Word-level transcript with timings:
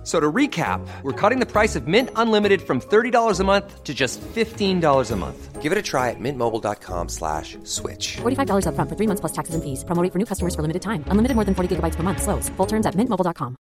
F- 0.00 0.06
So 0.06 0.18
to 0.18 0.32
recap, 0.32 0.80
we're 1.02 1.12
cutting 1.12 1.40
the 1.40 1.46
price 1.46 1.76
of 1.76 1.86
Mint 1.86 2.08
Unlimited 2.16 2.62
from 2.62 2.80
$30 2.80 3.38
a 3.38 3.44
month 3.44 3.84
to 3.84 3.92
just 3.92 4.18
$15 4.34 5.10
a 5.10 5.16
month. 5.16 5.60
Give 5.60 5.72
it 5.72 5.76
a 5.76 5.82
try 5.82 6.08
at 6.08 6.16
mintmobile.com 6.18 7.10
slash 7.10 7.58
switch. 7.64 8.16
$45 8.22 8.64
upfront 8.64 8.88
for 8.88 8.96
three 8.96 9.06
months 9.06 9.20
plus 9.20 9.32
taxes 9.32 9.54
and 9.54 9.62
fees. 9.62 9.84
Promo 9.84 10.02
rate 10.02 10.10
for 10.10 10.18
new 10.18 10.24
customers 10.24 10.54
for 10.54 10.62
limited 10.62 10.80
time. 10.80 11.04
Unlimited 11.08 11.34
more 11.36 11.44
than 11.44 11.54
40 11.54 11.76
gigabytes 11.76 11.96
per 11.96 12.02
month. 12.02 12.22
Slows. 12.22 12.48
Full 12.56 12.66
terms 12.66 12.86
at 12.86 12.94
mintmobile.com. 12.94 13.56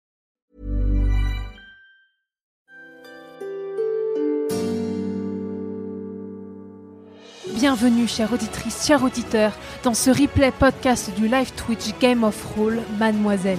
Bienvenue, 7.55 8.07
chère 8.07 8.33
auditrice, 8.33 8.87
chers 8.87 9.03
auditeurs, 9.03 9.53
dans 9.83 9.95
ce 9.95 10.11
replay 10.11 10.53
podcast 10.53 11.11
du 11.17 11.29
live 11.29 11.53
Twitch 11.55 11.99
Game 12.01 12.23
of 12.25 12.37
Roll 12.57 12.79
Mademoiselle. 12.99 13.59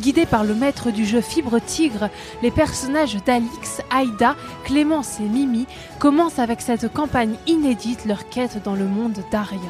Guidés 0.00 0.26
par 0.26 0.44
le 0.44 0.54
maître 0.54 0.90
du 0.90 1.06
jeu 1.06 1.20
Fibre 1.20 1.58
Tigre, 1.58 2.10
les 2.42 2.50
personnages 2.50 3.16
d'Alix, 3.24 3.80
Aïda, 3.90 4.36
Clémence 4.64 5.20
et 5.20 5.28
Mimi 5.28 5.66
commencent 5.98 6.38
avec 6.38 6.60
cette 6.60 6.92
campagne 6.92 7.36
inédite 7.46 8.04
leur 8.04 8.28
quête 8.28 8.62
dans 8.62 8.74
le 8.74 8.84
monde 8.84 9.18
d'Aria. 9.30 9.60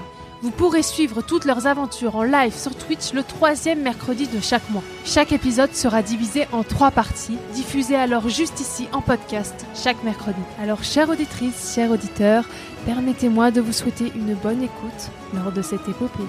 Vous 0.43 0.51
pourrez 0.51 0.83
suivre 0.83 1.23
toutes 1.23 1.45
leurs 1.45 1.67
aventures 1.67 2.17
en 2.17 2.23
live 2.23 2.55
sur 2.55 2.77
Twitch 2.77 3.13
le 3.15 3.23
troisième 3.23 3.81
mercredi 3.81 4.27
de 4.27 4.41
chaque 4.41 4.69
mois. 4.71 4.83
Chaque 5.05 5.33
épisode 5.33 5.75
sera 5.75 6.03
divisé 6.03 6.47
en 6.53 6.63
trois 6.63 6.91
parties, 6.91 7.39
diffusées 7.55 7.97
alors 7.97 8.29
juste 8.29 8.61
ici 8.61 8.89
en 8.93 9.01
podcast 9.01 9.65
chaque 9.75 10.03
mercredi. 10.05 10.41
Alors, 10.63 10.85
chère 10.85 11.09
auditrice, 11.09 11.73
chers 11.75 11.91
auditeurs, 11.91 12.45
permettez-moi 12.85 13.51
de 13.51 13.61
vous 13.61 13.73
souhaiter 13.73 14.13
une 14.15 14.35
bonne 14.35 14.63
écoute 14.63 15.11
lors 15.35 15.53
de 15.53 15.63
cette 15.63 15.89
épopée. 15.89 16.25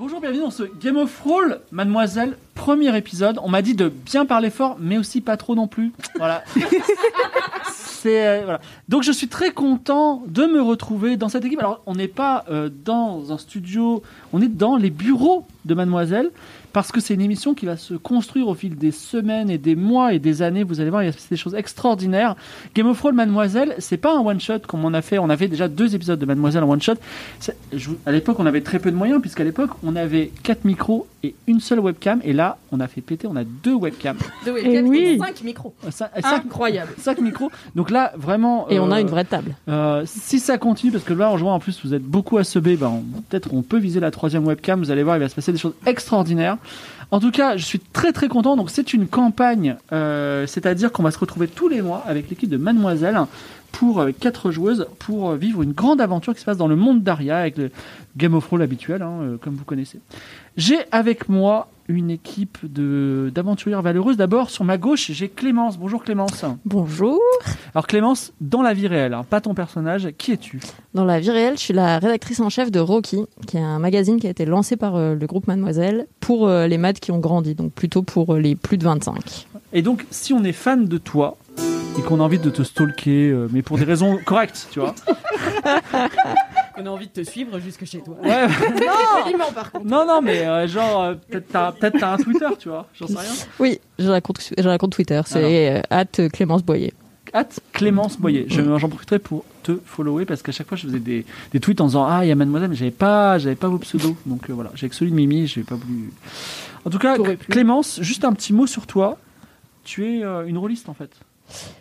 Bonjour, 0.00 0.20
bienvenue 0.20 0.42
dans 0.42 0.52
ce 0.52 0.62
Game 0.62 0.96
of 0.96 1.20
Roll, 1.22 1.58
mademoiselle, 1.72 2.36
premier 2.54 2.96
épisode. 2.96 3.40
On 3.42 3.48
m'a 3.48 3.62
dit 3.62 3.74
de 3.74 3.88
bien 3.88 4.26
parler 4.26 4.48
fort, 4.48 4.76
mais 4.78 4.96
aussi 4.96 5.20
pas 5.20 5.36
trop 5.36 5.56
non 5.56 5.66
plus. 5.66 5.92
Voilà. 6.14 6.44
C'est 7.72 8.28
euh, 8.28 8.42
voilà. 8.44 8.60
Donc 8.88 9.02
je 9.02 9.10
suis 9.10 9.26
très 9.26 9.50
content 9.50 10.22
de 10.28 10.44
me 10.44 10.62
retrouver 10.62 11.16
dans 11.16 11.28
cette 11.28 11.44
équipe. 11.44 11.58
Alors 11.58 11.82
on 11.86 11.96
n'est 11.96 12.06
pas 12.06 12.44
euh, 12.48 12.70
dans 12.84 13.32
un 13.32 13.38
studio, 13.38 14.04
on 14.32 14.40
est 14.40 14.46
dans 14.46 14.76
les 14.76 14.90
bureaux 14.90 15.44
de 15.64 15.74
mademoiselle 15.74 16.30
parce 16.78 16.92
que 16.92 17.00
c'est 17.00 17.14
une 17.14 17.20
émission 17.22 17.54
qui 17.54 17.66
va 17.66 17.76
se 17.76 17.94
construire 17.94 18.46
au 18.46 18.54
fil 18.54 18.76
des 18.76 18.92
semaines 18.92 19.50
et 19.50 19.58
des 19.58 19.74
mois 19.74 20.14
et 20.14 20.20
des 20.20 20.42
années. 20.42 20.62
Vous 20.62 20.80
allez 20.80 20.90
voir, 20.90 21.02
il 21.02 21.06
y 21.06 21.08
a 21.08 21.12
des 21.28 21.36
choses 21.36 21.56
extraordinaires. 21.56 22.36
Game 22.74 22.86
of 22.86 22.96
Thrones 22.98 23.16
Mademoiselle, 23.16 23.74
c'est 23.80 23.96
pas 23.96 24.16
un 24.16 24.20
one 24.20 24.38
shot 24.40 24.60
comme 24.68 24.84
on 24.84 24.94
a 24.94 25.02
fait. 25.02 25.18
On 25.18 25.28
avait 25.28 25.48
déjà 25.48 25.66
deux 25.66 25.96
épisodes 25.96 26.20
de 26.20 26.24
Mademoiselle 26.24 26.62
en 26.62 26.70
one 26.70 26.80
shot. 26.80 26.94
Je 27.72 27.90
À 28.06 28.12
l'époque, 28.12 28.36
on 28.38 28.46
avait 28.46 28.60
très 28.60 28.78
peu 28.78 28.92
de 28.92 28.96
moyens 28.96 29.20
puisqu'à 29.20 29.42
l'époque, 29.42 29.70
on 29.82 29.96
avait 29.96 30.30
quatre 30.44 30.64
micros 30.64 31.08
et 31.24 31.34
une 31.48 31.58
seule 31.58 31.80
webcam. 31.80 32.20
Et 32.22 32.32
là, 32.32 32.58
on 32.70 32.78
a 32.78 32.86
fait 32.86 33.00
péter, 33.00 33.26
on 33.26 33.34
a 33.34 33.42
deux 33.42 33.74
webcams. 33.74 34.16
Deux 34.44 34.52
Et 34.58 34.62
webcams 34.68 34.86
oui. 34.88 34.98
et 34.98 35.18
5 35.18 35.42
micros. 35.42 35.74
Euh, 35.84 35.90
cinq- 35.90 36.10
cinq- 36.20 36.44
Incroyable. 36.46 36.92
cinq 36.98 37.20
micros. 37.20 37.50
Donc 37.74 37.90
là, 37.90 38.12
vraiment. 38.16 38.68
Et 38.68 38.78
on 38.78 38.92
a 38.92 38.98
euh, 38.98 39.00
une 39.00 39.08
vraie 39.08 39.24
table. 39.24 39.56
euh, 39.68 40.04
si 40.06 40.38
ça 40.38 40.58
continue, 40.58 40.92
parce 40.92 41.02
que 41.02 41.12
là, 41.12 41.28
en 41.28 41.36
jouant 41.38 41.54
en 41.54 41.58
plus, 41.58 41.80
vous 41.84 41.92
êtes 41.92 42.04
beaucoup 42.04 42.38
à 42.38 42.44
se 42.44 42.60
ben, 42.60 42.76
on- 42.86 43.02
peut-être 43.28 43.52
on 43.54 43.62
peut 43.62 43.78
viser 43.78 43.98
la 43.98 44.10
troisième 44.10 44.46
webcam. 44.46 44.78
Vous 44.78 44.90
allez 44.90 45.02
voir, 45.02 45.16
il 45.16 45.20
va 45.20 45.28
se 45.28 45.34
passer 45.34 45.52
des 45.52 45.58
choses 45.58 45.72
extraordinaires. 45.86 46.58
En 47.10 47.20
tout 47.20 47.30
cas, 47.30 47.56
je 47.56 47.64
suis 47.64 47.80
très 47.80 48.12
très 48.12 48.28
content. 48.28 48.56
Donc, 48.56 48.70
c'est 48.70 48.92
une 48.92 49.06
campagne, 49.06 49.76
euh, 49.92 50.46
c'est-à-dire 50.46 50.92
qu'on 50.92 51.02
va 51.02 51.10
se 51.10 51.18
retrouver 51.18 51.48
tous 51.48 51.68
les 51.68 51.80
mois 51.80 52.02
avec 52.06 52.28
l'équipe 52.28 52.50
de 52.50 52.58
Mademoiselle 52.58 53.18
pour 53.72 54.04
quatre 54.18 54.50
joueuses 54.50 54.86
pour 54.98 55.30
euh, 55.30 55.36
vivre 55.36 55.62
une 55.62 55.72
grande 55.72 56.00
aventure 56.00 56.34
qui 56.34 56.40
se 56.40 56.44
passe 56.44 56.56
dans 56.56 56.68
le 56.68 56.76
monde 56.76 57.02
d'Aria 57.02 57.38
avec 57.38 57.56
le 57.56 57.70
Game 58.16 58.34
of 58.34 58.46
Roll 58.48 58.62
habituel, 58.62 59.02
hein, 59.02 59.18
euh, 59.22 59.36
comme 59.36 59.54
vous 59.54 59.64
connaissez. 59.64 60.00
J'ai 60.56 60.78
avec 60.90 61.28
moi 61.28 61.68
une 61.88 62.10
équipe 62.10 62.58
de 62.62 63.32
d'aventurières 63.34 63.82
valeureuses. 63.82 64.16
D'abord, 64.16 64.50
sur 64.50 64.64
ma 64.64 64.76
gauche, 64.76 65.10
j'ai 65.10 65.28
Clémence. 65.28 65.78
Bonjour 65.78 66.04
Clémence. 66.04 66.44
Bonjour. 66.64 67.18
Alors 67.74 67.86
Clémence, 67.86 68.32
dans 68.40 68.62
la 68.62 68.74
vie 68.74 68.86
réelle, 68.86 69.14
hein, 69.14 69.24
pas 69.28 69.40
ton 69.40 69.54
personnage, 69.54 70.10
qui 70.18 70.32
es-tu? 70.32 70.60
Dans 70.94 71.04
la 71.04 71.18
vie 71.18 71.30
réelle, 71.30 71.54
je 71.54 71.62
suis 71.62 71.74
la 71.74 71.98
rédactrice 71.98 72.40
en 72.40 72.50
chef 72.50 72.70
de 72.70 72.80
Rocky, 72.80 73.24
qui 73.46 73.56
est 73.56 73.60
un 73.60 73.78
magazine 73.78 74.20
qui 74.20 74.26
a 74.26 74.30
été 74.30 74.44
lancé 74.44 74.76
par 74.76 74.96
euh, 74.96 75.14
le 75.14 75.26
groupe 75.26 75.46
Mademoiselle 75.46 76.06
pour 76.20 76.46
euh, 76.46 76.66
les 76.66 76.78
maths 76.78 77.00
qui 77.00 77.10
ont 77.10 77.18
grandi, 77.18 77.54
donc 77.54 77.72
plutôt 77.72 78.02
pour 78.02 78.34
euh, 78.34 78.38
les 78.38 78.54
plus 78.54 78.76
de 78.76 78.84
25. 78.84 79.46
Et 79.72 79.82
donc, 79.82 80.04
si 80.10 80.32
on 80.32 80.44
est 80.44 80.52
fan 80.52 80.86
de 80.86 80.98
toi 80.98 81.38
et 81.98 82.02
qu'on 82.02 82.20
a 82.20 82.22
envie 82.22 82.38
de 82.38 82.50
te 82.50 82.62
stalker, 82.62 83.30
euh, 83.30 83.48
mais 83.50 83.62
pour 83.62 83.76
des 83.78 83.84
raisons 83.84 84.18
correctes, 84.24 84.68
tu 84.70 84.80
vois. 84.80 84.94
On 86.80 86.86
a 86.86 86.90
envie 86.90 87.08
de 87.08 87.12
te 87.12 87.28
suivre 87.28 87.58
jusque 87.58 87.84
chez 87.86 88.00
toi. 88.00 88.16
Ouais, 88.22 88.46
Joliment 89.24 89.50
par 89.52 89.72
contre. 89.72 89.84
non, 89.84 90.06
non, 90.06 90.22
mais 90.22 90.46
euh, 90.46 90.68
genre, 90.68 91.02
euh, 91.02 91.14
peut-être 91.28 91.48
t'as 91.50 91.72
peut 91.72 91.90
t'as 91.98 92.12
un 92.14 92.16
Twitter, 92.18 92.46
tu 92.58 92.68
vois. 92.68 92.86
J'en 92.94 93.08
sais 93.08 93.18
rien. 93.18 93.30
Oui, 93.58 93.80
j'ai 93.98 94.08
un 94.08 94.20
compte, 94.20 94.38
j'ai 94.56 94.68
un 94.68 94.78
compte 94.78 94.92
Twitter, 94.92 95.20
c'est 95.26 95.76
euh, 95.76 95.80
at 95.90 96.04
Clémence 96.32 96.62
Boyer. 96.62 96.92
At 97.32 97.48
Clémence 97.72 98.16
Boyer. 98.18 98.46
Je- 98.48 98.62
J'en 98.78 98.88
profiterai 98.88 99.18
pour 99.18 99.44
te 99.64 99.80
follower 99.84 100.24
parce 100.24 100.40
qu'à 100.42 100.52
chaque 100.52 100.68
fois, 100.68 100.76
je 100.78 100.86
faisais 100.86 101.00
des, 101.00 101.26
des 101.52 101.58
tweets 101.60 101.80
en 101.80 101.86
disant 101.86 102.06
Ah, 102.08 102.24
il 102.24 102.28
y 102.28 102.32
a 102.32 102.36
Mademoiselle, 102.36 102.70
mais 102.70 102.76
j'avais 102.76 102.90
pas, 102.92 103.38
j'avais 103.38 103.56
pas 103.56 103.66
vos 103.68 103.78
pseudos. 103.78 104.14
Donc 104.24 104.48
euh, 104.48 104.52
voilà, 104.52 104.70
j'ai 104.76 104.88
que 104.88 104.94
celui 104.94 105.10
de 105.10 105.16
Mimi, 105.16 105.46
j'ai 105.48 105.62
pas 105.64 105.74
voulu. 105.74 106.12
En 106.84 106.90
tout 106.90 106.98
cas. 106.98 107.16
Clémence, 107.50 107.98
juste 108.02 108.24
un 108.24 108.32
petit 108.32 108.52
mot 108.52 108.66
sur 108.68 108.86
toi. 108.86 109.18
Tu 109.84 110.06
es 110.18 110.24
euh, 110.24 110.46
une 110.46 110.58
rôliste 110.58 110.88
en 110.88 110.94
fait. 110.94 111.10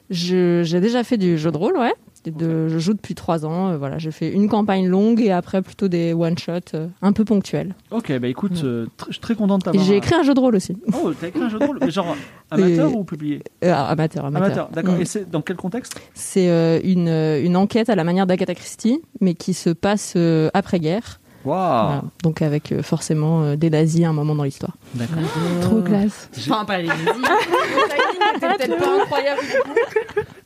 J'ai 0.10 0.80
déjà 0.80 1.04
fait 1.04 1.18
du 1.18 1.38
jeu 1.38 1.52
de 1.52 1.58
rôle, 1.58 1.78
ouais. 1.78 1.94
De, 2.26 2.68
je 2.68 2.78
joue 2.78 2.94
depuis 2.94 3.16
trois 3.16 3.46
ans. 3.46 3.70
euh, 3.70 3.78
voilà, 3.78 4.00
j'ai 4.00 4.12
fait 4.12 4.30
une 4.30 4.50
campagne 4.50 4.86
longue 4.86 5.22
et 5.22 5.32
après 5.32 5.62
plutôt 5.62 5.88
des 5.88 6.14
one 6.14 6.38
shots 6.38 6.74
euh, 6.74 6.88
un 7.02 7.14
peu 7.14 7.24
ponctuels. 7.24 7.74
Ok, 7.90 8.12
bah 8.20 8.28
écoute, 8.28 8.60
euh, 8.66 8.86
tr- 9.00 9.06
je 9.08 9.12
suis 9.14 9.22
très 9.22 9.36
content 9.36 9.58
de 9.58 9.64
t'avoir. 9.64 9.82
j'ai 9.86 9.96
écrit 9.96 10.14
un 10.14 10.24
jeu 10.24 10.34
de 10.34 10.40
rôle 10.42 10.56
aussi. 10.58 10.76
Oh, 10.94 11.14
t'as 11.18 11.28
écrit 11.28 11.42
un 11.44 11.48
jeu 11.48 11.58
de 11.58 11.64
rôle, 11.66 11.78
mais 11.80 11.90
genre 11.90 12.18
amateur 12.52 12.92
Et- 12.92 12.96
ou 12.96 13.06
publié? 13.06 13.42
amateur, 13.62 14.26
amateur. 14.26 14.46
Amateur, 14.46 14.70
d'accord. 14.74 14.96
Mm. 14.96 15.02
Et 15.02 15.06
c'est 15.06 15.30
dans 15.30 15.42
quel 15.42 15.56
contexte? 15.56 16.02
C'est 16.16 16.82
une, 16.84 17.08
une 17.08 17.56
enquête 17.56 17.90
à 17.90 17.96
la 17.96 18.04
manière 18.04 18.28
d'Agatha 18.28 18.56
Christie, 18.56 19.02
mais 19.22 19.34
qui 19.34 19.54
se 19.54 19.70
passe 19.70 20.16
euh, 20.18 20.50
après-guerre. 20.54 21.22
Voilà. 21.48 22.04
Donc 22.24 22.42
avec 22.42 22.72
euh, 22.72 22.82
forcément 22.84 23.42
euh, 23.44 23.56
des 23.56 23.70
nazis 23.70 24.04
à 24.06 24.10
un 24.10 24.14
moment 24.14 24.36
dans 24.36 24.44
l'histoire. 24.44 24.74
D'accord. 24.96 25.18
Trop 25.62 25.82
classe. 25.82 26.30
Enfin, 26.38 26.66
pas 26.66 26.80
les 26.80 26.88
peut-être 28.40 28.78
pas 28.78 29.02
incroyable. 29.02 29.42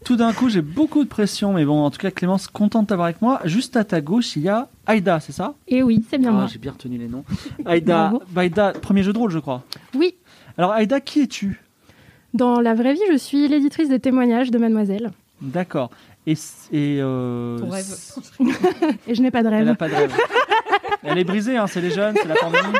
Tout 0.05 0.15
d'un 0.15 0.33
coup, 0.33 0.49
j'ai 0.49 0.61
beaucoup 0.61 1.03
de 1.03 1.09
pression, 1.09 1.53
mais 1.53 1.65
bon, 1.65 1.83
en 1.83 1.91
tout 1.91 1.97
cas, 1.99 2.11
Clémence, 2.11 2.47
contente 2.47 2.83
de 2.83 2.87
t'avoir 2.89 3.05
avec 3.05 3.21
moi. 3.21 3.39
Juste 3.45 3.75
à 3.77 3.83
ta 3.83 4.01
gauche, 4.01 4.35
il 4.35 4.43
y 4.43 4.49
a 4.49 4.67
Aïda, 4.85 5.19
c'est 5.19 5.31
ça? 5.31 5.53
Et 5.67 5.83
oui, 5.83 6.03
c'est 6.09 6.17
bien 6.17 6.29
Ah, 6.29 6.33
moi. 6.33 6.47
J'ai 6.51 6.59
bien 6.59 6.71
retenu 6.71 6.97
les 6.97 7.07
noms. 7.07 7.23
Aïda, 7.65 8.13
bah, 8.31 8.41
Aïda, 8.41 8.73
premier 8.73 9.03
jeu 9.03 9.13
de 9.13 9.17
rôle, 9.17 9.31
je 9.31 9.39
crois. 9.39 9.63
Oui, 9.95 10.15
Alors, 10.57 10.71
Aïda, 10.71 10.99
qui 11.01 11.21
es-tu? 11.21 11.61
Dans 12.33 12.59
la 12.61 12.73
vraie 12.73 12.93
vie, 12.93 13.01
je 13.11 13.17
suis 13.17 13.47
l'éditrice 13.47 13.89
de 13.89 13.97
témoignages 13.97 14.51
de 14.51 14.57
Mademoiselle. 14.57 15.11
D'accord. 15.41 15.89
Et, 16.27 16.33
et 16.71 16.99
euh, 17.01 17.57
Ton 17.57 17.69
rêve. 17.69 17.83
c- 17.83 18.21
Et 19.07 19.15
je 19.15 19.21
n'ai 19.21 19.31
pas 19.31 19.41
de 19.43 19.47
Elle 19.47 19.53
rêve. 19.55 19.65
n'a 19.65 19.75
pas 19.75 19.89
de 19.89 19.95
rêve. 19.95 20.15
Elle 21.03 21.17
est 21.17 21.23
brisée, 21.23 21.57
hein, 21.57 21.67
c'est 21.67 21.81
les 21.81 21.91
jeunes, 21.91 22.15
c'est 22.21 22.27
la 22.27 22.35
pandémie. 22.35 22.77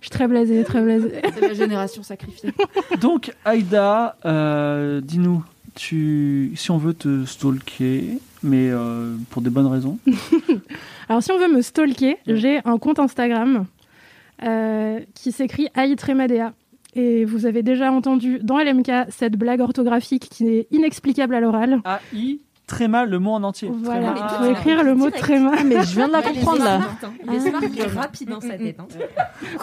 Je 0.00 0.06
suis 0.06 0.10
très 0.10 0.26
blasée, 0.26 0.64
très 0.64 0.80
blasée. 0.80 1.20
C'est 1.34 1.48
la 1.48 1.54
génération 1.54 2.02
sacrifiée. 2.02 2.52
Donc, 3.00 3.32
Aïda, 3.44 4.16
euh, 4.24 5.00
dis-nous, 5.02 5.44
tu, 5.74 6.52
si 6.56 6.70
on 6.70 6.78
veut 6.78 6.94
te 6.94 7.24
stalker, 7.26 8.18
mais 8.42 8.70
euh, 8.70 9.14
pour 9.30 9.42
des 9.42 9.50
bonnes 9.50 9.66
raisons. 9.66 9.98
Alors, 11.08 11.22
si 11.22 11.32
on 11.32 11.38
veut 11.38 11.52
me 11.52 11.60
stalker, 11.60 12.18
j'ai 12.26 12.60
un 12.64 12.78
compte 12.78 12.98
Instagram 12.98 13.66
euh, 14.42 15.00
qui 15.14 15.32
s'écrit 15.32 15.68
Aïtremadea. 15.74 16.52
Et 16.94 17.24
vous 17.24 17.46
avez 17.46 17.62
déjà 17.62 17.92
entendu 17.92 18.40
dans 18.42 18.58
LMK 18.58 18.90
cette 19.10 19.36
blague 19.36 19.60
orthographique 19.60 20.28
qui 20.28 20.48
est 20.48 20.66
inexplicable 20.70 21.34
à 21.34 21.40
l'oral. 21.40 21.80
A-I, 21.84 22.40
très 22.70 22.88
mal 22.88 23.10
le 23.10 23.18
mot 23.18 23.32
en 23.32 23.42
entier. 23.42 23.70
Voilà, 23.72 24.12
Très 24.12 24.18
il 24.18 24.22
mal. 24.22 24.30
faut 24.38 24.50
écrire 24.52 24.84
le 24.84 24.94
mot 24.94 25.10
tréma. 25.10 25.50
Ah, 25.58 25.64
mais 25.64 25.82
je 25.82 25.94
viens 25.96 26.06
de 26.08 26.12
la 26.12 26.22
comprendre 26.30 26.64
là. 26.64 26.80
hein. 27.02 27.10
Il 27.28 27.80
est 27.80 27.86
rapide 27.86 28.28
dans 28.30 28.40
sa 28.40 28.56
tête. 28.56 28.78
hein. 28.80 28.86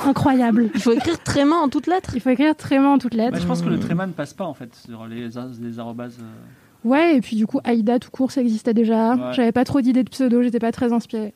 Incroyable. 0.06 0.70
Il 0.76 0.82
faut 0.82 0.92
écrire 0.92 1.22
très 1.24 1.46
main 1.46 1.56
en 1.58 1.70
toutes 1.70 1.88
lettres. 1.88 2.12
Il 2.16 2.22
faut 2.22 2.30
écrire 2.30 2.56
tréma 2.56 2.90
en 2.90 2.98
toutes 2.98 3.14
lettres. 3.14 3.32
Bah, 3.32 3.40
je 3.42 3.48
pense 3.48 3.62
que 3.62 3.70
le 3.70 3.80
tréma 3.80 4.06
ne 4.08 4.12
passe 4.12 4.34
pas 4.34 4.46
en 4.46 4.54
fait 4.54 4.76
sur 4.76 5.06
les, 5.08 5.30
les 5.62 5.80
arrobases. 5.80 6.18
euh. 6.22 6.88
Ouais, 6.88 7.16
et 7.18 7.22
puis 7.22 7.36
du 7.36 7.48
coup, 7.48 7.60
Aïda 7.64 8.00
tout 8.00 8.12
court, 8.12 8.32
ça 8.32 8.42
existait 8.42 8.74
déjà. 8.74 9.16
Ouais. 9.16 9.34
J'avais 9.34 9.52
pas 9.52 9.64
trop 9.66 9.82
d'idées 9.82 10.04
de 10.04 10.10
pseudo, 10.10 10.44
j'étais 10.44 10.60
pas 10.60 10.72
très 10.72 10.94
inspirée. 10.94 11.34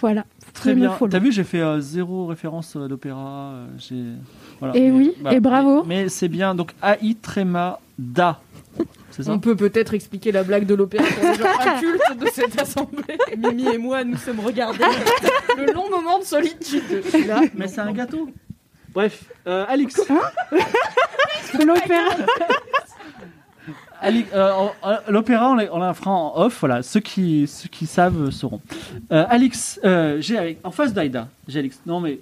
Voilà. 0.00 0.24
Très 0.54 0.74
bien. 0.74 0.92
T'as 1.10 1.18
vu, 1.18 1.32
j'ai 1.32 1.44
fait 1.44 1.60
euh, 1.60 1.80
zéro 1.80 2.26
référence 2.26 2.74
euh, 2.76 2.88
d'opéra. 2.88 3.52
euh, 3.54 3.66
j'ai- 3.78 4.12
voilà. 4.58 4.76
Et 4.76 4.90
Mais- 4.90 4.96
oui, 4.96 5.12
et 5.30 5.40
bravo. 5.40 5.84
Mais, 5.84 6.04
mais 6.04 6.08
c'est 6.08 6.28
bien. 6.28 6.54
Donc 6.54 6.72
AI 6.82 7.14
tréma 7.14 7.78
da. 7.98 8.40
C'est 9.12 9.22
ça 9.24 9.32
On 9.32 9.38
peut 9.38 9.54
peut-être 9.56 9.94
expliquer 9.94 10.32
la 10.32 10.42
blague 10.42 10.66
de 10.66 10.74
l'opéra 10.74 11.04
pour 11.04 11.22
les 11.28 11.34
gens 11.34 11.44
incultes 11.60 12.18
de 12.18 12.26
cette 12.32 12.60
assemblée. 12.60 13.18
Mimi 13.36 13.68
et 13.68 13.78
moi 13.78 14.02
nous 14.04 14.16
sommes 14.16 14.40
regardés 14.40 14.78
le 15.56 15.72
long 15.72 15.88
moment 15.90 16.18
de 16.18 16.24
solitude. 16.24 16.82
Là, 17.26 17.42
Mais 17.54 17.68
c'est 17.68 17.80
un 17.80 17.92
gâteau. 17.92 18.28
Bref, 18.94 19.24
euh, 19.46 19.64
Alix. 19.68 19.96
L'opéra. 21.64 22.14
Euh, 24.04 24.50
en- 24.82 24.96
L'opéra, 25.08 25.50
on 25.50 25.54
l'a- 25.54 25.68
on 25.72 25.78
la 25.78 25.94
fera 25.94 26.10
en 26.10 26.32
off. 26.36 26.58
Voilà, 26.60 26.82
ceux 26.82 27.00
qui, 27.00 27.46
ceux 27.46 27.68
qui 27.68 27.86
savent 27.86 28.30
sauront. 28.30 28.60
Euh, 29.12 29.24
Alix, 29.28 29.78
euh, 29.84 30.16
j'ai 30.20 30.36
avec- 30.38 30.58
en 30.64 30.70
face 30.72 30.92
d'Aïda. 30.92 31.28
J'ai 31.46 31.60
Alix. 31.60 31.78
Non 31.86 32.00
mais, 32.00 32.18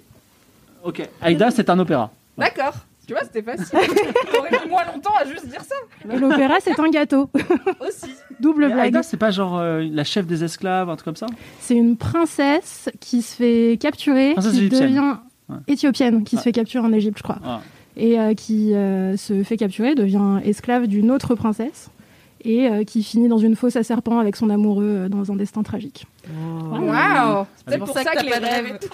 ok. 0.83 1.01
Aïda, 1.21 1.49
c'est 1.51 1.69
un 1.69 1.79
opéra. 1.79 2.11
D'accord. 2.37 2.75
Tu 3.11 3.17
vois, 3.17 3.25
c'était 3.25 3.41
facile. 3.41 3.77
J'aurais 4.33 4.51
mis 4.51 4.69
moins 4.69 4.85
longtemps 4.85 5.11
à 5.19 5.25
juste 5.25 5.45
dire 5.47 5.59
ça. 5.61 5.75
Et 6.09 6.17
l'opéra, 6.17 6.55
c'est 6.61 6.79
un 6.79 6.89
gâteau. 6.89 7.29
Aussi. 7.85 8.09
Double 8.39 8.67
Mais 8.67 8.73
blague. 8.73 8.85
Aïda, 8.85 9.03
c'est 9.03 9.17
pas 9.17 9.31
genre 9.31 9.59
euh, 9.59 9.85
la 9.91 10.05
chef 10.05 10.25
des 10.25 10.45
esclaves, 10.45 10.89
un 10.89 10.95
truc 10.95 11.03
comme 11.05 11.15
ça 11.17 11.25
C'est 11.59 11.75
une 11.75 11.97
princesse 11.97 12.89
qui 13.01 13.21
se 13.21 13.35
fait 13.35 13.77
capturer, 13.81 14.31
Princesse 14.33 14.53
qui 14.53 14.59
égyptienne. 14.59 14.83
devient 14.87 15.15
Ouais. 15.49 15.57
éthiopienne, 15.67 16.23
qui 16.23 16.37
Ah. 16.37 16.39
se 16.39 16.43
fait 16.45 16.51
capturer 16.53 16.85
en 16.87 16.93
Égypte, 16.93 17.17
je 17.17 17.23
crois. 17.23 17.39
Ah. 17.43 17.59
Et 17.97 18.17
euh, 18.17 18.33
qui 18.33 18.73
euh, 18.73 19.17
se 19.17 19.43
fait 19.43 19.57
capturer, 19.57 19.93
devient 19.95 20.39
esclave 20.45 20.87
d'une 20.87 21.11
autre 21.11 21.35
princesse. 21.35 21.89
Et 22.45 22.69
euh, 22.69 22.83
qui 22.85 23.03
finit 23.03 23.27
dans 23.27 23.37
une 23.37 23.55
fosse 23.57 23.75
à 23.75 23.83
serpent 23.83 24.17
avec 24.19 24.37
son 24.37 24.49
amoureux 24.49 24.85
euh, 24.85 25.09
dans 25.09 25.31
un 25.31 25.35
destin 25.35 25.61
tragique. 25.63 26.05
Waouh. 26.71 26.79
C'est 26.79 27.45
C'est 27.57 27.65
peut-être 27.65 27.85
pour 27.85 27.93
ça 27.93 28.03
que, 28.05 28.15
t'as 28.15 28.23
les 28.23 28.29
pas 28.31 28.39
de 28.39 28.45
rêves. 28.45 28.65
rêve. 28.65 28.79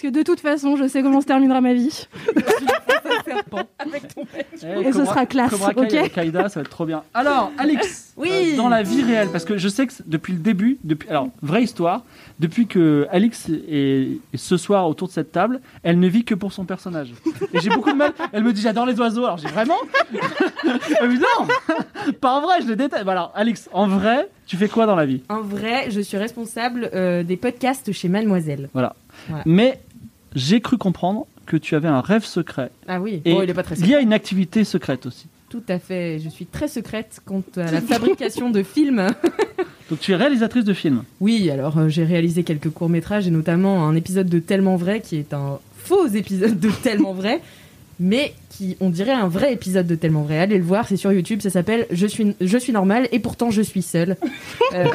Parce 0.00 0.14
que 0.14 0.18
de 0.18 0.22
toute 0.22 0.40
façon, 0.40 0.76
je 0.76 0.88
sais 0.88 1.02
comment 1.02 1.20
se 1.20 1.26
terminera 1.26 1.60
ma 1.60 1.74
vie. 1.74 2.06
Avec 3.78 4.14
ton 4.14 4.22
mec. 4.32 4.46
Eh, 4.62 4.88
Et 4.88 4.92
ce 4.92 5.04
sera 5.04 5.26
classe, 5.26 5.50
Cobra 5.50 5.74
Kai 5.74 5.80
ok 5.80 5.94
avec 5.94 6.16
Aïda, 6.18 6.48
ça 6.48 6.60
va 6.60 6.64
être 6.64 6.70
trop 6.70 6.86
bien. 6.86 7.02
Alors, 7.12 7.52
Alix, 7.58 8.14
Oui. 8.16 8.30
euh, 8.32 8.56
dans 8.56 8.70
la 8.70 8.82
vie 8.82 9.02
réelle, 9.02 9.28
parce 9.30 9.44
que 9.44 9.58
je 9.58 9.68
sais 9.68 9.86
que 9.86 9.92
depuis 10.06 10.32
le 10.32 10.38
début, 10.38 10.78
depuis, 10.84 11.06
alors, 11.10 11.28
vraie 11.42 11.62
histoire, 11.64 12.02
depuis 12.38 12.66
que 12.66 13.06
Alix 13.10 13.50
est, 13.50 14.18
est 14.32 14.36
ce 14.36 14.56
soir 14.56 14.88
autour 14.88 15.08
de 15.08 15.12
cette 15.12 15.32
table, 15.32 15.60
elle 15.82 15.98
ne 16.00 16.08
vit 16.08 16.24
que 16.24 16.34
pour 16.34 16.54
son 16.54 16.64
personnage. 16.64 17.12
Et 17.52 17.60
j'ai 17.60 17.68
beaucoup 17.68 17.92
de 17.92 17.96
mal. 17.96 18.12
Elle 18.32 18.44
me 18.44 18.54
dit 18.54 18.62
j'adore 18.62 18.86
les 18.86 18.98
oiseaux. 19.00 19.24
Alors 19.26 19.36
j'ai 19.38 19.48
vraiment 19.48 19.76
Elle 21.00 21.08
me 21.10 21.14
dit 21.16 21.20
non, 21.38 21.46
pas 22.22 22.32
en 22.36 22.40
vrai, 22.40 22.62
je 22.62 22.68
les 22.68 22.76
déteste. 22.76 23.04
Bah 23.04 23.12
alors, 23.12 23.32
Alix, 23.34 23.68
en 23.74 23.86
vrai, 23.86 24.28
tu 24.46 24.56
fais 24.56 24.68
quoi 24.68 24.86
dans 24.86 24.96
la 24.96 25.04
vie? 25.04 25.22
En 25.28 25.42
vrai, 25.42 25.90
je 25.90 26.00
suis 26.00 26.16
responsable 26.16 26.90
euh, 26.94 27.22
des 27.22 27.36
podcasts 27.36 27.92
chez 27.92 28.08
Mademoiselle. 28.08 28.70
Mais 29.44 29.80
j'ai 30.34 30.60
cru 30.60 30.78
comprendre 30.78 31.26
que 31.46 31.56
tu 31.56 31.74
avais 31.74 31.88
un 31.88 32.00
rêve 32.00 32.24
secret. 32.24 32.70
Ah 32.86 33.00
oui, 33.00 33.22
Et 33.24 33.32
bon, 33.32 33.42
il 33.42 33.50
est 33.50 33.54
pas 33.54 33.62
très 33.62 33.76
il 33.76 33.88
y 33.88 33.94
a 33.94 34.00
une 34.00 34.12
activité 34.12 34.64
secrète 34.64 35.06
aussi. 35.06 35.26
Tout 35.48 35.62
à 35.68 35.80
fait. 35.80 36.20
Je 36.20 36.28
suis 36.28 36.46
très 36.46 36.68
secrète 36.68 37.20
quant 37.24 37.42
à 37.56 37.72
la 37.72 37.80
fabrication 37.80 38.50
de 38.50 38.62
films. 38.62 39.08
Donc 39.90 39.98
tu 39.98 40.12
es 40.12 40.16
réalisatrice 40.16 40.64
de 40.64 40.72
films. 40.72 41.02
Oui, 41.18 41.50
alors 41.50 41.76
euh, 41.76 41.88
j'ai 41.88 42.04
réalisé 42.04 42.44
quelques 42.44 42.70
courts-métrages 42.70 43.26
et 43.26 43.32
notamment 43.32 43.84
un 43.88 43.96
épisode 43.96 44.28
de 44.28 44.38
Tellement 44.38 44.76
Vrai 44.76 45.00
qui 45.00 45.16
est 45.16 45.34
un 45.34 45.58
faux 45.76 46.06
épisode 46.06 46.60
de 46.60 46.70
Tellement 46.82 47.12
Vrai, 47.12 47.40
mais 47.98 48.32
qui, 48.50 48.76
on 48.80 48.90
dirait, 48.90 49.12
un 49.12 49.26
vrai 49.26 49.52
épisode 49.52 49.88
de 49.88 49.96
Tellement 49.96 50.22
Vrai. 50.22 50.38
Allez 50.38 50.58
le 50.58 50.64
voir, 50.64 50.86
c'est 50.86 50.96
sur 50.96 51.12
YouTube, 51.12 51.40
ça 51.40 51.50
s'appelle 51.50 51.88
Je 51.90 52.06
suis, 52.06 52.36
je 52.40 52.58
suis 52.58 52.72
normal 52.72 53.08
et 53.10 53.18
pourtant 53.18 53.50
je 53.50 53.62
suis 53.62 53.82
seule. 53.82 54.16
Euh, 54.72 54.86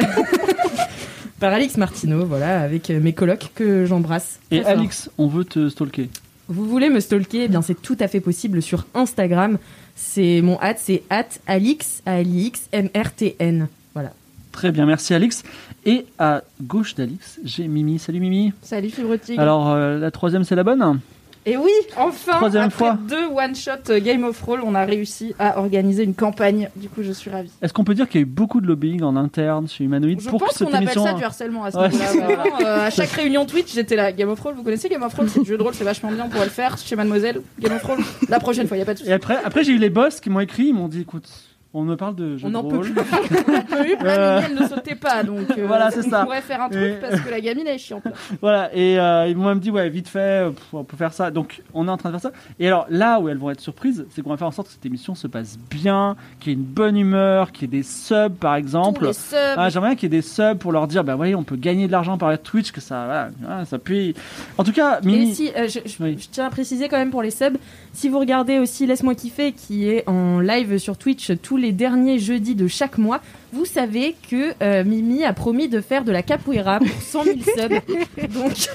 Par 1.39 1.51
Alix 1.51 1.77
Martineau, 1.77 2.25
voilà, 2.25 2.61
avec 2.61 2.89
euh, 2.89 2.99
mes 2.99 3.13
colocs 3.13 3.51
que 3.53 3.85
j'embrasse. 3.85 4.39
Et 4.51 4.61
fort. 4.61 4.71
Alix, 4.71 5.09
on 5.17 5.27
veut 5.27 5.43
te 5.43 5.67
stalker. 5.69 6.09
Vous 6.47 6.65
voulez 6.65 6.89
me 6.89 6.99
stalker? 6.99 7.43
Eh 7.43 7.47
bien, 7.47 7.61
c'est 7.61 7.81
tout 7.81 7.97
à 7.99 8.07
fait 8.07 8.21
possible 8.21 8.61
sur 8.61 8.85
Instagram. 8.93 9.57
C'est 9.95 10.41
mon 10.41 10.59
hâte, 10.61 10.77
c'est 10.79 11.03
hâte 11.11 11.41
Alix, 11.47 12.01
A-L-I-X, 12.05 12.69
M-R-T-N. 12.71 13.67
Voilà. 13.93 14.13
Très 14.51 14.71
bien, 14.71 14.85
merci 14.85 15.13
Alix. 15.13 15.43
Et 15.85 16.05
à 16.17 16.43
gauche 16.61 16.95
d'Alix, 16.95 17.39
j'ai 17.43 17.67
Mimi. 17.67 17.99
Salut 17.99 18.19
Mimi. 18.19 18.53
Salut 18.61 18.89
Fibre 18.89 19.17
Tigre. 19.17 19.41
Alors 19.41 19.71
euh, 19.71 19.99
la 19.99 20.11
troisième, 20.11 20.43
c'est 20.45 20.55
la 20.55 20.63
bonne? 20.63 20.99
Et 21.47 21.57
oui, 21.57 21.71
enfin, 21.95 22.37
Troisième 22.37 22.63
après 22.63 22.77
fois. 22.77 22.97
deux 23.07 23.25
one-shot 23.27 23.99
Game 23.99 24.23
of 24.23 24.41
Roll, 24.41 24.61
on 24.65 24.73
a 24.73 24.83
réussi 24.83 25.35
à 25.37 25.59
organiser 25.59 26.03
une 26.03 26.15
campagne. 26.15 26.69
Du 26.75 26.89
coup, 26.89 27.03
je 27.03 27.11
suis 27.11 27.29
ravie. 27.29 27.51
Est-ce 27.61 27.71
qu'on 27.71 27.83
peut 27.83 27.93
dire 27.93 28.09
qu'il 28.09 28.19
y 28.19 28.23
a 28.23 28.25
eu 28.25 28.29
beaucoup 28.29 28.61
de 28.61 28.65
lobbying 28.67 29.03
en 29.03 29.15
interne 29.15 29.67
chez 29.67 29.83
Humanoid 29.83 30.19
Je 30.19 30.29
pour 30.29 30.39
que 30.39 30.45
pense 30.45 30.55
cette 30.55 30.67
qu'on 30.67 30.73
appelle 30.73 30.83
émission... 30.83 31.05
ça 31.05 31.13
du 31.13 31.23
harcèlement 31.23 31.63
à 31.65 31.71
ce 31.71 31.77
Ouais. 31.77 31.89
Vraiment, 31.89 32.43
euh, 32.61 32.87
à 32.87 32.89
chaque 32.89 33.11
réunion 33.11 33.45
Twitch, 33.45 33.73
j'étais 33.73 33.95
là. 33.95 34.11
Game 34.11 34.29
of 34.29 34.39
Roll, 34.39 34.55
vous 34.55 34.63
connaissez 34.63 34.89
Game 34.89 35.03
of 35.03 35.13
Roll 35.13 35.29
C'est 35.29 35.41
du 35.41 35.45
jeu 35.49 35.57
de 35.57 35.61
rôle, 35.63 35.73
c'est 35.75 35.83
vachement 35.83 36.11
bien, 36.11 36.25
on 36.25 36.29
pourrait 36.29 36.45
le 36.45 36.49
faire 36.51 36.77
chez 36.79 36.95
Mademoiselle. 36.95 37.41
Game 37.59 37.73
of 37.73 37.83
Roll, 37.83 37.99
la 38.27 38.39
prochaine 38.39 38.67
fois, 38.67 38.77
y 38.77 38.81
a 38.81 38.85
pas 38.85 38.93
de 38.93 38.99
souci. 38.99 39.09
Et 39.11 39.13
après, 39.13 39.37
après 39.43 39.63
j'ai 39.63 39.73
eu 39.73 39.77
les 39.77 39.89
boss 39.91 40.19
qui 40.19 40.29
m'ont 40.31 40.39
écrit, 40.39 40.65
ils 40.67 40.73
m'ont 40.73 40.87
dit, 40.87 41.01
écoute, 41.01 41.29
on 41.77 41.83
me 41.83 41.95
parle 41.95 42.15
de 42.15 42.37
jeux 42.37 42.45
On 42.45 42.49
de 42.49 42.53
n'en 42.53 42.63
peut. 42.63 42.85
Eu, 42.87 43.95
la 44.01 44.41
mignonne 44.41 44.63
ne 44.63 44.67
sautait 44.67 44.95
pas, 44.95 45.23
donc 45.23 45.39
euh, 45.57 45.65
Voilà, 45.67 45.91
c'est 45.91 46.03
ça. 46.03 46.21
on 46.21 46.25
pourrait 46.25 46.41
faire 46.41 46.61
un 46.61 46.69
truc 46.69 46.81
Et- 46.83 46.99
parce 47.01 47.19
que 47.21 47.29
la 47.29 47.41
gamine 47.41 47.65
elle 47.67 47.75
est 47.75 47.77
chiante. 47.77 48.05
là. 48.05 48.11
Voilà, 48.41 48.69
et 48.75 48.99
euh, 48.99 49.27
ils 49.27 49.35
m'ont 49.35 49.45
même 49.45 49.59
dit, 49.59 49.71
ouais, 49.71 49.89
vite 49.89 50.07
fait, 50.07 50.49
pff, 50.51 50.73
on 50.73 50.83
peut 50.83 50.97
faire 50.97 51.13
ça. 51.13 51.31
Donc, 51.31 51.61
on 51.73 51.87
est 51.87 51.91
en 51.91 51.97
train 51.97 52.09
de 52.09 52.17
faire 52.17 52.31
ça. 52.31 52.37
Et 52.59 52.67
alors, 52.67 52.85
là 52.89 53.19
où 53.19 53.29
elles 53.29 53.37
vont 53.37 53.49
être 53.49 53.59
surprises, 53.59 54.05
c'est 54.09 54.21
qu'on 54.21 54.29
va 54.29 54.37
faire 54.37 54.47
en 54.47 54.51
sorte 54.51 54.67
que 54.67 54.73
cette 54.73 54.85
émission 54.85 55.15
se 55.15 55.27
passe 55.27 55.57
bien, 55.69 56.15
qu'il 56.39 56.51
y 56.51 56.55
ait 56.55 56.57
une 56.57 56.63
bonne 56.65 56.97
humeur, 56.97 57.51
qu'il 57.51 57.63
y 57.63 57.65
ait 57.65 57.79
des 57.79 57.83
subs, 57.83 58.33
par 58.39 58.55
exemple. 58.55 59.09
Ah, 59.57 59.69
J'aimerais 59.69 59.89
bien 59.89 59.95
qu'il 59.95 60.11
y 60.11 60.15
ait 60.15 60.21
des 60.21 60.21
subs 60.21 60.57
pour 60.59 60.71
leur 60.71 60.87
dire, 60.87 61.03
bah 61.03 61.15
voyez, 61.15 61.35
on 61.35 61.43
peut 61.43 61.55
gagner 61.57 61.87
de 61.87 61.91
l'argent 61.91 62.17
par 62.17 62.37
Twitch, 62.41 62.71
que 62.71 62.81
ça, 62.81 63.05
voilà, 63.05 63.29
voilà, 63.41 63.65
ça 63.65 63.79
puis. 63.79 64.13
En 64.57 64.63
tout 64.63 64.71
cas, 64.71 64.99
Et 65.01 65.05
Mimi. 65.05 65.33
si, 65.35 65.51
euh, 65.55 65.67
je, 65.67 65.79
je- 65.85 66.03
Oui. 66.03 66.17
je 66.19 66.27
tiens 66.31 66.45
à 66.45 66.49
préciser 66.49 66.87
quand 66.89 66.97
même 66.97 67.11
pour 67.11 67.21
les 67.21 67.31
subs, 67.31 67.57
si 67.93 68.09
vous 68.09 68.19
regardez 68.19 68.59
aussi 68.59 68.85
Laisse-moi 68.85 69.15
kiffer, 69.15 69.51
qui 69.51 69.89
est 69.89 70.07
en 70.07 70.39
live 70.39 70.77
sur 70.77 70.97
Twitch 70.97 71.31
tous 71.41 71.57
les 71.57 71.64
derniers 71.71 72.19
jeudis 72.19 72.55
de 72.55 72.67
chaque 72.67 72.97
mois, 72.97 73.21
vous 73.53 73.65
savez 73.65 74.15
que 74.29 74.53
euh, 74.61 74.83
Mimi 74.83 75.23
a 75.23 75.33
promis 75.33 75.67
de 75.69 75.81
faire 75.81 76.03
de 76.03 76.11
la 76.11 76.21
capoeira 76.23 76.79
pour 76.79 76.87
100 77.01 77.23
000 77.23 77.37
subs. 77.57 78.29
Donc, 78.33 78.51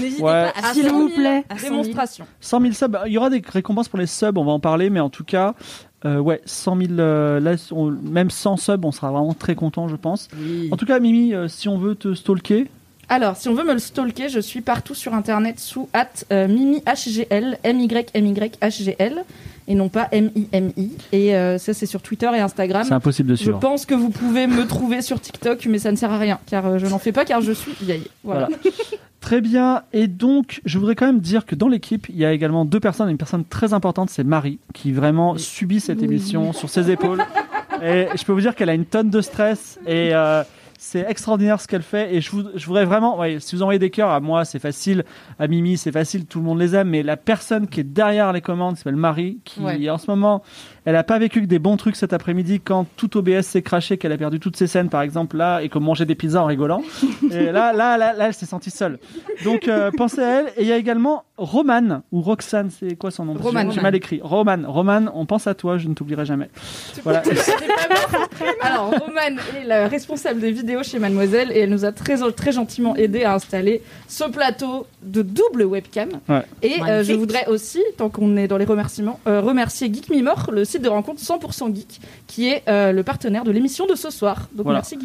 n'hésitez 0.00 0.22
Ouais. 0.22 0.50
pas 0.52 0.52
à 0.68 0.72
S'il 0.74 0.82
100 0.84 0.88
000, 0.88 0.98
vous 1.00 1.08
plaît. 1.14 1.44
à 1.48 1.58
100 1.58 1.60
000. 1.68 1.70
Démonstration. 1.70 2.26
100 2.40 2.60
000 2.60 2.72
subs, 2.72 2.98
il 3.06 3.12
y 3.12 3.18
aura 3.18 3.30
des 3.30 3.42
récompenses 3.46 3.88
pour 3.88 3.98
les 3.98 4.06
subs, 4.06 4.36
on 4.36 4.44
va 4.44 4.52
en 4.52 4.60
parler, 4.60 4.90
mais 4.90 5.00
en 5.00 5.10
tout 5.10 5.24
cas, 5.24 5.54
euh, 6.04 6.18
ouais, 6.18 6.40
100 6.44 6.76
000, 6.76 6.92
euh, 6.98 7.40
là, 7.40 7.54
on- 7.70 7.90
même 7.90 8.30
100 8.30 8.56
subs, 8.56 8.84
on 8.84 8.92
sera 8.92 9.10
vraiment 9.10 9.34
très 9.34 9.54
content, 9.54 9.88
je 9.88 9.96
pense. 9.96 10.28
Oui. 10.38 10.68
En 10.72 10.76
tout 10.76 10.86
cas, 10.86 10.98
Mimi, 10.98 11.34
euh, 11.34 11.48
si 11.48 11.68
on 11.68 11.78
veut 11.78 11.94
te 11.94 12.12
stalker, 12.14 12.66
Alors, 13.08 13.36
si 13.36 13.48
on 13.48 13.54
veut 13.54 13.64
me 13.64 13.72
le 13.74 13.78
stalker, 13.78 14.28
je 14.28 14.40
suis 14.40 14.62
partout 14.62 14.94
sur 14.94 15.12
internet 15.14 15.58
sous 15.60 15.88
at 15.92 16.08
euh, 16.32 16.48
MimiHGL, 16.48 17.58
M-Y-M-Y-H-G-L, 17.62 19.24
et 19.68 19.74
non 19.74 19.88
pas 19.88 20.08
M-I-M-I. 20.12 20.90
Et 21.12 21.34
euh, 21.34 21.58
ça, 21.58 21.74
c'est 21.74 21.86
sur 21.86 22.02
Twitter 22.02 22.30
et 22.34 22.40
Instagram. 22.40 22.84
c'est 22.86 22.92
impossible 22.94 23.30
de 23.30 23.34
Je 23.34 23.42
suivre. 23.42 23.58
pense 23.58 23.86
que 23.86 23.94
vous 23.94 24.10
pouvez 24.10 24.46
me 24.46 24.66
trouver 24.66 25.02
sur 25.02 25.20
TikTok, 25.20 25.66
mais 25.66 25.78
ça 25.78 25.90
ne 25.92 25.96
sert 25.96 26.10
à 26.12 26.18
rien, 26.18 26.38
car 26.46 26.66
euh, 26.66 26.78
je 26.78 26.86
n'en 26.86 26.98
fais 26.98 27.12
pas, 27.12 27.24
car 27.24 27.40
je 27.40 27.52
suis 27.52 27.72
vieille. 27.80 28.06
Voilà. 28.24 28.48
Voilà. 28.48 28.56
Très 29.20 29.40
bien. 29.40 29.82
Et 29.92 30.08
donc, 30.08 30.60
je 30.64 30.78
voudrais 30.78 30.96
quand 30.96 31.06
même 31.06 31.20
dire 31.20 31.46
que 31.46 31.54
dans 31.54 31.68
l'équipe, 31.68 32.08
il 32.08 32.16
y 32.16 32.24
a 32.24 32.32
également 32.32 32.64
deux 32.64 32.80
personnes. 32.80 33.08
Une 33.08 33.16
personne 33.18 33.44
très 33.44 33.72
importante, 33.72 34.10
c'est 34.10 34.24
Marie, 34.24 34.58
qui 34.74 34.90
vraiment 34.90 35.38
subit 35.38 35.78
cette 35.78 36.02
émission 36.02 36.52
sur 36.52 36.68
ses 36.68 36.90
épaules. 36.90 37.22
Et 37.84 38.06
je 38.16 38.24
peux 38.24 38.32
vous 38.32 38.40
dire 38.40 38.54
qu'elle 38.56 38.68
a 38.68 38.74
une 38.74 38.84
tonne 38.84 39.10
de 39.10 39.20
stress 39.20 39.78
et 39.86 40.10
euh, 40.12 40.42
c'est 40.84 41.06
extraordinaire 41.08 41.60
ce 41.60 41.68
qu'elle 41.68 41.82
fait. 41.82 42.12
Et 42.12 42.20
je, 42.20 42.32
vous- 42.32 42.48
je 42.56 42.66
voudrais 42.66 42.84
vraiment, 42.84 43.16
ouais, 43.16 43.38
si 43.38 43.54
vous 43.54 43.62
envoyez 43.62 43.78
des 43.78 43.90
cœurs 43.90 44.10
à 44.10 44.18
moi, 44.18 44.44
c'est 44.44 44.58
facile. 44.58 45.04
À 45.38 45.46
Mimi, 45.46 45.76
c'est 45.78 45.92
facile. 45.92 46.26
Tout 46.26 46.40
le 46.40 46.44
monde 46.44 46.58
les 46.58 46.74
aime. 46.74 46.88
Mais 46.88 47.04
la 47.04 47.16
personne 47.16 47.68
qui 47.68 47.78
est 47.80 47.84
derrière 47.84 48.32
les 48.32 48.40
commandes 48.40 48.76
s'appelle 48.76 48.96
Marie, 48.96 49.38
qui 49.44 49.60
Ouais. 49.60 49.88
en 49.88 49.96
ce 49.98 50.10
moment, 50.10 50.42
elle 50.84 50.96
a 50.96 51.04
pas 51.04 51.20
vécu 51.20 51.40
que 51.40 51.46
des 51.46 51.60
bons 51.60 51.76
trucs 51.76 51.94
cet 51.94 52.12
après-midi 52.12 52.58
quand 52.60 52.84
tout 52.96 53.16
OBS 53.16 53.42
s'est 53.42 53.62
craché, 53.62 53.96
qu'elle 53.96 54.10
a 54.10 54.18
perdu 54.18 54.40
toutes 54.40 54.56
ses 54.56 54.66
scènes, 54.66 54.88
par 54.88 55.02
exemple, 55.02 55.36
là, 55.36 55.60
et 55.62 55.68
qu'on 55.68 55.78
mangeait 55.78 56.04
des 56.06 56.16
pizzas 56.16 56.42
en 56.42 56.46
rigolant. 56.46 56.82
Et 57.30 57.52
là, 57.52 57.72
là, 57.72 57.96
là, 57.96 58.12
là, 58.14 58.26
elle 58.26 58.34
s'est 58.34 58.44
sentie 58.46 58.70
seule. 58.70 58.98
Donc, 59.44 59.68
euh, 59.68 59.92
pensez 59.96 60.20
à 60.20 60.40
elle. 60.40 60.46
Et 60.56 60.62
il 60.62 60.66
y 60.66 60.72
a 60.72 60.76
également 60.76 61.22
Romane, 61.36 62.02
ou 62.10 62.20
Roxane, 62.22 62.70
c'est 62.70 62.96
quoi 62.96 63.12
son 63.12 63.24
nom? 63.26 63.34
Romane. 63.34 63.70
J'ai 63.70 63.80
mal 63.80 63.94
écrit. 63.94 64.20
Romane, 64.22 64.66
Romane, 64.66 65.10
on 65.14 65.26
pense 65.26 65.46
à 65.46 65.54
toi, 65.54 65.78
je 65.78 65.86
ne 65.86 65.94
t'oublierai 65.94 66.24
jamais. 66.26 66.50
Voilà. 67.04 67.22
Alors, 68.60 68.90
Romane 68.90 69.38
est 69.60 69.64
la 69.64 69.86
responsable 69.88 70.40
des 70.40 70.50
vidéos 70.50 70.71
chez 70.82 70.98
Mademoiselle 70.98 71.52
et 71.52 71.60
elle 71.60 71.70
nous 71.70 71.84
a 71.84 71.92
très, 71.92 72.16
très 72.32 72.52
gentiment 72.52 72.96
aidé 72.96 73.24
à 73.24 73.34
installer 73.34 73.82
ce 74.08 74.24
plateau 74.24 74.86
de 75.02 75.22
double 75.22 75.64
webcam. 75.64 76.08
Ouais. 76.28 76.42
Et 76.62 76.80
euh, 76.82 77.04
je 77.04 77.12
voudrais 77.12 77.46
aussi, 77.48 77.82
tant 77.98 78.08
qu'on 78.08 78.36
est 78.36 78.48
dans 78.48 78.56
les 78.56 78.64
remerciements, 78.64 79.20
euh, 79.26 79.40
remercier 79.40 79.92
Geek 79.92 80.08
Me 80.10 80.22
More, 80.22 80.50
le 80.52 80.64
site 80.64 80.82
de 80.82 80.88
rencontre 80.88 81.20
100% 81.20 81.74
Geek, 81.74 82.00
qui 82.26 82.48
est 82.48 82.62
euh, 82.68 82.92
le 82.92 83.02
partenaire 83.02 83.44
de 83.44 83.50
l'émission 83.50 83.86
de 83.86 83.94
ce 83.94 84.10
soir. 84.10 84.48
Donc 84.54 84.64
Voilà. 84.64 84.78
merci 84.78 84.96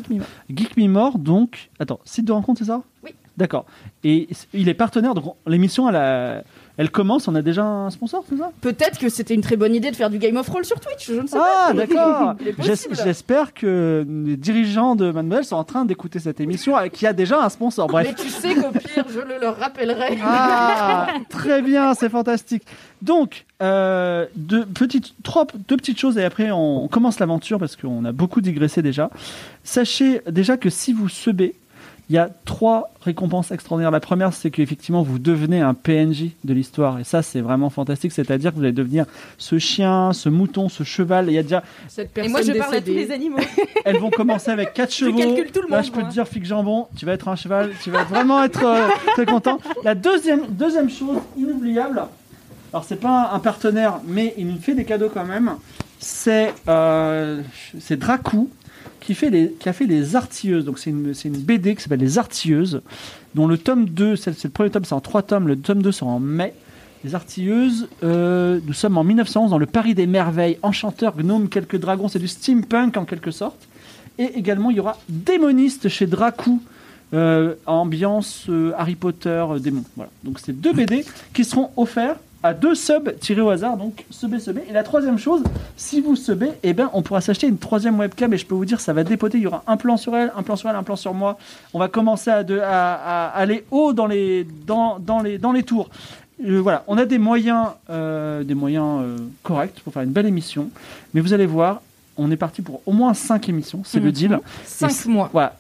Geek 0.50 0.78
More, 0.78 1.18
donc. 1.18 1.70
Attends, 1.80 2.00
site 2.06 2.26
de 2.26 2.32
rencontre, 2.32 2.60
c'est 2.60 2.68
ça? 2.68 2.82
Oui. 3.04 3.12
D'accord. 3.38 3.66
Et 4.04 4.28
il 4.54 4.68
est 4.70 4.74
partenaire, 4.74 5.14
donc 5.14 5.36
l'émission, 5.46 5.88
elle, 5.90 5.96
a- 5.96 6.44
elle 6.78 6.92
commence, 6.92 7.28
on 7.28 7.36
a 7.36 7.42
déjà 7.42 7.64
un 7.64 7.90
sponsor, 7.90 8.24
c'est 8.30 8.38
ça? 8.38 8.52
Peut-être 8.62 9.00
que 9.00 9.10
c'était 9.10 9.34
une 9.34 9.42
très 9.42 9.56
bonne 9.58 9.74
idée 9.76 9.90
de 9.92 9.96
faire 9.96 10.10
du 10.10 10.20
Game 10.20 10.38
of 10.38 10.48
Roll 10.48 10.64
sur 10.64 10.80
Twitch, 10.80 11.08
je 11.08 11.20
ne 11.22 11.28
sais 11.28 11.38
Ah, 11.40 11.68
pas. 11.70 11.74
d'accord. 11.74 12.36
J'es- 12.60 12.72
possible. 12.72 12.96
J'espère 13.04 13.54
que 13.54 14.06
les 14.26 14.38
dirigeants 14.38 14.96
de 14.96 15.12
Mademoiselle 15.12 15.46
sont 15.46 15.56
en 15.56 15.64
train 15.64 15.86
d'écouter 15.86 16.20
cette 16.20 16.40
émission 16.40 16.80
et 16.80 16.90
qu'il 16.90 17.06
y 17.06 17.08
a 17.08 17.14
déjà 17.14 17.44
un 17.44 17.50
sponsor. 17.50 17.88
Bref. 17.88 18.08
Mais 18.10 18.24
tu 18.24 18.30
sais 18.30 18.54
qu'au 18.56 18.72
pire, 18.72 19.06
je 19.12 19.20
le 19.20 19.40
leur 19.42 19.58
rappellerai. 19.58 20.18
Ah, 20.24 21.08
très 21.30 21.62
bien, 21.62 21.94
c'est 21.94 22.10
fantastique. 22.10 22.64
Donc, 23.02 23.46
euh, 23.62 24.26
deux, 24.36 24.66
petites, 24.66 25.14
trois, 25.24 25.46
deux 25.68 25.78
petites 25.78 26.00
choses 26.00 26.18
et 26.18 26.24
après 26.24 26.52
on, 26.52 26.84
on 26.84 26.88
commence 26.88 27.20
l'aventure 27.20 27.58
parce 27.60 27.76
qu'on 27.76 28.06
a 28.06 28.12
beaucoup 28.12 28.42
digressé 28.42 28.82
déjà. 28.82 29.10
Sachez 29.64 30.22
déjà 30.30 30.58
que 30.58 30.70
si 30.70 30.94
vous 30.94 31.10
subez, 31.10 31.56
Il 32.10 32.16
y 32.16 32.20
a 32.20 32.30
trois 32.46 32.90
récompenses 33.02 33.52
extraordinaires. 33.52 33.92
La 33.92 34.00
première, 34.00 34.32
c'est 34.34 34.50
qu'effectivement, 34.50 35.02
vous 35.04 35.20
devenez 35.20 35.60
un 35.60 35.74
PNJ 35.74 36.28
de 36.46 36.54
l'histoire. 36.54 37.00
Et 37.00 37.04
ça, 37.04 37.22
c'est 37.22 37.42
vraiment 37.42 37.70
fantastique. 37.70 38.14
C'est-à-dire 38.14 38.52
que 38.52 38.56
vous 38.58 38.64
allez 38.64 38.72
devenir 38.72 39.06
ce 39.38 39.60
chien, 39.60 40.14
ce 40.14 40.30
mouton, 40.30 40.70
ce 40.70 40.84
cheval. 40.84 41.26
Il 41.28 41.34
y 41.34 41.38
a 41.38 41.44
déjà, 41.44 41.64
Cette 41.90 42.18
Et 42.18 42.30
moi, 42.30 42.42
je 42.42 42.54
personne 42.54 42.62
parle 42.62 42.76
à 42.76 42.80
tous 42.80 42.86
décédée. 42.86 43.06
les 43.08 43.12
animaux. 43.12 43.38
elles 43.86 43.98
vont 43.98 44.10
commencer 44.10 44.52
avec 44.52 44.74
quatre 44.74 44.92
Je 44.94 45.06
chevaux. 45.06 45.18
calcule 45.18 45.52
tout 45.52 45.62
le 45.64 45.70
Là, 45.70 45.78
monde, 45.78 45.86
je 45.86 45.92
peux 45.92 46.00
moi. 46.00 46.08
te 46.08 46.14
dire, 46.14 46.26
Fig 46.28 46.46
Jambon, 46.46 46.88
tu 46.96 47.06
vas 47.06 47.12
être 47.12 47.28
un 47.28 47.36
cheval. 47.36 47.72
Tu 47.84 47.92
vas 47.92 48.06
vraiment 48.06 48.42
être 48.42 48.64
euh, 48.64 48.88
très 49.14 49.26
content. 49.26 49.60
La 49.84 49.94
deuxième, 49.94 50.48
deuxième 50.48 50.90
chose 50.90 51.18
inoubliable, 51.38 52.04
alors 52.72 52.86
c'est 52.86 53.02
pas 53.02 53.32
un 53.34 53.40
partenaire, 53.40 54.00
mais 54.06 54.34
il 54.38 54.48
nous 54.48 54.60
fait 54.60 54.76
des 54.76 54.86
cadeaux 54.86 55.10
quand 55.14 55.26
même. 55.26 55.56
C'est 56.00 56.54
euh, 56.70 57.42
c'est 57.80 57.98
Dracou 57.98 58.50
qui, 59.08 59.16
fait 59.16 59.30
les, 59.30 59.54
qui 59.54 59.70
a 59.70 59.74
fait 59.74 59.86
Les 59.86 60.18
Artilleuses. 60.18 60.66
Donc 60.66 60.80
c'est 60.80 60.90
une, 60.90 61.14
une 61.24 61.38
BD 61.38 61.76
qui 61.76 61.82
s'appelle 61.82 62.02
Les 62.02 62.18
Artilleuses, 62.18 62.82
dont 63.36 63.48
le 63.48 63.58
tome 63.58 63.88
2, 63.88 64.18
c'est 64.18 64.44
le 64.44 64.50
premier 64.50 64.70
tome, 64.70 64.84
c'est 64.84 64.94
en 64.94 65.00
trois 65.00 65.22
tomes, 65.22 65.48
le 65.48 65.58
tome 65.58 65.82
2 65.82 65.94
sera 65.94 66.12
en 66.12 66.20
mai. 66.20 66.54
Les 67.06 67.16
Artilleuses, 67.16 67.88
euh, 68.04 68.60
nous 68.68 68.74
sommes 68.74 68.98
en 68.98 69.06
1911 69.06 69.52
dans 69.52 69.58
le 69.58 69.66
Paris 69.66 69.96
des 69.96 70.08
merveilles, 70.08 70.58
enchanteurs, 70.62 71.16
gnomes, 71.16 71.48
quelques 71.48 71.80
dragons, 71.80 72.10
c'est 72.10 72.20
du 72.20 72.28
steampunk 72.28 72.98
en 72.98 73.06
quelque 73.06 73.32
sorte. 73.32 73.70
Et 74.20 74.26
également, 74.38 74.72
il 74.72 74.78
y 74.78 74.80
aura 74.82 74.98
Démoniste 75.08 75.88
chez 75.88 76.06
Dracou, 76.06 76.62
euh, 77.14 77.56
ambiance 77.66 78.48
euh, 78.50 78.74
Harry 78.78 78.96
Potter, 78.96 79.46
démon. 79.62 79.86
Voilà. 79.96 80.12
Donc 80.26 80.40
c'est 80.44 80.52
deux 80.52 80.74
BD 80.74 81.06
qui 81.34 81.46
seront 81.46 81.70
offerts 81.78 82.18
à 82.44 82.54
deux 82.54 82.76
subs 82.76 83.18
tirés 83.20 83.42
au 83.42 83.50
hasard, 83.50 83.78
donc 83.78 84.06
sub 84.12 84.34
et 84.34 84.40
sub. 84.40 84.60
Et 84.70 84.74
la 84.74 84.84
troisième 84.84 85.18
chose, 85.18 85.44
si 85.76 86.02
vous 86.02 86.16
subez, 86.16 86.52
eh 86.64 86.74
ben, 86.74 86.90
on 86.94 87.02
pourra 87.02 87.20
s'acheter 87.22 87.48
une 87.48 87.58
troisième 87.58 87.98
webcam 88.00 88.34
et 88.34 88.38
je 88.38 88.46
peux 88.46 88.56
vous 88.56 88.66
dire, 88.66 88.80
ça 88.80 88.94
va 88.94 89.04
dépoter. 89.04 89.38
Il 89.38 89.44
y 89.44 89.48
aura 89.48 89.64
un 89.68 89.78
plan 89.78 89.98
sur 89.98 90.16
elle, 90.16 90.32
un 90.38 90.44
plan 90.44 90.56
sur 90.56 90.70
elle, 90.70 90.76
un 90.76 90.84
plan 90.84 90.96
sur 90.96 91.14
moi. 91.14 91.38
On 91.74 91.80
va 91.80 91.88
commencer 91.88 92.30
à, 92.30 92.44
de- 92.44 92.60
à- 92.60 92.94
à 92.96 93.28
aller 93.30 93.66
haut 93.72 93.92
dans 93.94 94.06
les, 94.08 94.46
dans, 94.66 95.00
dans 95.00 95.20
les, 95.22 95.38
dans 95.38 95.52
les 95.52 95.64
tours. 95.64 95.90
Euh, 96.46 96.60
voilà, 96.62 96.84
on 96.88 96.98
a 97.00 97.06
des 97.06 97.18
moyens, 97.18 97.70
euh, 97.90 98.44
des 98.44 98.54
moyens 98.54 99.00
euh, 99.02 99.18
corrects 99.42 99.82
pour 99.84 99.92
faire 99.92 100.04
une 100.04 100.12
belle 100.12 100.28
émission, 100.28 100.70
mais 101.16 101.22
vous 101.22 101.34
allez 101.34 101.48
voir, 101.48 101.82
on 102.16 102.30
est 102.30 102.36
parti 102.38 102.62
pour 102.62 102.82
au 102.86 102.92
moins 102.94 103.16
5 103.16 103.50
émissions, 103.50 103.82
c'est 103.84 104.00
le 104.00 104.08
Mhm. 104.08 104.12
deal. 104.12 104.40
Cinq 104.64 104.90
Et 104.90 104.94
c- 104.94 105.10
mois. 105.10 105.30
Voilà, 105.34 105.56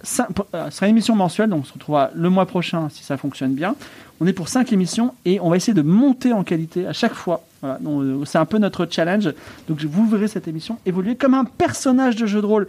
euh, 0.54 0.66
ce 0.70 0.76
sera 0.78 0.86
une 0.86 0.92
émission 0.92 1.16
mensuelle, 1.16 1.50
donc 1.50 1.62
on 1.62 1.66
se 1.66 1.74
retrouvera 1.74 2.12
le 2.14 2.30
mois 2.30 2.46
prochain 2.46 2.90
si 2.92 3.04
ça 3.04 3.18
fonctionne 3.18 3.54
bien. 3.54 3.74
On 4.20 4.26
est 4.26 4.34
pour 4.34 4.50
5 4.50 4.74
émissions 4.74 5.14
et 5.26 5.40
on 5.40 5.50
va 5.50 5.58
essayer 5.58 5.74
de 5.74 5.82
monter 5.82 6.34
en 6.34 6.44
qualité 6.44 6.88
à 6.88 6.94
chaque 6.94 7.14
fois. 7.14 7.44
Euh, 7.64 8.26
c'est 8.26 8.38
un 8.38 8.46
peu 8.46 8.58
notre 8.58 8.88
challenge. 8.90 9.32
Donc 9.68 9.82
vous 9.84 10.08
verrez 10.10 10.28
cette 10.28 10.48
émission 10.48 10.80
évoluer 10.86 11.16
comme 11.16 11.34
un 11.34 11.46
personnage 11.46 12.16
de 12.16 12.26
jeu 12.26 12.42
de 12.42 12.46
rôle. 12.46 12.68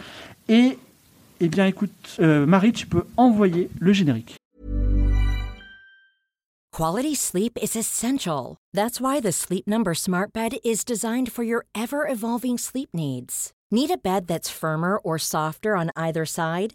Et, 0.48 0.78
eh 1.40 1.48
bien 1.48 1.66
écoute, 1.66 1.92
euh, 2.20 2.46
Marie, 2.46 2.72
tu 2.72 2.86
peux 2.86 3.04
envoyer 3.16 3.70
le 3.78 3.92
générique. 3.92 4.36
Quality 6.72 7.16
sleep 7.16 7.58
is 7.60 7.76
essential. 7.76 8.56
That's 8.72 9.00
why 9.00 9.20
the 9.20 9.32
Sleep 9.32 9.66
Number 9.66 9.94
Smart 9.94 10.32
Bed 10.32 10.58
is 10.62 10.84
designed 10.84 11.32
for 11.32 11.42
your 11.42 11.64
ever 11.74 12.06
evolving 12.06 12.56
sleep 12.56 12.90
needs. 12.94 13.52
Need 13.72 13.90
a 13.90 13.98
bed 13.98 14.28
that's 14.28 14.48
firmer 14.48 14.98
or 15.02 15.18
softer 15.18 15.74
on 15.74 15.90
either 15.96 16.24
side? 16.24 16.74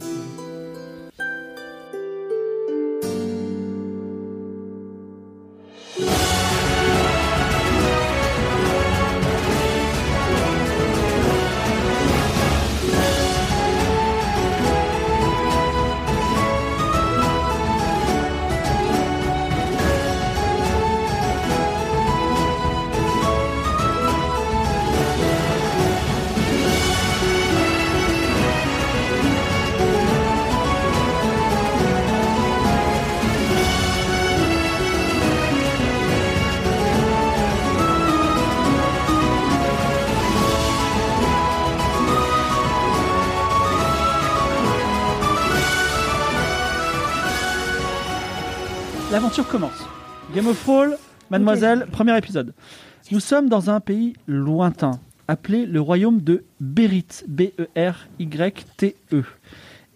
Satan. 0.00 0.41
L'aventure 49.12 49.46
commence. 49.46 49.86
Game 50.34 50.46
of 50.46 50.58
Thrones, 50.62 50.96
mademoiselle, 51.28 51.86
premier 51.92 52.16
épisode. 52.16 52.54
Nous 53.10 53.20
sommes 53.20 53.50
dans 53.50 53.68
un 53.68 53.78
pays 53.78 54.14
lointain, 54.26 54.92
appelé 55.28 55.66
le 55.66 55.82
royaume 55.82 56.22
de 56.22 56.44
Bérite, 56.60 57.26
B-E-R-Y-T-E. 57.28 59.24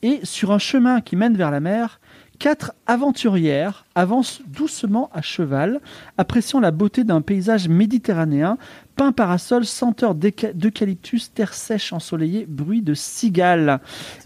Et 0.02 0.20
sur 0.22 0.52
un 0.52 0.58
chemin 0.58 1.00
qui 1.00 1.16
mène 1.16 1.34
vers 1.34 1.50
la 1.50 1.60
mer, 1.60 1.98
quatre 2.38 2.74
aventurières 2.86 3.86
avancent 3.94 4.42
doucement 4.48 5.08
à 5.14 5.22
cheval, 5.22 5.80
appréciant 6.18 6.60
la 6.60 6.70
beauté 6.70 7.02
d'un 7.02 7.22
paysage 7.22 7.70
méditerranéen, 7.70 8.58
peint 8.96 9.12
parasol, 9.12 9.64
senteur 9.64 10.14
d'eucalyptus, 10.14 11.32
terre 11.32 11.54
sèche 11.54 11.94
ensoleillée, 11.94 12.44
bruit 12.46 12.82
de 12.82 12.92
cigales. 12.92 13.80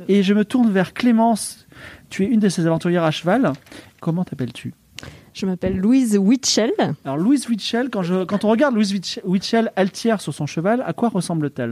Et 0.09 0.25
je 0.25 0.35
me 0.35 0.44
tourne 0.44 0.73
vers 0.73 0.94
Clémence. 0.94 1.68
Tu 2.09 2.25
es 2.25 2.26
une 2.26 2.40
de 2.40 2.49
ces 2.49 2.66
aventurières 2.66 3.04
à 3.04 3.12
cheval. 3.12 3.52
Comment 4.00 4.25
t'appelles-tu? 4.25 4.75
Je 5.32 5.46
m'appelle 5.46 5.76
Louise 5.76 6.18
Witchell. 6.18 6.72
alors 7.04 7.16
Louise 7.16 7.49
Witchell, 7.49 7.88
quand, 7.88 8.02
je, 8.02 8.25
quand 8.25 8.44
on 8.44 8.49
regarde 8.49 8.75
Louise 8.75 8.92
Witch- 8.92 9.20
Witchell 9.25 9.70
altière 9.76 10.20
sur 10.20 10.34
son 10.34 10.46
cheval, 10.46 10.82
à 10.87 10.92
quoi 10.92 11.08
ressemble-t-elle? 11.08 11.70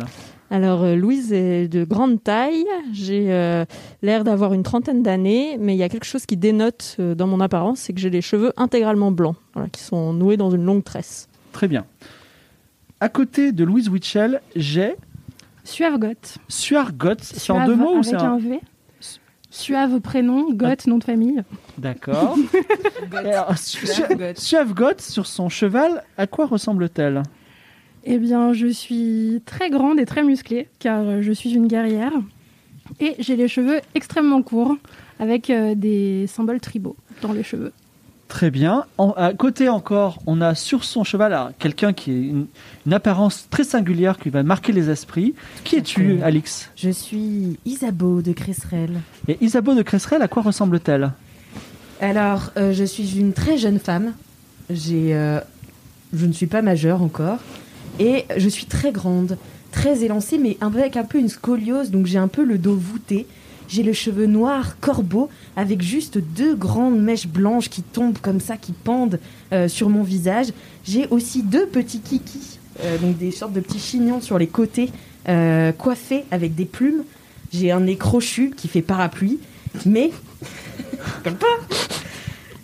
Alors 0.50 0.82
euh, 0.84 0.94
Louise 0.94 1.32
est 1.32 1.68
de 1.68 1.84
grande 1.84 2.22
taille. 2.22 2.64
J'ai 2.92 3.32
euh, 3.32 3.64
l'air 4.02 4.24
d'avoir 4.24 4.54
une 4.54 4.62
trentaine 4.62 5.02
d'années, 5.02 5.56
mais 5.58 5.74
il 5.74 5.78
y 5.78 5.82
a 5.82 5.88
quelque 5.88 6.06
chose 6.06 6.24
qui 6.24 6.36
dénote 6.36 6.96
euh, 7.00 7.14
dans 7.14 7.26
mon 7.26 7.40
apparence, 7.40 7.80
c'est 7.80 7.92
que 7.92 8.00
j'ai 8.00 8.10
les 8.10 8.22
cheveux 8.22 8.52
intégralement 8.56 9.10
blancs, 9.10 9.36
voilà, 9.54 9.68
qui 9.68 9.82
sont 9.82 10.12
noués 10.12 10.36
dans 10.36 10.50
une 10.50 10.64
longue 10.64 10.84
tresse. 10.84 11.28
Très 11.52 11.68
bien. 11.68 11.84
À 13.00 13.08
côté 13.08 13.52
de 13.52 13.64
Louise 13.64 13.88
Witchell, 13.88 14.40
j'ai 14.56 14.94
Suave-Goth. 15.64 16.38
Suar 16.48 16.92
Gotts. 16.94 17.22
C'est 17.22 17.52
en 17.52 17.66
deux 17.66 17.76
mots 17.76 17.90
ou 17.90 17.94
avec 17.94 18.04
c'est 18.04 18.14
un 18.16 18.32
un... 18.34 18.38
V? 18.38 18.60
Suave 19.50 20.00
prénom, 20.00 20.52
Goth 20.52 20.86
nom 20.86 20.98
de 20.98 21.04
famille. 21.04 21.42
D'accord. 21.78 22.36
Suave 24.36 24.74
Gotts, 24.74 25.00
sur 25.00 25.26
son 25.26 25.48
cheval, 25.48 26.04
à 26.18 26.26
quoi 26.26 26.46
ressemble-t-elle? 26.46 27.22
Eh 28.04 28.18
bien, 28.18 28.52
je 28.52 28.66
suis 28.66 29.42
très 29.46 29.70
grande 29.70 29.98
et 29.98 30.04
très 30.04 30.22
musclée, 30.22 30.68
car 30.78 31.00
euh, 31.00 31.22
je 31.22 31.32
suis 31.32 31.54
une 31.54 31.66
guerrière. 31.66 32.12
Et 33.00 33.16
j'ai 33.18 33.36
les 33.36 33.48
cheveux 33.48 33.80
extrêmement 33.94 34.42
courts, 34.42 34.76
avec 35.18 35.50
euh, 35.50 35.74
des 35.74 36.26
symboles 36.26 36.60
tribaux 36.60 36.96
dans 37.22 37.32
les 37.32 37.42
cheveux. 37.42 37.72
Très 38.28 38.50
bien. 38.50 38.84
En- 38.98 39.12
à 39.12 39.32
côté 39.32 39.70
encore, 39.70 40.18
on 40.26 40.42
a 40.42 40.54
sur 40.54 40.84
son 40.84 41.02
cheval 41.02 41.54
quelqu'un 41.58 41.94
qui 41.94 42.10
a 42.10 42.14
une, 42.14 42.46
une 42.86 42.92
apparence 42.92 43.46
très 43.48 43.64
singulière 43.64 44.18
qui 44.18 44.28
va 44.28 44.42
marquer 44.42 44.72
les 44.72 44.90
esprits. 44.90 45.34
Qui 45.64 45.76
es-tu, 45.76 46.20
Alix? 46.22 46.70
Je 46.76 46.90
suis 46.90 47.58
Isabeau 47.64 48.20
de 48.20 48.32
Cresserelle. 48.32 49.00
Et 49.28 49.38
Isabeau 49.40 49.74
de 49.74 49.82
Cresserelle, 49.82 50.20
à 50.20 50.28
quoi 50.28 50.42
ressemble-t-elle? 50.42 51.10
Alors, 52.00 52.50
euh, 52.58 52.72
je 52.74 52.84
suis 52.84 53.18
une 53.18 53.32
très 53.32 53.56
jeune 53.56 53.78
femme. 53.78 54.12
J'ai, 54.68 55.14
euh, 55.14 55.40
je 56.12 56.26
ne 56.26 56.32
suis 56.32 56.46
pas 56.46 56.60
majeure 56.60 57.00
encore. 57.02 57.38
Et 57.98 58.26
je 58.36 58.48
suis 58.48 58.66
très 58.66 58.92
grande, 58.92 59.38
très 59.72 60.04
élancée, 60.04 60.36
mais 60.36 60.58
avec 60.60 60.98
un 60.98 61.04
peu 61.04 61.18
une 61.18 61.28
scoliose, 61.30 61.90
donc 61.90 62.04
j'ai 62.06 62.18
un 62.18 62.28
peu 62.28 62.44
le 62.44 62.58
dos 62.58 62.76
voûté. 62.76 63.26
J'ai 63.68 63.82
le 63.82 63.92
cheveu 63.92 64.26
noir 64.26 64.78
corbeau 64.80 65.28
avec 65.54 65.82
juste 65.82 66.18
deux 66.18 66.56
grandes 66.56 66.98
mèches 67.00 67.28
blanches 67.28 67.68
qui 67.68 67.82
tombent 67.82 68.18
comme 68.18 68.40
ça, 68.40 68.56
qui 68.56 68.72
pendent 68.72 69.20
euh, 69.52 69.68
sur 69.68 69.90
mon 69.90 70.02
visage. 70.02 70.48
J'ai 70.84 71.06
aussi 71.08 71.42
deux 71.42 71.66
petits 71.66 72.00
kikis, 72.00 72.58
euh, 72.82 72.96
donc 72.96 73.18
des 73.18 73.30
sortes 73.30 73.52
de 73.52 73.60
petits 73.60 73.78
chignons 73.78 74.22
sur 74.22 74.38
les 74.38 74.46
côtés, 74.46 74.90
euh, 75.28 75.72
coiffés 75.72 76.24
avec 76.30 76.54
des 76.54 76.64
plumes. 76.64 77.04
J'ai 77.52 77.70
un 77.70 77.80
nez 77.80 77.96
crochu 77.96 78.52
qui 78.56 78.68
fait 78.68 78.82
parapluie, 78.82 79.38
mais 79.84 80.12
comme 81.22 81.36
pas. 81.36 81.46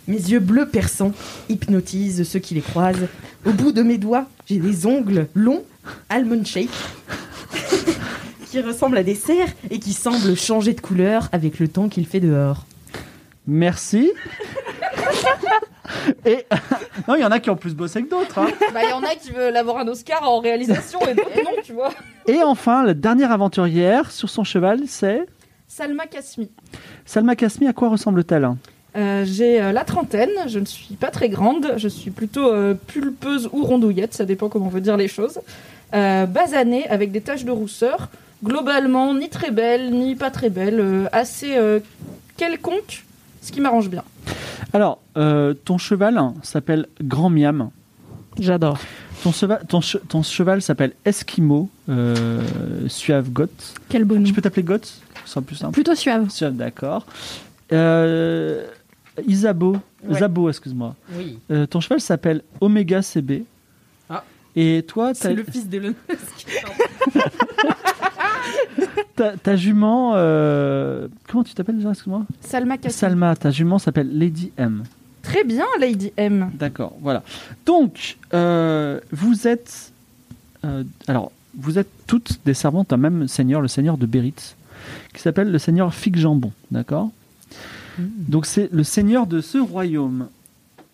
Mes 0.07 0.17
yeux 0.17 0.39
bleus 0.39 0.67
perçants 0.67 1.13
hypnotisent 1.49 2.23
ceux 2.23 2.39
qui 2.39 2.55
les 2.55 2.61
croisent. 2.61 3.07
Au 3.45 3.51
bout 3.51 3.71
de 3.71 3.83
mes 3.83 3.99
doigts, 3.99 4.27
j'ai 4.47 4.57
des 4.57 4.87
ongles 4.87 5.27
longs, 5.35 5.63
almond 6.09 6.43
shape, 6.43 6.69
qui 8.55 8.61
ressemblent 8.61 8.97
à 8.97 9.03
des 9.03 9.15
cerfs 9.15 9.49
et 9.69 9.79
qui 9.79 9.91
semblent 9.91 10.37
changer 10.37 10.73
de 10.73 10.79
couleur 10.79 11.27
avec 11.33 11.59
le 11.59 11.67
temps 11.67 11.89
qu'il 11.89 12.07
fait 12.07 12.21
dehors. 12.21 12.65
Merci. 13.47 14.11
Et 16.25 16.45
non, 17.07 17.15
il 17.15 17.21
y 17.21 17.25
en 17.25 17.31
a 17.31 17.39
qui 17.39 17.49
ont 17.49 17.57
plus 17.57 17.75
bossé 17.75 18.01
que 18.03 18.09
d'autres. 18.09 18.39
hein. 18.39 18.47
Bah, 18.73 18.79
il 18.83 18.89
y 18.89 18.93
en 18.93 19.03
a 19.03 19.13
qui 19.15 19.31
veulent 19.31 19.57
avoir 19.57 19.77
un 19.77 19.87
Oscar 19.89 20.23
en 20.23 20.39
réalisation 20.39 20.99
et 21.01 21.15
d'autres 21.15 21.43
non, 21.43 21.51
tu 21.63 21.73
vois. 21.73 21.91
Et 22.27 22.41
enfin, 22.43 22.85
la 22.85 22.93
dernière 22.93 23.31
aventurière 23.31 24.11
sur 24.11 24.29
son 24.29 24.45
cheval, 24.45 24.81
c'est 24.87 25.25
Salma 25.67 26.05
Kasmi. 26.05 26.49
Salma 27.05 27.35
Kasmi. 27.35 27.67
À 27.67 27.73
quoi 27.73 27.89
ressemble-t-elle? 27.89 28.49
Euh, 28.95 29.25
j'ai 29.25 29.61
euh, 29.61 29.73
la 29.73 29.83
trentaine, 29.83 30.31
je 30.47 30.59
ne 30.59 30.65
suis 30.65 30.95
pas 30.95 31.11
très 31.11 31.27
grande, 31.27 31.73
je 31.75 31.89
suis 31.89 32.11
plutôt 32.11 32.49
euh, 32.51 32.73
pulpeuse 32.73 33.49
ou 33.51 33.65
rondouillette, 33.65 34.13
ça 34.13 34.23
dépend 34.23 34.47
comment 34.47 34.67
on 34.67 34.69
veut 34.69 34.79
dire 34.81 34.95
les 34.95 35.09
choses. 35.09 35.41
Euh, 35.93 36.25
basanée 36.25 36.87
avec 36.87 37.11
des 37.11 37.21
taches 37.21 37.45
de 37.45 37.51
rousseur, 37.51 38.09
globalement 38.45 39.13
ni 39.13 39.29
très 39.29 39.51
belle 39.51 39.91
ni 39.91 40.15
pas 40.15 40.31
très 40.31 40.49
belle, 40.49 40.79
euh, 40.79 41.05
assez 41.11 41.57
euh, 41.57 41.79
quelconque, 42.37 43.03
ce 43.41 43.51
qui 43.51 43.59
m'arrange 43.61 43.89
bien. 43.89 44.03
Alors, 44.73 44.99
euh, 45.17 45.53
ton 45.53 45.77
cheval 45.77 46.19
s'appelle 46.43 46.87
Grand 47.01 47.29
Miam. 47.29 47.69
J'adore. 48.39 48.77
Ton, 49.23 49.31
cheva- 49.31 49.65
ton, 49.65 49.79
che- 49.79 49.97
ton 50.07 50.21
cheval 50.23 50.61
s'appelle 50.61 50.93
Eskimo 51.05 51.69
euh, 51.89 52.41
Suave 52.87 53.29
Got. 53.31 53.47
Quel 53.89 54.03
bonhomme. 54.05 54.25
Je 54.27 54.33
peux 54.33 54.41
t'appeler 54.41 54.63
Got 54.63 54.83
Ce 54.83 54.99
sera 55.25 55.41
plus 55.41 55.55
simple. 55.55 55.73
Plutôt 55.73 55.95
suave. 55.95 56.29
Suave, 56.29 56.55
d'accord. 56.55 57.05
Euh, 57.71 58.65
Isabeau, 59.27 59.77
Ouais. 60.07 60.19
Zabo, 60.19 60.49
excuse-moi. 60.49 60.93
Oui. 61.17 61.39
Euh, 61.49 61.65
ton 61.65 61.79
cheval 61.79 61.99
s'appelle 61.99 62.43
Omega 62.61 63.01
CB. 63.01 63.43
Et 64.55 64.83
toi, 64.87 65.13
C'est 65.13 65.33
le 65.33 65.43
fils 65.43 65.67
d'Elon 65.67 65.93
Musk. 66.09 66.63
ta, 69.15 69.35
ta 69.37 69.55
jument, 69.55 70.13
euh, 70.15 71.07
comment 71.27 71.43
tu 71.43 71.53
t'appelles 71.53 71.77
déjà, 71.77 71.89
excuse-moi? 71.91 72.25
Salma 72.41 72.77
Kasmi. 72.77 72.97
Salma, 72.97 73.35
ta 73.35 73.51
jument 73.51 73.79
s'appelle 73.79 74.17
Lady 74.17 74.51
M. 74.57 74.83
Très 75.21 75.43
bien, 75.43 75.65
Lady 75.79 76.13
M. 76.17 76.51
D'accord, 76.53 76.93
voilà. 77.01 77.23
Donc, 77.65 78.17
euh, 78.33 78.99
vous 79.11 79.47
êtes, 79.47 79.91
euh, 80.63 80.83
alors, 81.07 81.31
vous 81.57 81.79
êtes 81.79 81.89
toutes 82.07 82.39
des 82.45 82.53
servantes 82.53 82.91
d'un 82.91 82.97
même 82.97 83.27
seigneur, 83.27 83.61
le 83.61 83.67
seigneur 83.67 83.97
de 83.97 84.05
Béritz, 84.05 84.55
qui 85.13 85.21
s'appelle 85.21 85.51
le 85.51 85.57
seigneur 85.59 85.93
Fig 85.93 86.15
Jambon, 86.15 86.51
d'accord? 86.71 87.09
Donc, 87.97 88.45
c'est 88.45 88.69
le 88.73 88.83
seigneur 88.83 89.25
de 89.25 89.39
ce 89.39 89.57
royaume. 89.57 90.27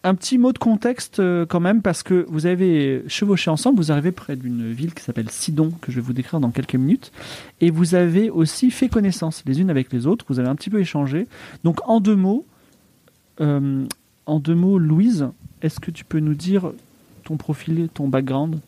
Un 0.03 0.15
petit 0.15 0.39
mot 0.39 0.51
de 0.51 0.58
contexte 0.58 1.20
euh, 1.20 1.46
quand 1.46 1.60
même, 1.60 1.84
parce 1.84 2.01
que 2.01 2.25
vous 2.27 2.48
avez 2.48 3.03
chevauché 3.08 3.51
ensemble, 3.51 3.77
vous 3.77 3.91
arrivez 3.91 4.12
près 4.12 4.36
d'une 4.36 4.72
ville 4.72 4.96
qui 4.96 5.03
s'appelle 5.03 5.29
Sidon, 5.29 5.72
que 5.79 5.91
je 5.91 5.98
vais 5.98 6.01
vous 6.01 6.13
décrire 6.13 6.39
dans 6.39 6.50
quelques 6.50 6.75
minutes, 6.75 7.12
et 7.60 7.70
vous 7.70 7.93
avez 7.93 8.31
aussi 8.31 8.72
fait 8.72 8.89
connaissance 8.89 9.43
les 9.46 9.62
unes 9.62 9.70
avec 9.70 9.93
les 9.93 10.08
autres, 10.08 10.25
vous 10.27 10.39
avez 10.39 10.50
un 10.50 10.55
petit 10.55 10.72
peu 10.72 10.79
échangé. 10.79 11.27
Donc, 11.63 11.88
en 11.88 12.00
deux 12.00 12.15
mots, 12.15 12.46
euh, 13.41 13.86
en 14.25 14.39
deux 14.39 14.55
mots, 14.55 14.79
Louise, 14.79 15.27
est-ce 15.62 15.79
que 15.79 15.91
tu 15.91 16.03
peux 16.03 16.20
nous 16.20 16.36
dire 16.36 16.72
ton 17.24 17.38
profil, 17.38 17.88
ton 17.93 18.08
background? 18.08 18.60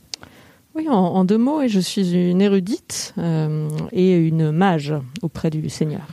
Oui, 0.75 0.87
en, 0.89 1.23
deux 1.23 1.37
mots, 1.37 1.61
je 1.67 1.79
suis 1.79 2.13
une 2.13 2.41
érudite 2.41 3.13
euh, 3.19 3.69
et 3.91 4.15
une 4.15 4.51
mage 4.51 4.93
auprès 5.21 5.51
du 5.51 5.69
Seigneur. 5.69 6.07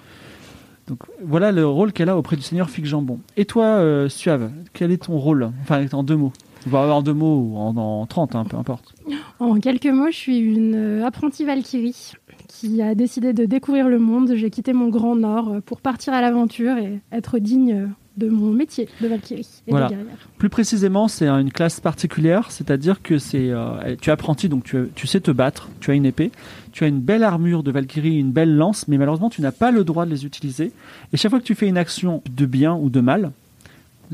Donc, 0.91 0.99
Voilà 1.25 1.53
le 1.53 1.67
rôle 1.67 1.93
qu'elle 1.93 2.09
a 2.09 2.17
auprès 2.19 2.37
du 2.37 2.43
seigneur 2.43 2.69
Fig 2.69 2.85
Jambon. 2.85 3.21
Et 3.37 3.45
toi, 3.45 3.65
euh, 3.65 4.09
Suave, 4.09 4.51
quel 4.73 4.91
est 4.91 5.05
ton 5.05 5.17
rôle? 5.17 5.51
Enfin, 5.63 5.87
en 5.93 6.03
deux 6.03 6.17
mots. 6.17 6.33
En 6.73 7.01
deux 7.01 7.15
mots 7.15 7.39
ou 7.39 7.57
en, 7.57 7.75
en 7.77 8.05
30, 8.07 8.35
hein, 8.35 8.45
peu 8.45 8.57
importe. 8.57 8.93
En 9.39 9.55
quelques 9.61 9.87
mots, 9.87 10.11
je 10.11 10.17
suis 10.17 10.39
une 10.39 10.75
euh, 10.75 11.07
apprentie 11.07 11.45
Valkyrie 11.45 12.13
qui 12.49 12.83
a 12.83 12.95
décidé 12.95 13.33
de 13.33 13.47
découvrir 13.47 13.89
le 13.89 13.99
monde. 13.99 14.33
J'ai 14.35 14.51
quitté 14.51 14.73
mon 14.75 14.89
grand 14.89 15.17
nord 15.17 15.49
euh, 15.49 15.61
pour 15.61 15.81
partir 15.81 16.13
à 16.13 16.21
l'aventure 16.21 16.77
et 16.77 17.01
être 17.13 17.39
digne 17.39 17.89
de 18.17 18.29
mon 18.29 18.51
métier 18.53 18.89
de 19.01 19.07
Valkyrie 19.09 19.63
et 19.67 19.71
Voilà. 19.71 19.87
de 19.87 19.95
guerrière. 19.95 20.17
Plus 20.37 20.51
précisément, 20.51 21.09
c'est 21.09 21.29
une 21.29 21.51
classe 21.53 21.81
particulière, 21.81 22.51
c'est-à-dire 22.51 23.01
que 23.01 23.17
c'est, 23.17 23.49
euh, 23.51 23.97
tu 23.99 24.11
es 24.11 24.13
apprenti, 24.13 24.49
donc 24.51 24.65
tu, 24.65 24.77
tu 24.95 25.07
sais 25.07 25.21
te 25.21 25.31
battre, 25.31 25.71
tu 25.81 25.91
as 25.93 25.95
une 25.95 26.05
épée, 26.05 26.31
tu 26.73 26.85
as 26.85 26.87
une 26.89 27.01
belle 27.01 27.23
armure 27.25 27.63
de 27.63 27.71
Valkyrie, 27.71 28.17
une 28.19 28.33
belle 28.33 28.55
lance, 28.57 28.87
mais 28.89 28.99
malheureusement, 28.99 29.31
tu 29.31 29.43
n'as 29.43 29.53
pas 29.53 29.71
le 29.71 29.85
droit 29.85 30.07
de 30.07 30.11
les 30.11 30.25
utiliser. 30.25 30.73
Et 31.13 31.17
chaque 31.17 31.31
fois 31.31 31.41
que 31.41 31.45
tu 31.45 31.55
fais 31.55 31.69
une 31.69 31.79
action 31.79 32.23
de 32.31 32.47
bien 32.47 32.75
ou 32.75 32.91
de 32.91 33.01
mal, 33.01 33.33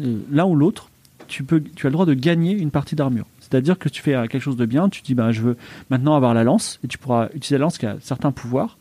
euh, 0.00 0.18
l'un 0.30 0.44
ou 0.46 0.54
l'autre, 0.56 0.90
tu, 1.28 1.42
peux, 1.42 1.60
tu 1.74 1.86
as 1.86 1.90
le 1.90 1.92
droit 1.92 2.06
de 2.06 2.14
gagner 2.14 2.52
une 2.52 2.70
partie 2.70 2.94
d'armure. 2.94 3.26
C'est-à-dire 3.40 3.78
que 3.78 3.88
tu 3.88 4.02
fais 4.02 4.14
euh, 4.14 4.26
quelque 4.26 4.42
chose 4.42 4.56
de 4.56 4.66
bien, 4.66 4.88
tu 4.88 5.02
dis 5.02 5.14
bah, 5.14 5.32
je 5.32 5.40
veux 5.42 5.56
maintenant 5.90 6.14
avoir 6.16 6.34
la 6.34 6.44
lance, 6.44 6.78
et 6.84 6.88
tu 6.88 6.98
pourras 6.98 7.26
utiliser 7.34 7.54
la 7.58 7.62
lance 7.62 7.78
qui 7.78 7.86
a 7.86 7.96
certains 8.00 8.32
pouvoirs. 8.32 8.76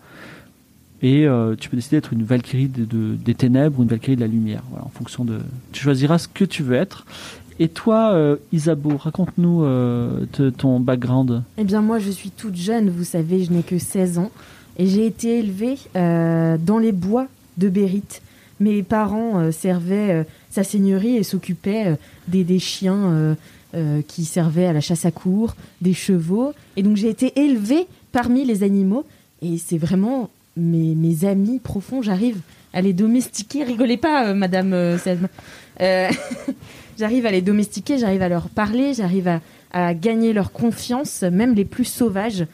Et 1.02 1.28
euh, 1.28 1.56
tu 1.56 1.70
peux 1.70 1.76
décider 1.76 1.98
d'être 1.98 2.14
une 2.14 2.24
Valkyrie 2.24 2.68
de- 2.70 2.86
de- 2.86 3.16
des 3.16 3.36
ténèbres 3.36 3.80
ou 3.80 3.84
une 3.84 3.90
Valkyrie 3.90 4.16
de 4.16 4.22
la 4.22 4.28
lumière. 4.28 4.64
Voilà, 4.70 4.86
en 4.86 4.90
fonction 4.90 5.26
de. 5.26 5.40
Tu 5.72 5.84
choisiras 5.84 6.18
ce 6.18 6.28
que 6.28 6.46
tu 6.46 6.64
veux 6.64 6.76
être. 6.76 7.06
Et 7.60 7.70
toi, 7.70 8.12
euh, 8.14 8.36
Isabeau, 8.52 8.98
raconte-nous 8.98 9.64
euh, 9.64 10.26
ton 10.58 10.80
background. 10.80 11.44
Eh 11.58 11.64
bien, 11.64 11.82
moi, 11.82 12.00
je 12.00 12.12
suis 12.12 12.30
toute 12.30 12.56
jeune, 12.56 12.90
vous 12.90 13.06
savez, 13.06 13.44
je 13.46 13.52
n'ai 13.52 13.64
que 13.64 13.78
16 13.78 14.18
ans. 14.18 14.32
Et 14.78 14.88
j'ai 14.88 15.06
été 15.06 15.40
élevée 15.40 15.78
euh, 15.96 16.58
dans 16.58 16.80
les 16.80 16.92
bois 16.92 17.28
de 17.58 17.70
Bérite. 17.70 18.22
Mes 18.60 18.84
parents 18.84 19.52
servaient 19.52 20.26
sa 20.50 20.64
seigneurie 20.64 21.18
et 21.18 21.24
s'occupaient 21.24 21.98
des, 22.30 22.60
chiens 22.60 23.36
qui 24.08 24.24
servaient 24.24 24.68
à 24.68 24.72
la 24.72 24.80
chasse 24.80 25.06
à 25.06 25.12
cour, 25.12 25.56
des 25.82 25.94
chevaux. 25.94 26.54
Et 26.78 26.84
donc, 26.84 26.96
j'ai 26.96 27.10
été 27.10 27.38
élevée 27.38 27.86
parmi 28.14 28.46
les 28.46 28.64
animaux. 28.64 29.06
Et 29.42 29.58
c'est 29.58 29.78
vraiment 29.78 30.30
mes, 30.56 30.96
mes 30.96 31.26
amis 31.26 31.60
profonds. 31.60 32.02
J'arrive 32.02 32.38
à 32.72 32.82
les 32.82 32.94
domestiquer. 32.94 33.66
Rigolez 33.66 33.98
pas, 33.98 34.34
Madame 34.34 34.98
Selma. 35.00 35.28
J'arrive 36.98 37.26
à 37.26 37.32
les 37.32 37.42
domestiquer, 37.42 37.98
j'arrive 37.98 38.22
à 38.22 38.30
leur 38.30 38.50
parler, 38.50 38.94
j'arrive 38.94 39.28
à, 39.28 39.42
à 39.72 39.94
gagner 39.94 40.34
leur 40.34 40.52
confiance, 40.52 41.24
même 41.24 41.54
les 41.54 41.66
plus 41.66 41.86
sauvages. 41.86 42.46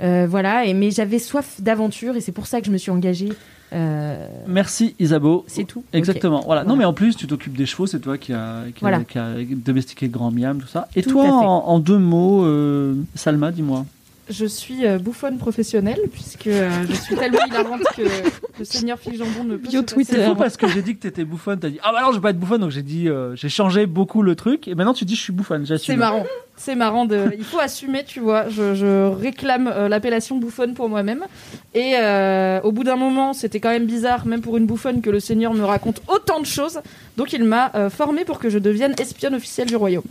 Euh, 0.00 0.26
voilà, 0.30 0.64
et, 0.64 0.74
mais 0.74 0.90
j'avais 0.92 1.18
soif 1.18 1.60
d'aventure 1.60 2.14
et 2.16 2.20
c'est 2.20 2.30
pour 2.32 2.46
ça 2.46 2.60
que 2.60 2.66
je 2.66 2.70
me 2.70 2.78
suis 2.78 2.92
engagée. 2.92 3.30
euh, 3.72 4.28
Merci 4.46 4.94
Isabeau. 5.00 5.44
c'est 5.48 5.64
tout. 5.64 5.82
Exactement. 5.92 6.42
Voilà. 6.46 6.62
Non, 6.62 6.76
mais 6.76 6.84
en 6.84 6.92
plus, 6.92 7.16
tu 7.16 7.26
t'occupes 7.26 7.56
des 7.56 7.66
chevaux, 7.66 7.86
c'est 7.88 7.98
toi 7.98 8.16
qui 8.16 8.32
a, 8.32 8.62
qui, 8.74 8.84
a- 8.84 8.88
Voilà. 8.88 9.00
qui 9.02 9.18
a 9.18 9.34
domestiqué 9.56 10.06
le 10.06 10.12
grand 10.12 10.30
miam, 10.30 10.60
tout 10.60 10.68
ça. 10.68 10.86
Et 10.94 11.02
Tout 11.02 11.10
toi, 11.10 11.24
en 11.30 11.78
deux 11.80 11.98
mots, 11.98 12.44
euh, 12.44 12.94
Salma, 13.16 13.50
dis-moi. 13.50 13.84
Je 14.30 14.46
suis 14.46 14.86
euh, 14.86 14.98
bouffonne 14.98 15.38
professionnelle 15.38 16.00
puisque 16.12 16.46
euh, 16.48 16.70
je 16.88 16.94
suis 16.94 17.16
tellement 17.16 17.44
hilarante 17.46 17.82
que 17.96 18.02
le 18.58 18.64
seigneur 18.64 18.98
Fig 18.98 19.16
Jambon 19.16 19.44
ne 19.44 19.56
peut 19.56 19.68
Bio 19.68 19.82
Twitter. 19.82 20.16
C'est 20.16 20.26
fou 20.26 20.34
parce 20.34 20.56
que 20.56 20.68
j'ai 20.68 20.82
dit 20.82 20.96
que 20.96 21.00
t'étais 21.00 21.24
bouffonne, 21.24 21.58
t'as 21.58 21.70
dit 21.70 21.78
ah 21.82 21.92
bah 21.92 22.02
non 22.02 22.10
je 22.10 22.16
veux 22.16 22.20
pas 22.20 22.30
être 22.30 22.38
bouffonne 22.38 22.60
donc 22.60 22.70
j'ai 22.70 22.82
dit 22.82 23.08
euh, 23.08 23.34
j'ai 23.36 23.48
changé 23.48 23.86
beaucoup 23.86 24.22
le 24.22 24.36
truc 24.36 24.68
et 24.68 24.74
maintenant 24.74 24.94
tu 24.94 25.04
dis 25.04 25.14
je 25.14 25.22
suis 25.22 25.32
bouffonne, 25.32 25.64
j'assume. 25.64 25.94
C'est 25.94 25.98
marrant. 25.98 26.26
C'est 26.58 26.74
marrant. 26.74 27.06
De... 27.06 27.30
Il 27.38 27.44
faut 27.44 27.60
assumer, 27.60 28.02
tu 28.04 28.18
vois. 28.20 28.48
Je, 28.48 28.74
je 28.74 29.08
réclame 29.08 29.68
euh, 29.68 29.88
l'appellation 29.88 30.36
bouffonne 30.36 30.74
pour 30.74 30.88
moi-même. 30.88 31.24
Et 31.72 31.94
euh, 31.96 32.60
au 32.62 32.72
bout 32.72 32.82
d'un 32.82 32.96
moment, 32.96 33.32
c'était 33.32 33.60
quand 33.60 33.70
même 33.70 33.86
bizarre, 33.86 34.26
même 34.26 34.40
pour 34.40 34.56
une 34.56 34.66
bouffonne, 34.66 35.00
que 35.00 35.08
le 35.08 35.20
Seigneur 35.20 35.54
me 35.54 35.64
raconte 35.64 36.02
autant 36.08 36.40
de 36.40 36.46
choses. 36.46 36.80
Donc 37.16 37.32
il 37.32 37.44
m'a 37.44 37.70
euh, 37.76 37.90
formé 37.90 38.24
pour 38.24 38.40
que 38.40 38.50
je 38.50 38.58
devienne 38.58 38.94
espionne 38.98 39.36
officielle 39.36 39.68
du 39.68 39.76
royaume. 39.76 40.04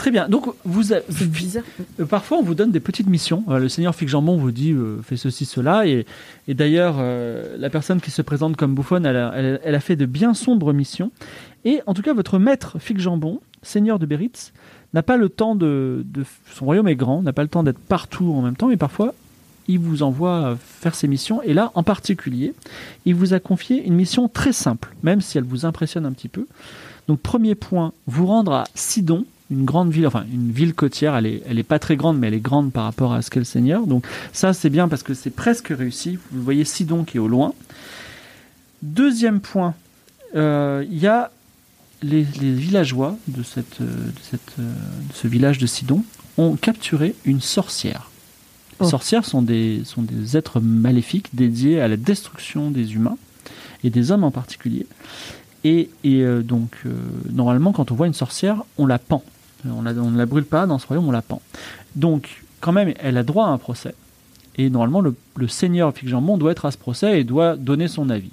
Très 0.00 0.10
bien. 0.10 0.30
Donc 0.30 0.46
vous, 0.64 0.94
a- 0.94 1.00
C'est 1.10 1.30
bizarre. 1.30 1.62
Euh, 2.00 2.06
Parfois, 2.06 2.38
on 2.38 2.42
vous 2.42 2.54
donne 2.54 2.70
des 2.70 2.80
petites 2.80 3.06
missions. 3.06 3.44
Euh, 3.50 3.58
le 3.58 3.68
Seigneur 3.68 3.94
Fig 3.94 4.08
Jambon 4.08 4.38
vous 4.38 4.50
dit 4.50 4.72
euh, 4.72 5.02
fais 5.02 5.18
ceci, 5.18 5.44
cela. 5.44 5.86
Et, 5.86 6.06
et 6.48 6.54
d'ailleurs, 6.54 6.96
euh, 7.00 7.58
la 7.58 7.68
personne 7.68 8.00
qui 8.00 8.10
se 8.10 8.22
présente 8.22 8.56
comme 8.56 8.74
bouffonne, 8.74 9.04
elle 9.04 9.18
a, 9.18 9.30
elle- 9.36 9.60
elle 9.62 9.74
a 9.74 9.80
fait 9.80 9.96
de 9.96 10.06
bien 10.06 10.32
sombres 10.32 10.72
missions. 10.72 11.10
Et 11.66 11.82
en 11.86 11.92
tout 11.92 12.00
cas, 12.00 12.14
votre 12.14 12.38
maître 12.38 12.78
Fig 12.78 12.98
Jambon, 12.98 13.40
Seigneur 13.62 13.98
de 13.98 14.06
Béritz, 14.06 14.54
n'a 14.94 15.02
pas 15.02 15.18
le 15.18 15.28
temps 15.28 15.54
de, 15.54 16.00
de- 16.06 16.24
Son 16.54 16.64
royaume 16.64 16.88
est 16.88 16.96
grand, 16.96 17.20
n'a 17.20 17.34
pas 17.34 17.42
le 17.42 17.48
temps 17.50 17.62
d'être 17.62 17.78
partout 17.78 18.32
en 18.34 18.40
même 18.40 18.56
temps. 18.56 18.70
Et 18.70 18.78
parfois, 18.78 19.12
il 19.68 19.80
vous 19.80 20.02
envoie 20.02 20.56
faire 20.62 20.94
ses 20.94 21.08
missions. 21.08 21.42
Et 21.42 21.52
là, 21.52 21.72
en 21.74 21.82
particulier, 21.82 22.54
il 23.04 23.14
vous 23.14 23.34
a 23.34 23.38
confié 23.38 23.84
une 23.86 23.92
mission 23.96 24.28
très 24.28 24.54
simple, 24.54 24.94
même 25.02 25.20
si 25.20 25.36
elle 25.36 25.44
vous 25.44 25.66
impressionne 25.66 26.06
un 26.06 26.12
petit 26.12 26.28
peu. 26.28 26.46
Donc, 27.06 27.20
premier 27.20 27.54
point, 27.54 27.92
vous 28.06 28.24
rendre 28.24 28.52
à 28.54 28.64
Sidon, 28.74 29.26
une 29.50 29.64
grande 29.64 29.90
ville, 29.90 30.06
enfin 30.06 30.24
une 30.32 30.50
ville 30.50 30.74
côtière. 30.74 31.16
Elle 31.16 31.26
est, 31.26 31.42
elle 31.46 31.58
est 31.58 31.64
pas 31.64 31.78
très 31.78 31.96
grande, 31.96 32.18
mais 32.18 32.28
elle 32.28 32.34
est 32.34 32.40
grande 32.40 32.72
par 32.72 32.84
rapport 32.84 33.12
à 33.12 33.22
ce 33.22 33.30
qu'est 33.30 33.40
le 33.40 33.44
Seigneur. 33.44 33.86
Donc, 33.86 34.04
ça, 34.32 34.52
c'est 34.52 34.70
bien 34.70 34.88
parce 34.88 35.02
que 35.02 35.14
c'est 35.14 35.30
presque 35.30 35.68
réussi. 35.68 36.18
Vous 36.32 36.42
voyez 36.42 36.64
Sidon 36.64 37.04
qui 37.04 37.16
est 37.16 37.20
au 37.20 37.28
loin. 37.28 37.52
Deuxième 38.82 39.40
point, 39.40 39.74
euh, 40.36 40.84
il 40.90 40.98
y 40.98 41.06
a 41.06 41.30
les, 42.02 42.24
les 42.40 42.52
villageois 42.52 43.18
de, 43.28 43.42
cette, 43.42 43.80
euh, 43.80 43.84
de, 43.84 44.20
cette, 44.22 44.58
euh, 44.58 44.62
de 45.08 45.14
ce 45.14 45.28
village 45.28 45.58
de 45.58 45.66
Sidon 45.66 46.02
ont 46.38 46.56
capturé 46.56 47.14
une 47.24 47.40
sorcière. 47.40 48.08
Les 48.80 48.86
Oh. 48.86 48.88
sorcières 48.88 49.26
sont 49.26 49.42
des, 49.42 49.82
sont 49.84 50.00
des 50.00 50.38
êtres 50.38 50.58
maléfiques 50.60 51.34
dédiés 51.34 51.82
à 51.82 51.88
la 51.88 51.98
destruction 51.98 52.70
des 52.70 52.94
humains 52.94 53.18
et 53.84 53.90
des 53.90 54.10
hommes 54.10 54.24
en 54.24 54.30
particulier. 54.30 54.86
Et, 55.64 55.90
et, 56.02 56.22
euh, 56.22 56.42
donc, 56.42 56.70
euh, 56.86 56.94
normalement, 57.30 57.72
quand 57.72 57.90
on 57.90 57.94
voit 57.94 58.06
une 58.06 58.14
sorcière, 58.14 58.62
on 58.78 58.86
la 58.86 58.98
pend. 58.98 59.22
On, 59.68 59.82
ne 59.82 60.18
la 60.18 60.26
brûle 60.26 60.44
pas 60.44 60.66
dans 60.66 60.78
ce 60.78 60.86
royaume, 60.86 61.08
on 61.08 61.12
la 61.12 61.22
pend. 61.22 61.42
Donc, 61.96 62.42
quand 62.60 62.72
même, 62.72 62.94
elle 62.98 63.16
a 63.16 63.22
droit 63.22 63.46
à 63.46 63.50
un 63.50 63.58
procès. 63.58 63.94
Et 64.56 64.70
normalement, 64.70 65.00
le, 65.00 65.14
le 65.36 65.48
seigneur 65.48 65.92
Fig 65.94 66.08
Jambon 66.08 66.36
doit 66.36 66.52
être 66.52 66.66
à 66.66 66.70
ce 66.70 66.78
procès 66.78 67.20
et 67.20 67.24
doit 67.24 67.56
donner 67.56 67.88
son 67.88 68.10
avis. 68.10 68.32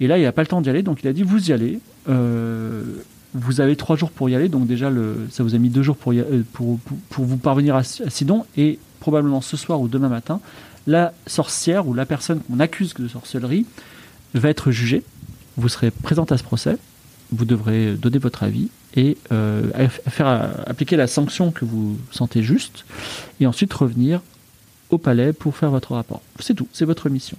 Et 0.00 0.06
là, 0.06 0.18
il 0.18 0.24
n'a 0.24 0.32
pas 0.32 0.42
le 0.42 0.48
temps 0.48 0.60
d'y 0.60 0.68
aller, 0.68 0.82
donc 0.82 1.02
il 1.02 1.08
a 1.08 1.12
dit 1.12 1.22
Vous 1.22 1.50
y 1.50 1.52
allez. 1.52 1.78
Euh, 2.08 2.82
vous 3.34 3.62
avez 3.62 3.76
trois 3.76 3.96
jours 3.96 4.10
pour 4.10 4.28
y 4.28 4.34
aller, 4.34 4.50
donc 4.50 4.66
déjà, 4.66 4.90
ça 5.30 5.42
vous 5.42 5.54
a 5.54 5.58
mis 5.58 5.70
deux 5.70 5.82
jours 5.82 5.96
euh, 6.08 6.42
pour 6.52 6.78
vous 7.18 7.36
parvenir 7.38 7.76
à, 7.76 7.78
à 7.78 7.82
Sidon. 8.10 8.44
Et 8.56 8.78
probablement 9.00 9.40
ce 9.40 9.56
soir 9.56 9.80
ou 9.80 9.88
demain 9.88 10.08
matin, 10.08 10.40
la 10.86 11.12
sorcière 11.26 11.88
ou 11.88 11.94
la 11.94 12.06
personne 12.06 12.40
qu'on 12.40 12.60
accuse 12.60 12.94
de 12.94 13.08
sorcellerie 13.08 13.66
va 14.34 14.48
être 14.48 14.70
jugée. 14.70 15.02
Vous 15.56 15.68
serez 15.68 15.90
présente 15.90 16.32
à 16.32 16.38
ce 16.38 16.42
procès. 16.42 16.76
Vous 17.30 17.44
devrez 17.44 17.94
donner 17.94 18.18
votre 18.18 18.42
avis 18.42 18.68
et 18.94 19.16
euh, 19.30 19.88
faire 19.88 20.26
appliquer 20.66 20.96
la 20.96 21.06
sanction 21.06 21.50
que 21.50 21.64
vous 21.64 21.98
sentez 22.10 22.42
juste. 22.42 22.84
Et 23.40 23.46
ensuite 23.46 23.72
revenir 23.72 24.20
au 24.90 24.98
palais 24.98 25.32
pour 25.32 25.56
faire 25.56 25.70
votre 25.70 25.94
rapport. 25.94 26.20
C'est 26.38 26.54
tout, 26.54 26.68
c'est 26.72 26.84
votre 26.84 27.08
mission. 27.08 27.36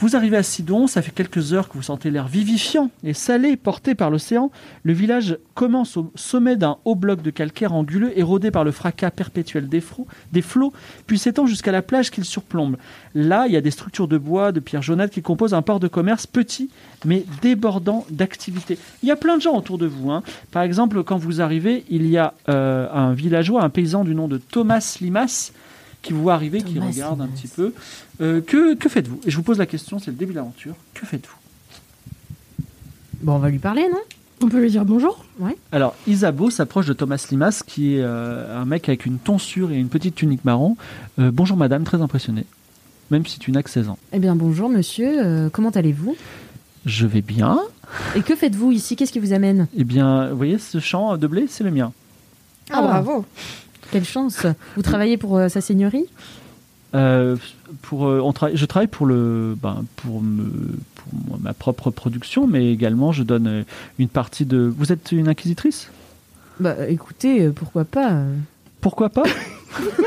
Vous 0.00 0.16
arrivez 0.16 0.38
à 0.38 0.42
Sidon, 0.42 0.86
ça 0.86 1.02
fait 1.02 1.10
quelques 1.10 1.52
heures 1.52 1.68
que 1.68 1.74
vous 1.74 1.82
sentez 1.82 2.10
l'air 2.10 2.26
vivifiant 2.26 2.90
et 3.04 3.12
salé 3.12 3.58
porté 3.58 3.94
par 3.94 4.08
l'océan. 4.08 4.50
Le 4.82 4.94
village 4.94 5.36
commence 5.52 5.98
au 5.98 6.10
sommet 6.14 6.56
d'un 6.56 6.78
haut 6.86 6.94
bloc 6.94 7.20
de 7.20 7.28
calcaire 7.28 7.74
anguleux 7.74 8.18
érodé 8.18 8.50
par 8.50 8.64
le 8.64 8.70
fracas 8.70 9.10
perpétuel 9.10 9.68
des, 9.68 9.82
flots, 9.82 10.72
puis 11.06 11.18
s'étend 11.18 11.44
jusqu'à 11.44 11.70
la 11.70 11.82
plage 11.82 12.10
qu'il 12.10 12.24
surplombe. 12.24 12.78
Là, 13.14 13.46
il 13.46 13.52
y 13.52 13.58
a 13.58 13.60
des 13.60 13.70
structures 13.70 14.08
de 14.08 14.16
bois, 14.16 14.52
de 14.52 14.60
pierres 14.60 14.80
jaunâtres 14.80 15.12
qui 15.12 15.20
composent 15.20 15.52
un 15.52 15.60
port 15.60 15.80
de 15.80 15.88
commerce 15.88 16.26
petit 16.26 16.70
mais 17.04 17.26
débordant 17.42 18.06
d'activité. 18.10 18.78
Il 19.02 19.08
y 19.10 19.12
a 19.12 19.16
plein 19.16 19.36
de 19.36 19.42
gens 19.42 19.54
autour 19.54 19.76
de 19.76 19.86
vous. 19.86 20.10
hein. 20.12 20.22
Par 20.50 20.62
exemple, 20.62 21.04
quand 21.04 21.18
vous 21.18 21.42
arrivez, 21.42 21.84
il 21.90 22.06
y 22.06 22.16
a 22.16 22.32
euh, 22.48 22.88
un 22.90 23.12
villageois, 23.12 23.62
un 23.62 23.68
paysan 23.68 24.04
du 24.04 24.14
nom 24.14 24.28
de 24.28 24.38
Thomas 24.38 24.96
Limas 25.02 25.52
qui 26.02 26.14
vous 26.14 26.22
voit 26.22 26.34
arriver, 26.34 26.62
qui 26.62 26.78
regarde 26.78 27.20
un 27.20 27.26
petit 27.26 27.48
peu. 27.48 27.74
Euh, 28.20 28.40
que 28.40 28.74
que 28.74 28.88
faites-vous 28.88 29.20
Et 29.26 29.30
je 29.30 29.36
vous 29.36 29.42
pose 29.42 29.58
la 29.58 29.66
question, 29.66 29.98
c'est 29.98 30.10
le 30.10 30.16
début 30.16 30.32
de 30.32 30.38
l'aventure. 30.38 30.74
Que 30.94 31.06
faites-vous 31.06 31.36
Bon, 33.22 33.34
on 33.34 33.38
va 33.38 33.50
lui 33.50 33.58
parler, 33.58 33.86
non 33.90 33.98
On 34.42 34.48
peut 34.48 34.60
lui 34.60 34.70
dire 34.70 34.84
bonjour 34.84 35.24
Alors, 35.72 35.94
Isabeau 36.06 36.50
s'approche 36.50 36.86
de 36.86 36.92
Thomas 36.92 37.24
Limas, 37.30 37.62
qui 37.66 37.96
est 37.96 38.00
euh, 38.02 38.58
un 38.60 38.64
mec 38.64 38.88
avec 38.88 39.06
une 39.06 39.18
tonsure 39.18 39.70
et 39.72 39.76
une 39.76 39.88
petite 39.88 40.14
tunique 40.14 40.44
marron. 40.44 40.76
Euh, 41.18 41.30
bonjour 41.32 41.56
madame, 41.56 41.84
très 41.84 42.00
impressionné. 42.00 42.44
Même 43.10 43.26
si 43.26 43.38
tu 43.38 43.50
n'as 43.52 43.62
que 43.62 43.70
16 43.70 43.88
ans. 43.88 43.98
Eh 44.12 44.18
bien, 44.20 44.36
bonjour, 44.36 44.68
monsieur. 44.68 45.24
euh, 45.24 45.48
comment 45.50 45.70
allez-vous 45.70 46.16
Je 46.86 47.06
vais 47.06 47.22
bien. 47.22 47.58
Et 48.14 48.22
que 48.22 48.36
faites-vous 48.36 48.70
ici? 48.72 48.96
Qu'est-ce 48.96 49.12
qui 49.12 49.18
vous 49.18 49.32
amène? 49.32 49.66
Eh 49.76 49.84
bien, 49.84 50.28
vous 50.30 50.36
voyez, 50.36 50.58
ce 50.58 50.78
champ 50.78 51.16
de 51.16 51.26
blé, 51.26 51.46
c'est 51.48 51.64
le 51.64 51.70
mien. 51.72 51.92
Ah, 52.70 52.76
Ah. 52.78 52.82
bravo. 52.82 53.24
Quelle 53.90 54.04
chance 54.04 54.46
Vous 54.76 54.82
travaillez 54.82 55.16
pour 55.16 55.36
euh, 55.36 55.48
sa 55.48 55.60
seigneurie? 55.60 56.04
Euh, 56.94 57.36
pour, 57.82 58.06
euh, 58.08 58.20
on 58.20 58.32
je 58.54 58.64
travaille 58.66 58.88
pour, 58.88 59.06
le, 59.06 59.56
ben, 59.62 59.84
pour, 59.96 60.20
me, 60.22 60.50
pour 60.96 61.08
moi- 61.28 61.38
ma 61.40 61.52
propre 61.54 61.90
production, 61.90 62.46
mais 62.48 62.72
également 62.72 63.12
je 63.12 63.22
donne 63.22 63.46
euh, 63.46 63.62
une 63.98 64.08
partie 64.08 64.44
de... 64.44 64.72
Vous 64.76 64.90
êtes 64.92 65.12
une 65.12 65.28
inquisitrice? 65.28 65.88
Bah, 66.58 66.74
écoutez, 66.88 67.48
pourquoi 67.50 67.84
pas. 67.84 68.22
Pourquoi 68.80 69.08
pas? 69.08 69.22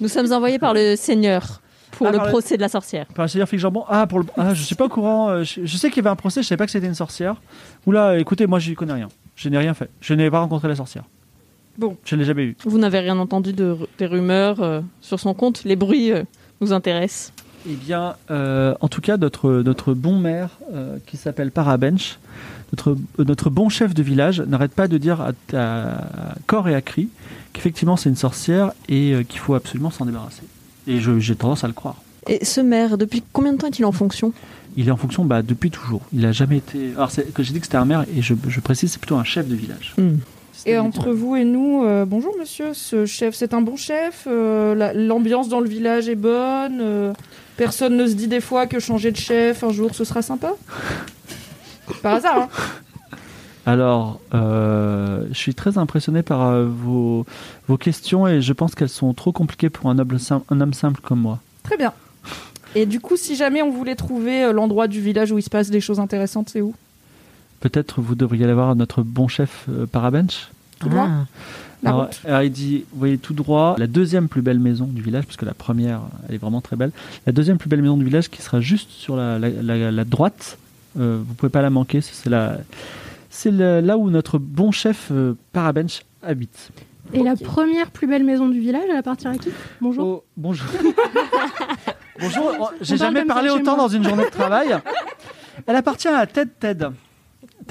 Nous 0.00 0.08
sommes 0.08 0.32
envoyés 0.32 0.58
par 0.58 0.74
le 0.74 0.96
Seigneur 0.96 1.60
pour 1.92 2.08
Ah, 2.08 2.12
le 2.12 2.18
procès 2.18 2.56
de 2.56 2.62
la 2.62 2.68
sorcière. 2.68 3.06
Par 3.14 3.24
le 3.24 3.28
Seigneur 3.28 3.48
Flic 3.48 3.60
Jambon? 3.60 3.84
Ah, 3.88 4.06
pour 4.06 4.20
le... 4.20 4.26
ah, 4.36 4.54
je 4.54 4.62
suis 4.62 4.74
pas 4.74 4.86
au 4.86 4.88
courant. 4.88 5.42
Je, 5.44 5.60
je 5.64 5.76
sais 5.76 5.88
qu'il 5.90 5.98
y 5.98 6.00
avait 6.00 6.10
un 6.10 6.16
procès, 6.16 6.42
je 6.42 6.48
savais 6.48 6.56
pas 6.56 6.66
que 6.66 6.72
c'était 6.72 6.86
une 6.86 6.94
sorcière. 6.94 7.36
Oula, 7.86 8.18
écoutez, 8.18 8.46
moi 8.46 8.58
j'y 8.58 8.74
connais 8.74 8.94
rien. 8.94 9.08
Je 9.36 9.48
n'ai 9.48 9.58
rien 9.58 9.74
fait. 9.74 9.88
Je 10.00 10.14
n'ai 10.14 10.30
pas 10.30 10.40
rencontré 10.40 10.68
la 10.68 10.76
sorcière. 10.76 11.04
Bon. 11.78 11.96
Je 12.04 12.14
ne 12.14 12.20
l'ai 12.20 12.26
jamais 12.26 12.44
vue. 12.46 12.56
Vous 12.64 12.78
n'avez 12.78 13.00
rien 13.00 13.18
entendu 13.18 13.52
de, 13.52 13.76
des 13.98 14.06
rumeurs 14.06 14.62
euh, 14.62 14.80
sur 15.00 15.18
son 15.20 15.34
compte? 15.34 15.64
Les 15.64 15.76
bruits 15.76 16.12
euh, 16.12 16.24
nous 16.60 16.72
intéressent? 16.72 17.32
Eh 17.68 17.74
bien, 17.74 18.16
euh, 18.30 18.74
en 18.80 18.88
tout 18.88 19.00
cas, 19.00 19.16
notre, 19.16 19.62
notre 19.62 19.94
bon 19.94 20.18
maire, 20.18 20.50
euh, 20.72 20.98
qui 21.06 21.16
s'appelle 21.16 21.50
Parabench, 21.50 22.18
notre, 22.72 22.96
euh, 23.18 23.24
notre 23.24 23.50
bon 23.50 23.68
chef 23.68 23.94
de 23.94 24.02
village, 24.02 24.40
n'arrête 24.40 24.72
pas 24.72 24.88
de 24.88 24.98
dire 24.98 25.20
à, 25.20 25.30
à- 25.52 26.32
à 26.32 26.34
corps 26.46 26.68
et 26.68 26.74
à 26.74 26.80
cri 26.82 27.08
qu'effectivement 27.52 27.96
c'est 27.96 28.08
une 28.08 28.16
sorcière 28.16 28.72
et 28.88 29.12
euh, 29.12 29.22
qu'il 29.22 29.38
faut 29.38 29.54
absolument 29.54 29.90
s'en 29.90 30.06
débarrasser. 30.06 30.42
Et 30.88 30.98
j'ai 31.00 31.36
tendance 31.36 31.62
à 31.62 31.68
le 31.68 31.72
croire. 31.72 31.96
Et 32.28 32.44
ce 32.44 32.60
maire, 32.60 32.98
depuis 32.98 33.22
combien 33.32 33.52
de 33.52 33.58
temps 33.58 33.68
est-il 33.68 33.84
en 33.84 33.92
fonction? 33.92 34.32
Il 34.76 34.88
est 34.88 34.90
en 34.90 34.96
fonction 34.96 35.24
bah, 35.24 35.42
depuis 35.42 35.70
toujours. 35.70 36.02
Il 36.12 36.20
n'a 36.22 36.32
jamais 36.32 36.56
été. 36.56 36.92
Alors, 36.96 37.10
que 37.34 37.42
j'ai 37.42 37.52
dit 37.52 37.60
que 37.60 37.66
c'était 37.66 37.76
un 37.76 37.84
maire, 37.84 38.04
et 38.16 38.22
je, 38.22 38.34
je 38.48 38.60
précise, 38.60 38.90
c'est 38.90 38.98
plutôt 38.98 39.16
un 39.16 39.24
chef 39.24 39.46
de 39.46 39.54
village. 39.54 39.94
Hmm. 39.98 40.16
Et 40.64 40.78
entre 40.78 41.10
vous 41.10 41.34
et 41.34 41.44
nous, 41.44 41.82
euh, 41.84 42.04
bonjour 42.04 42.34
monsieur, 42.38 42.72
ce 42.72 43.04
chef, 43.04 43.34
c'est 43.34 43.52
un 43.52 43.62
bon 43.62 43.76
chef 43.76 44.26
euh, 44.28 44.74
la- 44.76 44.92
L'ambiance 44.94 45.48
dans 45.48 45.58
le 45.60 45.68
village 45.68 46.08
est 46.08 46.14
bonne 46.14 46.78
euh, 46.80 47.12
Personne 47.56 47.96
ne 47.96 48.06
se 48.06 48.14
dit 48.14 48.28
des 48.28 48.40
fois 48.40 48.66
que 48.66 48.78
changer 48.78 49.10
de 49.10 49.16
chef 49.16 49.64
un 49.64 49.70
jour 49.72 49.92
ce 49.94 50.04
sera 50.04 50.22
sympa? 50.22 50.52
Par 52.02 52.14
hasard, 52.14 52.42
hein 52.42 52.48
Alors, 53.66 54.20
euh, 54.34 55.26
je 55.32 55.36
suis 55.38 55.54
très 55.54 55.78
impressionné 55.78 56.22
par 56.22 56.42
euh, 56.46 56.64
vos, 56.68 57.26
vos 57.66 57.76
questions 57.76 58.28
et 58.28 58.40
je 58.40 58.52
pense 58.52 58.76
qu'elles 58.76 58.88
sont 58.88 59.12
trop 59.14 59.32
compliquées 59.32 59.68
pour 59.70 59.90
un, 59.90 59.94
noble 59.94 60.20
sim- 60.20 60.42
un 60.48 60.60
homme 60.60 60.74
simple 60.74 61.00
comme 61.02 61.20
moi. 61.20 61.40
Très 61.64 61.76
bien. 61.76 61.92
Et 62.76 62.86
du 62.86 63.00
coup, 63.00 63.16
si 63.16 63.34
jamais 63.36 63.62
on 63.62 63.70
voulait 63.70 63.96
trouver 63.96 64.44
euh, 64.44 64.52
l'endroit 64.52 64.86
du 64.86 65.00
village 65.00 65.32
où 65.32 65.38
il 65.38 65.42
se 65.42 65.50
passe 65.50 65.70
des 65.70 65.80
choses 65.80 65.98
intéressantes, 66.00 66.50
c'est 66.50 66.60
où? 66.60 66.72
Peut-être 67.60 68.00
vous 68.00 68.14
devriez 68.16 68.44
aller 68.44 68.54
voir 68.54 68.74
notre 68.74 69.02
bon 69.02 69.28
chef 69.28 69.68
Parabench. 69.92 70.48
Tout 70.82 70.88
droit 70.90 71.08
Ah. 71.10 71.26
La 71.84 71.90
Alors, 71.90 72.42
il 72.44 72.52
dit, 72.52 72.84
vous 72.92 72.98
voyez 73.00 73.18
tout 73.18 73.34
droit, 73.34 73.74
la 73.76 73.88
deuxième 73.88 74.28
plus 74.28 74.40
belle 74.40 74.60
maison 74.60 74.84
du 74.86 75.02
village, 75.02 75.24
parce 75.26 75.36
que 75.36 75.44
la 75.44 75.54
première, 75.54 76.00
elle 76.28 76.36
est 76.36 76.38
vraiment 76.38 76.60
très 76.60 76.76
belle. 76.76 76.92
La 77.26 77.32
deuxième 77.32 77.58
plus 77.58 77.68
belle 77.68 77.82
maison 77.82 77.96
du 77.96 78.04
village 78.04 78.28
qui 78.30 78.40
sera 78.40 78.60
juste 78.60 78.88
sur 78.90 79.16
la, 79.16 79.36
la- 79.40 79.48
la- 79.50 79.90
la 79.90 80.04
droite. 80.04 80.58
Euh, 81.00 81.20
vous 81.26 81.34
pouvez 81.34 81.50
pas 81.50 81.60
la 81.62 81.70
manquer. 81.70 82.00
C'est 82.00 82.30
la, 82.30 82.58
c'est 83.30 83.50
là 83.50 83.96
où 83.98 84.10
notre 84.10 84.38
bon 84.38 84.70
chef 84.70 85.08
euh, 85.10 85.34
Parabench 85.52 86.02
habite. 86.22 86.70
Et 87.14 87.22
la 87.24 87.34
première 87.34 87.90
plus 87.90 88.06
belle 88.06 88.22
maison 88.24 88.48
du 88.48 88.60
village, 88.60 88.84
elle 88.88 88.96
appartient 88.96 89.26
à 89.26 89.34
qui? 89.36 89.48
Bonjour. 89.80 90.06
Oh, 90.06 90.24
bonjour. 90.36 90.68
bonjour. 92.20 92.56
oh, 92.60 92.68
J'ai 92.80 92.96
jamais 92.96 93.24
parlé 93.24 93.50
autant 93.50 93.76
dans 93.76 93.88
une 93.88 94.04
journée 94.04 94.24
de 94.24 94.30
travail. 94.30 94.78
Elle 95.66 95.76
appartient 95.76 96.06
à 96.08 96.26
Ted 96.26 96.50
Ted. 96.60 96.86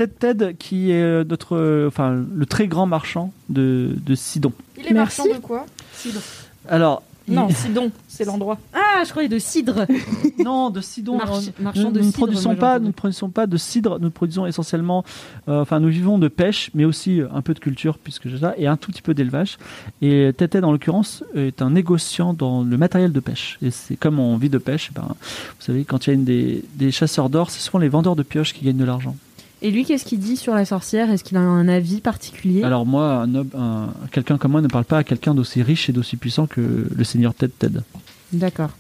Ted 0.07 0.13
Ted, 0.19 0.55
qui 0.57 0.91
est 0.91 1.01
euh, 1.01 1.23
notre, 1.23 1.55
euh, 1.55 1.87
enfin, 1.87 2.11
le 2.33 2.45
très 2.45 2.67
grand 2.67 2.85
marchand 2.87 3.31
de, 3.49 3.89
de 4.05 4.15
Sidon. 4.15 4.53
Il 4.77 4.87
est 4.87 4.93
Merci. 4.93 5.21
marchand 5.21 5.35
de 5.35 5.41
quoi? 5.41 5.65
Cidre. 5.93 6.21
Alors, 6.69 7.03
Non, 7.27 7.49
Sidon, 7.49 7.91
c'est 8.07 8.25
l'endroit. 8.25 8.57
Ah, 8.93 9.03
je 9.05 9.09
croyais 9.11 9.29
de 9.29 9.39
cidre. 9.39 9.85
non, 10.43 10.69
de 10.69 10.81
Sidon. 10.81 11.17
March- 11.17 11.51
marchand 11.59 11.83
nous, 11.85 11.91
de 11.91 11.99
nous 11.99 12.05
ne 12.05 12.11
cidre, 12.11 12.17
produisons 12.17 12.55
pas, 12.55 12.77
nous 12.77 12.87
ne 12.87 12.91
produisons 12.91 13.29
pas 13.29 13.47
de 13.47 13.55
cidre. 13.57 13.99
Nous 13.99 14.09
produisons 14.11 14.45
essentiellement, 14.45 15.03
euh, 15.47 15.61
enfin, 15.61 15.79
nous 15.79 15.87
vivons 15.87 16.17
de 16.19 16.27
pêche, 16.27 16.69
mais 16.73 16.83
aussi 16.85 17.21
un 17.33 17.41
peu 17.41 17.53
de 17.53 17.59
culture, 17.59 17.97
puisque 17.97 18.27
j'ai 18.27 18.37
ça, 18.39 18.53
et 18.57 18.67
un 18.67 18.75
tout 18.77 18.91
petit 18.91 19.01
peu 19.01 19.13
d'élevage. 19.13 19.57
Et 20.01 20.31
Ted 20.37 20.49
Ted, 20.49 20.65
en 20.65 20.71
l'occurrence, 20.73 21.23
est 21.35 21.61
un 21.61 21.69
négociant 21.71 22.33
dans 22.33 22.63
le 22.63 22.77
matériel 22.77 23.11
de 23.13 23.19
pêche. 23.21 23.57
Et 23.61 23.71
c'est 23.71 23.95
comme 23.95 24.19
on 24.19 24.35
vit 24.37 24.49
de 24.49 24.57
pêche, 24.57 24.89
eh 24.91 24.93
ben, 24.93 25.05
vous 25.07 25.15
savez, 25.65 25.83
quand 25.85 26.05
il 26.05 26.09
y 26.09 26.11
a 26.11 26.13
une 26.15 26.25
des, 26.25 26.63
des 26.75 26.91
chasseurs 26.91 27.29
d'or, 27.29 27.49
c'est 27.49 27.61
souvent 27.61 27.79
les 27.79 27.89
vendeurs 27.89 28.15
de 28.17 28.23
pioches 28.23 28.53
qui 28.53 28.65
gagnent 28.65 28.77
de 28.77 28.85
l'argent. 28.85 29.15
Et 29.63 29.69
lui, 29.69 29.85
qu'est-ce 29.85 30.05
qu'il 30.05 30.19
dit 30.19 30.37
sur 30.37 30.55
la 30.55 30.65
sorcière? 30.65 31.11
Est-ce 31.11 31.23
qu'il 31.23 31.37
a 31.37 31.41
un 31.41 31.67
avis 31.67 32.01
particulier? 32.01 32.63
Alors 32.63 32.85
moi, 32.85 33.13
un, 33.13 33.35
homme- 33.35 33.49
un- 33.55 33.89
quelqu'un 34.11 34.37
comme 34.37 34.51
moi 34.53 34.61
ne 34.61 34.67
parle 34.67 34.85
pas 34.85 34.97
à 34.99 35.03
quelqu'un 35.03 35.35
d'aussi 35.35 35.61
riche 35.61 35.87
et 35.89 35.93
d'aussi 35.93 36.17
puissant 36.17 36.47
que 36.47 36.87
le 36.95 37.03
seigneur 37.03 37.33
Ted 37.35 37.53
Ted. 37.59 37.79
D'accord. 38.33 38.71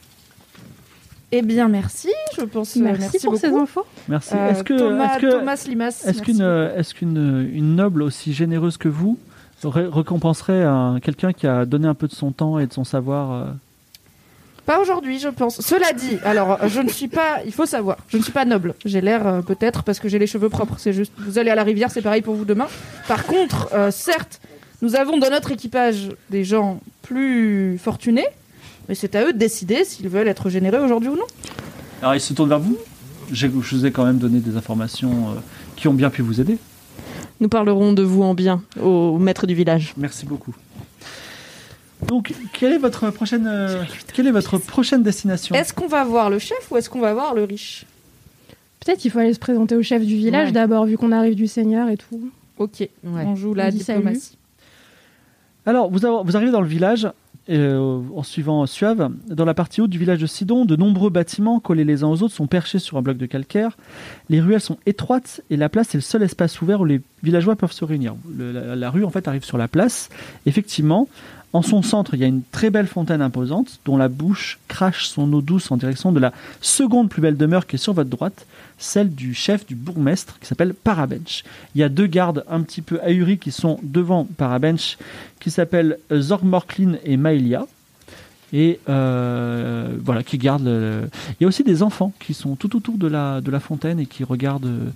Eh 1.33 1.41
bien, 1.43 1.67
merci, 1.69 2.09
je 2.37 2.43
pense. 2.43 2.75
euh, 2.75 2.81
Merci, 2.81 3.19
pour 3.23 3.37
ces 3.37 3.47
infos. 3.53 3.85
Merci. 4.09 4.33
Euh, 4.35 4.49
est-ce 4.49 4.63
que, 4.63 4.77
Thomas, 4.77 5.13
est-ce 5.13 5.21
que, 5.21 5.31
Thomas 5.39 5.65
Limas. 5.67 5.87
Est-ce 5.87 6.05
merci 6.07 6.21
qu'une 6.23 6.37
beaucoup. 6.39 6.79
est-ce 6.79 6.93
qu'une 6.93 7.49
une 7.53 7.75
noble 7.75 8.01
aussi 8.03 8.33
généreuse 8.33 8.75
que 8.77 8.89
vous 8.89 9.17
ré- 9.63 9.87
récompenserait 9.87 10.63
un, 10.65 10.99
quelqu'un 10.99 11.31
qui 11.31 11.47
a 11.47 11.65
donné 11.65 11.87
un 11.87 11.93
peu 11.93 12.07
de 12.07 12.13
son 12.13 12.31
temps 12.33 12.59
et 12.59 12.67
de 12.67 12.73
son 12.73 12.83
savoir 12.83 13.31
euh, 13.31 13.45
Pas 14.71 14.79
aujourd'hui, 14.79 15.19
je 15.19 15.27
pense. 15.27 15.59
Cela 15.59 15.91
dit, 15.91 16.17
alors, 16.23 16.65
je 16.69 16.79
ne 16.79 16.87
suis 16.87 17.09
pas, 17.09 17.39
il 17.45 17.51
faut 17.51 17.65
savoir, 17.65 17.97
je 18.07 18.15
ne 18.15 18.23
suis 18.23 18.31
pas 18.31 18.45
noble. 18.45 18.73
J'ai 18.85 19.01
l'air 19.01 19.27
euh, 19.27 19.41
peut-être 19.41 19.83
parce 19.83 19.99
que 19.99 20.07
j'ai 20.07 20.17
les 20.17 20.27
cheveux 20.27 20.47
propres. 20.47 20.75
C'est 20.77 20.93
juste, 20.93 21.11
vous 21.17 21.37
allez 21.37 21.49
à 21.49 21.55
la 21.55 21.63
rivière, 21.63 21.91
c'est 21.91 22.01
pareil 22.01 22.21
pour 22.21 22.35
vous 22.35 22.45
demain. 22.45 22.67
Par 23.05 23.25
contre, 23.25 23.67
euh, 23.73 23.91
certes, 23.91 24.39
nous 24.81 24.95
avons 24.95 25.17
dans 25.17 25.29
notre 25.29 25.51
équipage 25.51 26.11
des 26.29 26.45
gens 26.45 26.79
plus 27.01 27.77
fortunés, 27.79 28.27
mais 28.87 28.95
c'est 28.95 29.13
à 29.15 29.25
eux 29.25 29.33
de 29.33 29.37
décider 29.37 29.83
s'ils 29.83 30.07
veulent 30.07 30.29
être 30.29 30.49
généreux 30.49 30.79
aujourd'hui 30.79 31.09
ou 31.09 31.17
non. 31.17 31.27
Alors 32.01 32.15
il 32.15 32.21
se 32.21 32.31
tourne 32.31 32.47
vers 32.47 32.61
vous. 32.61 32.77
Je 33.29 33.47
vous 33.47 33.85
ai 33.85 33.91
quand 33.91 34.05
même 34.05 34.19
donné 34.19 34.39
des 34.39 34.55
informations 34.55 35.31
euh, 35.31 35.39
qui 35.75 35.89
ont 35.89 35.93
bien 35.93 36.09
pu 36.09 36.21
vous 36.21 36.39
aider. 36.39 36.57
Nous 37.41 37.49
parlerons 37.49 37.91
de 37.91 38.03
vous 38.03 38.23
en 38.23 38.35
bien 38.35 38.63
au 38.81 39.17
maître 39.17 39.47
du 39.47 39.53
village. 39.53 39.93
Merci 39.97 40.25
beaucoup. 40.25 40.55
Donc, 42.07 42.33
quelle 42.53 42.73
est 42.73 42.77
votre 42.77 43.09
prochaine, 43.11 43.47
euh, 43.47 43.83
quelle 44.13 44.27
est 44.27 44.31
votre 44.31 44.57
prochaine 44.57 45.03
destination 45.03 45.55
Est-ce 45.55 45.73
qu'on 45.73 45.87
va 45.87 46.03
voir 46.03 46.29
le 46.29 46.39
chef 46.39 46.69
ou 46.71 46.77
est-ce 46.77 46.89
qu'on 46.89 46.99
va 47.01 47.13
voir 47.13 47.33
le 47.35 47.43
riche? 47.43 47.85
Peut-être 48.83 48.99
qu'il 48.99 49.11
faut 49.11 49.19
aller 49.19 49.33
se 49.33 49.39
présenter 49.39 49.75
au 49.75 49.83
chef 49.83 50.03
du 50.05 50.15
village 50.15 50.47
Ouais. 50.47 50.51
d'abord, 50.53 50.85
vu 50.85 50.97
qu'on 50.97 51.11
arrive 51.11 51.35
du 51.35 51.47
Seigneur 51.47 51.89
et 51.89 51.97
tout. 51.97 52.31
Ok, 52.57 52.79
Ouais. 52.81 52.89
on 53.03 53.35
joue 53.35 53.53
la 53.53 53.67
On 53.67 53.69
diplomatie. 53.69 54.37
Alors, 55.65 55.89
vous, 55.91 56.05
avez- 56.05 56.23
vous 56.23 56.35
arrivez 56.35 56.51
dans 56.51 56.61
le 56.61 56.67
village, 56.67 57.07
euh, 57.49 58.01
en 58.15 58.23
suivant 58.23 58.65
Suave. 58.65 59.11
Dans 59.27 59.45
la 59.45 59.53
partie 59.53 59.81
haute 59.81 59.91
du 59.91 59.99
village 59.99 60.19
de 60.19 60.25
Sidon, 60.25 60.65
de 60.65 60.75
nombreux 60.75 61.11
bâtiments 61.11 61.59
collés 61.59 61.83
les 61.83 62.03
uns 62.03 62.07
aux 62.07 62.23
autres 62.23 62.33
sont 62.33 62.47
perchés 62.47 62.79
sur 62.79 62.97
un 62.97 63.01
bloc 63.03 63.17
de 63.17 63.25
calcaire. 63.27 63.77
Les 64.29 64.41
ruelles 64.41 64.61
sont 64.61 64.77
étroites 64.87 65.41
et 65.51 65.57
la 65.57 65.69
place 65.69 65.93
est 65.93 65.97
le 65.97 66.01
seul 66.01 66.23
espace 66.23 66.61
ouvert 66.61 66.81
où 66.81 66.85
les 66.85 67.01
villageois 67.23 67.55
peuvent 67.55 67.71
se 67.71 67.85
réunir. 67.85 68.15
La, 68.37 68.89
rue, 68.89 69.03
en 69.05 69.09
fait, 69.09 69.27
arrive 69.27 69.43
sur 69.43 69.57
la 69.57 69.67
place. 69.67 70.09
Effectivement, 70.45 71.07
en 71.53 71.61
son 71.61 71.81
centre, 71.81 72.13
il 72.13 72.21
y 72.21 72.23
a 72.23 72.27
une 72.27 72.43
très 72.51 72.69
belle 72.69 72.87
fontaine 72.87 73.21
imposante 73.21 73.79
dont 73.85 73.97
la 73.97 74.07
bouche 74.07 74.57
crache 74.69 75.05
son 75.07 75.31
eau 75.33 75.41
douce 75.41 75.69
en 75.71 75.77
direction 75.77 76.11
de 76.13 76.19
la 76.19 76.31
seconde 76.61 77.09
plus 77.09 77.21
belle 77.21 77.35
demeure 77.35 77.67
qui 77.67 77.75
est 77.75 77.79
sur 77.79 77.91
votre 77.93 78.09
droite, 78.09 78.45
celle 78.77 79.13
du 79.13 79.33
chef 79.33 79.65
du 79.65 79.75
bourgmestre 79.75 80.39
qui 80.39 80.47
s'appelle 80.47 80.73
Parabench. 80.73 81.43
Il 81.75 81.81
y 81.81 81.83
a 81.83 81.89
deux 81.89 82.07
gardes 82.07 82.45
un 82.49 82.61
petit 82.61 82.81
peu 82.81 83.01
ahuris 83.01 83.37
qui 83.37 83.51
sont 83.51 83.79
devant 83.83 84.25
Parabench 84.37 84.97
qui 85.41 85.51
s'appellent 85.51 85.97
Zorgmorklin 86.13 86.93
et 87.03 87.17
Maelia. 87.17 87.67
Et 88.53 88.79
euh, 88.89 89.89
voilà, 90.03 90.23
qui 90.23 90.37
gardent. 90.37 90.65
le- 90.65 91.09
Il 91.39 91.43
y 91.43 91.45
a 91.45 91.47
aussi 91.47 91.63
des 91.63 91.83
enfants 91.83 92.13
qui 92.19 92.33
sont 92.33 92.55
tout 92.55 92.75
autour 92.75 92.97
de 92.97 93.07
la, 93.07 93.39
de 93.39 93.49
la 93.51 93.59
fontaine 93.61 93.99
et 93.99 94.05
qui 94.05 94.23
regardent 94.25 94.65
euh, 94.65 94.89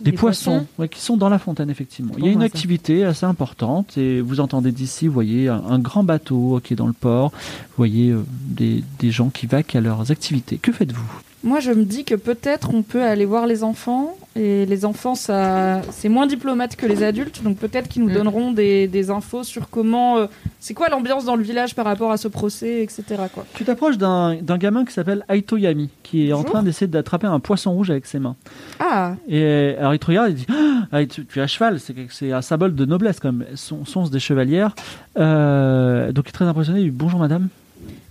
des, 0.00 0.10
Des 0.10 0.16
poissons, 0.16 0.50
poissons 0.50 0.66
ouais, 0.78 0.88
qui 0.88 1.00
sont 1.00 1.16
dans 1.16 1.28
la 1.28 1.38
fontaine, 1.38 1.70
effectivement. 1.70 2.14
Il 2.18 2.24
y 2.24 2.28
a 2.28 2.32
une 2.32 2.40
bah, 2.40 2.44
activité 2.44 3.04
assez 3.04 3.26
importante 3.26 3.96
et 3.98 4.20
vous 4.20 4.40
entendez 4.40 4.72
d'ici, 4.72 5.06
vous 5.06 5.14
voyez 5.14 5.48
un, 5.48 5.62
un 5.68 5.78
grand 5.78 6.04
bateau 6.04 6.60
qui 6.62 6.72
est 6.72 6.76
dans 6.76 6.86
le 6.86 6.92
port, 6.92 7.30
vous 7.30 7.76
voyez 7.76 8.10
euh, 8.10 8.24
des, 8.48 8.82
des 8.98 9.10
gens 9.10 9.28
qui 9.28 9.46
vaquent 9.46 9.76
à 9.76 9.80
leurs 9.80 10.10
activités. 10.10 10.58
Que 10.58 10.72
faites-vous? 10.72 11.10
Moi, 11.42 11.60
je 11.60 11.70
me 11.72 11.84
dis 11.84 12.04
que 12.04 12.14
peut-être 12.14 12.74
on 12.74 12.82
peut 12.82 13.02
aller 13.02 13.24
voir 13.24 13.46
les 13.46 13.64
enfants. 13.64 14.14
Et 14.36 14.64
les 14.66 14.84
enfants, 14.84 15.14
ça, 15.16 15.80
c'est 15.90 16.08
moins 16.08 16.26
diplomate 16.26 16.76
que 16.76 16.86
les 16.86 17.02
adultes. 17.02 17.42
Donc 17.42 17.56
peut-être 17.56 17.88
qu'ils 17.88 18.02
nous 18.02 18.10
Mm. 18.10 18.14
donneront 18.14 18.52
des, 18.52 18.86
des 18.86 19.10
infos 19.10 19.42
sur 19.42 19.68
comment. 19.70 20.18
euh, 20.18 20.26
c'est 20.60 20.74
quoi 20.74 20.88
l'ambiance 20.88 21.24
dans 21.24 21.34
le 21.36 21.42
village 21.42 21.74
par 21.74 21.84
rapport 21.86 22.12
à 22.12 22.16
ce 22.18 22.28
procès, 22.28 22.82
etc. 22.82 23.02
Quoi. 23.34 23.44
Tu 23.54 23.64
t'approches 23.64 23.96
d'un 23.98 24.36
d'un 24.36 24.58
gamin 24.58 24.84
qui 24.84 24.92
s'appelle 24.92 25.24
Aito 25.28 25.56
Yami, 25.56 25.88
qui 26.02 26.28
est 26.28 26.32
en 26.32 26.44
train 26.44 26.62
d'essayer 26.62 26.86
d'attraper 26.86 27.26
un 27.26 27.40
poisson 27.40 27.72
rouge 27.72 27.90
avec 27.90 28.06
ses 28.06 28.18
mains. 28.20 28.36
Ah, 28.78 29.14
Et 29.28 29.74
alors 29.78 29.94
il 29.94 29.98
te 29.98 30.06
regarde 30.06 30.30
et 30.30 30.34
dit 30.34 30.46
ah, 30.92 31.04
tu, 31.06 31.24
tu 31.26 31.38
es 31.38 31.42
à 31.42 31.46
cheval, 31.48 31.78
c'est 32.10 32.30
un 32.32 32.42
symbole 32.42 32.74
de 32.74 32.84
noblesse 32.84 33.18
quand 33.18 33.32
même. 33.32 33.46
Sont, 33.56 33.84
sont 33.86 34.04
des 34.06 34.20
chevalières. 34.20 34.74
Euh, 35.18 36.12
donc 36.12 36.26
il 36.26 36.28
est 36.28 36.32
très 36.32 36.44
impressionné. 36.44 36.80
Il 36.80 36.84
dit 36.84 36.90
bonjour 36.90 37.18
madame. 37.18 37.48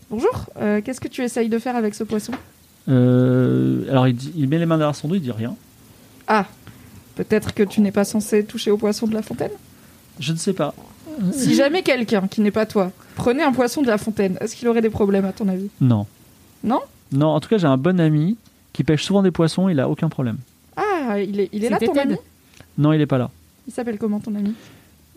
bonjour. 0.09 0.47
Euh, 0.61 0.81
Qu'est-ce 0.83 0.99
que 0.99 1.07
tu 1.07 1.21
essayes 1.23 1.47
de 1.49 1.59
faire 1.59 1.75
avec 1.77 1.95
ce 1.95 2.03
poisson? 2.03 2.33
Euh, 2.87 3.89
alors 3.89 4.07
il, 4.07 4.15
dit, 4.15 4.31
il 4.35 4.47
met 4.47 4.57
les 4.57 4.65
mains 4.65 4.77
derrière 4.77 4.95
son 4.95 5.07
dos, 5.07 5.15
il 5.15 5.21
dit 5.21 5.31
rien. 5.31 5.55
Ah, 6.27 6.45
peut-être 7.15 7.53
que 7.53 7.63
tu 7.63 7.81
n'es 7.81 7.91
pas 7.91 8.03
censé 8.05 8.43
toucher 8.43 8.71
au 8.71 8.77
poisson 8.77 9.07
de 9.07 9.13
la 9.13 9.21
fontaine? 9.21 9.51
Je 10.19 10.31
ne 10.33 10.37
sais 10.37 10.53
pas. 10.53 10.73
Si 11.33 11.53
jamais 11.55 11.83
quelqu'un 11.83 12.27
qui 12.27 12.39
n'est 12.41 12.51
pas 12.51 12.65
toi 12.65 12.91
prenait 13.15 13.43
un 13.43 13.51
poisson 13.51 13.81
de 13.81 13.87
la 13.87 13.97
fontaine, 13.97 14.37
est-ce 14.39 14.55
qu'il 14.55 14.67
aurait 14.69 14.81
des 14.81 14.89
problèmes 14.89 15.25
à 15.25 15.33
ton 15.33 15.47
avis? 15.49 15.69
Non. 15.81 16.05
Non? 16.63 16.79
Non, 17.11 17.27
en 17.27 17.39
tout 17.39 17.49
cas 17.49 17.57
j'ai 17.57 17.67
un 17.67 17.77
bon 17.77 17.99
ami 17.99 18.37
qui 18.73 18.83
pêche 18.83 19.03
souvent 19.03 19.21
des 19.21 19.31
poissons, 19.31 19.67
il 19.69 19.79
a 19.79 19.89
aucun 19.89 20.07
problème. 20.09 20.37
Ah, 20.77 21.19
il 21.19 21.39
est, 21.39 21.49
il 21.51 21.65
est 21.65 21.69
là 21.69 21.77
C'était 21.79 21.87
ton 21.87 21.93
Ted. 21.93 22.13
ami? 22.13 22.17
Non, 22.77 22.93
il 22.93 23.01
est 23.01 23.05
pas 23.07 23.17
là. 23.17 23.29
Il 23.67 23.73
s'appelle 23.73 23.97
comment 23.97 24.19
ton 24.19 24.33
ami? 24.35 24.53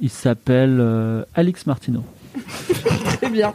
Il 0.01 0.11
s'appelle 0.11 0.79
euh, 0.81 1.23
Alex 1.35 1.67
Martino. 1.67 2.03
Très 3.19 3.31
bien. 3.31 3.53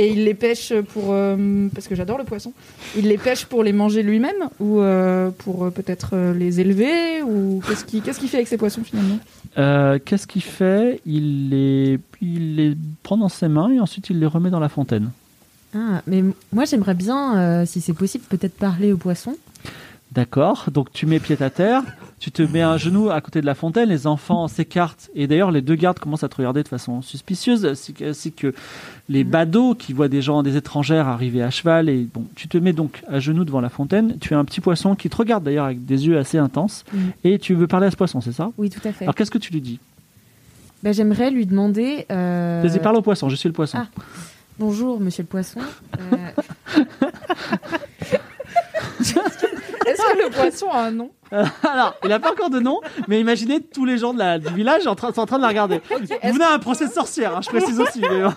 Et 0.00 0.12
il 0.12 0.24
les 0.24 0.32
pêche 0.32 0.72
pour... 0.94 1.08
euh, 1.10 1.68
parce 1.74 1.86
que 1.86 1.94
j'adore 1.94 2.16
le 2.16 2.24
poisson. 2.24 2.54
Il 2.96 3.06
les 3.08 3.18
pêche 3.18 3.44
pour 3.44 3.62
les 3.62 3.74
manger 3.74 4.02
lui-même 4.02 4.48
ou 4.58 4.80
euh, 4.80 5.28
pour 5.30 5.64
euh, 5.64 5.70
peut-être 5.70 6.10
euh, 6.14 6.32
les 6.32 6.58
élever 6.58 7.22
ou 7.22 7.60
qu'est-ce 7.66 7.84
qu'il 7.84 8.00
qu'est-ce 8.00 8.18
qu'il 8.18 8.30
fait 8.30 8.38
avec 8.38 8.48
ces 8.48 8.56
poissons 8.56 8.82
finalement? 8.82 9.18
Euh, 9.58 9.98
Qu'est-ce 10.02 10.26
qu'il 10.26 10.40
fait? 10.42 11.00
Il 11.04 11.50
les, 11.50 11.98
il 12.22 12.56
les 12.56 12.74
prend 13.02 13.18
dans 13.18 13.28
ses 13.28 13.48
mains 13.48 13.70
et 13.70 13.78
ensuite 13.78 14.08
il 14.08 14.18
les 14.20 14.26
remet 14.26 14.48
dans 14.48 14.60
la 14.60 14.70
fontaine. 14.70 15.10
Ah, 15.74 16.00
mais 16.06 16.18
m- 16.20 16.32
moi 16.52 16.64
j'aimerais 16.64 16.94
bien, 16.94 17.36
euh, 17.38 17.66
si 17.66 17.82
c'est 17.82 17.92
possible, 17.92 18.24
peut-être 18.28 18.54
parler 18.56 18.92
aux 18.94 18.96
poissons. 18.96 19.36
D'accord, 20.12 20.66
donc 20.72 20.92
tu 20.92 21.04
mets 21.06 21.20
pied 21.20 21.36
à 21.40 21.50
terre, 21.50 21.82
tu 22.20 22.30
te 22.30 22.42
mets 22.42 22.60
un 22.60 22.76
genou 22.76 23.10
à 23.10 23.20
côté 23.22 23.40
de 23.40 23.46
la 23.46 23.54
fontaine, 23.54 23.88
les 23.88 24.06
enfants 24.06 24.46
s'écartent, 24.46 25.08
et 25.14 25.26
d'ailleurs 25.26 25.50
les 25.50 25.62
deux 25.62 25.74
gardes 25.74 25.98
commencent 25.98 26.22
à 26.22 26.28
te 26.28 26.36
regarder 26.36 26.62
de 26.62 26.68
façon 26.68 27.00
suspicieuse, 27.02 27.64
ainsi 27.64 28.32
que, 28.32 28.54
les 29.08 29.24
badauds 29.24 29.74
qui 29.74 29.92
voient 29.94 30.08
des 30.08 30.20
gens, 30.22 30.42
des 30.42 30.56
étrangères 30.56 31.08
arriver 31.08 31.42
à 31.42 31.48
cheval, 31.50 31.88
et 31.88 32.06
bon, 32.12 32.24
tu 32.36 32.46
te 32.46 32.58
mets 32.58 32.74
donc 32.74 33.02
à 33.08 33.18
genoux 33.20 33.44
devant 33.46 33.60
la 33.62 33.70
fontaine, 33.70 34.18
tu 34.20 34.34
as 34.34 34.38
un 34.38 34.44
petit 34.44 34.60
poisson 34.60 34.94
qui 34.94 35.08
te 35.10 35.16
regarde 35.16 35.42
d'ailleurs 35.44 35.64
avec 35.64 35.84
des 35.86 36.06
yeux 36.06 36.18
assez 36.18 36.36
intenses, 36.38 36.84
Mhm. 36.92 37.10
et 37.24 37.38
tu 37.38 37.54
veux 37.54 37.66
parler 37.66 37.86
à 37.86 37.90
ce 37.90 37.96
poisson, 37.96 38.20
c'est 38.20 38.32
ça? 38.32 38.50
Oui, 38.58 38.68
tout 38.70 38.86
à 38.86 38.92
fait. 38.92 39.06
Alors 39.06 39.14
qu'est-ce 39.14 39.30
que 39.30 39.38
tu 39.38 39.52
lui 39.52 39.62
dis? 39.62 39.78
Bah, 40.82 40.92
j'aimerais 40.92 41.30
lui 41.30 41.46
demander. 41.46 42.06
euh, 42.12 42.62
Vas-y, 42.64 42.78
parle 42.80 42.96
au 42.96 43.02
poisson, 43.02 43.28
je 43.30 43.36
suis 43.36 43.48
le 43.48 43.52
poisson. 43.54 43.78
Ah. 43.80 43.86
Bonjour, 44.58 45.00
monsieur 45.00 45.22
le 45.22 45.26
poisson. 45.28 45.60
Euh, 45.98 46.16
Est-ce 49.00 49.14
que 49.14 50.22
le 50.24 50.30
poisson 50.30 50.66
a 50.70 50.84
un 50.86 50.90
nom? 50.90 51.10
Alors, 51.72 51.94
il 52.02 52.08
n'a 52.08 52.18
pas 52.18 52.32
encore 52.32 52.50
de 52.50 52.58
nom, 52.60 52.80
mais 53.08 53.20
imaginez 53.20 53.60
tous 53.60 53.84
les 53.84 53.98
gens 53.98 54.12
de 54.14 54.18
la- 54.18 54.38
du 54.38 54.52
village 54.54 54.86
en 54.86 54.94
train, 54.94 55.12
sont 55.12 55.20
en 55.20 55.26
train 55.26 55.36
de 55.38 55.42
la 55.42 55.48
regarder. 55.48 55.80
Vous 55.90 56.32
venez 56.32 56.44
à 56.44 56.52
un 56.54 56.58
procès 56.58 56.86
de 56.88 56.92
sorcière, 56.92 57.36
hein, 57.36 57.40
je 57.42 57.48
précise 57.48 57.78
aussi. 57.80 58.00
mais 58.00 58.22
bon. 58.22 58.32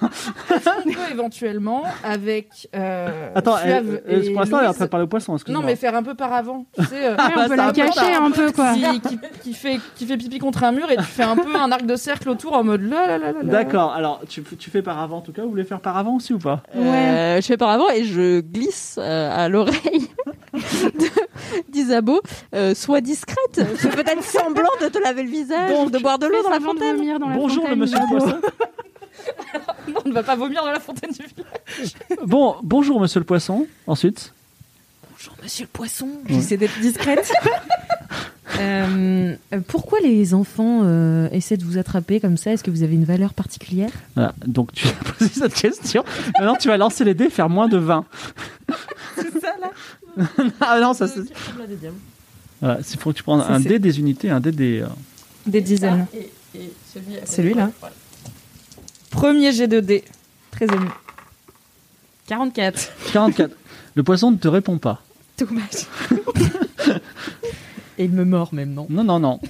On 0.85 0.91
peut 0.91 0.99
éventuellement 1.11 1.83
avec... 2.03 2.69
euh, 2.75 3.29
Attends, 3.35 3.57
Suave 3.57 3.69
elle- 3.69 4.03
elle- 4.07 4.25
et 4.25 4.31
pour 4.31 4.41
l'instant, 4.41 4.59
elle 4.59 4.65
est 4.65 4.69
en 4.69 4.73
train 4.73 4.85
de 4.85 4.89
parler 4.89 5.05
au 5.05 5.07
poisson. 5.07 5.37
Non 5.47 5.61
mais 5.63 5.75
faire 5.75 5.95
un 5.95 6.03
peu 6.03 6.13
par 6.15 6.33
avant, 6.33 6.65
tu 6.77 6.83
sais, 6.85 7.07
euh, 7.07 7.15
Ouais, 7.15 7.23
on 7.35 7.39
peut 7.43 7.47
c'est 7.49 7.55
la 7.55 7.63
un 7.65 7.67
peu 7.73 7.73
cacher 7.81 8.13
un 8.13 8.31
peu, 8.31 8.51
quoi. 8.51 8.73
qui, 8.73 8.99
qui, 9.01 9.19
qui 9.41 9.53
fait, 9.53 9.79
qui 9.95 10.05
fait 10.05 10.17
pipi 10.17 10.37
contre 10.39 10.63
un 10.63 10.71
mur 10.71 10.89
et 10.91 10.95
tu 10.97 11.03
fais 11.03 11.23
un 11.23 11.35
peu 11.35 11.55
un 11.55 11.71
arc 11.71 11.85
de 11.85 11.95
cercle 11.95 12.29
autour 12.29 12.53
en 12.53 12.63
mode 12.63 12.81
là 12.81 13.07
là 13.07 13.17
là 13.17 13.31
là. 13.31 13.39
là. 13.41 13.51
D'accord, 13.51 13.93
alors 13.93 14.21
tu, 14.29 14.43
tu 14.43 14.69
fais 14.69 14.81
par 14.81 14.99
avant 14.99 15.17
en 15.17 15.21
tout 15.21 15.31
cas, 15.31 15.41
vous 15.43 15.49
voulez 15.49 15.63
faire 15.63 15.79
par 15.79 15.97
avant 15.97 16.15
aussi 16.17 16.33
ou 16.33 16.39
pas? 16.39 16.61
Euh, 16.75 17.41
je 17.41 17.45
fais 17.45 17.57
par 17.57 17.69
avant 17.69 17.89
et 17.89 18.03
je 18.03 18.41
glisse 18.41 18.99
euh, 19.01 19.29
à 19.45 19.49
l'oreille 19.49 20.09
d'Isabeau. 21.69 22.21
Euh, 22.83 22.85
sois 22.85 23.01
discrète. 23.01 23.63
Fais 23.77 23.89
peut-être 23.89 24.23
semblant 24.23 24.69
de 24.81 24.87
te 24.87 24.97
laver 24.97 25.23
le 25.23 25.29
visage 25.29 25.71
Donc, 25.71 25.87
ou 25.87 25.89
de 25.89 25.99
boire 25.99 26.19
de 26.19 26.27
l'eau 26.27 26.43
dans 26.43 26.49
la 26.49 26.59
de 26.59 26.63
fontaine. 26.63 26.97
vomir 26.97 27.19
dans 27.19 27.29
la 27.29 27.35
Bonjour 27.35 27.63
fontaine, 27.63 27.79
monsieur 27.79 27.99
le 27.99 28.17
poisson. 28.19 28.41
Non, 29.87 29.99
on 30.05 30.09
ne 30.09 30.13
va 30.13 30.23
pas 30.23 30.35
vomir 30.35 30.63
dans 30.63 30.71
la 30.71 30.79
fontaine 30.79 31.11
du 31.11 31.23
village. 31.23 31.93
Bon, 32.25 32.55
bonjour 32.63 32.99
monsieur 32.99 33.19
le 33.19 33.25
poisson. 33.25 33.67
Ensuite, 33.87 34.33
Bonjour, 35.11 35.33
monsieur 35.41 35.63
le 35.63 35.69
poisson. 35.69 36.09
J'essaie 36.27 36.57
d'être 36.57 36.77
discrète. 36.81 37.31
Euh, 38.59 39.35
euh, 39.53 39.59
pourquoi 39.67 39.99
les 40.01 40.33
enfants 40.33 40.81
euh, 40.83 41.29
essaient 41.31 41.55
de 41.55 41.63
vous 41.63 41.77
attraper 41.77 42.19
comme 42.19 42.35
ça? 42.35 42.51
Est-ce 42.51 42.63
que 42.63 42.71
vous 42.71 42.83
avez 42.83 42.95
une 42.95 43.05
valeur 43.05 43.33
particulière? 43.33 43.91
Voilà, 44.15 44.33
donc 44.45 44.73
tu 44.73 44.87
as 44.87 45.13
posé 45.13 45.29
cette 45.29 45.53
question. 45.53 46.03
Maintenant 46.39 46.55
tu 46.55 46.67
vas 46.67 46.77
lancer 46.77 47.05
les 47.05 47.13
dés, 47.13 47.29
faire 47.29 47.49
moins 47.49 47.69
de 47.69 47.77
20. 47.77 48.03
C'est 49.15 49.39
ça 49.39 49.53
là? 49.61 50.25
Ah 50.59 50.79
non, 50.81 50.93
ça 50.93 51.07
c'est. 51.07 51.21
Voilà, 52.63 52.79
il 52.79 52.97
faut 52.97 53.11
que 53.11 53.17
tu 53.17 53.23
prennes 53.23 53.41
un 53.41 53.59
dé 53.59 53.77
des 53.77 53.99
unités, 53.99 54.29
un 54.29 54.39
dé 54.39 54.53
des. 54.53 54.79
euh, 54.81 54.87
Des 55.45 55.59
dizaines. 55.59 56.05
Celui-là. 57.25 57.71
Premier 59.09 59.51
jet 59.51 59.67
de 59.67 59.81
dés. 59.81 60.05
Très 60.51 60.65
ému. 60.65 60.87
44. 62.27 62.91
44. 63.11 63.53
Le 63.95 64.03
poisson 64.03 64.31
ne 64.31 64.37
te 64.37 64.47
répond 64.47 64.77
pas. 64.77 65.01
Dommage. 65.37 65.87
Et 67.97 68.05
il 68.05 68.11
me 68.11 68.23
mord 68.23 68.53
même, 68.53 68.73
non 68.73 68.87
Non, 68.89 69.03
non, 69.03 69.19
non. 69.19 69.39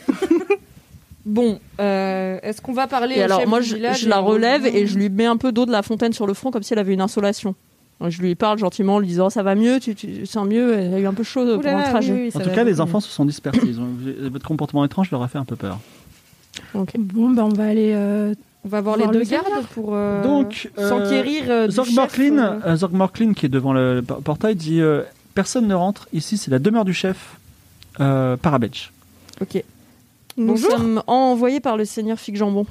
Bon, 1.26 1.58
euh, 1.80 2.38
est-ce 2.43 2.62
qu'on 2.62 2.73
va 2.73 2.86
parler 2.88 3.15
Et 3.15 3.19
au 3.21 3.23
alors 3.23 3.39
chef 3.39 3.47
moi 3.47 3.62
du 3.62 3.67
je, 3.67 3.76
village 3.76 4.02
je 4.02 4.10
la 4.10 4.17
et 4.17 4.19
relève 4.23 4.65
et 4.65 4.86
je 4.88 4.97
lui 4.97 5.08
mets 5.10 5.26
un 5.26 5.38
peu 5.38 5.54
d'eau 5.54 5.65
de 5.65 5.71
la 5.71 5.82
fontaine 5.82 6.12
sur 6.12 6.28
le 6.28 6.34
front 6.34 6.52
comme 6.52 6.63
si 6.63 6.73
elle 6.73 6.80
avait 6.80 6.93
une 6.93 6.99
insolation. 6.99 7.56
Je 8.09 8.21
lui 8.21 8.35
parle 8.35 8.57
gentiment 8.59 8.95
en 8.95 8.99
lui 8.99 9.07
disant 9.07 9.29
ça 9.29 9.43
va 9.43 9.55
mieux, 9.55 9.79
tu, 9.79 9.95
tu 9.95 10.25
sens 10.25 10.47
mieux, 10.47 10.73
elle 10.77 10.93
a 10.93 10.99
eu 10.99 11.05
un 11.07 11.13
peu 11.13 11.23
chaud 11.23 11.45
pendant 11.59 11.77
le 11.77 11.83
trajet. 11.83 12.13
oui, 12.13 12.21
oui, 12.25 12.31
ça 12.31 12.39
En 12.39 12.41
tout 12.43 12.49
cas, 12.51 12.63
les 12.63 12.81
enfants 12.81 12.99
se 12.99 13.09
sont 13.09 13.25
dispersés. 13.25 13.61
Ils 13.65 13.79
ont- 13.79 14.29
votre 14.31 14.47
comportement 14.47 14.83
étrange 14.85 15.09
leur 15.11 15.21
a 15.23 15.27
fait 15.27 15.37
un 15.37 15.45
peu 15.45 15.55
peur. 15.55 15.79
Bon, 16.73 17.29
ben 17.31 17.43
on 17.43 17.49
va 17.49 17.65
aller. 17.65 17.91
euh, 17.95 18.33
On 18.65 18.69
va 18.69 18.81
voir, 18.81 18.95
les 18.97 19.05
le 19.05 19.11
deux 19.11 19.23
gardes 19.23 19.65
pour 19.73 19.89
euh, 19.93 20.21
Donc, 20.23 20.69
euh, 20.77 20.89
s'enquérir 20.89 21.43
euh, 21.49 21.69
Zorg 21.69 21.89
Morklin, 21.93 22.37
euh, 22.39 22.59
euh, 22.67 22.75
Zorg 22.75 22.93
Morklin, 22.93 23.33
qui 23.33 23.45
est 23.47 23.49
devant 23.49 23.73
le 23.73 24.01
por- 24.05 24.21
portail, 24.21 24.55
dit 24.55 24.79
euh, 24.81 25.01
Personne 25.33 25.67
ne 25.67 25.73
rentre. 25.73 26.07
Ici, 26.13 26.37
c'est 26.37 26.51
la 26.51 26.59
demeure 26.59 26.85
du 26.85 26.93
chef 26.93 27.37
euh, 27.99 28.37
Parabetch. 28.37 28.91
Ok. 29.41 29.63
Nous 30.37 30.47
Bonjour. 30.47 30.71
sommes 30.71 31.03
envoyés 31.07 31.59
par 31.59 31.75
le 31.77 31.85
seigneur 31.85 32.19
Fig 32.19 32.35
Jambon. 32.37 32.65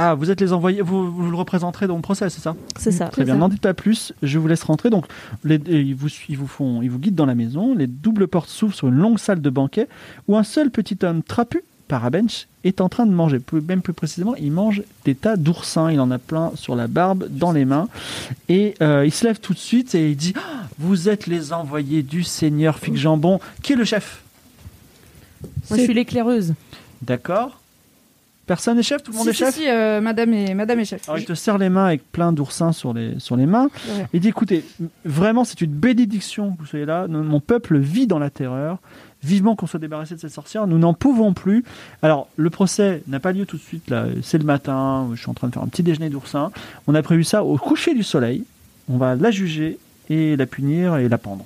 Ah, 0.00 0.14
vous 0.14 0.30
êtes 0.30 0.40
les 0.40 0.52
envoyés, 0.52 0.80
vous, 0.80 1.10
vous 1.10 1.28
le 1.28 1.36
représenterez 1.36 1.88
dans 1.88 1.96
le 1.96 2.02
procès, 2.02 2.30
c'est 2.30 2.40
ça 2.40 2.54
C'est 2.78 2.92
ça. 2.92 3.06
Très 3.08 3.24
bien, 3.24 3.34
n'en 3.34 3.48
dites 3.48 3.60
pas 3.60 3.74
plus, 3.74 4.12
je 4.22 4.38
vous 4.38 4.46
laisse 4.46 4.62
rentrer. 4.62 4.90
Donc, 4.90 5.06
les, 5.42 5.56
ils, 5.66 5.96
vous, 5.96 6.06
ils, 6.28 6.38
vous 6.38 6.46
font, 6.46 6.82
ils 6.82 6.88
vous 6.88 7.00
guident 7.00 7.16
dans 7.16 7.26
la 7.26 7.34
maison. 7.34 7.74
Les 7.74 7.88
doubles 7.88 8.28
portes 8.28 8.48
s'ouvrent 8.48 8.76
sur 8.76 8.86
une 8.86 8.94
longue 8.94 9.18
salle 9.18 9.40
de 9.40 9.50
banquet 9.50 9.88
où 10.28 10.36
un 10.36 10.44
seul 10.44 10.70
petit 10.70 10.96
homme 11.02 11.24
trapu 11.24 11.64
Parabench 11.88 12.46
est 12.62 12.80
en 12.80 12.88
train 12.88 13.06
de 13.06 13.10
manger. 13.10 13.40
Même 13.66 13.82
plus 13.82 13.92
précisément, 13.92 14.36
il 14.36 14.52
mange 14.52 14.82
des 15.04 15.16
tas 15.16 15.36
d'oursins. 15.36 15.90
Il 15.90 15.98
en 15.98 16.12
a 16.12 16.18
plein 16.18 16.52
sur 16.54 16.76
la 16.76 16.86
barbe, 16.86 17.26
dans 17.28 17.50
les 17.50 17.64
mains. 17.64 17.88
Et 18.48 18.74
euh, 18.80 19.04
il 19.04 19.10
se 19.10 19.24
lève 19.26 19.40
tout 19.40 19.52
de 19.52 19.58
suite 19.58 19.96
et 19.96 20.10
il 20.10 20.16
dit 20.16 20.32
Ah, 20.36 20.66
Vous 20.78 21.08
êtes 21.08 21.26
les 21.26 21.52
envoyés 21.52 22.04
du 22.04 22.22
Seigneur 22.22 22.78
Fig 22.78 22.94
Jambon. 22.94 23.40
Qui 23.62 23.72
est 23.72 23.76
le 23.76 23.84
chef 23.84 24.22
Moi, 25.70 25.78
je 25.78 25.84
suis 25.84 25.94
l'éclaireuse. 25.94 26.54
D'accord 27.02 27.58
Personne 28.48 28.78
n'est 28.78 28.82
chef? 28.82 29.02
Tout 29.02 29.12
le 29.12 29.18
monde 29.18 29.24
Si, 29.26 29.30
est 29.30 29.32
si, 29.34 29.38
chef? 29.44 29.54
si, 29.54 29.68
euh, 29.68 30.00
madame, 30.00 30.32
et, 30.32 30.54
madame 30.54 30.80
est 30.80 30.84
chef. 30.86 31.06
Alors 31.08 31.18
il 31.18 31.24
te 31.26 31.34
serre 31.34 31.58
les 31.58 31.68
mains 31.68 31.84
avec 31.84 32.10
plein 32.10 32.32
d'oursins 32.32 32.72
sur 32.72 32.92
les, 32.94 33.20
sur 33.20 33.36
les 33.36 33.46
mains. 33.46 33.68
Ouais. 33.90 34.06
Il 34.14 34.20
dit 34.20 34.28
écoutez, 34.28 34.64
vraiment 35.04 35.44
c'est 35.44 35.60
une 35.60 35.70
bénédiction 35.70 36.52
que 36.54 36.60
vous 36.60 36.66
soyez 36.66 36.86
là. 36.86 37.06
Mon 37.06 37.40
peuple 37.40 37.78
vit 37.78 38.06
dans 38.06 38.18
la 38.18 38.30
terreur. 38.30 38.78
Vivement 39.22 39.54
qu'on 39.56 39.66
soit 39.66 39.80
débarrassé 39.80 40.14
de 40.14 40.20
cette 40.20 40.32
sorcière. 40.32 40.66
Nous 40.66 40.78
n'en 40.78 40.94
pouvons 40.94 41.34
plus. 41.34 41.62
Alors 42.02 42.28
le 42.36 42.50
procès 42.50 43.02
n'a 43.06 43.20
pas 43.20 43.32
lieu 43.32 43.44
tout 43.46 43.56
de 43.58 43.62
suite. 43.62 43.90
Là, 43.90 44.06
c'est 44.22 44.38
le 44.38 44.44
matin. 44.44 45.08
Je 45.14 45.20
suis 45.20 45.28
en 45.30 45.34
train 45.34 45.48
de 45.48 45.52
faire 45.52 45.62
un 45.62 45.68
petit 45.68 45.82
déjeuner 45.82 46.08
d'oursin. 46.08 46.50
On 46.86 46.94
a 46.94 47.02
prévu 47.02 47.24
ça 47.24 47.44
au 47.44 47.56
coucher 47.58 47.94
du 47.94 48.02
soleil. 48.02 48.44
On 48.88 48.96
va 48.96 49.14
la 49.14 49.30
juger 49.30 49.78
et 50.08 50.36
la 50.36 50.46
punir 50.46 50.96
et 50.96 51.08
la 51.08 51.18
pendre. 51.18 51.44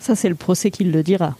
Ça, 0.00 0.16
c'est 0.16 0.28
le 0.28 0.34
procès 0.34 0.70
qui 0.72 0.82
le 0.84 1.02
dira. 1.04 1.36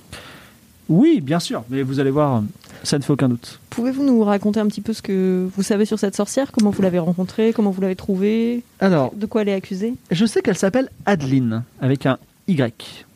Oui, 0.88 1.20
bien 1.20 1.40
sûr. 1.40 1.64
Mais 1.68 1.82
vous 1.82 1.98
allez 1.98 2.11
voir, 2.11 2.42
ça 2.87 2.99
ne 2.99 3.03
fait 3.03 3.12
aucun 3.12 3.29
doute. 3.29 3.61
Pouvez-vous 3.70 4.05
nous 4.05 4.22
raconter 4.22 4.61
un 4.61 4.66
petit 4.66 4.81
peu 4.81 4.92
ce 4.92 5.03
que 5.03 5.49
vous 5.55 5.62
savez 5.62 5.85
sur 5.85 5.99
cette 5.99 6.16
sorcière 6.16 6.53
Comment 6.53 6.70
vous 6.70 6.83
l'avez 6.83 6.99
rencontrée 6.99 7.53
Comment 7.53 7.70
vous 7.70 7.81
l'avez 7.81 7.96
trouvée 7.96 8.62
Alors, 8.81 9.14
De 9.14 9.27
quoi 9.27 9.42
elle 9.42 9.49
est 9.49 9.55
accusée? 9.55 9.94
Je 10.11 10.25
sais 10.27 10.42
qu'elle 10.42 10.57
s'appelle 10.57 10.88
Adeline, 11.05 11.64
avec 11.81 12.07
un 12.07 12.18
Y. 12.49 13.07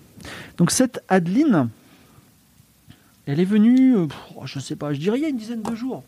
Donc 0.59 0.71
cette 0.71 1.03
Adeline, 1.09 1.69
elle 3.27 3.41
est 3.41 3.45
venue, 3.45 3.97
euh, 3.97 4.07
pff, 4.07 4.19
je 4.45 4.59
sais 4.59 4.77
pas, 4.77 4.93
je 4.93 5.01
dirais 5.01 5.19
il 5.19 5.23
y 5.23 5.27
a 5.27 5.29
une 5.29 5.39
dizaine 5.39 5.63
de 5.63 5.75
jours. 5.75 6.03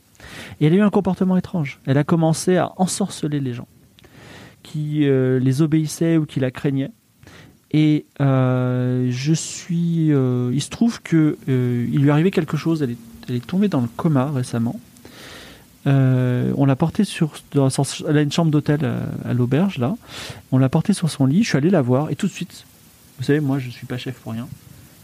Et 0.61 0.67
elle 0.67 0.73
a 0.75 0.77
eu 0.77 0.83
un 0.83 0.91
comportement 0.91 1.37
étrange. 1.37 1.81
Elle 1.87 1.99
a 1.99 2.05
commencé 2.05 2.57
à 2.57 2.73
ensorceler 2.77 3.41
les 3.41 3.55
gens 3.55 3.69
qui 4.63 5.07
euh, 5.07 5.39
les 5.39 5.63
obéissaient 5.63 6.17
ou 6.17 6.27
qui 6.27 6.41
la 6.41 6.51
craignaient. 6.51 6.93
Et 7.73 8.05
euh, 8.21 9.09
je 9.11 9.33
suis, 9.33 10.13
euh, 10.13 10.51
il 10.53 10.61
se 10.61 10.69
trouve 10.69 11.01
que 11.03 11.39
euh, 11.49 11.89
il 11.91 12.03
lui 12.03 12.11
arrivait 12.11 12.31
quelque 12.31 12.57
chose. 12.57 12.83
Elle 12.83 12.91
est, 12.91 12.97
elle 13.33 13.39
est 13.39 13.47
tombée 13.47 13.69
dans 13.69 13.81
le 13.81 13.89
coma 13.97 14.31
récemment. 14.31 14.79
Euh, 15.87 16.53
on 16.57 16.65
l'a 16.67 16.77
portée 16.77 17.05
sur, 17.05 17.33
dans 17.55 17.69
elle 18.09 18.17
a 18.17 18.23
une 18.23 18.31
chambre 18.31 18.51
d'hôtel 18.51 18.81
euh, 18.83 19.05
à 19.25 19.33
l'auberge 19.33 19.79
là. 19.79 19.97
On 20.53 20.59
l'a 20.59 20.69
portée 20.69 20.93
sur 20.93 21.11
son 21.11 21.27
lit. 21.27 21.43
Je 21.43 21.49
suis 21.49 21.59
allé 21.59 21.71
la 21.71 21.83
voir 21.83 22.11
et 22.11 22.17
tout 22.17 22.27
de 22.27 22.33
suite, 22.33 22.65
vous 23.19 23.25
savez, 23.25 23.41
moi 23.41 23.59
je 23.59 23.71
suis 23.71 23.87
pas 23.87 23.99
chef 23.99 24.17
pour 24.17 24.33
rien. 24.33 24.47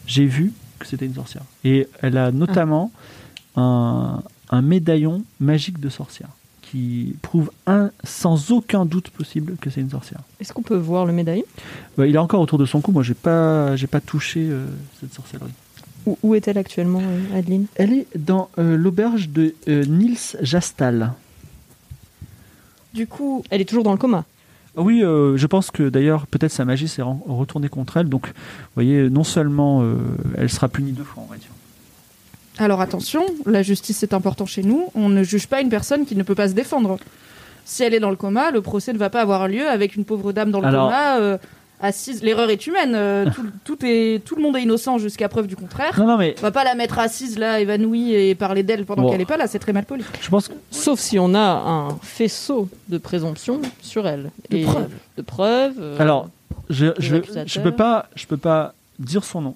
J'ai 0.06 0.26
vu 0.26 0.52
que 0.78 0.86
c'était 0.86 1.06
une 1.06 1.14
sorcière. 1.14 1.42
Et 1.64 1.88
elle 2.00 2.16
a 2.16 2.30
notamment 2.30 2.92
un, 3.56 4.22
un 4.50 4.62
médaillon 4.62 5.24
magique 5.40 5.80
de 5.80 5.88
sorcière 5.88 6.28
qui 6.62 7.16
prouve 7.22 7.50
un, 7.66 7.90
sans 8.04 8.52
aucun 8.52 8.84
doute 8.84 9.08
possible 9.08 9.56
que 9.58 9.70
c'est 9.70 9.80
une 9.80 9.90
sorcière. 9.90 10.20
Est-ce 10.38 10.52
qu'on 10.52 10.62
peut 10.62 10.76
voir 10.76 11.06
le 11.06 11.14
médaillon? 11.14 11.44
Ouais, 11.96 12.10
il 12.10 12.14
est 12.14 12.18
encore 12.18 12.42
autour 12.42 12.58
de 12.58 12.66
son 12.66 12.82
cou. 12.82 12.92
Moi, 12.92 13.02
j'ai 13.02 13.14
pas, 13.14 13.74
j'ai 13.74 13.86
pas 13.86 14.00
touché 14.02 14.46
euh, 14.50 14.66
cette 15.00 15.14
sorcellerie. 15.14 15.50
Où, 16.08 16.18
où 16.22 16.34
est-elle 16.34 16.56
actuellement, 16.56 17.02
euh, 17.02 17.38
Adeline? 17.38 17.66
Elle 17.74 17.92
est 17.92 18.06
dans 18.16 18.48
euh, 18.58 18.76
l'auberge 18.78 19.28
de 19.28 19.54
euh, 19.68 19.84
Niels 19.84 20.16
Jastal. 20.40 21.12
Du 22.94 23.06
coup, 23.06 23.44
Elle 23.50 23.60
est 23.60 23.66
toujours 23.66 23.84
dans 23.84 23.92
le 23.92 23.98
coma? 23.98 24.24
Oui, 24.76 25.02
euh, 25.04 25.36
je 25.36 25.46
pense 25.46 25.70
que 25.70 25.88
d'ailleurs, 25.88 26.26
peut-être 26.26 26.52
sa 26.52 26.64
magie 26.64 26.88
s'est 26.88 27.02
retournée 27.02 27.68
contre 27.68 27.98
elle. 27.98 28.08
Donc, 28.08 28.28
vous 28.28 28.32
voyez, 28.74 29.10
non 29.10 29.24
seulement 29.24 29.82
euh, 29.82 29.96
elle 30.36 30.48
sera 30.48 30.68
punie 30.68 30.92
deux 30.92 31.02
fois, 31.04 31.24
on 31.26 31.30
va 31.30 31.36
dire. 31.36 31.50
alors 32.58 32.80
attention, 32.80 33.22
la 33.44 33.62
justice 33.62 33.98
c'est 33.98 34.14
important 34.14 34.46
chez 34.46 34.62
nous. 34.62 34.84
On 34.94 35.08
ne 35.10 35.22
juge 35.24 35.46
pas 35.48 35.60
une 35.60 35.68
personne 35.68 36.06
qui 36.06 36.16
ne 36.16 36.22
peut 36.22 36.34
pas 36.36 36.48
se 36.48 36.54
défendre. 36.54 36.98
Si 37.64 37.82
elle 37.82 37.92
est 37.92 38.00
dans 38.00 38.10
le 38.10 38.16
coma, 38.16 38.50
le 38.50 38.62
procès 38.62 38.92
ne 38.94 38.98
va 38.98 39.10
pas 39.10 39.20
avoir 39.20 39.46
lieu 39.48 39.68
avec 39.68 39.94
une 39.96 40.04
pauvre 40.06 40.32
dame 40.32 40.50
dans 40.50 40.60
le 40.60 40.66
Alors- 40.68 40.86
coma, 40.88 41.18
euh, 41.18 41.38
assise. 41.80 42.22
L'erreur 42.22 42.50
est 42.50 42.66
humaine. 42.66 42.92
euh, 42.94 43.26
tout, 43.34 43.46
tout 43.64 43.78
est, 43.86 44.24
tout 44.24 44.36
le 44.36 44.42
monde 44.42 44.56
est 44.56 44.62
innocent 44.62 44.98
jusqu'à 44.98 45.28
preuve 45.28 45.46
du 45.46 45.56
contraire. 45.56 45.98
Non, 45.98 46.06
non, 46.06 46.16
mais 46.18 46.34
On 46.38 46.42
va 46.42 46.50
pas 46.50 46.64
la 46.64 46.74
mettre 46.74 46.98
assise 46.98 47.38
là, 47.38 47.60
évanouie 47.60 48.12
et 48.14 48.34
parler 48.34 48.62
d'elle 48.62 48.84
pendant 48.84 49.02
Bon. 49.02 49.10
qu'elle 49.10 49.20
est 49.20 49.24
pas 49.26 49.36
là. 49.36 49.46
C'est 49.46 49.58
très 49.58 49.72
mal 49.72 49.84
poli. 49.84 50.04
je 50.20 50.28
pense 50.28 50.48
que 50.48 50.54
Sauf 50.70 50.98
si 51.00 51.18
on 51.18 51.34
a 51.34 51.40
un 51.40 51.98
faisceau 52.02 52.68
de 52.88 52.98
présomption 52.98 53.60
sur 53.82 54.06
elle. 54.06 54.30
De 54.50 54.56
Et 54.56 54.62
preuves. 54.64 54.90
De 55.16 55.22
preuves. 55.22 55.74
euh, 55.78 55.96
Alors, 55.98 56.28
je, 56.70 56.86
je, 56.98 57.16
je 57.46 57.60
peux 57.60 57.72
pas, 57.72 58.08
je 58.14 58.26
peux 58.26 58.36
pas 58.36 58.74
dire 58.98 59.24
son 59.24 59.40
nom, 59.40 59.54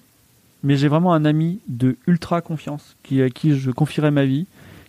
mais 0.63 0.77
j'ai 0.77 0.87
vraiment 0.87 1.13
un 1.13 1.25
ami 1.25 1.59
de 1.67 1.97
ultra 2.07 2.41
confiance 2.41 2.95
qui, 3.03 3.21
à 3.21 3.29
qui 3.29 3.57
je 3.57 3.69
confierai 3.71 4.09
ma 4.11 4.25
vie, 4.25 4.45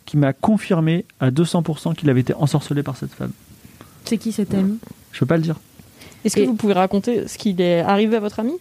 qui 0.06 0.16
m'a 0.16 0.32
confirmé 0.32 1.04
à 1.20 1.30
200% 1.30 1.94
qu'il 1.94 2.08
avait 2.10 2.20
été 2.20 2.34
ensorcelé 2.34 2.82
par 2.82 2.96
cette 2.96 3.12
femme. 3.12 3.32
C'est 4.04 4.18
qui 4.18 4.32
cet 4.32 4.52
ami? 4.54 4.78
Je 5.12 5.18
peux 5.20 5.26
pas 5.26 5.36
le 5.38 5.42
dire. 5.42 5.56
Est-ce 6.24 6.36
que 6.36 6.42
vous 6.42 6.54
pouvez 6.54 6.74
raconter 6.74 7.28
ce 7.28 7.38
qui 7.38 7.54
est 7.58 7.80
arrivé 7.80 8.16
à 8.16 8.20
votre 8.20 8.40
ami 8.40 8.52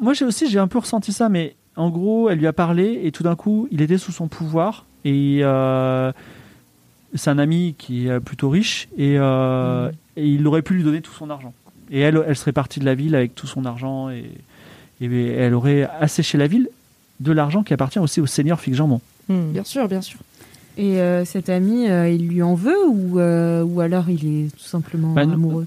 Moi, 0.00 0.14
j'ai 0.14 0.24
aussi, 0.24 0.48
j'ai 0.50 0.58
un 0.58 0.68
peu 0.68 0.78
ressenti 0.78 1.12
ça, 1.12 1.28
mais 1.28 1.54
en 1.76 1.90
gros, 1.90 2.28
elle 2.28 2.38
lui 2.38 2.46
a 2.46 2.52
parlé 2.52 3.00
et 3.04 3.12
tout 3.12 3.22
d'un 3.22 3.36
coup, 3.36 3.68
il 3.70 3.80
était 3.80 3.98
sous 3.98 4.12
son 4.12 4.28
pouvoir 4.28 4.84
et 5.04 5.38
euh, 5.42 6.12
c'est 7.14 7.30
un 7.30 7.38
ami 7.38 7.74
qui 7.78 8.08
est 8.08 8.20
plutôt 8.20 8.50
riche 8.50 8.88
et, 8.96 9.16
euh, 9.18 9.90
et 10.16 10.26
il 10.26 10.46
aurait 10.46 10.62
pu 10.62 10.74
lui 10.74 10.82
donner 10.82 11.00
tout 11.00 11.12
son 11.12 11.30
argent. 11.30 11.54
Et 11.90 12.00
elle, 12.00 12.22
elle 12.26 12.36
serait 12.36 12.52
partie 12.52 12.80
de 12.80 12.84
la 12.84 12.94
ville 12.94 13.14
avec 13.14 13.34
tout 13.34 13.46
son 13.46 13.64
argent 13.64 14.10
et, 14.10 14.30
et 15.00 15.26
elle 15.28 15.54
aurait 15.54 15.88
asséché 16.00 16.38
la 16.38 16.46
ville 16.46 16.68
de 17.20 17.32
l'argent 17.32 17.62
qui 17.62 17.72
appartient 17.72 17.98
aussi 17.98 18.20
au 18.20 18.26
seigneur 18.26 18.60
Fig 18.60 18.74
Jambon. 18.74 19.00
Hmm. 19.28 19.52
Bien 19.52 19.64
sûr, 19.64 19.88
bien 19.88 20.00
sûr. 20.00 20.20
Et 20.78 21.00
euh, 21.00 21.24
cet 21.26 21.48
ami, 21.50 21.88
euh, 21.90 22.08
il 22.08 22.28
lui 22.28 22.42
en 22.42 22.54
veut 22.54 22.86
ou, 22.88 23.18
euh, 23.18 23.62
ou 23.62 23.80
alors 23.80 24.08
il 24.08 24.24
est 24.46 24.48
tout 24.56 24.64
simplement 24.64 25.12
Bah, 25.12 25.26
nous- 25.26 25.32
amoureux? 25.34 25.66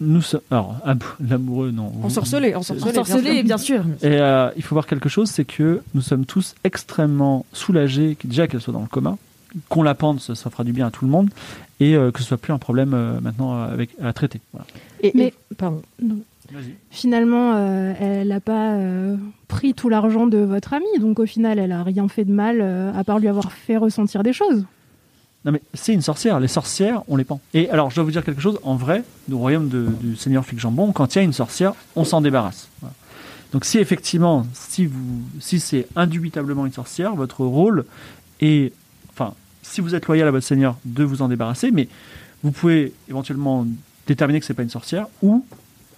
Nous 0.00 0.20
sommes. 0.22 0.40
Alors, 0.50 0.76
am- 0.84 0.98
l'amoureux, 1.26 1.70
non. 1.70 1.90
Ensorcelé, 2.02 2.54
ensorcelé. 2.54 2.98
Ensorcelé, 2.98 3.42
bien 3.42 3.56
sûr. 3.58 3.84
Et 4.02 4.06
euh, 4.20 4.50
il 4.56 4.62
faut 4.62 4.74
voir 4.74 4.86
quelque 4.86 5.08
chose, 5.08 5.30
c'est 5.30 5.44
que 5.46 5.80
nous 5.94 6.02
sommes 6.02 6.26
tous 6.26 6.54
extrêmement 6.64 7.46
soulagés, 7.52 8.16
déjà 8.24 8.46
qu'elle 8.46 8.60
soit 8.60 8.72
dans 8.74 8.82
le 8.82 8.86
coma, 8.88 9.16
qu'on 9.70 9.82
la 9.82 9.94
pende, 9.94 10.20
ça, 10.20 10.34
ça 10.34 10.50
fera 10.50 10.64
du 10.64 10.72
bien 10.72 10.88
à 10.88 10.90
tout 10.90 11.04
le 11.06 11.10
monde, 11.10 11.30
et 11.80 11.94
euh, 11.96 12.10
que 12.10 12.20
ce 12.20 12.26
soit 12.26 12.36
plus 12.36 12.52
un 12.52 12.58
problème 12.58 12.92
euh, 12.92 13.20
maintenant 13.20 13.62
avec, 13.62 13.90
à 14.02 14.12
traiter. 14.12 14.40
Voilà. 14.52 14.66
Et, 15.02 15.12
Mais- 15.14 15.28
et- 15.28 15.54
pardon. 15.56 15.80
Finalement, 16.90 17.54
euh, 17.54 17.92
elle 17.98 18.28
n'a 18.28 18.40
pas 18.40 18.72
euh, 18.74 19.16
pris 19.48 19.74
tout 19.74 19.88
l'argent 19.88 20.26
de 20.26 20.38
votre 20.38 20.72
amie, 20.74 20.98
donc 21.00 21.18
au 21.18 21.26
final, 21.26 21.58
elle 21.58 21.72
a 21.72 21.82
rien 21.82 22.06
fait 22.08 22.24
de 22.24 22.32
mal, 22.32 22.58
euh, 22.60 22.92
à 22.94 23.02
part 23.04 23.18
lui 23.18 23.28
avoir 23.28 23.50
fait 23.52 23.76
ressentir 23.76 24.22
des 24.22 24.32
choses. 24.32 24.64
Non 25.46 25.52
mais 25.52 25.60
c'est 25.74 25.92
une 25.92 26.00
sorcière, 26.00 26.40
les 26.40 26.48
sorcières, 26.48 27.02
on 27.06 27.16
les 27.16 27.24
pend. 27.24 27.38
Et 27.52 27.68
alors 27.68 27.90
je 27.90 27.96
dois 27.96 28.04
vous 28.04 28.10
dire 28.10 28.24
quelque 28.24 28.40
chose, 28.40 28.58
en 28.62 28.76
vrai, 28.76 29.02
au 29.30 29.36
royaume 29.36 29.68
de- 29.68 29.88
du 30.00 30.16
Seigneur 30.16 30.44
Fig 30.44 30.58
Jambon, 30.58 30.92
quand 30.92 31.14
il 31.14 31.18
y 31.18 31.20
a 31.20 31.24
une 31.24 31.34
sorcière, 31.34 31.74
on 31.96 32.04
s'en 32.04 32.22
débarrasse. 32.22 32.68
Voilà. 32.80 32.94
Donc 33.52 33.66
si 33.66 33.78
effectivement, 33.78 34.46
si, 34.54 34.86
vous, 34.86 35.20
si 35.40 35.60
c'est 35.60 35.86
indubitablement 35.96 36.64
une 36.64 36.72
sorcière, 36.72 37.14
votre 37.14 37.44
rôle 37.44 37.84
est, 38.40 38.72
enfin, 39.10 39.34
si 39.62 39.82
vous 39.82 39.94
êtes 39.94 40.06
loyal 40.06 40.28
à 40.28 40.30
votre 40.30 40.46
Seigneur, 40.46 40.76
de 40.86 41.04
vous 41.04 41.20
en 41.20 41.28
débarrasser, 41.28 41.70
mais 41.70 41.88
vous 42.42 42.50
pouvez 42.50 42.94
éventuellement 43.10 43.66
déterminer 44.06 44.40
que 44.40 44.46
c'est 44.46 44.54
pas 44.54 44.62
une 44.62 44.70
sorcière 44.70 45.08
ou 45.22 45.44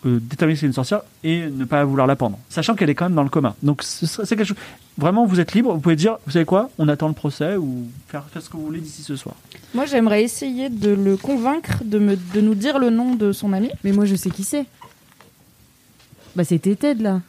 euh, 0.05 0.19
déterminer 0.21 0.55
que 0.57 0.61
c'est 0.61 0.67
une 0.67 0.73
sorcière 0.73 1.01
et 1.25 1.47
ne 1.47 1.65
pas 1.65 1.85
vouloir 1.85 2.07
la 2.07 2.17
pendre, 2.17 2.39
sachant 2.49 2.75
qu'elle 2.75 2.91
est 2.91 2.95
quand 2.95 3.07
même 3.07 3.15
dans 3.15 3.23
le 3.23 3.29
coma. 3.31 3.55
Donc 3.63 3.83
c'est 3.83 4.29
quelque 4.29 4.45
chose. 4.45 4.57
Vraiment, 4.99 5.27
vous 5.27 5.41
êtes 5.41 5.53
libre. 5.53 5.73
Vous 5.75 5.81
pouvez 5.81 5.97
dire, 5.97 6.17
vous 6.27 6.33
savez 6.33 6.45
quoi, 6.47 6.71
on 6.79 6.89
attend 6.89 7.09
le 7.09 7.15
procès 7.15 7.57
ou 7.57 7.85
faire, 8.09 8.25
faire 8.33 8.41
ce 8.43 8.49
que 8.49 8.57
vous 8.57 8.65
voulez 8.65 8.81
d'ici 8.81 9.03
ce 9.03 9.15
soir. 9.17 9.35
Moi, 9.75 9.85
j'aimerais 9.85 10.23
essayer 10.23 10.71
de 10.71 10.91
le 10.91 11.17
convaincre 11.19 11.83
de, 11.85 11.99
me, 11.99 12.17
de 12.35 12.41
nous 12.41 12.55
dire 12.55 12.79
le 12.79 12.89
nom 12.91 13.15
de 13.15 13.33
son 13.33 13.53
ami. 13.53 13.71
Mais 13.85 13.93
moi, 13.93 14.07
je 14.07 14.15
sais 14.17 14.31
qui 14.31 14.43
c'est. 14.43 14.65
Bah, 16.35 16.45
c'était 16.45 16.75
Ted, 16.77 17.03
là. 17.03 17.21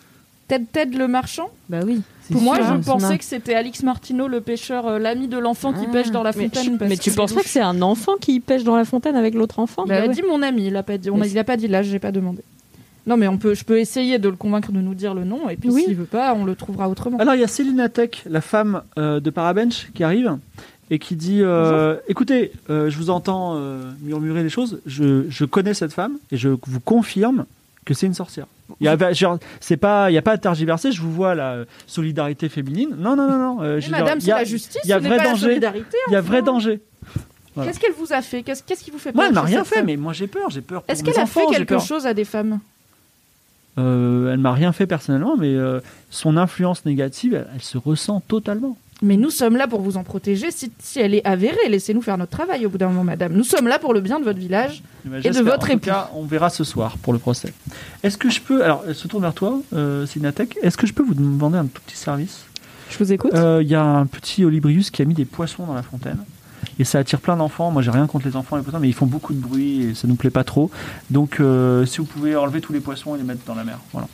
Ted 0.48 0.66
Ted 0.72 0.98
le 0.98 1.08
marchand? 1.10 1.50
Bah 1.68 1.80
oui. 1.86 2.02
Pour 2.32 2.42
moi, 2.42 2.58
je 2.62 2.68
son 2.68 2.80
pensais 2.82 3.18
que 3.18 3.24
c'était 3.26 3.54
Alix 3.54 3.84
Martineau, 3.84 4.28
le 4.30 4.40
pêcheur, 4.42 4.86
euh, 4.88 5.00
l'ami 5.00 5.28
de 5.28 5.38
l'enfant 5.38 5.74
qui 5.74 5.86
Ah. 5.88 5.92
pêche 5.92 6.12
dans 6.12 6.24
la 6.24 6.32
Mais, 6.36 6.44
fontaine. 6.46 6.64
tu- 6.64 6.78
parce 6.78 6.90
mais 6.90 6.98
tu 6.98 7.12
que 7.12 7.16
penses 7.16 7.34
pas 7.34 7.42
que 7.42 7.50
c'est 7.50 7.62
un 7.62 7.82
enfant 7.82 8.14
qui 8.20 8.40
pêche 8.40 8.64
dans 8.64 8.76
la 8.78 8.86
fontaine 8.86 9.16
avec 9.18 9.34
l'autre 9.34 9.60
enfant? 9.60 9.84
Il 9.86 9.92
a 9.94 10.02
Bah 10.02 10.08
ouais. 10.08 10.14
dit 10.14 10.22
mon 10.24 10.42
ami, 10.42 10.68
il 10.68 10.76
a 10.78 10.84
pas 10.84 10.98
dit, 10.98 11.10
on 11.10 11.16
a, 11.16 11.20
Mais 11.20 11.30
il 11.30 11.38
a 11.40 11.44
pas 11.46 11.58
dit 11.58 11.68
l'âge, 11.68 11.88
j'ai 11.88 12.00
pas 12.00 12.12
demandé. 12.14 12.44
Non, 13.08 13.18
mais 13.18 13.28
on 13.28 13.38
peut, 13.38 13.54
je 13.56 13.64
peux 13.64 13.80
essayer 13.80 14.20
de 14.20 14.30
le 14.30 14.36
convaincre 14.36 14.72
de 14.72 14.80
nous 14.80 14.94
dire 14.94 15.14
le 15.14 15.24
nom, 15.24 15.50
et 15.50 15.56
puis 15.56 15.70
Oui. 15.70 15.84
s'il 15.86 15.96
veut 15.96 16.06
pas, 16.06 16.34
on 16.36 16.44
le 16.46 16.56
trouvera 16.56 16.90
autrement. 16.90 17.18
Alors 17.18 17.34
il 17.36 17.42
y 17.42 17.44
a 17.44 17.48
Céline 17.48 17.80
Atek, 17.80 18.24
la 18.30 18.42
femme 18.42 18.82
euh, 19.00 19.20
de 19.20 19.30
Parabench, 19.30 19.88
qui 19.96 20.04
arrive 20.04 20.38
et 20.92 21.00
qui 21.00 21.16
dit 21.16 21.40
euh, 21.42 21.96
Écoutez, 22.08 22.52
euh, 22.70 22.90
je 22.90 22.98
vous 22.98 23.10
entends 23.10 23.54
euh, 23.56 23.92
murmurer 24.02 24.44
des 24.44 24.50
choses. 24.50 24.80
Je, 24.86 25.24
je 25.30 25.46
connais 25.46 25.74
cette 25.74 25.94
femme 25.94 26.18
et 26.32 26.38
je 26.38 26.50
vous 26.50 26.80
confirme 26.82 27.46
que 27.86 27.94
c'est 27.94 28.06
une 28.08 28.14
sorcière. 28.14 28.46
Il 28.82 28.86
y 28.86 28.90
a, 28.90 29.14
genre, 29.14 29.40
c'est 29.62 29.78
pas, 29.78 30.12
il 30.12 30.14
y 30.14 30.18
a 30.18 30.22
pas 30.22 30.34
à 30.34 30.38
tergiverser. 30.38 30.92
Je 30.92 31.02
vous 31.02 31.12
vois 31.14 31.34
la 31.36 31.64
solidarité 31.88 32.50
féminine. 32.50 32.90
Non, 33.00 33.16
non, 33.16 33.30
non, 33.30 33.38
non. 33.38 33.58
euh, 33.64 33.80
Mais 33.90 34.00
madame, 34.00 34.20
c'est 34.20 34.32
a- 34.34 34.40
la 34.40 34.44
justice, 34.44 34.82
il 34.84 34.90
y 34.90 34.94
a 34.94 35.00
vrai 35.00 35.18
danger. 35.24 35.56
Il 36.10 36.12
y 36.14 36.16
a 36.18 36.22
vrai 36.22 36.42
danger. 36.42 36.82
voilà. 37.56 37.72
Qu'est-ce 37.72 37.80
qu'elle 37.80 37.94
vous 37.94 38.12
a 38.12 38.22
fait? 38.22 38.44
Qu'est-ce 38.44 38.64
qu'est-ce 38.64 38.84
qui 38.84 38.92
vous 38.92 39.00
fait 39.00 39.14
peur 39.14 39.16
Moi, 39.22 39.28
elle 39.30 39.34
m'a 39.34 39.42
rien 39.42 39.64
fait, 39.64 39.76
femme? 39.76 39.86
mais 39.86 39.96
moi 39.96 40.12
j'ai 40.12 40.28
peur. 40.28 40.50
J'ai 40.50 40.60
peur. 40.62 40.84
Est-ce 40.90 41.02
qu'elle 41.04 41.18
a 41.18 41.26
fait 41.26 41.46
quelque 41.50 41.80
chose 41.80 42.06
à 42.06 42.14
des 42.14 42.26
femmes? 42.26 42.60
Euh, 43.78 44.32
Elle 44.34 44.40
m'a 44.40 44.54
rien 44.54 44.72
fait 44.72 44.88
personnellement, 44.88 45.36
mais 45.38 45.54
euh, 45.56 45.80
son 46.10 46.38
influence 46.38 46.86
négative, 46.86 47.34
elle, 47.36 47.48
elle 47.56 47.62
se 47.62 47.78
ressent 47.78 48.22
totalement. 48.28 48.78
Mais 49.04 49.16
nous 49.16 49.30
sommes 49.30 49.58
là 49.58 49.68
pour 49.68 49.82
vous 49.82 49.96
en 49.98 50.04
protéger. 50.04 50.50
Si, 50.50 50.72
si 50.80 51.00
elle 51.00 51.14
est 51.14 51.24
avérée, 51.24 51.70
laissez-nous 51.70 52.02
faire 52.02 52.18
notre 52.18 52.32
travail 52.32 52.66
au 52.66 52.70
bout 52.70 52.80
d'un 52.80 52.88
moment, 52.88 53.04
madame. 53.04 53.34
Nous 53.34 53.44
sommes 53.44 53.68
là 53.68 53.78
pour 53.78 53.94
le 53.94 54.02
bien 54.02 54.20
de 54.20 54.24
votre 54.26 54.40
village. 54.40 54.82
Et 55.24 55.30
de 55.30 55.40
votre 55.42 55.66
En 55.66 55.68
tout 55.68 55.72
époux. 55.74 55.86
cas, 55.86 56.10
on 56.16 56.24
verra 56.24 56.50
ce 56.50 56.64
soir 56.64 56.98
pour 56.98 57.14
le 57.14 57.20
procès. 57.20 57.54
Est-ce 58.02 58.18
que 58.18 58.32
je 58.32 58.42
peux. 58.42 58.64
Alors, 58.64 58.84
elle 58.88 58.96
se 58.96 59.08
tourne 59.08 59.22
vers 59.22 59.36
toi, 59.36 59.60
euh, 59.74 60.08
Sinatek. 60.08 60.58
Est-ce 60.64 60.78
que 60.78 60.88
je 60.88 60.94
peux 60.94 61.04
vous 61.04 61.14
demander 61.14 61.60
un 61.60 61.68
tout 61.68 61.82
petit 61.86 61.96
service? 61.96 62.46
Je 62.90 62.98
vous 62.98 63.14
écoute. 63.14 63.36
Euh, 63.36 63.60
Il 63.62 63.68
y 63.70 63.76
a 63.76 63.84
un 63.84 64.08
petit 64.08 64.44
Olibrius 64.44 64.90
qui 64.90 65.04
a 65.04 65.06
mis 65.06 65.14
des 65.14 65.26
poissons 65.26 65.66
dans 65.68 65.76
la 65.76 65.84
fontaine. 65.84 66.18
Et 66.80 66.84
ça 66.84 67.00
attire 67.00 67.20
plein 67.20 67.38
d'enfants. 67.38 67.72
Moi, 67.72 67.82
j'ai 67.82 67.92
rien 67.92 68.08
contre 68.08 68.28
les 68.28 68.36
enfants 68.36 68.56
et 68.56 68.60
les 68.60 68.64
poissons, 68.64 68.80
mais 68.80 68.90
ils 68.90 68.94
font 68.94 69.06
beaucoup 69.06 69.34
de 69.34 69.40
bruit 69.40 69.84
et 69.84 69.96
ça 69.96 70.08
nous 70.08 70.16
plaît 70.16 70.30
pas 70.30 70.44
trop. 70.44 70.70
Donc, 71.10 71.40
euh, 71.40 71.86
si 71.86 72.00
vous 72.00 72.06
pouvez 72.06 72.36
enlever 72.36 72.62
tous 72.62 72.74
les 72.74 72.80
poissons 72.80 73.16
et 73.16 73.18
les 73.18 73.24
mettre 73.24 73.44
dans 73.46 73.56
la 73.56 73.64
mer. 73.64 73.80
Voilà. 73.92 74.08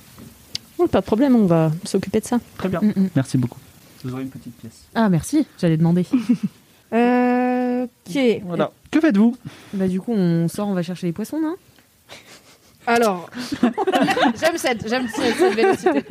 Oh, 0.78 0.88
pas 0.88 1.02
de 1.02 1.06
problème, 1.06 1.36
on 1.36 1.46
va 1.46 1.72
s'occuper 1.84 2.20
de 2.20 2.26
ça. 2.26 2.40
Très 2.58 2.70
bien. 2.70 2.82
Mm, 2.82 2.94
mm. 2.96 3.10
Merci 3.16 3.38
beaucoup. 3.38 3.60
Vous 4.04 4.14
aurez 4.14 4.24
une 4.24 4.30
petite 4.30 4.56
pièce. 4.58 4.84
Ah, 4.96 5.10
merci, 5.10 5.46
j'allais 5.60 5.78
demander. 5.78 6.06
Euh, 6.94 7.88
ok. 8.08 8.20
Voilà. 8.46 8.72
Que 8.92 9.00
faites-vous? 9.00 9.36
Bah, 9.74 9.88
du 9.88 10.00
coup, 10.00 10.14
on 10.14 10.48
sort, 10.48 10.68
on 10.68 10.76
va 10.76 10.84
chercher 10.84 11.08
les 11.08 11.12
poissons, 11.12 11.42
non? 11.42 11.56
Alors, 12.86 13.32
j'aime 14.40 14.58
cette, 14.58 14.88
j'aime 14.88 15.08
cette, 15.08 15.36
cette 15.36 15.56
vélocité. 15.56 16.06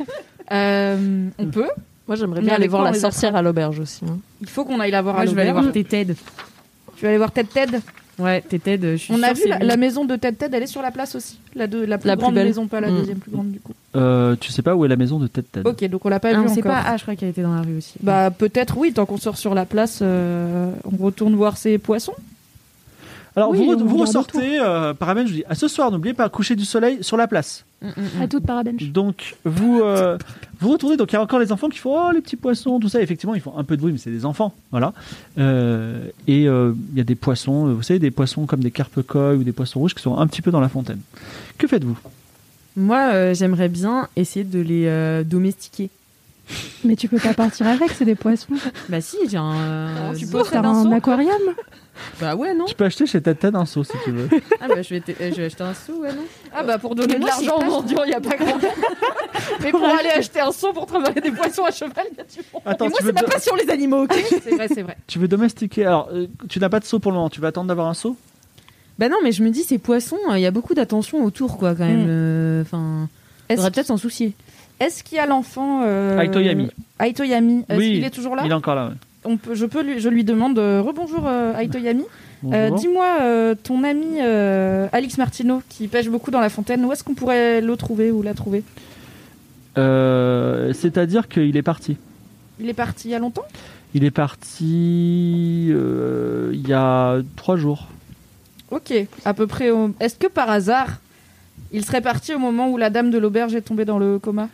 Euh, 0.51 1.29
on 1.37 1.45
peut. 1.47 1.69
Moi, 2.07 2.15
j'aimerais 2.17 2.41
bien 2.41 2.53
aller 2.55 2.67
voir 2.67 2.83
la 2.83 2.93
sorcière 2.93 3.35
à 3.35 3.41
l'auberge 3.41 3.79
aussi. 3.79 4.01
hein. 4.05 4.17
Il 4.41 4.49
faut 4.49 4.65
qu'on 4.65 4.79
aille 4.79 4.91
la 4.91 5.01
voir 5.01 5.15
Moi, 5.15 5.23
à 5.23 5.25
je 5.25 5.31
vais 5.33 5.41
aller 5.41 5.51
l'auberge. 5.51 5.73
voir 5.73 5.85
Ted. 5.89 6.15
Tu 6.95 7.01
vas 7.03 7.07
aller 7.09 7.17
voir 7.17 7.31
Ted 7.31 7.49
Ted? 7.53 7.79
Ouais, 8.19 8.41
Ted, 8.41 8.79
je 8.91 8.95
suis 8.97 9.11
On 9.13 9.23
a 9.23 9.27
sûre 9.27 9.35
vu 9.35 9.41
c'est 9.43 9.49
la, 9.49 9.57
lui. 9.59 9.65
la 9.67 9.77
maison 9.77 10.05
de 10.05 10.15
Ted 10.15 10.37
Ted, 10.37 10.55
elle 10.55 10.61
est 10.63 10.67
sur 10.67 10.83
la 10.83 10.91
place 10.91 11.15
aussi. 11.15 11.39
La, 11.55 11.65
de, 11.65 11.79
la 11.83 11.97
plus 11.97 12.07
La 12.07 12.15
plus 12.15 12.21
grande 12.21 12.35
belle. 12.35 12.45
maison, 12.45 12.67
pas 12.67 12.79
la 12.79 12.91
Mm. 12.91 12.97
deuxième 12.97 13.17
plus 13.17 13.31
grande 13.31 13.49
du 13.51 13.59
coup. 13.59 13.73
euh, 13.95 14.35
Tu 14.39 14.51
sais 14.51 14.61
pas 14.61 14.75
où 14.75 14.85
est 14.85 14.87
la 14.87 14.95
maison 14.97 15.17
de 15.17 15.25
Ted 15.27 15.47
Ted? 15.51 15.67
Ok, 15.67 15.83
donc 15.89 16.05
on 16.05 16.09
l'a 16.09 16.19
pas 16.19 16.29
Ah, 16.29 16.33
vu 16.33 16.39
on 16.41 16.47
sait 16.47 16.59
encore. 16.59 16.73
pas. 16.73 16.83
Ah, 16.85 16.97
je 16.97 17.01
crois 17.03 17.15
qu'elle 17.15 17.29
était 17.29 17.41
dans 17.41 17.55
la 17.55 17.61
rue 17.61 17.77
aussi. 17.77 17.93
Bah 18.01 18.29
peut-être 18.29 18.77
oui, 18.77 18.93
tant 18.93 19.05
qu'on 19.07 19.17
sort 19.17 19.37
sur 19.37 19.55
la 19.55 19.65
place, 19.65 19.99
euh, 20.03 20.71
on 20.83 21.03
retourne 21.03 21.33
voir 21.35 21.57
ces 21.57 21.79
poissons. 21.79 22.13
Alors, 23.35 23.49
Oui, 23.49 23.57
vous, 23.57 23.63
on 23.73 23.77
vous 23.77 23.83
regarde 23.85 24.01
ressortez, 24.01 24.59
euh, 24.59 24.93
Parabène, 24.93 25.25
je 25.25 25.31
vous 25.31 25.37
dis, 25.39 25.45
à 25.49 25.55
ce 25.55 25.67
soir, 25.67 25.89
n'oubliez 25.89 26.13
pas, 26.13 26.29
coucher 26.29 26.55
du 26.55 26.65
soleil 26.65 26.99
sur 27.01 27.17
la 27.17 27.25
place. 27.27 27.65
Mm, 27.83 27.87
mm, 27.87 28.19
mm. 28.19 28.21
À 28.21 28.27
toute 28.27 28.45
parabench. 28.45 28.83
Donc, 28.91 29.35
vous, 29.43 29.81
euh, 29.81 30.17
vous 30.59 30.71
retournez, 30.71 30.97
donc 30.97 31.11
il 31.11 31.15
y 31.15 31.17
a 31.17 31.21
encore 31.21 31.39
les 31.39 31.51
enfants 31.51 31.69
qui 31.69 31.79
font 31.79 31.95
Oh, 31.95 32.11
les 32.13 32.21
petits 32.21 32.37
poissons, 32.37 32.79
tout 32.79 32.89
ça. 32.89 33.01
Effectivement, 33.01 33.35
ils 33.35 33.41
font 33.41 33.57
un 33.57 33.63
peu 33.63 33.75
de 33.75 33.81
bruit, 33.81 33.91
mais 33.91 33.99
c'est 33.99 34.11
des 34.11 34.25
enfants. 34.25 34.53
Voilà. 34.71 34.93
Euh, 35.37 36.07
et 36.27 36.47
euh, 36.47 36.73
il 36.91 36.97
y 36.97 37.01
a 37.01 37.03
des 37.03 37.15
poissons, 37.15 37.73
vous 37.73 37.83
savez, 37.83 37.99
des 37.99 38.11
poissons 38.11 38.45
comme 38.45 38.61
des 38.61 38.71
carpe-coy 38.71 39.35
ou 39.35 39.43
des 39.43 39.51
poissons 39.51 39.79
rouges 39.79 39.93
qui 39.93 40.01
sont 40.01 40.17
un 40.17 40.27
petit 40.27 40.41
peu 40.41 40.51
dans 40.51 40.61
la 40.61 40.69
fontaine. 40.69 40.99
Que 41.57 41.67
faites-vous? 41.67 41.97
Moi, 42.75 43.11
euh, 43.13 43.33
j'aimerais 43.33 43.69
bien 43.69 44.07
essayer 44.15 44.45
de 44.45 44.59
les 44.59 44.87
euh, 44.87 45.23
domestiquer. 45.23 45.89
Mais 46.83 46.95
tu 46.97 47.07
peux 47.07 47.19
pas 47.19 47.33
partir 47.33 47.67
avec, 47.67 47.91
c'est 47.91 48.03
des 48.05 48.15
poissons. 48.15 48.53
Bah 48.89 48.99
si, 49.01 49.17
j'ai 49.29 49.37
un. 49.37 49.53
euh, 49.55 50.13
tu 50.15 50.27
peux 50.27 50.41
T'as 50.43 50.61
d'un 50.61 50.69
un 50.73 50.91
aquarium 50.91 51.39
Bah 52.19 52.35
ouais, 52.35 52.53
non 52.53 52.65
Tu 52.65 52.75
peux 52.75 52.83
acheter 52.83 53.05
chez 53.05 53.21
Ted 53.21 53.51
un 53.55 53.65
seau 53.65 53.83
si 53.85 53.93
tu 54.03 54.11
veux. 54.11 54.27
Ah 54.61 54.67
bah 54.67 54.81
je 54.81 54.89
vais, 54.89 54.99
t- 54.99 55.15
euh, 55.21 55.31
je 55.31 55.35
vais 55.37 55.45
acheter 55.45 55.63
un 55.63 55.73
sou, 55.73 56.01
ouais, 56.01 56.11
non 56.11 56.23
Ah 56.53 56.63
bah 56.63 56.77
pour 56.77 56.95
donner 56.95 57.17
de 57.17 57.25
l'argent 57.25 57.57
aux 57.59 57.63
mendiants, 57.65 58.03
il 58.03 58.09
n'y 58.09 58.13
a 58.13 58.19
pas 58.21 58.35
grand 58.35 58.57
Mais 59.61 59.71
pour 59.71 59.85
aller 59.85 60.09
acheter 60.09 60.41
un 60.41 60.51
seau 60.51 60.73
pour 60.73 60.85
travailler 60.85 61.21
des 61.21 61.31
poissons 61.31 61.63
à 61.63 61.71
cheval, 61.71 62.05
il 62.11 62.17
y 62.17 62.21
a 62.21 62.23
du 62.25 62.39
monde. 62.53 62.61
Attends, 62.65 62.85
Et 62.85 62.89
moi, 62.89 62.97
tu, 62.99 63.03
veux 63.05 63.09
c'est 63.15 63.21
ma 63.21 63.21
do- 63.27 63.31
passion, 63.31 63.55
les 63.55 63.69
animaux, 63.69 64.03
ok 64.03 64.13
C'est 64.43 64.55
vrai, 64.55 64.67
c'est 64.67 64.81
vrai. 64.83 64.97
tu 65.07 65.19
veux 65.19 65.27
domestiquer. 65.29 65.85
Alors, 65.85 66.09
euh, 66.13 66.27
tu 66.49 66.59
n'as 66.59 66.69
pas 66.69 66.79
de 66.81 66.85
seau 66.85 66.99
pour 66.99 67.11
le 67.11 67.17
moment, 67.17 67.29
tu 67.29 67.39
vas 67.39 67.47
attendre 67.49 67.67
d'avoir 67.69 67.87
un 67.87 67.93
seau? 67.93 68.17
Bah 68.99 69.07
non, 69.09 69.17
mais 69.23 69.31
je 69.31 69.41
me 69.43 69.49
dis, 69.49 69.63
ces 69.63 69.77
poissons, 69.77 70.17
il 70.33 70.39
y 70.39 70.45
a 70.45 70.51
beaucoup 70.51 70.73
d'attention 70.73 71.23
autour, 71.23 71.57
quoi, 71.57 71.73
quand 71.73 71.85
même. 71.85 72.03
Mm. 72.03 72.09
euh, 72.09 72.61
Enfin, 72.63 73.07
faudrait 73.49 73.71
peut-être 73.71 73.87
s'en 73.87 73.97
soucier. 73.97 74.33
Est-ce 74.79 75.03
qu'il 75.03 75.17
y 75.17 75.19
a 75.19 75.25
l'enfant 75.25 75.81
euh... 75.83 76.19
Aitoyami. 76.19 76.69
Aitoyami, 76.99 77.65
est-ce 77.69 77.77
Oui, 77.77 77.93
qu'il 77.93 78.03
est 78.03 78.09
toujours 78.09 78.35
là 78.35 78.43
Il 78.45 78.51
est 78.51 78.55
encore 78.55 78.75
là. 78.75 78.87
ouais. 78.87 78.93
On 79.25 79.37
peut, 79.37 79.55
je, 79.55 79.65
peux 79.65 79.81
lui, 79.83 79.99
je 79.99 80.09
lui 80.09 80.23
demande 80.25 80.59
euh, 80.59 80.81
Rebonjour 80.81 81.23
euh, 81.25 81.57
Aitoyami. 81.57 82.03
Euh, 82.51 82.69
Bonjour. 82.69 82.77
Dis-moi, 82.77 83.05
euh, 83.21 83.55
ton 83.55 83.83
ami 83.85 84.05
euh, 84.19 84.87
Alix 84.91 85.17
Martino, 85.17 85.61
qui 85.69 85.87
pêche 85.87 86.09
beaucoup 86.09 86.29
dans 86.29 86.41
la 86.41 86.49
fontaine, 86.49 86.83
où 86.83 86.91
est-ce 86.91 87.03
qu'on 87.05 87.13
pourrait 87.13 87.61
le 87.61 87.77
trouver 87.77 88.11
ou 88.11 88.21
la 88.21 88.33
trouver? 88.33 88.63
Euh, 89.77 90.73
C'est-à-dire 90.73 91.27
qu'il 91.29 91.55
est 91.55 91.61
parti. 91.61 91.97
Il 92.59 92.67
est 92.69 92.73
parti 92.73 93.07
il 93.07 93.11
y 93.11 93.15
a 93.15 93.19
longtemps? 93.19 93.45
Il 93.95 94.03
est 94.03 94.11
parti 94.11 95.67
euh, 95.71 96.51
il 96.53 96.67
y 96.67 96.73
a 96.73 97.17
trois 97.35 97.55
jours. 97.57 97.87
Ok, 98.71 98.93
à 99.23 99.33
peu 99.33 99.47
près. 99.47 99.69
au- 99.69 99.91
Est-ce 99.99 100.15
que 100.15 100.27
par 100.27 100.49
hasard, 100.49 100.99
il 101.71 101.85
serait 101.85 102.01
parti 102.01 102.33
au 102.33 102.39
moment 102.39 102.69
où 102.69 102.77
la 102.77 102.89
dame 102.89 103.09
de 103.11 103.17
l'auberge 103.17 103.55
est 103.55 103.61
tombée 103.61 103.85
dans 103.85 103.99
le 103.99 104.19
coma? 104.19 104.49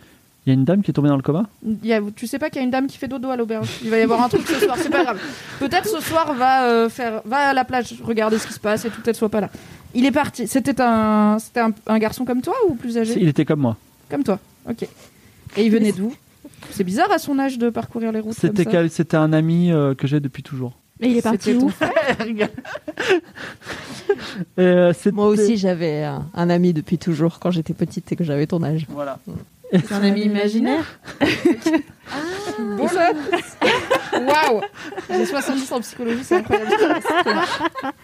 Il 0.50 0.54
y 0.54 0.56
a 0.56 0.60
une 0.60 0.66
dame 0.66 0.82
qui 0.82 0.90
est 0.90 0.94
tombée 0.96 1.10
dans 1.10 1.16
le 1.16 1.22
coma? 1.22 1.46
Il 1.64 1.86
y 1.86 1.94
a- 1.94 2.02
Tu 2.16 2.26
sais 2.26 2.40
pas 2.40 2.50
qu'il 2.50 2.58
y 2.60 2.62
a 2.62 2.64
une 2.66 2.72
dame 2.72 2.88
qui 2.88 2.98
fait 2.98 3.08
dodo 3.08 3.30
à 3.30 3.36
l'auberge? 3.38 3.70
Il 3.84 3.92
va 3.92 4.00
y 4.00 4.02
avoir 4.02 4.24
un 4.24 4.30
truc 4.30 4.48
ce 4.48 4.56
soir, 4.66 4.76
c'est 4.80 4.90
pas 4.90 5.04
grave. 5.04 5.20
Peut-être 5.60 5.88
ce 5.88 6.02
soir 6.02 6.34
va 6.34 6.64
euh, 6.64 6.90
faire, 6.90 7.22
va 7.26 7.50
à 7.50 7.54
la 7.54 7.64
plage, 7.66 7.94
regarder 8.04 8.40
ce 8.40 8.48
qui 8.48 8.54
se 8.54 8.60
passe 8.60 8.84
et 8.86 8.90
tout 8.90 9.00
peut-être 9.00 9.16
soit 9.16 9.30
pas 9.30 9.42
là. 9.42 9.52
Il 9.94 10.08
est 10.08 10.12
parti. 10.12 10.48
C'était 10.48 10.82
un, 10.82 11.38
c'était 11.40 11.60
un, 11.60 11.72
un 11.86 12.00
garçon 12.00 12.26
comme 12.26 12.42
toi 12.42 12.56
ou 12.68 12.74
plus 12.74 12.98
âgé? 12.98 13.14
Il 13.22 13.28
était 13.28 13.46
comme 13.46 13.60
moi. 13.60 13.78
Comme 14.10 14.24
toi. 14.24 14.40
Ok. 14.68 14.82
Et 15.56 15.64
il 15.64 15.70
venait 15.72 15.92
d'où? 15.92 16.12
C'est 16.72 16.84
bizarre 16.84 17.12
à 17.12 17.20
son 17.20 17.38
âge 17.38 17.60
de 17.60 17.70
parcourir 17.70 18.12
les 18.12 18.20
routes 18.22 18.40
comme 18.40 18.50
C'était 18.50 18.64
ça. 18.64 18.72
quel- 18.72 18.90
c'était 18.90 19.18
un 19.18 19.34
ami 19.34 19.72
euh, 19.72 19.94
que 19.94 20.08
j'ai 20.08 20.20
depuis 20.20 20.42
toujours. 20.42 20.74
Et 21.00 21.10
il 21.10 21.18
est 21.18 21.22
parti 21.22 21.54
C'était 21.54 21.64
où? 21.64 21.72
Euh, 24.58 24.94
c'était- 24.94 25.12
Moi 25.16 25.28
aussi, 25.28 25.58
j'avais 25.58 26.04
un, 26.04 26.26
un 26.34 26.50
ami 26.50 26.74
depuis 26.74 26.98
toujours 26.98 27.40
quand 27.40 27.52
j'étais 27.52 27.74
petite 27.76 28.12
et 28.12 28.16
que 28.16 28.24
j'avais 28.24 28.48
ton 28.48 28.64
âge. 28.64 28.86
Voilà. 28.90 29.20
C'est 29.72 29.92
un 29.92 30.04
ami 30.04 30.22
imaginaire 30.22 31.00
ça 32.88 33.12
Waouh 34.20 34.62
J'ai 35.10 35.26
70 35.26 35.72
en 35.72 35.82
psychologie, 35.82 36.24
c'est 36.24 36.36
incroyable. 36.36 36.72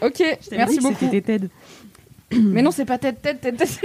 ok, 0.01 0.23
merci 0.51 0.79
beaucoup. 0.79 0.95
C'était 0.99 1.21
Ted. 1.21 1.49
Mais 2.43 2.61
non, 2.61 2.71
c'est 2.71 2.85
pas 2.85 2.97
tête, 2.97 3.21
tête, 3.21 3.41
tête, 3.41 3.57
tête, 3.57 3.79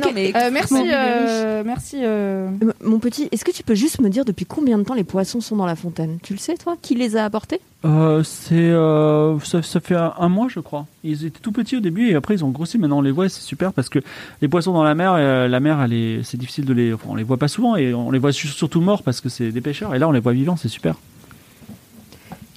non, 0.00 0.08
que- 0.10 0.14
mais- 0.14 0.32
euh, 0.36 0.50
merci, 0.52 0.74
euh, 0.92 1.62
merci. 1.64 1.96
euh, 2.02 2.48
Mon 2.82 2.98
petit, 2.98 3.28
est-ce 3.32 3.44
que 3.44 3.50
tu 3.50 3.62
peux 3.62 3.74
juste 3.74 4.00
me 4.00 4.08
dire 4.08 4.24
depuis 4.24 4.44
combien 4.46 4.78
de 4.78 4.82
temps 4.84 4.94
les 4.94 5.04
poissons 5.04 5.40
sont 5.40 5.56
dans 5.56 5.66
la 5.66 5.76
fontaine? 5.76 6.18
Tu 6.22 6.32
le 6.32 6.38
sais, 6.38 6.54
toi? 6.56 6.76
Qui 6.80 6.94
les 6.94 7.16
a 7.16 7.24
apportés? 7.24 7.60
Euh, 7.84 8.22
c'est 8.22 8.54
euh, 8.54 9.38
ça, 9.40 9.62
ça 9.62 9.78
fait 9.80 9.94
un, 9.94 10.14
un 10.18 10.28
mois 10.28 10.46
je 10.48 10.58
crois. 10.60 10.86
Ils 11.04 11.26
étaient 11.26 11.40
tout 11.40 11.52
petits 11.52 11.76
au 11.76 11.80
début 11.80 12.08
et 12.10 12.14
après 12.14 12.34
ils 12.34 12.44
ont 12.44 12.48
grossi. 12.50 12.78
Maintenant 12.78 12.98
on 12.98 13.02
les 13.02 13.10
voit, 13.10 13.26
et 13.26 13.28
c'est 13.28 13.42
super 13.42 13.72
parce 13.74 13.88
que 13.90 13.98
les 14.40 14.48
poissons 14.48 14.72
dans 14.72 14.82
la 14.84 14.94
mer, 14.94 15.12
euh, 15.14 15.48
la 15.48 15.60
mer, 15.60 15.80
elle 15.82 15.92
est, 15.92 16.22
c'est 16.24 16.38
difficile 16.38 16.64
de 16.64 16.72
les, 16.72 16.92
enfin, 16.94 17.08
on 17.10 17.14
les 17.14 17.24
voit 17.24 17.36
pas 17.36 17.48
souvent 17.48 17.76
et 17.76 17.92
on 17.92 18.10
les 18.10 18.18
voit 18.18 18.32
su- 18.32 18.48
surtout 18.48 18.80
morts 18.80 19.02
parce 19.02 19.20
que 19.20 19.28
c'est 19.28 19.50
des 19.52 19.60
pêcheurs. 19.60 19.94
Et 19.94 19.98
là 19.98 20.08
on 20.08 20.12
les 20.12 20.20
voit 20.20 20.32
vivants, 20.32 20.56
c'est 20.56 20.68
super. 20.68 20.96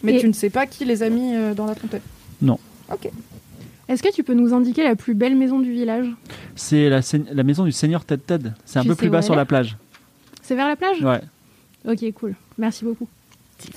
Mais 0.03 0.15
Et- 0.15 0.19
tu 0.19 0.27
ne 0.27 0.33
sais 0.33 0.49
pas 0.49 0.65
qui 0.65 0.85
les 0.85 1.03
a 1.03 1.09
mis 1.09 1.33
dans 1.55 1.65
la 1.65 1.75
fontaine? 1.75 2.01
Non. 2.41 2.57
Ok. 2.91 3.09
Est-ce 3.89 4.03
que 4.03 4.11
tu 4.13 4.23
peux 4.23 4.33
nous 4.33 4.53
indiquer 4.53 4.83
la 4.83 4.95
plus 4.95 5.13
belle 5.13 5.35
maison 5.35 5.59
du 5.59 5.71
village? 5.71 6.07
C'est 6.55 6.89
la, 6.89 7.43
maison 7.43 7.63
du 7.63 7.71
seigneur 7.71 8.03
Ted 8.03 8.21
Ted. 8.25 8.51
C'est 8.65 8.79
un 8.79 8.83
Tu 8.83 8.89
peu 8.89 8.95
plus 8.95 9.09
bas 9.09 9.21
sur 9.21 9.35
la 9.35 9.45
plage. 9.45 9.77
C'est 10.41 10.55
vers 10.55 10.67
la 10.67 10.75
plage? 10.75 11.01
Ouais. 11.01 11.21
Ok, 11.87 12.11
cool. 12.13 12.35
Merci 12.57 12.83
beaucoup. 12.83 13.07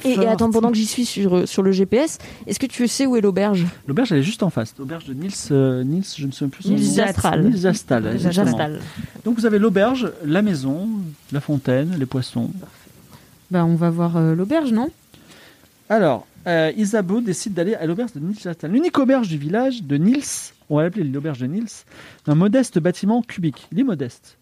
et, 0.04 0.12
et 0.12 0.26
attends, 0.26 0.50
pendant 0.50 0.70
que 0.70 0.76
j'y 0.76 0.86
suis 0.86 1.04
sur, 1.04 1.48
sur 1.48 1.62
le 1.62 1.72
GPS, 1.72 2.18
est-ce 2.46 2.58
que 2.58 2.66
tu 2.66 2.86
sais 2.88 3.06
où 3.06 3.16
est 3.16 3.20
l'auberge? 3.20 3.66
L'auberge 3.86 4.12
elle 4.12 4.18
est 4.18 4.22
juste 4.22 4.42
en 4.42 4.50
face. 4.50 4.74
L'auberge 4.78 5.04
de 5.04 5.14
Nils, 5.14 5.32
euh, 5.52 5.84
Nils, 5.84 6.04
je 6.16 6.26
ne 6.26 6.32
sais 6.32 6.46
plus 6.48 6.64
son 6.64 6.70
Nils 6.70 6.88
nom. 6.88 6.94
Jastral. 6.94 7.44
Nils 7.44 7.54
exactement. 7.54 8.18
Jastal. 8.18 8.80
Donc 9.24 9.38
vous 9.38 9.46
avez 9.46 9.58
l'auberge, 9.58 10.12
la 10.24 10.42
maison, 10.42 10.88
la 11.32 11.40
fontaine, 11.40 11.94
les 11.98 12.06
poissons. 12.06 12.50
Bah 13.50 13.64
on 13.64 13.76
va 13.76 13.90
voir 13.90 14.16
euh, 14.16 14.34
l'auberge, 14.34 14.72
non? 14.72 14.90
Alors, 15.88 16.26
euh, 16.46 16.72
Isabeau 16.76 17.20
décide 17.20 17.54
d'aller 17.54 17.74
à 17.74 17.86
l'auberge 17.86 18.12
de 18.12 18.20
Nils 18.20 18.38
Jastal. 18.38 18.72
L'unique 18.72 18.98
auberge 18.98 19.28
du 19.28 19.38
village 19.38 19.82
de 19.82 19.96
Nils, 19.96 20.52
on 20.68 20.76
va 20.76 20.84
l'appeler 20.84 21.04
l'auberge 21.04 21.40
de 21.40 21.46
Nils, 21.46 21.84
un 22.26 22.34
modeste 22.34 22.78
bâtiment 22.78 23.22
cubique. 23.22 23.68
Il 23.72 23.80
est 23.80 23.84
modeste. 23.84 24.38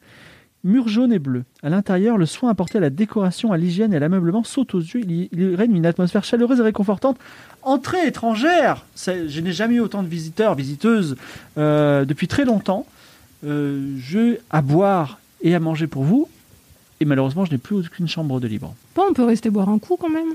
Mur 0.65 0.89
jaune 0.89 1.13
et 1.13 1.21
bleu. 1.21 1.45
À 1.63 1.71
l'intérieur, 1.71 2.19
le 2.19 2.27
soin 2.27 2.51
apporté 2.51 2.79
à 2.79 2.81
la 2.81 2.91
décoration, 2.91 3.53
à 3.53 3.57
l'hygiène 3.57 3.93
et 3.93 3.97
à 3.97 4.01
l'ameublement 4.01 4.43
saute 4.43 4.75
aux 4.75 4.81
yeux. 4.81 5.01
Il 5.07 5.55
règne 5.55 5.77
une 5.77 5.87
atmosphère 5.87 6.25
chaleureuse 6.25 6.59
et 6.59 6.63
réconfortante. 6.63 7.17
Entrée 7.63 8.07
étrangère 8.07 8.85
Je 8.97 9.41
n'ai 9.41 9.53
jamais 9.53 9.77
eu 9.77 9.81
autant 9.81 10.03
de 10.03 10.09
visiteurs, 10.09 10.57
visiteuses 10.57 11.17
euh, 11.59 12.05
depuis 12.05 12.27
très 12.27 12.45
longtemps. 12.45 12.87
Euh, 13.45 13.95
je 13.99 14.39
à 14.51 14.61
boire 14.61 15.21
et 15.43 15.55
à 15.55 15.61
manger 15.61 15.87
pour 15.87 16.03
vous. 16.03 16.29
Et 17.01 17.05
malheureusement, 17.05 17.45
je 17.45 17.53
n'ai 17.53 17.59
plus 17.59 17.77
aucune 17.77 18.09
chambre 18.09 18.41
de 18.41 18.49
libre. 18.49 18.75
Bon, 18.97 19.05
on 19.09 19.13
peut 19.13 19.25
rester 19.25 19.51
boire 19.51 19.69
un 19.69 19.79
coup 19.79 19.97
quand 19.97 20.11
même. 20.11 20.35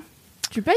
Tu 0.50 0.62
payes? 0.62 0.74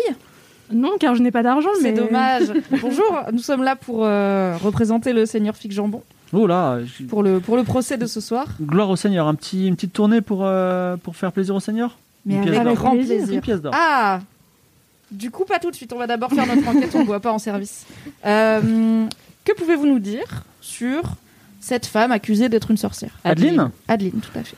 Non, 0.72 0.92
car 0.98 1.14
je 1.14 1.22
n'ai 1.22 1.30
pas 1.30 1.42
d'argent, 1.42 1.68
mais... 1.82 1.90
C'est 1.90 1.92
dommage. 2.04 2.52
Bonjour, 2.82 3.20
nous 3.32 3.38
sommes 3.38 3.62
là 3.62 3.76
pour 3.76 4.04
euh, 4.04 4.56
représenter 4.62 5.12
le 5.12 5.24
seigneur 5.26 5.56
Fig 5.56 5.72
Jambon 5.72 6.02
Oh 6.32 6.46
là, 6.46 6.78
je- 6.84 7.04
pour 7.04 7.22
le, 7.22 7.38
pour 7.40 7.56
le 7.56 7.62
procès 7.62 7.96
de 7.96 8.06
ce 8.06 8.20
soir. 8.20 8.46
gloire 8.60 8.90
au 8.90 8.96
Seigneur. 8.96 9.28
Un 9.28 9.34
petit, 9.36 9.68
une 9.68 9.76
petite 9.76 9.92
tournée 9.92 10.20
pour, 10.20 10.40
euh, 10.42 10.96
pour 10.96 11.14
faire 11.16 11.30
plaisir 11.30 11.54
au 11.54 11.60
Seigneur? 11.60 11.96
Mais 12.24 12.34
Une 12.34 12.40
avec 12.40 12.52
pièce 12.54 12.64
d'or. 12.64 12.74
grand 12.74 12.90
plaisir. 12.92 13.32
Une 13.32 13.40
pièce 13.40 13.62
d'or. 13.62 13.72
Ah 13.76 14.20
Du 15.12 15.30
coup, 15.30 15.44
pas 15.44 15.60
tout 15.60 15.70
de 15.70 15.76
suite. 15.76 15.92
On 15.92 15.98
va 15.98 16.08
d'abord 16.08 16.30
faire 16.32 16.46
notre 16.46 16.66
enquête. 16.68 16.90
On 16.94 17.00
ne 17.00 17.04
boit 17.04 17.20
pas 17.20 17.32
en 17.32 17.38
service. 17.38 17.86
Euh, 18.24 19.06
que 19.44 19.52
pouvez-vous 19.52 19.86
nous 19.86 20.00
dire 20.00 20.42
sur 20.60 21.02
cette 21.60 21.86
femme 21.86 22.10
accusée 22.10 22.48
d'être 22.48 22.72
une 22.72 22.76
sorcière? 22.76 23.12
Adeline? 23.22 23.70
Adeline, 23.86 24.20
tout 24.20 24.36
à 24.36 24.42
fait. 24.42 24.56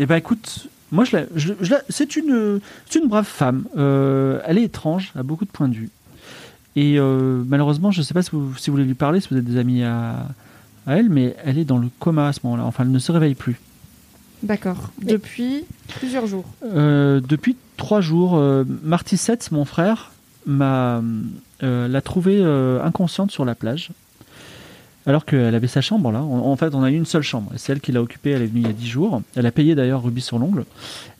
Eh 0.00 0.06
ben 0.06 0.16
écoute, 0.16 0.68
Moi, 0.90 1.04
je 1.04 1.16
la- 1.16 1.24
je- 1.36 1.52
je 1.60 1.70
la- 1.70 1.82
c'est 1.88 2.16
une, 2.16 2.60
c'est 2.88 2.98
une 3.00 3.08
brave 3.08 3.26
femme. 3.26 3.64
Euh, 3.76 4.40
elle 4.46 4.58
est 4.58 4.62
étrange, 4.64 5.12
a 5.16 5.22
beaucoup 5.22 5.44
de 5.44 5.50
points 5.50 5.68
de 5.68 5.74
vue. 5.74 5.90
Et 6.76 6.98
euh, 6.98 7.42
malheureusement, 7.46 7.90
je 7.90 8.00
ne 8.00 8.04
sais 8.04 8.14
pas 8.14 8.22
si 8.22 8.30
vous, 8.32 8.54
si 8.56 8.70
vous 8.70 8.76
voulez 8.76 8.86
lui 8.86 8.94
parler, 8.94 9.20
si 9.20 9.28
vous 9.30 9.36
êtes 9.36 9.44
des 9.44 9.58
amis 9.58 9.82
à, 9.82 10.26
à 10.86 10.96
elle, 10.96 11.10
mais 11.10 11.36
elle 11.44 11.58
est 11.58 11.64
dans 11.64 11.78
le 11.78 11.88
coma 11.98 12.28
à 12.28 12.32
ce 12.32 12.40
moment-là. 12.44 12.64
Enfin, 12.64 12.84
elle 12.84 12.92
ne 12.92 12.98
se 12.98 13.12
réveille 13.12 13.34
plus. 13.34 13.60
D'accord. 14.42 14.90
Depuis 15.02 15.64
plusieurs 15.98 16.26
jours. 16.26 16.44
Euh, 16.64 17.20
depuis 17.20 17.56
trois 17.76 18.00
jours, 18.00 18.40
Marty 18.84 19.16
Setz, 19.16 19.50
mon 19.50 19.64
frère, 19.64 20.12
m'a 20.46 21.02
l'a 21.60 22.00
trouvée 22.00 22.42
inconsciente 22.82 23.30
sur 23.32 23.44
la 23.44 23.54
plage. 23.56 23.90
Alors 25.08 25.24
qu'elle 25.24 25.54
avait 25.54 25.68
sa 25.68 25.80
chambre 25.80 26.12
là. 26.12 26.20
En, 26.20 26.54
fait, 26.56 26.74
on 26.74 26.82
a 26.82 26.90
eu 26.90 26.94
une 26.94 27.06
seule 27.06 27.22
chambre. 27.22 27.50
C'est 27.56 27.72
elle 27.72 27.80
qui 27.80 27.92
l'a 27.92 28.02
occupée. 28.02 28.32
Elle 28.32 28.42
est 28.42 28.46
venue 28.46 28.60
il 28.60 28.66
y 28.66 28.70
a 28.70 28.74
dix 28.74 28.86
jours. 28.86 29.22
Elle 29.36 29.46
a 29.46 29.50
payé 29.50 29.74
d'ailleurs 29.74 30.02
Ruby 30.02 30.20
sur 30.20 30.38
l'ongle. 30.38 30.66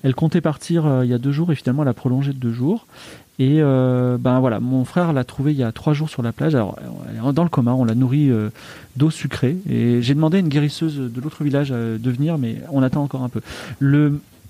Elle 0.03 0.14
comptait 0.14 0.43
partir 0.43 0.84
euh, 0.84 1.07
il 1.07 1.11
y 1.11 1.14
a 1.14 1.18
deux 1.18 1.32
jours 1.32 1.51
et 1.53 1.55
finalement 1.55 1.84
elle 1.84 1.89
a 1.89 1.95
prolongé 1.95 2.34
de 2.34 2.39
deux 2.39 2.53
jours. 2.53 2.86
Et 3.39 3.62
euh, 3.62 4.18
ben 4.18 4.41
voilà, 4.41 4.61
mon 4.61 4.84
frère 4.84 5.14
l'a 5.14 5.24
trouvée 5.24 5.53
il 5.53 5.59
y 5.59 5.62
a 5.62 5.72
trois 5.72 5.95
jours 5.95 6.11
sur 6.11 6.20
la 6.20 6.32
plage. 6.32 6.55
Alors, 6.55 6.78
elle 7.09 7.16
est 7.16 7.32
dans 7.32 7.45
le 7.45 7.49
coma. 7.49 7.72
On 7.72 7.86
l'a 7.86 7.95
nourrie 7.95 8.30
euh, 8.30 8.51
d'eau 8.97 9.09
sucrée. 9.09 9.57
Et 9.70 10.03
j'ai 10.03 10.12
demandé 10.12 10.36
à 10.36 10.41
une 10.41 10.49
guérisseuse 10.49 10.99
de 10.99 11.20
l'autre 11.22 11.43
village 11.43 11.70
de 11.70 12.11
venir, 12.11 12.36
mais 12.36 12.57
on 12.70 12.82
attend 12.82 13.03
encore 13.03 13.22
un 13.22 13.30
peu. 13.30 13.41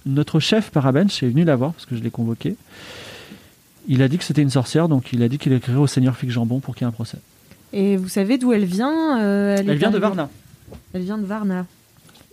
Notre 0.05 0.41
chef 0.41 0.70
Parabench 0.70 1.22
est 1.22 1.28
venu 1.28 1.45
la 1.45 1.55
voir 1.55 1.74
parce 1.74 1.86
que 1.86 1.95
je 1.95 2.03
l'ai 2.03 2.11
convoqué. 2.11 2.57
Il 3.86 4.03
a 4.03 4.09
dit 4.09 4.18
que 4.18 4.24
c'était 4.24 4.43
une 4.43 4.51
sorcière, 4.51 4.89
donc 4.89 5.12
il 5.12 5.22
a 5.22 5.28
dit 5.28 5.39
qu'il 5.39 5.53
écrirait 5.53 5.78
au 5.78 5.86
seigneur 5.86 6.16
Fig 6.16 6.30
Jambon 6.30 6.59
pour 6.59 6.74
qu'il 6.74 6.84
y 6.84 6.86
ait 6.86 6.89
un 6.89 6.93
procès. 6.93 7.18
Et 7.73 7.97
vous 7.97 8.09
savez 8.09 8.39
d'où 8.39 8.53
elle 8.53 8.64
vient 8.64 9.21
euh, 9.21 9.57
Elle 9.59 9.77
vient 9.77 9.91
de 9.91 9.99
Varna, 9.99 10.29
Elle 10.95 11.03
vient 11.03 11.19
de 11.19 11.27
Varna. 11.27 11.66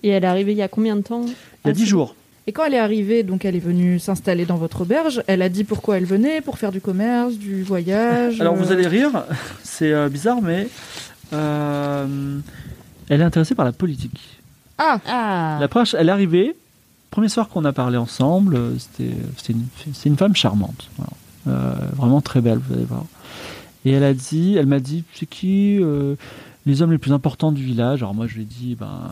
Et 0.03 0.09
elle 0.09 0.23
est 0.23 0.27
arrivée 0.27 0.51
il 0.51 0.57
y 0.57 0.61
a 0.61 0.67
combien 0.67 0.95
de 0.95 1.01
temps 1.01 1.25
il 1.65 1.69
y 1.69 1.71
a 1.71 1.73
dix 1.73 1.85
jours. 1.85 2.15
Et 2.47 2.51
quand 2.51 2.63
elle 2.63 2.75
est 2.75 2.79
arrivée, 2.79 3.23
donc 3.23 3.43
elle 3.43 3.55
est 3.55 3.59
venue 3.59 3.97
s'installer 3.97 4.45
dans 4.45 4.57
votre 4.57 4.81
auberge, 4.81 5.23
elle 5.25 5.41
a 5.41 5.49
dit 5.49 5.63
pourquoi 5.63 5.97
elle 5.97 6.05
venait, 6.05 6.41
pour 6.41 6.59
faire 6.59 6.71
du 6.71 6.79
commerce, 6.79 7.35
du 7.37 7.63
voyage. 7.63 8.39
Alors 8.39 8.53
vous 8.53 8.71
euh, 8.71 8.73
allez 8.73 8.85
rire, 8.85 9.23
c'est 9.63 9.91
euh, 9.91 10.09
bizarre, 10.09 10.43
mais 10.43 10.67
euh, 11.33 12.37
elle 13.09 13.21
est 13.21 13.23
intéressée 13.23 13.55
par 13.55 13.65
la 13.65 13.71
politique. 13.71 14.39
Ah 14.77 14.99
Ah 15.07 15.57
La 15.59 15.83
elle 15.97 16.09
est 16.09 16.11
arrivée, 16.11 16.55
premier 17.09 17.29
soir 17.29 17.49
qu'on 17.49 17.65
a 17.65 17.73
parlé 17.73 17.97
ensemble, 17.97 18.59
c'était 18.77 19.11
une, 19.49 19.65
c'est 19.93 20.09
une 20.09 20.17
femme 20.17 20.35
charmante, 20.35 20.89
voilà. 20.97 21.11
Euh, 21.47 21.73
vraiment 21.95 22.21
très 22.21 22.41
belle, 22.41 22.59
vous 22.59 22.73
allez 22.73 22.85
voir. 22.85 23.05
Et 23.85 23.91
elle 23.91 24.03
a 24.03 24.13
dit, 24.13 24.55
elle 24.57 24.65
m'a 24.65 24.79
dit, 24.79 25.03
c'est 25.13 25.25
qui 25.27 25.77
euh, 25.81 26.15
les 26.65 26.81
hommes 26.81 26.91
les 26.91 26.97
plus 26.97 27.13
importants 27.13 27.51
du 27.51 27.63
village? 27.63 28.01
Alors 28.01 28.13
moi 28.15 28.25
je 28.27 28.35
lui 28.35 28.41
ai 28.41 28.45
dit, 28.45 28.75
ben 28.75 29.11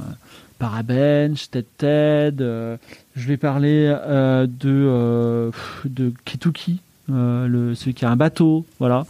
Parabench, 0.60 1.50
Ted 1.52 1.68
Ted. 1.78 2.42
euh, 2.44 2.78
je 3.16 3.28
vais 3.28 3.38
parler 3.38 3.86
euh, 3.88 4.48
de 4.48 4.70
euh, 4.70 5.52
de 5.86 6.14
Kituki, 6.26 6.80
le 7.10 7.74
celui 7.76 7.94
qui 7.94 8.06
a 8.06 8.10
un 8.10 8.16
bateau, 8.16 8.66
voilà. 8.80 9.06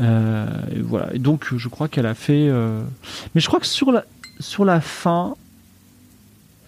Et 0.00 0.80
voilà. 0.82 1.14
Et 1.14 1.18
donc 1.18 1.46
je 1.56 1.68
crois 1.68 1.88
qu'elle 1.88 2.06
a 2.06 2.14
fait, 2.14 2.50
mais 3.34 3.40
je 3.40 3.46
crois 3.46 3.60
que 3.60 3.66
sur 3.66 3.92
la 3.92 4.04
sur 4.40 4.64
la 4.64 4.80
fin, 4.80 5.34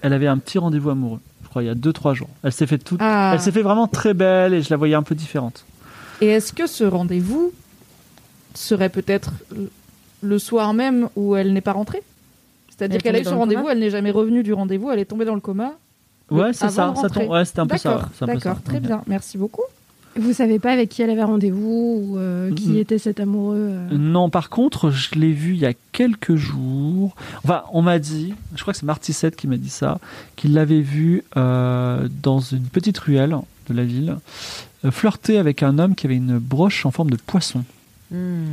elle 0.02 0.12
avait 0.12 0.26
un 0.28 0.38
petit 0.38 0.58
rendez-vous 0.58 0.90
amoureux. 0.90 1.20
Je 1.42 1.48
crois 1.48 1.62
il 1.62 1.66
y 1.66 1.70
a 1.70 1.74
deux 1.74 1.92
trois 1.92 2.14
jours. 2.14 2.28
Elle 2.42 2.52
s'est 2.52 2.66
fait 2.66 2.78
toute, 2.78 3.00
Ah. 3.02 3.32
elle 3.34 3.40
s'est 3.40 3.52
fait 3.52 3.62
vraiment 3.62 3.86
très 3.88 4.14
belle 4.14 4.54
et 4.54 4.62
je 4.62 4.70
la 4.70 4.76
voyais 4.76 4.94
un 4.94 5.02
peu 5.02 5.14
différente. 5.14 5.64
Et 6.20 6.26
est-ce 6.26 6.52
que 6.52 6.66
ce 6.66 6.84
rendez-vous 6.84 7.52
serait 8.54 8.88
peut-être 8.88 9.32
le 10.22 10.38
soir 10.38 10.74
même 10.74 11.08
où 11.16 11.36
elle 11.36 11.52
n'est 11.52 11.60
pas 11.60 11.72
rentrée 11.72 12.02
C'est-à-dire 12.70 12.96
Elle 12.96 13.00
est 13.00 13.02
qu'elle 13.02 13.16
a 13.16 13.20
eu 13.20 13.24
son 13.24 13.38
rendez-vous, 13.38 13.68
elle 13.68 13.78
n'est 13.78 13.90
jamais 13.90 14.10
revenue 14.10 14.42
du 14.42 14.52
rendez-vous, 14.52 14.90
elle 14.90 14.98
est 14.98 15.04
tombée 15.04 15.24
dans 15.24 15.34
le 15.34 15.40
coma. 15.40 15.74
Ouais, 16.30 16.52
c'est 16.52 16.68
ça. 16.68 16.94
ça 16.94 17.08
tombe- 17.08 17.28
ouais, 17.28 17.44
c'était 17.44 17.60
un 17.60 17.66
peu 17.66 17.78
ça. 17.78 18.08
D'accord, 18.22 18.62
très 18.62 18.80
bien, 18.80 19.02
merci 19.06 19.38
beaucoup. 19.38 19.62
Vous 20.16 20.32
savez 20.32 20.58
pas 20.58 20.72
avec 20.72 20.88
qui 20.88 21.02
elle 21.02 21.10
avait 21.10 21.22
rendez-vous 21.22 22.02
ou 22.02 22.18
euh, 22.18 22.52
qui 22.52 22.78
était 22.78 22.98
cet 22.98 23.20
amoureux 23.20 23.70
euh 23.70 23.88
Non, 23.92 24.30
par 24.30 24.50
contre, 24.50 24.90
je 24.90 25.14
l'ai 25.14 25.32
vu 25.32 25.52
il 25.52 25.60
y 25.60 25.66
a 25.66 25.74
quelques 25.92 26.34
jours. 26.34 27.14
Enfin, 27.44 27.62
on 27.72 27.82
m'a 27.82 28.00
dit, 28.00 28.34
je 28.56 28.62
crois 28.62 28.72
que 28.72 28.80
c'est 28.80 28.86
Martissette 28.86 29.36
qui 29.36 29.46
m'a 29.46 29.56
dit 29.58 29.68
ça, 29.68 30.00
qu'il 30.34 30.54
l'avait 30.54 30.80
vu 30.80 31.22
euh, 31.36 32.08
dans 32.22 32.40
une 32.40 32.64
petite 32.64 32.98
ruelle 32.98 33.36
de 33.68 33.74
la 33.74 33.84
ville, 33.84 34.16
euh, 34.84 34.90
flirter 34.90 35.38
avec 35.38 35.62
un 35.62 35.78
homme 35.78 35.94
qui 35.94 36.06
avait 36.06 36.16
une 36.16 36.38
broche 36.38 36.84
en 36.84 36.90
forme 36.90 37.10
de 37.10 37.16
poisson. 37.16 37.62
Hmm. 38.10 38.44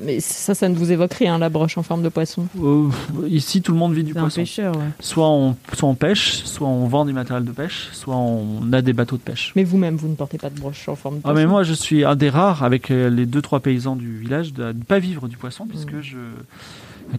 Mais 0.00 0.20
ça, 0.20 0.54
ça 0.54 0.68
ne 0.68 0.76
vous 0.76 0.92
évoque 0.92 1.14
rien, 1.14 1.38
la 1.38 1.48
broche 1.48 1.76
en 1.76 1.82
forme 1.82 2.04
de 2.04 2.08
poisson. 2.08 2.46
Euh, 2.62 2.88
ici, 3.26 3.62
tout 3.62 3.72
le 3.72 3.78
monde 3.78 3.94
vit 3.94 4.04
du 4.04 4.12
C'est 4.12 4.18
un 4.18 4.22
poisson. 4.22 4.40
pêcheur, 4.42 4.76
ouais. 4.76 4.84
Soit 5.00 5.28
on, 5.28 5.56
soit 5.72 5.88
on 5.88 5.96
pêche, 5.96 6.44
soit 6.44 6.68
on 6.68 6.86
vend 6.86 7.04
du 7.04 7.12
matériel 7.12 7.44
de 7.44 7.50
pêche, 7.50 7.88
soit 7.92 8.14
on 8.14 8.72
a 8.72 8.80
des 8.80 8.92
bateaux 8.92 9.16
de 9.16 9.22
pêche. 9.22 9.52
Mais 9.56 9.64
vous-même, 9.64 9.96
vous 9.96 10.06
ne 10.06 10.14
portez 10.14 10.38
pas 10.38 10.50
de 10.50 10.60
broche 10.60 10.88
en 10.88 10.94
forme 10.94 11.16
de 11.16 11.20
Ah 11.24 11.30
poisson. 11.32 11.36
mais 11.40 11.46
moi 11.46 11.64
je 11.64 11.72
suis 11.72 12.04
un 12.04 12.14
des 12.14 12.30
rares 12.30 12.62
avec 12.62 12.92
euh, 12.92 13.10
les 13.10 13.26
deux 13.26 13.42
trois 13.42 13.58
paysans 13.58 13.96
du 13.96 14.18
village 14.18 14.52
de 14.52 14.66
ne 14.66 14.84
pas 14.84 15.00
vivre 15.00 15.26
du 15.26 15.36
poisson 15.36 15.66
puisque 15.66 15.94
Mm. 15.94 16.02
je 16.02 16.16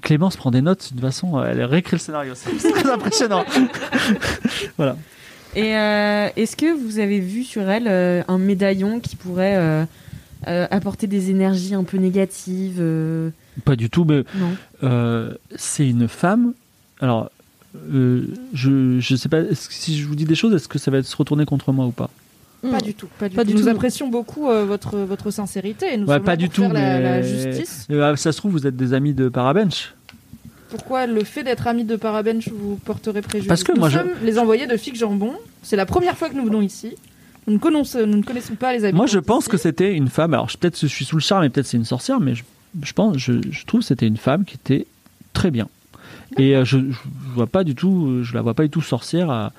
Clémence 0.01 0.38
prend 0.38 0.51
des 0.51 0.62
notes 0.62 0.84
de 0.93 0.99
toute 0.99 1.01
façon 1.01 1.38
euh, 1.39 1.47
elle 1.51 1.62
réécrit 1.64 1.95
le 1.95 1.99
scénario 1.99 2.34
c'est 2.36 2.57
c'est 2.60 2.72
très 2.80 2.89
impressionnant 2.91 3.43
voilà 4.78 4.95
Et 5.55 5.76
euh, 5.76 6.30
est-ce 6.36 6.55
que 6.55 6.72
vous 6.82 6.99
avez 6.99 7.20
vu 7.20 7.43
sur 7.43 7.68
elle 7.70 7.88
euh, 7.88 8.22
un 8.28 8.38
médaillon 8.38 8.99
qui 8.99 9.16
pourrait 9.16 9.86
euh, 10.48 10.68
apporter 10.72 11.08
des 11.08 11.30
énergies 11.30 11.74
un 11.76 11.84
peu 11.84 11.98
négatives 11.98 12.78
euh, 12.80 13.30
pas 13.66 13.76
du 13.76 13.90
tout 13.90 14.06
mais 14.06 14.24
euh, 14.84 15.34
c'est 15.56 15.88
une 15.88 16.08
femme 16.08 16.54
alors 17.02 17.30
euh, 17.94 18.26
je 18.54 19.00
je 19.00 19.16
sais 19.16 19.30
pas 19.30 19.42
si 19.54 19.98
je 20.00 20.08
vous 20.08 20.16
dis 20.16 20.26
des 20.26 20.36
choses 20.36 20.54
est-ce 20.56 20.68
que 20.68 20.80
ça 20.80 20.92
va 20.92 21.04
se 21.04 21.16
retourner 21.16 21.46
contre 21.46 21.72
moi 21.72 21.86
ou 21.86 21.92
pas? 21.92 22.10
Pas 22.62 22.82
du 22.82 22.94
tout, 22.94 23.08
pas 23.18 23.30
du 23.30 23.38
Pas 23.38 23.46
tout. 23.46 23.52
Nous 23.54 23.70
apprécions 23.70 24.10
beaucoup 24.10 24.50
euh, 24.50 24.66
votre, 24.66 24.98
votre 24.98 25.32
sincérité 25.32 25.94
et 25.94 25.98
nous 25.98 26.08
ouais 26.08 26.16
sommes 26.16 26.26
pas 26.26 26.36
du 26.36 26.48
pour 26.48 26.56
tout 26.56 26.62
faire 26.64 26.74
la, 26.74 26.98
mais 26.98 27.04
la 27.04 27.22
justice. 27.22 27.88
Euh, 27.90 28.16
ça 28.18 28.34
se 28.34 28.38
trouve 28.38 28.52
vous 28.52 28.68
êtes 28.68 28.76
des 28.76 28.94
amis 28.94 29.14
de 29.14 29.30
Parabench 29.30 29.94
Pourquoi 30.70 31.08
le 31.08 31.24
fait 31.24 31.44
d'être 31.44 31.68
ami 31.68 31.86
de 31.86 31.96
Parabench 31.96 32.50
vous 32.50 32.76
porterait 32.84 33.22
préjudice? 33.22 33.48
Parce 33.48 33.64
que 33.64 33.72
nous 33.72 33.80
moi, 33.80 33.90
je- 33.90 34.00
sommes 34.00 34.10
les 34.24 34.38
envoyés 34.40 34.68
de 34.68 34.76
Fig 34.76 34.96
Jambon. 34.96 35.34
C'est 35.64 35.78
la 35.78 35.86
première 35.86 36.18
fois 36.18 36.28
que 36.30 36.36
nous 36.36 36.44
venons 36.44 36.62
ici. 36.62 36.96
Nous 37.48 37.54
ne 37.54 37.58
connaissons, 37.60 38.06
nous 38.06 38.18
ne 38.18 38.24
connaissons 38.24 38.56
pas 38.56 38.74
les 38.74 38.84
habitants. 38.86 38.98
Moi, 38.98 39.06
je 39.08 39.20
pense 39.20 39.48
que 39.48 39.58
c'était 39.58 39.94
une 39.94 40.08
femme. 40.10 40.34
Alors, 40.34 40.48
peut-être 40.60 40.76
que 40.80 40.88
je 40.88 40.94
suis 40.94 41.06
sous 41.06 41.16
le 41.16 41.22
charme 41.22 41.44
et 41.44 41.50
peut-être 41.50 41.66
c'est 41.68 41.78
une 41.78 41.86
sorcière, 41.86 42.20
mais 42.20 42.36
je, 42.36 42.44
je 42.84 42.94
pense, 42.94 43.18
je, 43.18 43.34
je 43.50 43.66
trouve 43.66 43.82
que 43.82 43.88
c'était 43.88 44.08
une 44.08 44.18
femme 44.18 44.46
qui 44.46 44.56
était 44.56 44.86
très 45.34 45.50
bien. 45.52 45.68
Et 46.38 46.56
euh, 46.56 46.64
je, 46.66 46.78
je 46.78 46.98
vois 47.34 47.48
pas 47.48 47.64
du 47.64 47.74
tout, 47.76 48.20
je 48.24 48.34
la 48.36 48.42
vois 48.42 48.54
pas 48.54 48.64
du 48.64 48.70
tout 48.70 48.82
sorcière 48.82 49.32
à, 49.32 49.52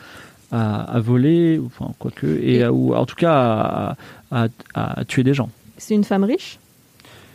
à, 0.53 0.83
à 0.83 1.01
voler, 1.01 1.59
ou- 1.59 1.67
enfin 1.67 1.93
quoique, 1.99 2.27
et, 2.27 2.57
Et- 2.57 2.63
à- 2.63 2.73
ou 2.73 2.95
en 2.95 3.07
tout 3.07 3.17
cas 3.17 3.35
à, 3.35 3.97
à- 4.31 5.01
à 5.01 5.05
tuer 5.05 5.25
des 5.25 5.35
gens. 5.35 5.51
C'est 5.79 5.95
une 5.95 6.05
femme 6.05 6.25
riche 6.25 6.59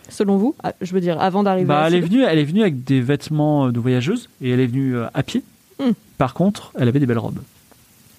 Selon 0.08 0.38
vous? 0.38 0.56
Ah, 0.64 0.74
Je 0.82 0.94
veux 0.94 1.02
dire, 1.02 1.20
avant 1.20 1.42
d'arriver 1.44 1.66
Bah, 1.68 1.82
à 1.82 1.88
elle 1.88 1.96
est 1.96 2.00
venue, 2.02 2.22
elle 2.24 2.38
est 2.38 2.44
venue 2.46 2.62
avec 2.62 2.84
des 2.84 3.02
vêtements 3.02 3.72
de 3.72 3.80
voyageuse 3.80 4.30
et 4.42 4.52
elle 4.52 4.60
est 4.60 4.68
venue 4.68 4.96
euh, 4.96 5.08
à 5.16 5.24
pied. 5.24 5.44
Hmm. 5.80 5.92
Par 6.20 6.34
contre, 6.36 6.72
elle 6.80 6.88
avait 6.88 7.00
des 7.00 7.08
belles 7.08 7.18
robes. 7.18 7.40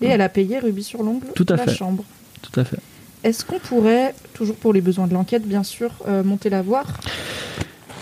Et 0.00 0.06
elle 0.06 0.20
a 0.20 0.28
payé 0.28 0.58
Ruby 0.58 0.82
sur 0.82 1.02
l'ongle 1.02 1.26
Tout 1.34 1.46
à 1.48 1.56
la 1.56 1.64
fait. 1.64 1.74
chambre. 1.74 2.04
Tout 2.42 2.58
à 2.60 2.64
fait. 2.64 2.78
Est-ce 3.24 3.44
qu'on 3.44 3.58
pourrait, 3.58 4.14
toujours 4.34 4.56
pour 4.56 4.72
les 4.72 4.80
besoins 4.80 5.06
de 5.06 5.14
l'enquête, 5.14 5.46
bien 5.46 5.62
sûr, 5.62 5.90
euh, 6.06 6.22
monter 6.22 6.50
la 6.50 6.62
voir? 6.62 6.86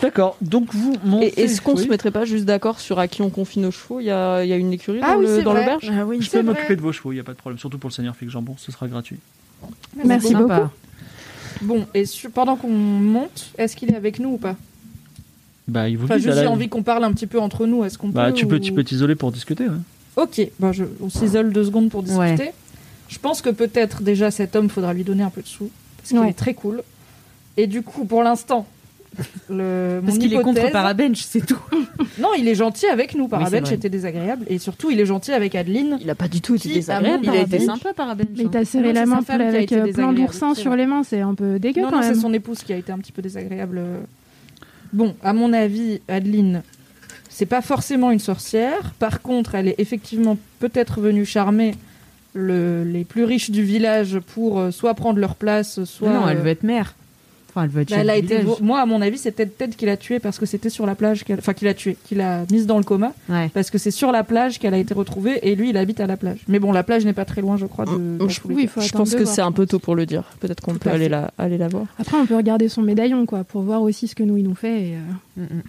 D'accord. 0.03 0.37
Donc 0.43 0.75
vous 0.75 0.97
montez. 1.05 1.29
Et 1.29 1.45
est-ce 1.45 1.63
qu'on 1.63 1.77
Oui. 1.77 1.85
se 1.85 1.89
mettrait 1.89 2.11
pas 2.11 2.25
juste 2.27 2.45
d'accord 2.45 2.79
sur 2.81 2.99
à 2.99 3.09
qui 3.09 3.23
on 3.23 3.31
confie 3.31 3.59
nos 3.61 3.71
chevaux? 3.71 4.01
Il 4.01 4.07
y 4.07 4.11
a, 4.11 4.43
il 4.45 4.49
y 4.49 4.53
a 4.53 4.57
une 4.57 4.73
écurie 4.73 4.99
Ah 5.03 5.13
dans 5.15 5.21
oui, 5.21 5.27
le- 5.27 5.37
c'est 5.37 5.43
dans 5.43 5.53
vrai. 5.53 5.61
l'auberge? 5.63 5.91
Ah 5.97 6.05
oui, 6.05 6.21
Je 6.21 6.31
peux 6.31 6.43
m'occuper 6.43 6.77
de 6.77 6.83
vos 6.83 6.93
chevaux, 6.93 7.13
il 7.13 7.15
n'y 7.15 7.21
a 7.21 7.25
pas 7.25 7.33
de 7.33 7.39
problème. 7.39 7.59
Surtout 7.59 7.79
pour 7.79 7.89
le 7.89 7.95
seigneur 7.95 8.15
Fig 8.17 8.29
Jambon, 8.29 8.57
ce 8.59 8.71
sera 8.71 8.87
gratuit. 8.89 9.19
Merci 10.05 10.33
Sympa. 10.33 10.43
beaucoup. 10.59 10.71
Bon, 11.63 11.87
et 11.95 12.05
sur- 12.05 12.31
pendant 12.31 12.57
qu'on 12.57 12.69
monte, 12.69 13.51
est-ce 13.57 13.77
qu'il 13.77 13.91
est 13.93 13.97
avec 13.97 14.19
nous 14.19 14.31
ou 14.31 14.37
pas? 14.39 14.57
Bah, 15.69 15.89
il 15.89 15.97
vous 15.97 16.05
Enfin, 16.05 16.17
juste 16.19 16.29
j'ai 16.35 16.43
la- 16.43 16.51
envie 16.51 16.69
qu'on 16.69 16.83
parle 16.83 17.05
un 17.05 17.13
petit 17.13 17.27
peu 17.29 17.41
entre 17.41 17.65
nous. 17.65 17.85
Est-ce 17.85 17.97
qu'on 17.97 18.09
Bah, 18.09 18.27
peut 18.27 18.33
tu 18.35 18.47
peux, 18.47 18.57
ou- 18.57 18.59
tu 18.59 18.73
peux 18.73 18.85
t'isoler 18.85 19.15
pour 19.15 19.33
discuter. 19.33 19.65
ouais. 19.67 19.77
Ok, 20.17 20.41
je, 20.73 20.85
on 21.01 21.09
s'isole 21.09 21.53
deux 21.53 21.65
secondes 21.65 21.91
pour 21.91 22.03
discuter. 22.03 22.53
Je 23.09 23.19
pense 23.19 23.43
que 23.43 23.51
peut-être 23.51 24.03
déjà 24.03 24.31
cet 24.31 24.57
homme, 24.57 24.69
faudra 24.69 24.95
lui 24.95 25.05
donner 25.05 25.23
un 25.23 25.31
peu 25.31 25.43
de 25.43 25.47
sous 25.47 25.71
parce 25.97 26.09
qu'il 26.11 26.19
Ouais. 26.19 26.31
est 26.31 26.35
très 26.35 26.55
cool. 26.55 26.83
Et 27.57 27.67
du 27.67 27.83
coup, 27.83 28.05
pour 28.05 28.23
l'instant, 28.23 28.67
le 29.49 30.01
Parce 30.05 30.19
qu'il 30.19 30.33
est 30.35 30.43
contre 30.43 30.71
Parabench, 30.71 31.23
c'est 31.23 31.45
tout. 31.45 31.59
Non, 32.19 32.29
il 32.39 32.47
est 32.47 32.55
gentil 32.55 32.87
avec 32.87 33.15
nous. 33.15 33.27
Parabench 33.27 33.73
était 33.73 33.89
désagréable 33.89 34.45
et 34.49 34.59
surtout 34.59 34.91
il 34.91 35.01
est 35.01 35.07
gentil 35.07 35.33
avec 35.33 35.55
Adeline. 35.55 35.99
Il 36.01 36.11
a 36.11 36.15
pas 36.15 36.29
du 36.29 36.41
tout 36.41 36.55
été 36.55 36.69
désagréable. 36.69 37.25
Il 37.25 37.31
a 37.31 37.43
été 37.43 37.59
sympa, 37.61 37.93
Parabench. 37.93 38.29
Mais 38.37 38.45
hein. 38.45 38.49
t'as 38.53 38.65
serré 38.65 38.89
Non, 38.89 39.01
la 39.01 39.07
main 39.07 39.21
avec 39.29 39.73
euh, 39.73 39.93
plein 39.93 40.13
d'oursins 40.13 40.55
sur 40.55 40.77
les 40.77 40.87
mains, 40.87 41.03
c'est 41.03 41.21
un 41.21 41.35
peu 41.35 41.59
dégueu 41.59 41.83
Non, 41.83 41.91
quand 41.91 41.97
non, 41.97 42.03
c'est 42.03 42.15
son 42.15 42.33
épouse 42.33 42.59
qui 42.63 42.73
a 42.73 42.77
été 42.77 42.93
un 42.93 42.99
petit 42.99 43.13
peu 43.13 43.23
désagréable. 43.23 43.81
Bon, 44.93 45.17
à 45.25 45.33
mon 45.33 45.53
avis, 45.53 46.01
Adeline, 46.07 46.63
c'est 47.37 47.47
pas 47.47 47.61
forcément 47.61 48.11
une 48.13 48.21
sorcière. 48.21 48.95
Par 49.01 49.21
contre, 49.21 49.57
elle 49.57 49.69
est 49.69 49.75
effectivement 49.79 50.39
peut-être 50.61 51.01
venue 51.01 51.25
charmer 51.27 51.75
le- 52.33 52.85
les 52.85 53.05
plus 53.05 53.25
riches 53.25 53.51
du 53.51 53.63
village 53.65 54.19
pour 54.21 54.59
euh, 54.61 54.71
soit 54.71 54.95
prendre 54.95 55.19
leur 55.19 55.35
place, 55.35 55.83
soit. 55.85 56.13
non, 56.13 56.29
elle 56.29 56.39
euh, 56.39 56.43
veut 56.43 56.51
être 56.51 56.63
mère. 56.63 56.95
Enfin, 57.51 57.65
elle 57.65 57.71
veut 57.71 57.83
être 57.83 57.91
Bah, 57.91 57.97
elle 58.01 58.11
a 58.11 58.17
été. 58.17 58.41
Moi, 58.61 58.81
à 58.81 58.87
mon 58.87 59.01
avis, 59.01 59.17
c'est 59.17 59.31
Ted, 59.31 59.53
Ted 59.57 59.77
qui 59.77 59.87
l'a 59.87 59.97
tuée 59.97 60.19
parce 60.19 60.39
que 60.41 60.47
c'était 60.47 60.71
sur 60.71 60.87
la 60.87 60.97
plage. 60.97 61.23
qu'elle- 61.23 61.39
Enfin, 61.39 61.55
qui 61.55 61.65
l'a 61.65 61.75
tuée, 61.75 61.97
qui 62.05 62.17
l'a 62.17 62.45
mise 62.51 62.67
dans 62.67 62.79
le 62.79 62.83
coma. 62.83 63.13
Ouais. 63.29 63.49
Parce 63.55 63.71
que 63.71 63.79
c'est 63.79 63.93
sur 63.93 64.11
la 64.11 64.25
plage 64.25 64.59
qu'elle 64.59 64.75
a 64.75 64.79
été 64.79 64.93
retrouvée 64.93 65.39
et 65.49 65.55
lui, 65.55 65.71
il 65.71 65.77
habite 65.77 66.01
à 66.01 66.09
la 66.09 66.17
plage. 66.17 66.39
Mais 66.49 66.59
bon, 66.59 66.73
la 66.73 66.83
plage 66.83 67.05
n'est 67.05 67.13
pas 67.13 67.25
très 67.25 67.43
loin, 67.43 67.57
je 67.57 67.67
crois. 67.67 67.85
De, 67.85 68.19
dans 68.19 68.29
je- 68.29 68.41
oui, 68.47 68.69
Je 68.81 68.91
pense 68.91 69.15
que 69.15 69.25
c'est 69.25 69.41
un 69.43 69.53
peu 69.53 69.67
tôt 69.67 69.79
pour 69.79 69.95
le 69.95 70.05
dire. 70.05 70.25
Peut-être 70.41 70.61
qu'on 70.63 70.73
Tout 70.73 70.79
peut 70.81 70.91
aller 70.91 71.09
la, 71.09 71.31
aller 71.39 71.59
la 71.59 71.69
voir. 71.69 71.87
Après, 72.01 72.17
on 72.17 72.27
peut 72.27 72.35
regarder 72.37 72.69
son 72.69 72.83
médaillon, 72.83 73.25
quoi, 73.27 73.45
pour 73.45 73.63
voir 73.63 73.83
aussi 73.83 74.09
ce 74.09 74.17
que 74.17 74.25
nous, 74.25 74.37
il 74.37 74.43
nous 74.45 74.57
fait. 74.57 74.83
et, 74.89 74.95
euh, 74.97 75.43
Mm, 75.43 75.43
mm. 75.43 75.63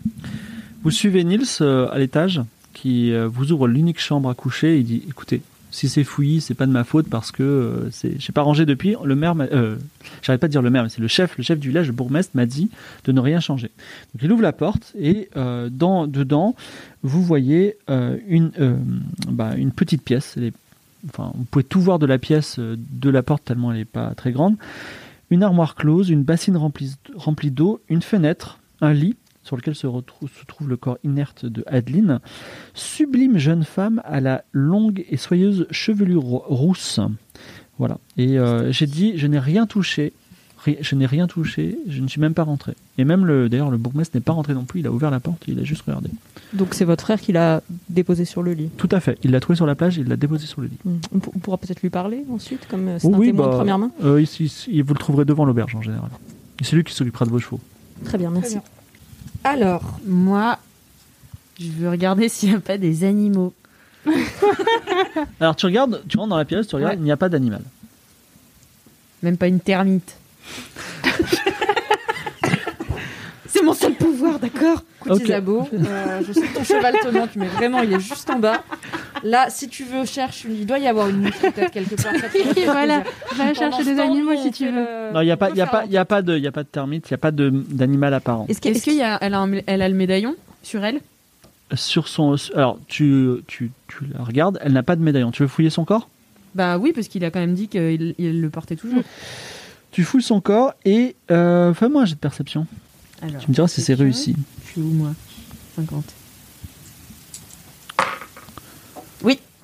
Vous 0.85 0.91
suivez 0.91 1.23
Nils 1.23 1.41
euh, 1.61 1.89
à 1.89 1.97
l'étage 1.97 2.41
qui 2.73 3.11
euh, 3.11 3.27
vous 3.27 3.51
ouvre 3.51 3.67
l'unique 3.67 3.99
chambre 3.99 4.29
à 4.29 4.35
coucher. 4.35 4.77
Il 4.77 4.85
dit 4.85 5.01
écoutez, 5.09 5.41
si 5.71 5.89
c'est 5.89 6.03
fouillis, 6.03 6.41
c'est 6.41 6.53
pas 6.53 6.67
de 6.67 6.71
ma 6.71 6.83
faute 6.83 7.07
parce 7.09 7.31
que 7.31 7.41
euh, 7.41 7.89
c'est, 7.89 8.21
j'ai 8.21 8.31
pas 8.31 8.43
rangé 8.43 8.67
depuis. 8.67 8.95
Le 9.03 9.15
maire, 9.15 9.33
m'a- 9.33 9.45
euh, 9.45 9.77
j'arrête 10.21 10.39
pas 10.39 10.45
de 10.45 10.51
dire 10.51 10.61
le 10.61 10.69
maire, 10.69 10.83
mais 10.83 10.89
c'est 10.89 11.01
le 11.01 11.07
chef, 11.07 11.39
le 11.39 11.43
chef 11.43 11.57
du 11.57 11.69
village, 11.69 11.87
le 11.87 11.93
bourgmestre 11.93 12.33
m'a 12.35 12.45
dit 12.45 12.69
de 13.03 13.11
ne 13.11 13.19
rien 13.19 13.39
changer. 13.39 13.71
Donc 14.13 14.21
il 14.21 14.31
ouvre 14.31 14.43
la 14.43 14.53
porte 14.53 14.93
et 14.95 15.27
euh, 15.37 15.69
dans 15.71 16.05
dedans, 16.05 16.55
vous 17.01 17.23
voyez 17.23 17.77
une 18.27 18.51
bah, 19.27 19.55
une 19.57 19.71
petite 19.71 20.03
pièce. 20.03 20.37
Enfin, 21.09 21.31
vous 21.33 21.45
pouvez 21.45 21.63
tout 21.65 21.81
voir 21.81 21.97
de 21.97 22.05
la 22.05 22.19
pièce, 22.19 22.59
de 22.59 23.09
la 23.09 23.23
porte 23.23 23.43
tellement 23.43 23.71
elle 23.71 23.79
est 23.79 23.85
pas 23.85 24.13
très 24.13 24.31
grande. 24.31 24.55
Une 25.31 25.41
armoire 25.41 25.73
close, 25.73 26.11
une 26.11 26.21
bassine 26.21 26.57
remplie 26.57 27.49
d'eau, 27.49 27.81
une 27.89 28.03
fenêtre, 28.03 28.59
un 28.81 28.93
lit 28.93 29.15
sur 29.45 29.55
lequel 29.55 29.75
se, 29.75 29.87
retrou- 29.87 30.27
se 30.27 30.43
trouve 30.45 30.67
le 30.67 30.75
corps 30.75 30.97
inerte 31.05 31.45
de 31.45 31.63
Adeline, 31.67 32.19
sublime 32.73 33.37
jeune 33.37 33.63
femme 33.63 34.01
à 34.03 34.19
la 34.19 34.43
longue 34.51 35.05
et 35.09 35.15
soyeuse 35.17 35.67
chevelure 35.71 36.21
ro- 36.23 36.43
rousse. 36.47 36.99
Voilà. 37.79 37.97
Et 38.17 38.37
euh, 38.39 38.71
j'ai 38.71 38.87
dit, 38.87 39.13
je 39.17 39.27
n'ai 39.27 39.39
rien 39.39 39.67
touché, 39.67 40.13
je 40.65 40.95
n'ai 40.95 41.05
rien 41.05 41.27
touché, 41.27 41.77
je 41.87 42.01
ne 42.01 42.07
suis 42.07 42.19
même 42.19 42.33
pas 42.33 42.43
rentré. 42.43 42.73
Et 42.97 43.03
même 43.05 43.25
le, 43.25 43.49
d'ailleurs, 43.49 43.69
le 43.69 43.77
bourgmestre 43.77 44.15
n'est 44.17 44.21
pas 44.21 44.31
rentré 44.33 44.53
non 44.55 44.63
plus. 44.63 44.79
Il 44.79 44.87
a 44.87 44.91
ouvert 44.91 45.11
la 45.11 45.19
porte, 45.19 45.43
il 45.47 45.59
a 45.59 45.63
juste 45.63 45.83
regardé. 45.83 46.09
Donc 46.53 46.73
c'est 46.73 46.85
votre 46.85 47.03
frère 47.03 47.21
qui 47.21 47.31
l'a 47.33 47.61
déposé 47.89 48.25
sur 48.25 48.41
le 48.41 48.53
lit. 48.53 48.69
Tout 48.77 48.89
à 48.91 48.99
fait. 48.99 49.19
Il 49.23 49.31
l'a 49.31 49.39
trouvé 49.41 49.55
sur 49.57 49.65
la 49.67 49.75
plage, 49.75 49.97
il 49.97 50.07
l'a 50.07 50.15
déposé 50.15 50.47
sur 50.47 50.61
le 50.61 50.67
lit. 50.67 50.77
Mm. 50.85 50.91
On, 51.13 51.19
pour- 51.19 51.33
on 51.35 51.39
pourra 51.39 51.57
peut-être 51.57 51.81
lui 51.81 51.89
parler 51.91 52.23
ensuite, 52.31 52.67
comme 52.67 52.87
euh, 52.87 52.97
c'est 52.99 53.07
un 53.13 53.17
oui, 53.17 53.27
témoin 53.27 53.45
de 53.45 53.51
bah, 53.51 53.57
première 53.57 53.77
main? 53.77 53.91
euh, 54.03 54.19
ici, 54.21 54.45
ici, 54.45 54.81
vous 54.81 54.93
le 54.93 54.99
trouverez 54.99 55.25
devant 55.25 55.45
l'auberge 55.45 55.75
en 55.75 55.81
général. 55.81 56.09
Et 56.59 56.63
c'est 56.63 56.75
lui 56.77 56.83
qui 56.83 56.93
s'occupera 56.93 57.25
de 57.25 57.29
vos 57.31 57.39
chevaux. 57.39 57.59
Très 58.05 58.17
bien, 58.17 58.31
merci. 58.31 58.53
bien. 58.55 58.63
Alors, 59.45 59.99
Moi, 60.05 60.57
je 61.59 61.69
veux 61.69 61.89
regarder 61.89 62.27
s'il 62.35 62.49
n'y 62.49 62.55
a 62.55 62.59
pas 62.59 62.77
des 62.77 63.03
animaux. 63.05 63.53
Alors 65.39 65.55
tu 65.55 65.65
regardes, 65.65 66.03
tu 66.07 66.17
rentres 66.17 66.29
dans 66.29 66.37
la 66.37 66.45
pièce, 66.45 66.67
tu 66.67 66.75
regardes, 66.75 66.93
Ouais. 66.95 66.99
il 66.99 67.03
n'y 67.03 67.11
a 67.11 67.17
pas 67.17 67.29
d'animal. 67.29 67.61
Même 69.23 69.37
pas 69.37 69.47
une 69.47 69.59
termite. 69.59 70.15
C'est 73.55 73.63
mon 73.63 73.73
seul 73.73 73.93
pouvoir, 73.93 74.37
d'accord 74.39 74.83
Écoute, 74.99 75.13
Ok. 75.13 75.21
Isabeau, 75.23 75.67
euh, 75.73 76.21
je 76.27 76.33
sais 76.33 76.41
que 76.41 76.55
ton 76.55 76.63
cheval 76.63 76.95
te 77.01 77.07
manque, 77.09 77.29
mais 77.35 77.47
vraiment, 77.47 77.79
il 77.81 77.93
est 77.93 77.99
juste 77.99 78.29
en 78.29 78.39
bas. 78.39 78.63
Là, 79.23 79.47
si 79.49 79.69
tu 79.69 79.83
veux, 79.83 80.03
cherche 80.05 80.43
une... 80.43 80.55
Il 80.55 80.65
doit 80.65 80.79
y 80.79 80.87
avoir 80.87 81.07
une 81.09 81.21
mouche 81.21 81.37
peut-être 81.39 81.71
quelque 81.71 81.95
part. 81.95 82.13
voilà, 82.65 83.03
va 83.35 83.53
chercher 83.53 83.83
des 83.83 83.99
animaux 83.99 84.35
si 84.41 84.51
tu 84.51 84.65
veux. 84.67 85.11
Non, 85.13 85.21
il 85.21 85.25
n'y 85.25 85.31
a 85.31 85.37
pas, 85.37 85.47
peut 85.47 85.53
il 85.55 85.57
y 85.57 85.61
a 85.61 85.65
faire 85.65 85.71
pas, 85.71 85.85
il 85.85 85.91
y 85.91 85.97
a 85.97 86.05
pas 86.05 86.21
de, 86.21 86.35
il 86.37 86.43
y 86.43 86.47
a 86.47 86.51
pas 86.51 86.63
de 86.63 86.67
termite, 86.67 87.09
il 87.09 87.13
n'y 87.13 87.15
a 87.15 87.19
pas 87.19 87.31
de 87.31 87.49
d'animal 87.49 88.13
apparent. 88.13 88.45
Est-ce 88.49 88.59
que- 88.59 88.67
Est-ce 88.69 88.77
est-ce 88.77 88.85
que- 88.85 88.89
qu'il 88.91 88.99
y 88.99 89.03
a, 89.03 89.17
elle 89.21 89.33
a, 89.33 89.39
un- 89.39 89.59
elle 89.67 89.81
a 89.81 89.87
le 89.89 89.95
médaillon 89.95 90.35
sur 90.63 90.83
elle? 90.83 90.99
Sur 91.73 92.07
son, 92.07 92.35
alors 92.55 92.77
tu, 92.87 93.29
tu, 93.47 93.71
tu 93.87 93.97
la 94.17 94.23
regardes, 94.23 94.59
elle 94.61 94.73
n'a 94.73 94.83
pas 94.83 94.95
de 94.95 95.01
médaillon. 95.01 95.31
Tu 95.31 95.41
veux 95.43 95.47
fouiller 95.47 95.69
son 95.71 95.85
corps? 95.85 96.09
Bah 96.53 96.77
oui, 96.77 96.91
parce 96.93 97.07
qu'il 97.07 97.23
a 97.25 97.31
quand 97.31 97.39
même 97.39 97.53
dit 97.55 97.67
qu'il 97.67 98.15
il 98.17 98.41
le 98.41 98.49
portait 98.49 98.75
toujours. 98.75 99.01
Tu 99.91 100.03
fouilles 100.03 100.21
son 100.21 100.41
corps 100.41 100.73
et 100.83 101.15
euh, 101.31 101.73
fais-moi 101.73 102.01
un 102.01 102.05
jet 102.05 102.15
de 102.15 102.19
perception. 102.19 102.67
Alors, 103.21 103.41
Tu 103.41 103.49
me 103.49 103.53
diras 103.53 103.67
si 103.67 103.81
c'est 103.81 103.93
réussi. 103.93 104.35
Je 104.65 104.71
suis 104.71 104.81
où 104.81 104.91
moi? 104.91 105.13
50. 105.75 106.03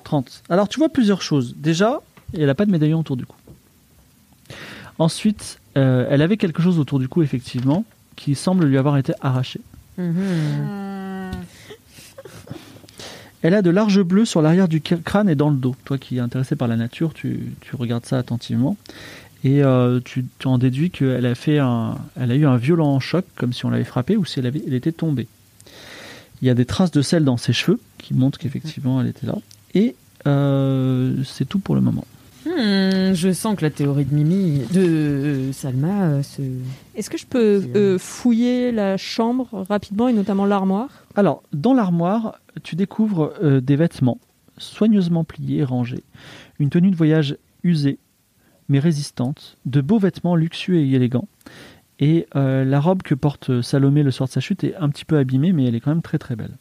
30. 0.04 0.42
Alors 0.50 0.68
tu 0.68 0.78
vois 0.78 0.90
plusieurs 0.90 1.22
choses. 1.22 1.54
Déjà, 1.56 2.00
elle 2.34 2.44
n'a 2.46 2.54
pas 2.54 2.66
de 2.66 2.70
médaillon 2.70 2.98
autour 3.00 3.16
du 3.16 3.24
cou. 3.24 3.36
Ensuite, 4.98 5.58
euh, 5.78 6.06
elle 6.10 6.20
avait 6.20 6.36
quelque 6.36 6.60
chose 6.60 6.78
autour 6.78 6.98
du 6.98 7.08
cou, 7.08 7.22
effectivement, 7.22 7.84
qui 8.14 8.34
semble 8.34 8.66
lui 8.66 8.76
avoir 8.76 8.98
été 8.98 9.14
arraché. 9.22 9.60
Mhm. 9.96 10.04
Hum, 10.08 11.30
Elle 13.40 13.54
a 13.54 13.62
de 13.62 13.70
larges 13.70 14.02
bleus 14.02 14.26
sur 14.26 14.42
l'arrière 14.42 14.68
du 14.68 14.80
cr- 14.80 15.02
crâne 15.02 15.28
et 15.30 15.34
dans 15.34 15.48
le 15.50 15.56
dos. 15.56 15.74
Toi 15.86 15.96
qui 15.98 16.18
es 16.18 16.20
intéressé 16.20 16.56
par 16.56 16.68
la 16.68 16.76
nature, 16.76 17.14
tu, 17.14 17.54
tu 17.62 17.74
regardes 17.74 18.04
ça 18.04 18.18
attentivement. 18.18 18.76
Et 19.44 19.62
euh, 19.62 20.00
tu, 20.04 20.24
tu 20.38 20.46
en 20.46 20.58
déduis 20.58 20.90
qu'elle 20.90 21.26
a, 21.26 21.34
fait 21.34 21.58
un, 21.58 21.98
elle 22.20 22.30
a 22.30 22.36
eu 22.36 22.46
un 22.46 22.56
violent 22.56 23.00
choc, 23.00 23.24
comme 23.36 23.52
si 23.52 23.64
on 23.66 23.70
l'avait 23.70 23.84
frappée 23.84 24.16
ou 24.16 24.24
si 24.24 24.38
elle, 24.38 24.46
avait, 24.46 24.62
elle 24.66 24.74
était 24.74 24.92
tombée. 24.92 25.26
Il 26.40 26.46
y 26.46 26.50
a 26.50 26.54
des 26.54 26.64
traces 26.64 26.90
de 26.90 27.02
sel 27.02 27.24
dans 27.24 27.36
ses 27.36 27.52
cheveux 27.52 27.80
qui 27.98 28.14
montrent 28.14 28.38
qu'effectivement 28.38 29.00
elle 29.00 29.08
était 29.08 29.26
là. 29.26 29.36
Et 29.74 29.94
euh, 30.26 31.22
c'est 31.24 31.48
tout 31.48 31.58
pour 31.58 31.74
le 31.74 31.80
moment. 31.80 32.04
Hmm, 32.44 33.14
je 33.14 33.32
sens 33.32 33.56
que 33.56 33.62
la 33.62 33.70
théorie 33.70 34.04
de 34.04 34.14
Mimi, 34.14 34.62
de 34.72 34.80
euh, 34.80 35.52
Salma, 35.52 36.06
euh, 36.06 36.22
se... 36.22 36.42
Est-ce 36.96 37.08
que 37.08 37.16
je 37.16 37.26
peux 37.26 37.62
euh, 37.76 37.98
fouiller 37.98 38.72
la 38.72 38.96
chambre 38.96 39.64
rapidement 39.68 40.08
et 40.08 40.12
notamment 40.12 40.44
l'armoire? 40.44 40.88
Alors, 41.14 41.44
dans 41.52 41.72
l'armoire, 41.72 42.40
tu 42.64 42.74
découvres 42.74 43.32
euh, 43.42 43.60
des 43.60 43.76
vêtements 43.76 44.18
soigneusement 44.58 45.22
pliés 45.22 45.58
et 45.58 45.64
rangés, 45.64 46.02
une 46.58 46.68
tenue 46.68 46.90
de 46.90 46.96
voyage 46.96 47.36
usée 47.62 47.98
mais 48.68 48.78
résistante, 48.78 49.56
de 49.66 49.80
beaux 49.80 49.98
vêtements 49.98 50.36
luxueux 50.36 50.78
et 50.78 50.90
élégants. 50.92 51.28
Et 52.00 52.26
euh, 52.36 52.64
la 52.64 52.80
robe 52.80 53.02
que 53.02 53.14
porte 53.14 53.60
Salomé 53.62 54.02
le 54.02 54.10
soir 54.10 54.28
de 54.28 54.32
sa 54.32 54.40
chute 54.40 54.64
est 54.64 54.74
un 54.76 54.88
petit 54.88 55.04
peu 55.04 55.18
abîmée, 55.18 55.52
mais 55.52 55.64
elle 55.66 55.74
est 55.74 55.80
quand 55.80 55.90
même 55.90 56.02
très 56.02 56.18
très 56.18 56.36
belle. 56.36 56.56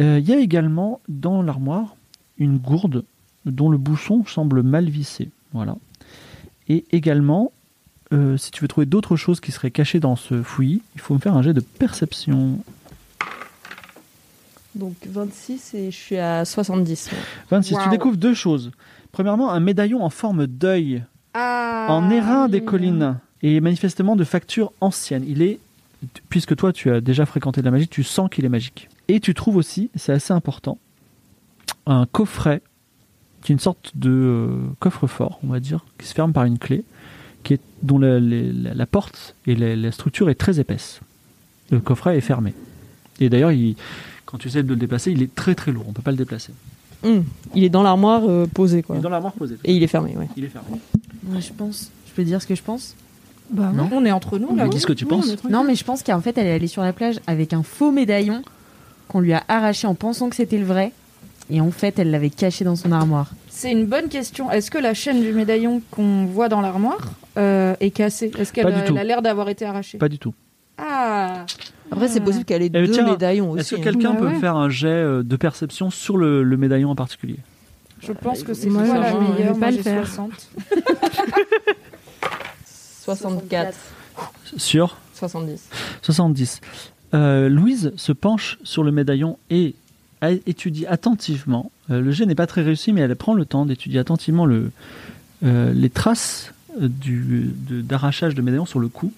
Euh, 0.00 0.18
Il 0.20 0.28
y 0.28 0.32
a 0.32 0.38
également 0.38 1.00
dans 1.08 1.42
l'armoire 1.42 1.96
une 2.38 2.58
gourde 2.58 3.04
dont 3.46 3.70
le 3.70 3.78
bouchon 3.78 4.24
semble 4.26 4.62
mal 4.62 4.88
vissé. 4.90 5.30
Voilà. 5.52 5.76
Et 6.68 6.84
également, 6.92 7.52
euh, 8.12 8.36
si 8.36 8.50
tu 8.50 8.60
veux 8.62 8.68
trouver 8.68 8.86
d'autres 8.86 9.16
choses 9.16 9.40
qui 9.40 9.50
seraient 9.52 9.70
cachées 9.70 10.00
dans 10.00 10.16
ce 10.16 10.42
fouillis, 10.42 10.82
il 10.94 11.00
faut 11.00 11.14
me 11.14 11.18
faire 11.20 11.36
un 11.36 11.42
jet 11.42 11.54
de 11.54 11.60
perception. 11.60 12.58
Donc 14.74 14.94
26 15.06 15.74
et 15.74 15.90
je 15.90 15.96
suis 15.96 16.16
à 16.16 16.44
70. 16.44 17.10
moi. 17.12 17.20
26. 17.50 17.68
Tu 17.68 17.74
Waouh. 17.74 17.90
découvres 17.90 18.16
deux 18.16 18.34
choses. 18.34 18.70
Premièrement, 19.12 19.50
un 19.50 19.60
médaillon 19.60 20.04
en 20.04 20.10
forme 20.10 20.46
d'œil 20.46 21.04
Ah, 21.34 21.86
en 21.88 22.10
airain 22.10 22.48
des 22.48 22.62
collines 22.62 23.18
et 23.42 23.60
manifestement 23.60 24.16
de 24.16 24.24
facture 24.24 24.72
ancienne. 24.80 25.24
Il 25.26 25.42
est, 25.42 25.58
puisque 26.28 26.54
toi 26.56 26.72
tu 26.72 26.90
as 26.90 27.00
déjà 27.00 27.26
fréquenté 27.26 27.60
de 27.60 27.64
la 27.66 27.70
magie, 27.70 27.88
tu 27.88 28.02
sens 28.04 28.28
qu'il 28.30 28.44
est 28.44 28.48
magique. 28.50 28.88
Et 29.08 29.20
tu 29.20 29.34
trouves 29.34 29.56
aussi, 29.56 29.90
c'est 29.96 30.12
assez 30.12 30.32
important, 30.32 30.78
un 31.86 32.06
coffret 32.06 32.62
qui 33.42 33.52
est 33.52 33.54
une 33.54 33.58
sorte 33.60 33.92
de 33.96 34.10
euh, 34.10 34.48
coffre-fort, 34.80 35.40
on 35.42 35.48
va 35.48 35.60
dire, 35.60 35.84
qui 35.98 36.06
se 36.06 36.14
ferme 36.14 36.32
par 36.32 36.44
une 36.44 36.58
clé, 36.58 36.84
qui 37.42 37.54
est, 37.54 37.60
dont 37.82 37.98
la, 37.98 38.20
les- 38.20 38.52
la- 38.52 38.74
la 38.74 38.86
porte 38.86 39.34
et 39.46 39.54
la, 39.56 39.74
la 39.74 39.92
structure 39.92 40.28
est 40.28 40.34
très 40.34 40.60
épaisse. 40.60 41.00
Le 41.70 41.80
coffret 41.80 42.18
est 42.18 42.20
fermé. 42.20 42.52
Et 43.18 43.30
d'ailleurs, 43.30 43.52
il- 43.52 43.76
quand 44.26 44.36
tu 44.38 44.48
essaies 44.48 44.62
de 44.62 44.68
le 44.68 44.76
déplacer, 44.76 45.10
il 45.10 45.22
est 45.22 45.34
très 45.34 45.54
très 45.54 45.72
lourd. 45.72 45.86
On 45.88 45.92
peut 45.92 46.02
pas 46.02 46.10
le 46.10 46.18
déplacer. 46.18 46.52
Hum, 47.02 47.24
Il 47.54 47.64
est 47.64 47.68
dans 47.70 47.82
l'armoire 47.82 48.22
euh, 48.28 48.46
posé 48.52 48.82
quoi. 48.82 48.96
Il 48.96 48.98
est 48.98 49.02
dans 49.02 49.08
l'armoire 49.10 49.32
posée. 49.32 49.56
Et 49.64 49.74
il 49.74 49.82
est 49.82 49.86
fermé, 49.88 50.14
ouais. 50.16 50.28
Il 50.36 50.44
est 50.44 50.48
fermé. 50.48 50.68
Je 51.38 51.52
pense... 51.56 51.90
Je 52.06 52.12
peux 52.14 52.24
dire 52.24 52.42
ce 52.42 52.46
que 52.46 52.54
je 52.56 52.62
pense? 52.62 52.96
Bah, 53.50 53.72
Non. 53.74 53.88
On 53.92 54.04
est 54.04 54.10
entre 54.12 54.38
nous 54.38 54.54
là. 54.56 54.64
Mais 54.64 54.70
dis 54.70 54.80
ce 54.80 54.86
que 54.86 54.92
tu 54.92 55.04
Oui, 55.04 55.10
penses? 55.10 55.44
Non, 55.48 55.64
mais 55.64 55.74
je 55.76 55.84
pense 55.84 56.02
qu'en 56.02 56.20
fait, 56.20 56.36
elle 56.38 56.46
est 56.46 56.52
allée 56.52 56.66
sur 56.66 56.82
la 56.82 56.92
plage 56.92 57.20
avec 57.26 57.52
un 57.52 57.62
faux 57.62 57.92
médaillon 57.92 58.42
qu'on 59.08 59.20
lui 59.20 59.32
a 59.32 59.42
arraché 59.48 59.86
en 59.86 59.94
pensant 59.94 60.28
que 60.28 60.36
c'était 60.36 60.58
le 60.58 60.64
vrai. 60.64 60.92
Et 61.50 61.60
en 61.60 61.70
fait, 61.70 61.98
elle 61.98 62.10
l'avait 62.10 62.30
caché 62.30 62.64
dans 62.64 62.76
son 62.76 62.92
armoire. 62.92 63.32
C'est 63.48 63.72
une 63.72 63.86
bonne 63.86 64.08
question. 64.08 64.50
Est-ce 64.50 64.70
que 64.70 64.78
la 64.78 64.94
chaîne 64.94 65.20
du 65.20 65.32
médaillon 65.32 65.82
qu'on 65.90 66.26
voit 66.26 66.48
dans 66.48 66.60
l'armoire 66.60 67.12
euh, 67.38 67.74
est 67.80 67.90
cassée? 67.90 68.30
Est-ce 68.38 68.52
qu'elle 68.52 68.66
a 68.68 69.04
l'air 69.04 69.20
d'avoir 69.22 69.48
été 69.48 69.64
arrachée? 69.64 69.98
Pas 69.98 70.08
du 70.08 70.18
tout. 70.18 70.32
Ah 71.90 71.94
Après, 71.94 72.08
c'est 72.08 72.20
possible 72.20 72.44
qu'elle 72.44 72.62
ait 72.62 72.66
Eh, 72.66 72.86
deux 72.86 72.88
tiens, 72.88 73.04
médaillons 73.10 73.56
Est-ce 73.56 73.74
aussi. 73.74 73.82
que 73.82 73.88
hein. 73.88 73.92
quelqu'un 73.92 74.12
Bah 74.12 74.20
peut 74.20 74.26
ouais. 74.26 74.34
me 74.34 74.40
faire 74.40 74.56
un 74.56 74.68
jet 74.68 74.88
euh, 74.88 75.22
de 75.22 75.36
perception 75.36 75.90
sur 75.90 76.16
le, 76.16 76.42
le 76.42 76.56
médaillon 76.56 76.90
en 76.90 76.94
particulier? 76.94 77.36
Je 78.02 78.12
pense 78.12 78.42
que 78.42 78.54
c'est 78.54 78.68
Moi, 78.70 78.82
la 78.86 79.10
je 79.12 79.16
vais 79.16 79.32
meilleure. 79.38 79.58
pas 79.58 79.70
le 79.70 79.78
faire. 79.78 80.06
60. 80.06 80.30
64. 83.04 83.76
Sur? 84.56 84.96
70. 85.14 85.68
70. 86.02 86.60
Euh, 87.12 87.48
Louise 87.48 87.92
se 87.96 88.12
penche 88.12 88.58
sur 88.62 88.82
le 88.84 88.90
médaillon 88.92 89.38
et 89.50 89.74
étudie 90.46 90.86
attentivement. 90.86 91.70
euh, 91.90 92.00
le 92.00 92.10
jet 92.10 92.24
n'est 92.26 92.34
pas 92.34 92.46
très 92.46 92.62
réussi, 92.62 92.92
mais 92.92 93.00
elle 93.02 93.14
prend 93.16 93.34
le 93.34 93.44
temps 93.44 93.66
d'étudier 93.66 93.98
attentivement 94.00 94.46
le, 94.46 94.70
euh, 95.44 95.72
les 95.72 95.90
traces 95.90 96.52
d'arrachage 96.78 98.34
de, 98.34 98.42
médaillon 98.42 98.66
sur 98.66 98.78
le 98.80 98.88
cou. 98.88 99.12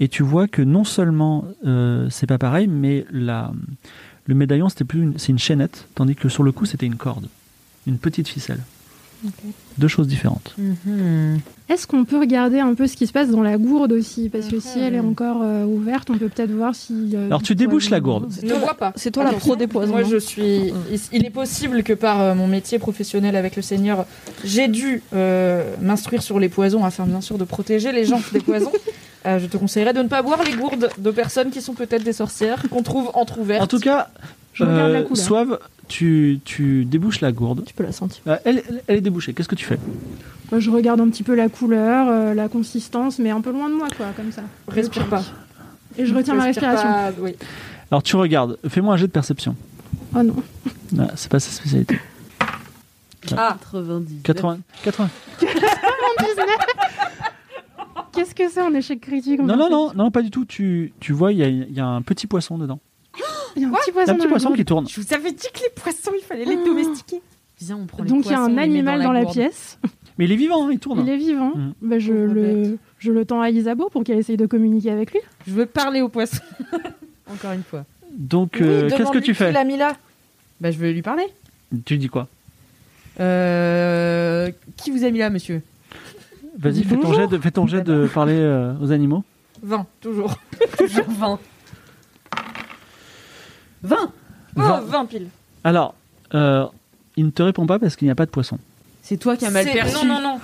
Et 0.00 0.08
tu 0.08 0.22
vois 0.22 0.48
que 0.48 0.62
non 0.62 0.84
seulement 0.84 1.44
euh, 1.66 2.08
c'est 2.10 2.26
pas 2.26 2.38
pareil, 2.38 2.66
mais 2.66 3.04
la, 3.12 3.52
le 4.26 4.34
médaillon 4.34 4.68
c'était 4.68 4.84
plus 4.84 5.02
une- 5.02 5.18
c'est 5.18 5.28
une 5.30 5.38
chaînette, 5.38 5.86
tandis 5.94 6.16
que 6.16 6.28
sur 6.28 6.42
le 6.42 6.52
cou 6.52 6.64
c'était 6.64 6.86
une 6.86 6.96
corde, 6.96 7.28
une 7.86 7.98
petite 7.98 8.26
ficelle. 8.28 8.60
Deux 9.76 9.86
choses 9.88 10.08
différentes. 10.08 10.54
Mhm. 10.56 11.40
Est-ce 11.68 11.86
qu'on 11.86 12.06
peut 12.06 12.18
regarder 12.18 12.58
un 12.58 12.72
peu 12.74 12.86
ce 12.86 12.96
qui 12.96 13.06
se 13.06 13.12
passe 13.12 13.28
dans 13.30 13.42
la 13.42 13.58
gourde 13.58 13.92
aussi? 13.92 14.30
Parce 14.30 14.48
que 14.48 14.58
si 14.60 14.78
elle 14.80 14.94
est 14.94 15.00
encore 15.00 15.42
euh, 15.42 15.66
ouverte, 15.66 16.08
on 16.08 16.16
peut 16.16 16.30
peut-être 16.30 16.50
voir 16.52 16.74
si. 16.74 17.10
euh, 17.14 17.26
Alors, 17.26 17.42
tu 17.42 17.54
débouches 17.54 17.90
la 17.90 18.00
gourde. 18.00 18.32
Je 18.40 18.46
ne 18.46 18.54
vois 18.58 18.72
pas. 18.72 18.94
C'est 18.96 19.10
toi 19.10 19.24
la 19.24 19.34
pro 19.34 19.56
des 19.56 19.66
poisons. 19.66 19.92
Moi, 19.92 20.04
je 20.04 20.16
suis. 20.16 20.72
il- 20.90 21.00
Il 21.12 21.26
est 21.26 21.30
possible 21.30 21.82
que 21.82 21.92
par 21.92 22.18
euh, 22.22 22.34
mon 22.34 22.46
métier 22.48 22.78
professionnel 22.78 23.36
avec 23.36 23.56
le 23.56 23.62
Seigneur, 23.62 24.06
j'ai 24.42 24.68
dû 24.68 25.02
euh, 25.12 25.74
m'instruire 25.82 26.22
sur 26.22 26.40
les 26.40 26.48
poisons 26.48 26.82
afin 26.86 27.04
bien 27.04 27.20
sûr 27.20 27.36
de 27.36 27.44
protéger 27.44 27.92
les 27.92 28.06
gens 28.06 28.22
des 28.32 28.40
poisons. 28.40 28.72
Euh, 29.26 29.38
je 29.38 29.46
te 29.46 29.56
conseillerais 29.56 29.92
de 29.92 30.00
ne 30.02 30.08
pas 30.08 30.22
boire 30.22 30.42
les 30.42 30.54
gourdes 30.54 30.88
de 30.96 31.10
personnes 31.10 31.50
qui 31.50 31.60
sont 31.60 31.74
peut-être 31.74 32.02
des 32.02 32.12
sorcières, 32.14 32.62
qu'on 32.70 32.82
trouve 32.82 33.10
entrouvertes. 33.14 33.62
En 33.62 33.66
tout 33.66 33.78
cas, 33.80 34.08
Je 34.54 34.64
regarde 34.64 34.92
la 34.92 34.98
euh. 35.00 35.14
Soave, 35.14 35.58
tu, 35.88 36.40
tu 36.44 36.84
débouches 36.86 37.20
la 37.20 37.30
gourde. 37.32 37.64
Tu 37.66 37.74
peux 37.74 37.82
la 37.84 37.92
sentir. 37.92 38.22
Euh, 38.26 38.36
elle, 38.44 38.62
elle- 38.68 38.82
elle 38.86 38.96
est 38.96 39.00
débouchée. 39.02 39.34
Qu'est-ce 39.34 39.48
que 39.48 39.54
tu 39.54 39.66
fais? 39.66 39.78
Moi, 40.50 40.58
je 40.60 40.70
regarde 40.70 41.00
un 41.00 41.08
petit 41.10 41.22
peu 41.22 41.34
la 41.34 41.48
couleur, 41.48 42.08
euh, 42.08 42.34
la 42.34 42.48
consistance, 42.48 43.18
mais 43.18 43.30
un 43.30 43.40
peu 43.42 43.52
loin 43.52 43.68
de 43.68 43.74
moi, 43.74 43.88
quoi, 43.96 44.06
comme 44.16 44.32
ça. 44.32 44.42
Respire 44.68 45.06
pas. 45.06 45.22
Et 45.98 46.06
je 46.06 46.14
retiens 46.14 46.34
ma 46.34 46.44
respiration. 46.44 46.88
pas, 46.88 47.10
oui. 47.20 47.36
Alors, 47.90 48.02
tu 48.02 48.16
regardes. 48.16 48.58
Fais-moi 48.68 48.94
un 48.94 48.96
jet 48.96 49.06
de 49.06 49.12
perception. 49.12 49.54
Oh 50.16 50.22
non. 50.22 50.42
Ah, 50.98 51.08
c'est 51.14 51.30
pas 51.30 51.40
sa 51.40 51.50
spécialité. 51.52 52.00
Ah, 53.36 53.56
90. 53.70 54.22
80. 54.22 54.58
80. 54.82 55.10
Qu'est-ce 58.12 58.34
que 58.34 58.48
c'est 58.48 58.60
un 58.60 58.74
échec 58.74 59.00
critique 59.00 59.40
Non, 59.40 59.56
non, 59.56 59.70
non, 59.70 59.92
non, 59.94 60.10
pas 60.10 60.22
du 60.22 60.30
tout. 60.30 60.44
Tu, 60.44 60.92
tu 61.00 61.12
vois, 61.12 61.32
il 61.32 61.38
y 61.38 61.42
a, 61.42 61.48
il 61.48 61.72
y 61.72 61.80
a 61.80 61.86
un 61.86 62.02
petit 62.02 62.26
poisson 62.26 62.58
dedans. 62.58 62.80
Il 63.56 63.62
y 63.62 63.64
a 63.64 63.68
un 63.68 63.72
petit 63.72 63.90
Il 63.90 63.90
y 63.90 63.90
a 63.90 63.92
poisson. 63.92 64.12
un 64.12 64.14
petit 64.14 64.28
poisson 64.28 64.52
qui 64.52 64.64
tourne. 64.64 64.88
Je 64.88 65.00
vous 65.00 65.12
avais 65.12 65.32
dit 65.32 65.48
que 65.52 65.60
les 65.60 65.70
poissons, 65.74 66.12
il 66.16 66.22
fallait 66.24 66.44
les 66.44 66.64
domestiquer. 66.64 67.20
Viens, 67.60 67.76
on 67.76 67.86
prend 67.86 68.04
les 68.04 68.08
Donc 68.08 68.24
il 68.26 68.30
y 68.30 68.34
a 68.34 68.40
un 68.40 68.56
animal 68.56 69.02
dans 69.02 69.12
la, 69.12 69.24
pièce. 69.26 69.78
Mais 70.18 70.26
il 70.26 70.32
est 70.32 70.36
vivant, 70.36 70.66
hein, 70.66 70.70
il 70.72 70.78
tourne. 70.78 71.00
Il 71.00 71.08
est 71.08 71.16
vivant. 71.16 71.52
Mm. 71.56 71.72
Bah, 71.82 71.98
je, 71.98 72.12
le, 72.12 72.78
je 72.98 73.10
le 73.10 73.24
tends 73.24 73.40
à 73.40 73.50
Isabeau 73.50 73.88
pour 73.88 74.04
qu'elle 74.04 74.18
essaye 74.18 74.36
de 74.36 74.46
communiquer 74.46 74.90
avec 74.90 75.10
lui. 75.12 75.20
Je 75.46 75.52
veux 75.52 75.66
parler 75.66 76.00
aux 76.00 76.08
poissons. 76.08 76.42
Encore 77.32 77.52
une 77.52 77.64
fois. 77.64 77.84
Donc, 78.12 78.58
Oui, 78.60 78.66
euh, 78.66 78.88
qu'est-ce 78.90 79.10
que 79.10 79.18
tu 79.18 79.34
fais 79.34 79.50
l'a 79.50 79.64
mis 79.64 79.76
là 79.76 79.96
Bah, 80.60 80.70
je 80.70 80.78
vais 80.78 80.92
lui 80.92 81.02
parler. 81.02 81.24
Tu 81.84 81.98
dis 81.98 82.08
quoi? 82.08 82.28
Euh, 83.18 84.50
qui 84.76 84.90
vous 84.90 85.04
a 85.04 85.10
mis 85.10 85.18
là, 85.18 85.30
monsieur? 85.30 85.62
Vas-y, 86.60 86.84
fais 86.84 86.96
ton 86.96 87.12
jet 87.14 87.26
de, 87.26 87.38
fais 87.38 87.50
ton 87.50 87.66
jet 87.66 87.82
de 87.82 88.06
parler 88.12 88.34
euh, 88.36 88.74
aux 88.82 88.92
animaux. 88.92 89.24
20, 89.62 89.86
toujours. 90.00 90.34
Toujours 90.78 91.04
20. 91.08 91.38
20 93.82 93.96
Oh, 94.56 94.60
Vingt. 94.60 94.80
20 94.80 95.04
piles. 95.06 95.28
Alors, 95.64 95.94
euh, 96.34 96.66
il 97.16 97.24
ne 97.26 97.30
te 97.30 97.42
répond 97.42 97.66
pas 97.66 97.78
parce 97.78 97.94
qu'il 97.96 98.06
n'y 98.06 98.12
a 98.12 98.14
pas 98.16 98.26
de 98.26 98.30
poisson. 98.30 98.58
C'est 99.02 99.16
toi 99.16 99.36
qui 99.36 99.46
as 99.46 99.50
mal 99.50 99.64
C'est- 99.64 99.72
perçu. 99.72 100.06
Non, 100.06 100.14
non, 100.14 100.20
non. 100.22 100.38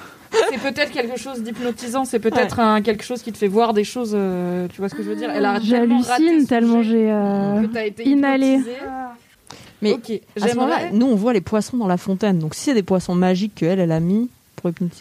C'est 0.50 0.58
peut-être 0.60 0.92
quelque 0.92 1.18
chose 1.18 1.42
d'hypnotisant, 1.42 2.04
c'est 2.04 2.18
peut-être 2.18 2.60
un, 2.60 2.82
quelque 2.82 3.02
chose 3.04 3.22
qui 3.22 3.32
te 3.32 3.38
fait 3.38 3.48
voir 3.48 3.72
des 3.72 3.84
choses. 3.84 4.12
euh, 4.14 4.68
tu 4.68 4.78
vois 4.78 4.88
ce 4.88 4.94
que 4.94 5.02
je 5.02 5.08
veux 5.08 5.16
dire? 5.16 5.30
Elle 5.30 5.44
a 5.44 5.58
tellement 5.60 6.00
raté 6.00 6.08
J'hallucine 6.24 6.40
son 6.42 6.46
tellement 6.46 6.82
jet 6.82 6.90
j'ai 6.90 7.10
euh, 7.10 7.62
que 7.62 7.66
t'as 7.72 7.86
été 7.86 8.08
inhalé. 8.08 8.60
Mais 9.82 9.92
ok, 9.92 10.10
À 10.40 10.48
ce 10.48 10.54
moment-là, 10.54 10.78
j'aimerais. 10.80 10.96
nous 10.96 11.06
on 11.06 11.14
voit 11.16 11.32
les 11.32 11.40
poissons 11.40 11.76
dans 11.76 11.86
la 11.86 11.96
fontaine. 11.96 12.38
Donc 12.38 12.54
si 12.54 12.62
c'est 12.62 12.74
des 12.74 12.82
poissons 12.82 13.14
magiques 13.14 13.54
qu'elle 13.54 13.78
elle 13.80 13.92
a 13.92 14.00
mis 14.00 14.28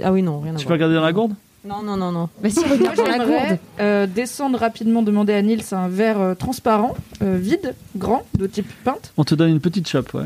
Ah 0.04 0.12
oui 0.12 0.22
non 0.22 0.40
rien 0.40 0.54
à 0.54 0.58
Tu 0.58 0.64
peux 0.64 0.70
voir. 0.70 0.76
regarder 0.78 0.96
dans 0.96 1.02
la 1.02 1.14
gourde? 1.14 1.34
Non 1.68 1.82
non 1.82 1.98
non 1.98 2.12
non. 2.12 2.30
Bah, 2.44 2.50
si, 2.50 2.60
Moi, 2.60 2.70
regarde 2.78 2.96
dans 2.98 3.06
la 3.06 3.18
gourde. 3.26 3.60
euh, 3.80 4.06
descendre 4.08 4.60
rapidement, 4.60 5.02
demander 5.02 5.34
à 5.34 5.42
Nils 5.42 5.64
un 5.72 5.88
verre 5.88 6.20
euh, 6.22 6.36
transparent, 6.36 6.96
euh, 7.24 7.38
vide, 7.42 7.74
grand, 7.96 8.24
de 8.38 8.46
type 8.48 8.68
pinte, 8.84 9.12
On 9.18 9.24
te 9.24 9.34
donne 9.34 9.50
une 9.50 9.60
petite 9.60 9.88
chope, 9.88 10.14
ouais. 10.14 10.26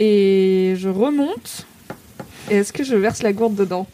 et 0.00 0.74
je 0.78 0.88
remonte. 0.88 1.66
Et 2.50 2.56
est-ce 2.56 2.72
que 2.72 2.84
je 2.84 2.94
verse 2.96 3.22
la 3.22 3.34
gourde 3.34 3.54
dedans? 3.56 3.86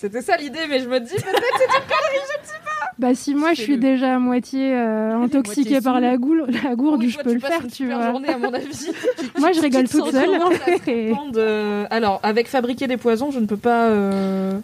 C'était 0.00 0.22
ça 0.22 0.36
l'idée, 0.38 0.60
mais 0.66 0.80
je 0.80 0.88
me 0.88 0.98
dis 0.98 1.10
peut-être 1.10 1.24
c'est 1.58 1.64
une 1.64 1.86
connerie, 1.86 2.24
je 2.34 2.40
ne 2.40 2.46
sais 2.46 2.60
pas. 2.64 2.90
Bah 2.98 3.14
si 3.14 3.34
moi 3.34 3.52
je 3.52 3.60
suis 3.60 3.76
déjà 3.76 4.14
à 4.16 4.18
moitié 4.18 4.72
euh, 4.74 5.14
intoxiquée 5.22 5.70
moitié 5.72 5.80
par 5.82 6.00
la, 6.00 6.16
goule, 6.16 6.46
la 6.64 6.74
gourde, 6.74 7.00
Oui, 7.00 7.10
je 7.10 7.14
toi, 7.16 7.24
peux 7.24 7.30
tu 7.30 7.34
le 7.36 7.40
faire, 7.42 7.60
une 7.62 7.68
tu 7.68 7.74
super 7.76 7.98
vois. 7.98 8.06
journée 8.10 8.28
à 8.30 8.38
mon 8.38 8.52
avis. 8.54 8.90
Moi 9.38 9.52
je 9.52 9.60
rigole 9.60 9.88
toute 9.88 10.10
seule. 10.10 10.30
De- 11.32 11.84
Alors, 11.92 12.18
avec 12.22 12.48
fabriquer 12.48 12.86
des 12.86 12.96
poisons, 12.96 13.30
je 13.30 13.40
ne 13.40 13.46
peux 13.46 13.58
pas 13.58 13.88
euh, 13.88 14.58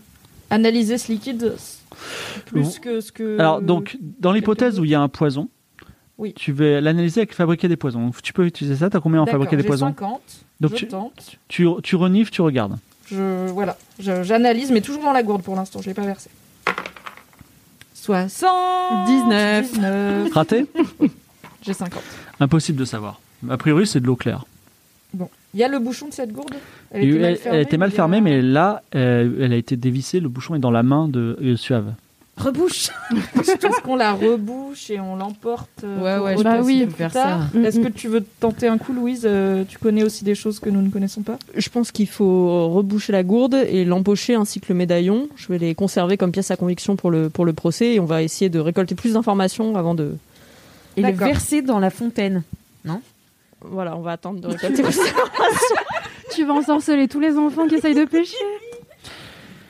analyser 0.49 0.97
ce 0.97 1.13
liquide 1.13 1.55
plus 2.47 2.63
Bon. 2.63 2.71
que 2.81 3.01
ce 3.03 3.13
que. 3.13 3.39
Alors, 3.39 3.61
donc, 3.61 3.99
dans 4.01 4.33
l'hypothèse 4.33 4.81
où 4.81 4.85
il 4.85 4.91
y 4.91 4.95
a 4.95 5.01
un 5.03 5.09
poison, 5.09 5.49
Oui. 6.17 6.33
tu 6.35 6.53
vas 6.53 6.81
l'analyser 6.81 7.21
avec 7.21 7.35
fabriquer 7.35 7.69
des 7.69 7.77
poisons. 7.77 8.07
Donc, 8.07 8.23
tu 8.23 8.33
peux 8.33 8.47
utiliser 8.47 8.77
ça. 8.77 8.89
Tu 8.91 8.97
as 8.97 9.01
combien 9.01 9.21
en 9.21 9.27
fabriquer 9.27 9.57
des 9.57 9.63
poisons? 9.65 9.87
50, 9.89 10.21
Donc, 10.61 10.71
je 10.73 10.77
tu, 10.77 10.89
tente. 10.89 11.37
tu, 11.49 11.67
tu 11.83 11.97
renifles, 11.97 12.31
tu 12.31 12.41
regardes. 12.43 12.79
Je, 13.07 13.47
voilà, 13.49 13.77
j'analyse, 13.99 14.71
mais 14.73 14.81
toujours 14.81 15.03
dans 15.05 15.13
la 15.13 15.23
gourde 15.23 15.43
pour 15.43 15.55
l'instant, 15.57 15.81
je 15.81 15.87
ne 15.89 15.91
l'ai 15.91 15.95
pas 15.95 16.03
versé. 16.07 16.29
60 17.95 19.07
19. 19.07 19.73
19. 19.73 20.33
Raté 20.33 20.67
J'ai 21.63 21.73
50. 21.73 22.03
Impossible 22.41 22.79
de 22.79 22.85
savoir. 22.85 23.21
A 23.49 23.57
priori, 23.57 23.87
c'est 23.87 24.01
de 24.01 24.07
l'eau 24.07 24.17
claire. 24.17 24.45
Bon. 25.15 25.29
Il 25.55 25.61
y 25.61 25.65
a 25.65 25.69
le 25.69 25.79
bouchon 25.79 26.09
de 26.09 26.13
cette 26.13 26.33
gourde? 26.33 26.55
Elle, 26.91 27.17
elle- 27.25 27.39
elle 27.45 27.61
était 27.61 27.79
mal 27.79 27.91
fermée, 27.91 28.21
mais 28.21 28.43
là, 28.43 28.83
euh, 28.95 29.39
elle 29.41 29.53
a 29.53 29.57
été 29.57 29.77
dévissée. 29.77 30.21
Le 30.21 30.29
bouchon 30.29 30.55
est 30.55 30.59
dans 30.59 30.71
la 30.71 30.83
main 30.83 31.09
de 31.09 31.39
euh, 31.43 31.57
Suave. 31.57 31.95
Rebouche. 32.37 32.91
Est-ce 33.41 33.81
qu'on 33.83 33.97
la 33.97 34.13
rebouche 34.13 34.91
et 34.91 35.01
on 35.01 35.17
l'emporte 35.17 35.85
euh, 35.85 36.03
Ouais, 36.03 36.17
pour 36.17 36.25
ouais, 36.27 36.37
je 36.37 36.43
Bah 36.43 36.61
oui, 36.63 36.87
faire 36.95 37.11
ça. 37.13 37.41
Est-ce 37.65 37.79
Mm, 37.79 37.85
que 37.85 37.89
tu 37.89 38.09
veux 38.09 38.23
tenter 38.41 38.69
un 38.69 38.77
coup, 38.77 38.93
Louise 38.93 39.23
Euh, 39.25 39.65
Tu 39.67 39.79
connais 39.79 40.03
aussi 40.03 40.23
des 40.23 40.35
choses 40.35 40.61
que 40.61 40.69
nous 40.69 40.83
ne 40.83 40.91
connaissons 40.91 41.23
pas 41.23 41.39
Je 41.57 41.69
pense 41.71 41.93
qu'il 41.93 42.07
faut 42.09 42.69
reboucher 42.69 43.13
la 43.13 43.23
gourde 43.23 43.55
et 43.55 43.87
l'empocher 43.87 44.35
ainsi 44.35 44.61
que 44.61 44.67
le 44.69 44.75
médaillon. 44.75 45.29
Je 45.37 45.49
vais 45.49 45.57
les 45.59 45.75
conserver 45.75 46.19
comme 46.19 46.31
pièce 46.31 46.51
à 46.51 46.57
conviction 46.57 46.95
pour 46.95 47.11
le, 47.11 47.31
pour 47.31 47.47
le 47.47 47.55
procès 47.55 47.95
et 47.95 48.01
on 48.01 48.05
va 48.05 48.23
essayer 48.23 48.51
de 48.51 48.59
récolter 48.59 48.95
plus 48.95 49.15
d'informations 49.15 49.75
avant 49.77 49.95
de. 49.95 50.15
Et 50.99 51.03
le 51.03 51.13
verser 51.13 51.63
dans 51.63 51.79
la 51.79 51.91
fontaine. 51.91 52.43
Voilà, 53.63 53.97
on 53.97 54.01
va 54.03 54.13
attendre 54.13 54.41
de 54.41 54.47
récolter 54.49 54.83
plus 54.83 54.99
Tu 56.35 56.45
vas 56.45 56.53
ensorceler 56.53 57.09
tous 57.09 57.19
les 57.21 57.37
enfants 57.39 57.67
qui 57.67 57.77
essayent 57.77 57.95
de 57.95 58.05
pêcher. 58.05 58.37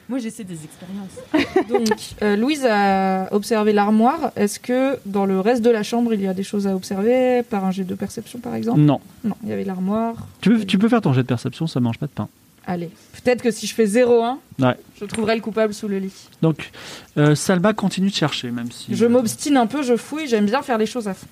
Moi, 0.08 0.18
j'essaie 0.20 0.44
des 0.44 0.58
expériences. 0.64 1.68
Donc, 1.68 1.98
euh, 2.22 2.36
Louise 2.36 2.64
a 2.64 3.28
observé 3.32 3.72
l'armoire. 3.72 4.30
Est-ce 4.36 4.60
que 4.60 4.98
dans 5.04 5.26
le 5.26 5.40
reste 5.40 5.62
de 5.62 5.70
la 5.70 5.82
chambre, 5.82 6.14
il 6.14 6.20
y 6.20 6.28
a 6.28 6.34
des 6.34 6.44
choses 6.44 6.66
à 6.68 6.76
observer 6.76 7.42
par 7.42 7.64
un 7.64 7.72
jet 7.72 7.82
de 7.84 7.94
perception, 7.94 8.38
par 8.38 8.54
exemple? 8.54 8.80
Non. 8.80 9.00
Non, 9.24 9.34
il 9.42 9.48
y 9.48 9.52
avait 9.52 9.64
l'armoire. 9.64 10.14
Tu 10.40 10.50
peux, 10.50 10.64
tu 10.64 10.78
peux 10.78 10.88
faire 10.88 11.00
ton 11.00 11.12
jet 11.12 11.22
de 11.22 11.26
perception, 11.26 11.66
ça 11.66 11.80
mange 11.80 11.98
pas 11.98 12.06
de 12.06 12.12
pain. 12.12 12.28
Allez, 12.68 12.90
peut-être 13.24 13.42
que 13.42 13.50
si 13.50 13.66
je 13.66 13.74
fais 13.74 13.84
0-1, 13.86 14.38
Ouais. 14.60 14.74
je 15.00 15.04
trouverai 15.04 15.36
le 15.36 15.40
coupable 15.40 15.72
sous 15.74 15.86
le 15.88 15.98
lit. 15.98 16.12
Donc, 16.42 16.70
euh, 17.16 17.34
Salma 17.36 17.72
continue 17.74 18.10
de 18.10 18.14
chercher, 18.14 18.50
même 18.50 18.70
si. 18.72 18.94
Je 18.94 19.06
m'obstine 19.06 19.56
un 19.56 19.66
peu, 19.66 19.82
je 19.82 19.96
fouille, 19.96 20.26
j'aime 20.28 20.46
bien 20.46 20.62
faire 20.62 20.78
les 20.78 20.86
choses 20.86 21.06
à 21.08 21.14
fond. 21.14 21.26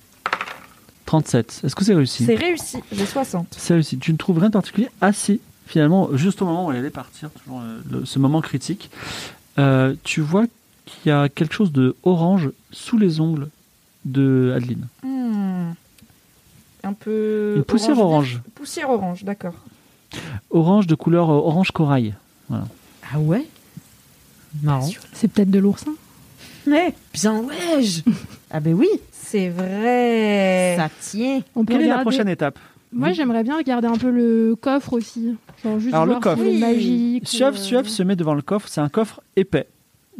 37. 1.06 1.60
Est-ce 1.64 1.74
que 1.74 1.84
c'est 1.84 1.94
réussi? 1.94 2.24
C'est 2.24 2.34
réussi, 2.34 2.78
j'ai 2.92 3.06
60. 3.06 3.46
C'est 3.56 3.74
réussi. 3.74 3.98
Tu 3.98 4.12
ne 4.12 4.16
trouves 4.16 4.38
rien 4.38 4.48
de 4.48 4.52
particulier? 4.52 4.88
Ah 5.00 5.12
si, 5.12 5.40
finalement, 5.66 6.16
juste 6.16 6.42
au 6.42 6.46
moment 6.46 6.66
où 6.66 6.70
elle 6.72 6.78
allait 6.78 6.90
partir, 6.90 7.30
toujours 7.30 7.60
euh, 7.60 7.80
le- 7.90 8.04
ce 8.04 8.18
moment 8.18 8.40
critique, 8.40 8.90
euh, 9.58 9.94
tu 10.04 10.20
vois 10.20 10.44
qu'il 10.86 11.08
y 11.08 11.12
a 11.12 11.28
quelque 11.28 11.54
chose 11.54 11.72
de 11.72 11.96
orange 12.02 12.50
sous 12.72 12.98
les 12.98 13.20
ongles 13.20 13.48
de 14.04 14.52
Adeline. 14.56 14.86
Hmm. 15.02 15.72
Un 16.82 16.92
peu. 16.92 17.54
Une 17.56 17.64
poussière 17.64 17.98
orange. 17.98 18.32
vif. 18.34 18.40
Poussière 18.54 18.90
orange, 18.90 19.24
d'accord. 19.24 19.54
Orange 20.50 20.86
de 20.86 20.94
couleur 20.94 21.30
euh, 21.30 21.34
orange 21.34 21.70
corail. 21.70 22.14
Ah 22.50 23.18
ouais? 23.18 23.46
Marrant. 24.62 24.88
C'est 25.12 25.28
peut-être 25.28 25.50
de 25.50 25.58
l'oursin? 25.58 25.92
Ouais. 26.66 26.94
Bien 27.14 27.40
ouais. 27.40 27.82
ah 28.50 28.60
ben 28.60 28.74
oui. 28.74 28.88
C'est 29.12 29.48
vrai. 29.48 30.74
Ça 30.76 30.88
tient. 31.00 31.40
On 31.56 31.64
peut 31.64 31.72
Quelle 31.72 31.82
est 31.82 31.86
la 31.86 31.94
regarder- 31.94 32.02
prochaine 32.04 32.28
étape? 32.28 32.58
Moi 32.94 33.12
j'aimerais 33.12 33.42
bien 33.42 33.56
regarder 33.56 33.88
un 33.88 33.96
peu 33.96 34.10
le 34.10 34.56
coffre 34.60 34.92
aussi. 34.94 35.34
Genre 35.62 35.78
juste 35.80 35.94
Alors, 35.94 36.06
le 36.06 36.20
coffre. 36.20 36.42
est 36.42 36.46
Oui. 36.52 36.58
magique. 36.60 37.28
Suave, 37.28 37.54
euh, 37.54 37.58
Suave 37.58 37.88
se 37.88 38.02
met 38.02 38.16
devant 38.16 38.34
le 38.34 38.42
coffre. 38.42 38.68
C'est 38.68 38.80
un 38.80 38.88
coffre 38.88 39.20
épais 39.36 39.66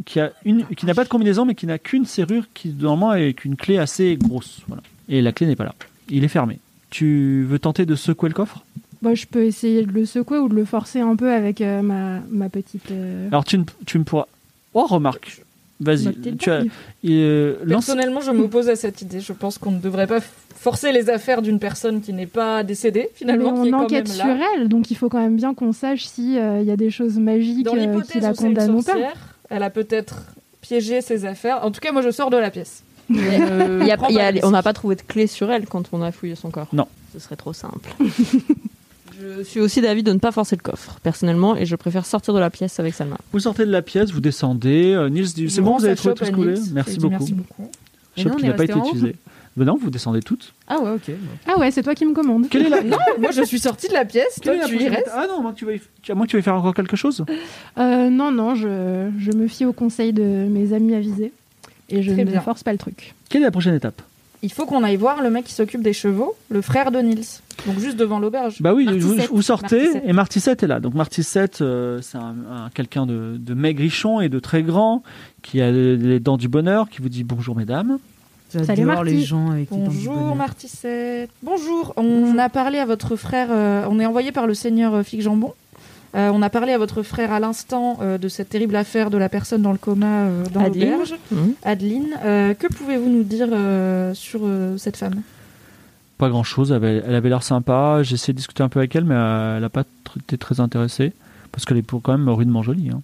qui 0.05 0.19
a 0.19 0.31
une, 0.43 0.65
qui 0.65 0.85
n'a 0.85 0.93
pas 0.93 1.03
de 1.05 1.09
combinaison, 1.09 1.45
mais 1.45 1.55
qui 1.55 1.65
n'a 1.67 1.79
qu'une 1.79 2.05
serrure 2.05 2.43
qui 2.53 2.69
normalement 2.69 3.11
avec 3.11 3.45
une 3.45 3.55
clé 3.55 3.77
assez 3.77 4.17
grosse. 4.17 4.61
Voilà. 4.67 4.83
Et 5.07 5.21
la 5.21 5.31
clé 5.31 5.47
n'est 5.47 5.55
pas 5.55 5.63
là. 5.63 5.73
Il 6.09 6.23
est 6.23 6.27
fermé. 6.29 6.59
Tu 6.89 7.45
veux 7.47 7.59
tenter 7.59 7.85
de 7.85 7.95
secouer 7.95 8.29
le 8.29 8.35
coffre? 8.35 8.63
Bah, 9.01 9.13
je 9.13 9.25
peux 9.25 9.43
essayer 9.43 9.85
de 9.85 9.91
le 9.91 10.05
secouer 10.05 10.37
ou 10.39 10.49
de 10.49 10.55
le 10.55 10.65
forcer 10.65 10.99
un 10.99 11.15
peu 11.15 11.31
avec 11.31 11.61
euh, 11.61 11.81
ma, 11.81 12.19
ma 12.29 12.49
petite. 12.49 12.91
euh, 12.91 13.27
Alors 13.29 13.45
tu 13.45 13.59
tu 13.85 13.99
me 13.99 14.03
pourras. 14.03 14.25
Oh 14.73 14.85
remarque. 14.85 15.41
Vas-y. 15.79 16.05
bague. 16.05 16.69
euh, 17.05 17.55
Personnellement, 17.67 18.21
je 18.21 18.31
m'oppose 18.31 18.69
à 18.69 18.75
cette 18.75 19.01
idée. 19.01 19.19
Je 19.19 19.33
pense 19.33 19.57
qu'on 19.57 19.71
ne 19.71 19.79
devrait 19.79 20.07
pas 20.07 20.19
forcer 20.55 20.91
les 20.91 21.09
affaires 21.09 21.41
d'une 21.41 21.59
personne 21.59 22.01
qui 22.01 22.13
n'est 22.13 22.25
pas 22.27 22.63
décédée, 22.63 23.09
Mais 23.11 23.17
finalement. 23.17 23.61
qui 23.61 23.69
est 23.69 23.73
on 23.73 23.77
quand 23.79 23.83
enquête 23.85 24.07
même 24.07 24.15
sur 24.17 24.25
là. 24.25 24.37
elle, 24.55 24.67
donc 24.69 24.89
il 24.89 24.95
faut 24.95 25.09
quand 25.09 25.19
même 25.19 25.35
bien 25.35 25.53
qu'on 25.53 25.73
sache 25.73 26.05
s'il 26.05 26.31
y 26.33 26.39
a 26.39 26.75
des 26.77 26.89
choses 26.89 27.17
magiques 27.17 27.63
Dans 27.65 27.75
euh, 27.75 27.79
qui 27.79 27.87
l'hypothèse 27.87 28.23
la 28.23 28.33
condamnent 28.33 28.71
ou 28.75 28.81
pas. 28.81 28.91
sorcière, 28.93 29.15
elle 29.49 29.63
a 29.63 29.69
peut-être 29.69 30.23
piégé 30.61 31.01
ses 31.01 31.25
affaires. 31.25 31.63
En 31.65 31.71
tout 31.71 31.81
cas, 31.81 31.91
moi, 31.91 32.01
je 32.01 32.09
sors 32.09 32.29
de 32.29 32.37
la 32.37 32.49
pièce. 32.51 32.81
Il 33.09 33.17
y 33.85 33.91
a- 33.91 33.97
Prends 33.97 34.07
il 34.07 34.15
y 34.15 34.19
a- 34.19 34.31
pas 34.31 34.39
de 34.39 34.45
on 34.45 34.51
n'a 34.51 34.63
pas 34.63 34.73
trouvé 34.73 34.95
de 34.95 35.01
clé 35.01 35.27
sur 35.27 35.51
elle 35.51 35.65
quand 35.67 35.89
on 35.91 36.01
a 36.01 36.11
fouillé 36.11 36.35
son 36.35 36.49
corps. 36.51 36.67
Non. 36.73 36.87
Ce 37.13 37.19
serait 37.19 37.35
trop 37.35 37.53
simple. 37.53 37.89
Je 39.19 39.43
suis 39.43 39.59
aussi 39.59 39.81
d'avis 39.81 40.03
de 40.03 40.11
ne 40.11 40.19
pas 40.19 40.31
forcer 40.31 40.55
le 40.55 40.61
coffre, 40.61 40.99
personnellement, 41.03 41.55
et 41.55 41.65
je 41.65 41.75
préfère 41.75 42.05
sortir 42.05 42.33
de 42.33 42.39
la 42.39 42.49
pièce 42.49 42.79
avec 42.79 42.93
Salma. 42.93 43.17
Vous 43.31 43.39
sortez 43.39 43.65
de 43.65 43.71
la 43.71 43.81
pièce, 43.81 44.11
vous 44.11 44.19
descendez. 44.19 44.93
euh, 44.93 45.09
Nils 45.09 45.33
dit 45.33 45.49
C'est 45.49 45.61
bon, 45.61 45.77
vous 45.77 45.85
avez 45.85 45.95
trouvé 45.95 46.13
tout 46.15 46.25
ce 46.25 46.31
que 46.31 46.35
vous 46.35 46.43
voulez. 46.43 46.59
Merci 46.73 46.97
beaucoup. 46.99 47.11
Merci 47.13 47.33
beaucoup. 47.33 47.71
On 48.17 48.29
qui 48.35 48.45
n'a 48.45 48.53
pas 48.53 48.63
été 48.65 48.77
utilisé. 48.77 49.15
Ben 49.57 49.63
non, 49.63 49.77
vous 49.81 49.89
descendez 49.89 50.19
toutes. 50.21 50.53
Ah 50.67 50.79
ouais, 50.81 50.91
ok. 50.91 51.11
Ah 51.47 51.57
ouais, 51.57 51.71
c'est 51.71 51.81
toi 51.81 51.95
qui 51.95 52.05
me 52.05 52.13
commandes. 52.13 52.49
Quelle 52.49 52.65
est 52.65 52.69
la. 52.69 52.81
Non, 52.83 52.97
moi 53.19 53.31
je 53.31 53.41
suis 53.43 53.59
sortie 53.59 53.87
de 53.87 53.93
la 53.93 54.03
pièce, 54.03 54.37
Quelle 54.41 54.55
est 54.55 54.59
toi 54.59 54.67
la 54.69 54.77
tu 54.77 54.83
y 54.83 54.87
restes. 54.89 55.09
Ah 55.13 55.27
non, 55.29 55.41
moi, 55.41 55.53
tu 55.55 55.63
vas 55.65 55.73
y... 55.75 55.81
tu- 56.01 56.11
vas 56.11 56.25
y 56.25 56.41
faire 56.41 56.55
encore 56.55 56.73
quelque 56.73 56.97
chose. 56.97 57.23
Euh, 57.77 58.09
non, 58.09 58.31
non, 58.31 58.55
je, 58.55 59.09
je 59.17 59.31
me 59.31 59.47
fie 59.47 59.63
au 59.63 59.71
conseil 59.71 60.11
de 60.11 60.21
mes 60.23 60.73
amis 60.73 60.93
avisés. 60.93 61.31
Et 61.87 62.01
je 62.03 62.11
Très 62.11 62.25
ne 62.25 62.31
bien. 62.31 62.41
force 62.41 62.63
pas 62.63 62.73
le 62.73 62.77
truc. 62.77 63.13
Quelle 63.29 63.43
est 63.43 63.45
la 63.45 63.51
prochaine 63.51 63.75
étape? 63.75 64.01
Il 64.45 64.51
faut 64.51 64.67
qu'on 64.67 64.83
aille 64.83 64.95
voir 64.95 65.23
le 65.23 65.31
mec 65.31 65.45
qui 65.45 65.53
s'occupe 65.53 65.81
des 65.81 65.91
chevaux, 65.91 66.35
le 66.49 66.61
frère 66.61 66.91
de 66.91 66.99
Nils. 66.99 67.25
Donc 67.65 67.79
juste 67.79 67.97
devant 67.97 68.19
l'auberge. 68.19 68.61
Bah 68.61 68.75
oui, 68.75 68.85
vous, 68.99 69.41
sortez 69.41 69.77
Martissette. 69.77 70.03
et 70.05 70.13
Martissette 70.13 70.61
est 70.63 70.67
là. 70.67 70.79
Donc 70.79 70.93
Martissette, 70.93 71.61
euh, 71.61 71.99
c'est 72.03 72.19
un, 72.19 72.35
un- 72.51 72.69
quelqu'un 72.71 73.07
de, 73.07 73.37
de 73.39 73.53
maigrichon 73.55 74.21
et 74.21 74.29
de 74.29 74.37
très 74.37 74.61
grand 74.61 75.01
qui 75.41 75.61
a 75.61 75.71
les, 75.71 75.97
les 75.97 76.19
dents 76.19 76.37
du 76.37 76.47
bonheur, 76.47 76.89
qui 76.91 77.01
vous 77.01 77.09
dit 77.09 77.23
bonjour 77.23 77.55
mesdames. 77.55 77.97
Salut, 78.49 78.83
Marty. 78.85 79.11
les 79.15 79.21
gens 79.23 79.49
avec 79.49 79.69
Bonjour. 79.71 80.35
Martissette. 80.35 81.29
Bonjour. 81.41 81.93
On 81.97 82.37
a 82.37 82.47
parlé 82.47 82.77
à 82.77 82.85
votre 82.85 83.15
frère. 83.15 83.47
euh, 83.51 83.85
on 83.89 83.99
est 83.99 84.05
envoyé 84.05 84.31
par 84.31 84.45
le 84.47 84.53
seigneur 84.53 84.93
euh, 84.93 85.03
Fig 85.03 85.21
Jambon. 85.21 85.53
Euh, 86.15 86.31
on 86.33 86.41
a 86.41 86.49
parlé 86.49 86.71
à 86.71 86.77
votre 86.77 87.03
frère 87.03 87.31
à 87.33 87.39
l'instant 87.39 87.97
euh, 88.01 88.17
de 88.17 88.27
cette 88.29 88.49
terrible 88.49 88.75
affaire 88.75 89.09
de 89.09 89.17
la 89.17 89.27
personne 89.29 89.61
dans 89.61 89.71
le 89.73 89.77
coma 89.77 90.05
euh, 90.07 90.43
dans 90.53 90.61
Adeline. 90.63 90.91
l'auberge. 90.91 91.15
Mhm. 91.31 91.53
Adeline, 91.63 92.07
euh, 92.23 92.53
que 92.53 92.67
pouvez-vous 92.67 93.09
nous 93.09 93.23
dire 93.23 93.47
euh, 93.51 94.13
sur 94.13 94.41
euh, 94.43 94.77
cette 94.77 94.97
femme? 94.97 95.21
Pas 96.17 96.29
grand 96.29 96.43
chose, 96.43 96.71
elle 96.71 96.77
avait 96.77 97.03
elle 97.05 97.15
avait 97.15 97.27
l'air 97.29 97.43
sympa. 97.43 97.99
J'ai 98.01 98.13
essayé 98.15 98.31
de 98.33 98.37
discuter 98.37 98.63
un 98.63 98.69
peu 98.69 98.79
avec 98.79 98.95
elle, 98.95 99.03
mais 99.03 99.15
euh, 99.15 99.55
elle 99.57 99.61
n'a 99.63 99.69
pas 99.69 99.81
tr- 99.81 100.19
été 100.21 100.37
très 100.37 100.59
intéressée. 100.61 101.11
Parce 101.51 101.65
qu'elle 101.65 101.77
est 101.77 101.81
pour 101.81 102.01
quand 102.01 102.17
même 102.17 102.27
rudement 102.29 102.63
jolie. 102.63 102.89
hein. 102.89 103.01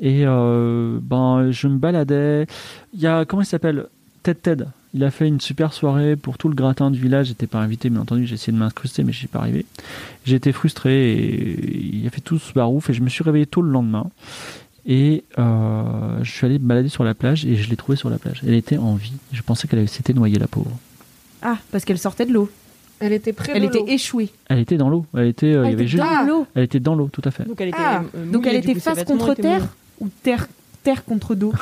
Et 0.00 0.22
euh, 0.26 0.98
ben, 1.00 1.50
je 1.52 1.68
me 1.68 1.76
baladais. 1.78 2.46
Il 2.92 3.00
y 3.00 3.06
a, 3.06 3.24
comment 3.24 3.42
il 3.42 3.46
s'appelle? 3.46 3.86
Ted 4.24 4.38
Ted. 4.42 4.64
Il 4.94 5.02
a 5.02 5.10
fait 5.10 5.26
une 5.26 5.40
super 5.40 5.72
soirée 5.72 6.14
pour 6.14 6.38
tout 6.38 6.48
le 6.48 6.54
gratin 6.54 6.90
du 6.92 7.00
village. 7.00 7.26
J'étais 7.26 7.48
pas 7.48 7.58
invité, 7.58 7.90
bien 7.90 8.00
entendu. 8.00 8.26
J'ai 8.26 8.34
essayé 8.34 8.52
de 8.52 8.58
m'incruster, 8.58 9.02
mais 9.02 9.12
je 9.12 9.18
suis 9.18 9.26
pas 9.26 9.40
arrivé. 9.40 9.66
J'ai 10.24 10.36
été 10.36 10.52
frustré 10.52 11.12
et 11.12 11.96
il 11.96 12.06
a 12.06 12.10
fait 12.10 12.20
tout 12.20 12.38
ce 12.38 12.52
barouf. 12.52 12.90
Et 12.90 12.92
je 12.94 13.02
me 13.02 13.08
suis 13.08 13.24
réveillé 13.24 13.44
tôt 13.46 13.60
le 13.60 13.70
lendemain. 13.70 14.06
Et 14.86 15.24
euh, 15.38 16.18
je 16.22 16.30
suis 16.30 16.46
allé 16.46 16.58
me 16.60 16.66
balader 16.66 16.88
sur 16.90 17.02
la 17.04 17.14
plage 17.14 17.44
et 17.44 17.56
je 17.56 17.68
l'ai 17.70 17.76
trouvée 17.76 17.96
sur 17.96 18.08
la 18.10 18.18
plage. 18.18 18.42
Elle 18.46 18.54
était 18.54 18.76
en 18.78 18.94
vie. 18.94 19.14
Je 19.32 19.42
pensais 19.42 19.66
qu'elle 19.66 19.80
avait- 19.80 19.88
s'était 19.88 20.12
noyée, 20.12 20.38
la 20.38 20.46
pauvre. 20.46 20.70
Ah, 21.42 21.58
parce 21.72 21.84
qu'elle 21.84 21.98
sortait 21.98 22.26
de 22.26 22.32
l'eau. 22.32 22.48
Elle 23.00 23.12
était 23.12 23.32
près 23.32 23.52
Elle 23.56 23.62
de 23.62 23.66
était 23.66 23.78
l'eau. 23.80 23.86
échouée. 23.88 24.28
Elle 24.48 24.60
était 24.60 24.76
dans 24.76 24.88
l'eau. 24.88 25.06
Elle 25.16 25.26
était, 25.26 25.46
euh, 25.46 25.50
il 25.50 25.52
y 25.54 25.56
Elle 25.56 25.64
avait 25.64 25.72
était 25.74 25.86
juste- 25.88 26.02
dans 26.04 26.22
l'eau. 26.22 26.46
Elle 26.54 26.62
était 26.64 26.80
dans 26.80 26.94
l'eau, 26.94 27.08
tout 27.12 27.22
à 27.24 27.30
fait. 27.32 27.44
Donc 27.44 27.60
elle 27.60 27.68
était, 27.68 27.78
Ah, 27.80 28.04
euh, 28.14 28.24
Donc 28.26 28.44
mouillée, 28.44 28.48
elle 28.56 28.60
du 28.60 28.70
était 28.70 28.72
coup, 28.74 28.78
ses 28.78 28.84
face 28.90 28.98
vêtements 28.98 29.16
contre 29.16 29.32
étaient 29.32 29.42
terre 29.42 29.58
mouillés. 29.58 29.68
ou 30.00 30.08
terre, 30.22 30.46
terre 30.84 31.04
contre 31.04 31.34
dos 31.34 31.52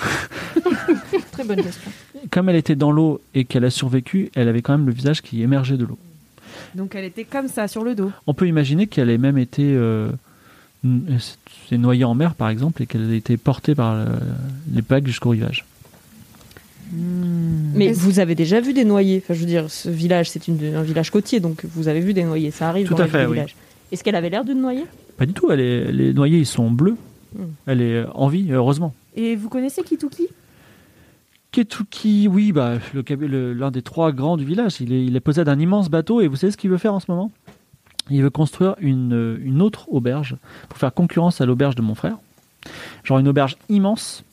Très 1.33 1.45
bonne 1.45 1.63
question. 1.63 1.91
Comme 2.31 2.49
elle 2.51 2.57
était 2.57 2.77
dans 2.77 2.93
l'eau 2.93 3.21
et 3.35 3.45
qu'elle 3.47 3.65
a 3.65 3.71
survécu, 3.71 4.31
elle 4.35 4.49
avait 4.49 4.61
quand 4.63 4.77
même 4.77 4.87
le 4.87 4.93
visage 4.93 5.23
qui 5.23 5.43
émergeait 5.43 5.77
de 5.79 5.85
l'eau. 5.85 5.99
Donc 6.75 6.95
elle 6.95 7.05
était 7.05 7.25
comme 7.25 7.49
ça 7.49 7.69
sur 7.69 7.85
le 7.85 7.95
dos. 7.95 8.11
On 8.27 8.35
peut 8.35 8.47
imaginer 8.47 8.87
qu'elle 8.87 9.09
ait 9.11 9.19
même 9.19 9.39
été 9.39 9.63
euh, 9.65 10.11
s'est 11.69 11.79
noyée 11.79 12.05
en 12.05 12.15
mer, 12.15 12.35
par 12.35 12.49
exemple, 12.51 12.83
et 12.83 12.87
qu'elle 12.87 13.11
ait 13.13 13.17
été 13.17 13.37
portée 13.37 13.75
par 13.75 13.95
euh, 13.95 14.07
les 14.75 14.83
vagues 14.87 15.07
jusqu'au 15.07 15.31
rivage. 15.31 15.65
Mais 16.95 17.87
Est-ce- 17.87 18.01
vous 18.01 18.19
avez 18.21 18.35
déjà 18.35 18.61
vu 18.61 18.75
des 18.75 18.85
noyés 18.85 19.23
Enfin, 19.25 19.35
je 19.35 19.41
veux 19.41 19.47
dire, 19.47 19.71
ce 19.71 19.89
village, 19.89 20.29
c'est 20.31 20.47
une- 20.49 20.75
un 20.75 20.83
village 20.83 21.11
côtier, 21.11 21.41
donc 21.41 21.65
vous 21.75 21.89
avez 21.89 22.01
vu 22.01 22.13
des 22.13 22.25
noyés. 22.25 22.51
Ça 22.51 22.69
arrive 22.69 22.87
Tout 22.87 22.95
dans 22.95 23.05
à 23.05 23.07
fait, 23.07 23.25
oui. 23.27 23.33
village. 23.33 23.57
Est-ce 23.91 24.05
qu'elle 24.05 24.15
avait 24.17 24.29
l'air 24.31 24.45
d'une 24.45 24.61
noyée 24.61 24.85
Pas 25.17 25.25
du 25.27 25.33
tout. 25.33 25.51
Elle 25.51 25.61
est- 25.61 25.93
les 25.93 26.13
noyés, 26.13 26.39
ils 26.39 26.47
sont 26.47 26.71
bleus. 26.71 26.97
Hmm. 27.35 27.45
Elle 27.67 27.81
est 27.81 28.05
en 28.15 28.29
vie, 28.29 28.49
heureusement. 28.53 28.95
Et 29.15 29.37
vous 29.37 29.49
connaissez 29.49 29.83
Kituki? 29.83 30.29
Ketuki, 31.53 32.29
oui, 32.29 32.51
bah, 32.53 32.79
l'un 32.95 33.71
des 33.71 33.83
trois 33.83 34.11
grands 34.13 34.39
du 34.39 34.45
village. 34.45 34.81
Il 34.81 35.15
est 35.15 35.21
possède 35.21 35.51
un 35.51 35.59
immense 35.59 35.91
bateau 35.91 36.23
et 36.23 36.29
vous 36.29 36.37
savez 36.37 36.51
ce 36.51 36.57
qu'il 36.57 36.71
veut 36.71 36.79
faire 36.79 36.95
en 36.95 37.01
ce 37.01 37.11
moment? 37.11 37.31
Il 38.11 38.23
veut 38.23 38.31
construire 38.31 38.75
une, 38.81 39.13
euh, 39.13 39.39
une 39.45 39.63
autre 39.63 39.87
auberge 39.93 40.37
pour 40.69 40.79
faire 40.79 40.93
concurrence 40.93 41.41
à 41.41 41.47
l'auberge 41.47 41.77
de 41.77 41.83
mon 41.83 41.95
frère. 41.95 42.17
Genre 43.05 43.19
une 43.19 43.29
auberge 43.29 43.57
immense. 43.69 44.25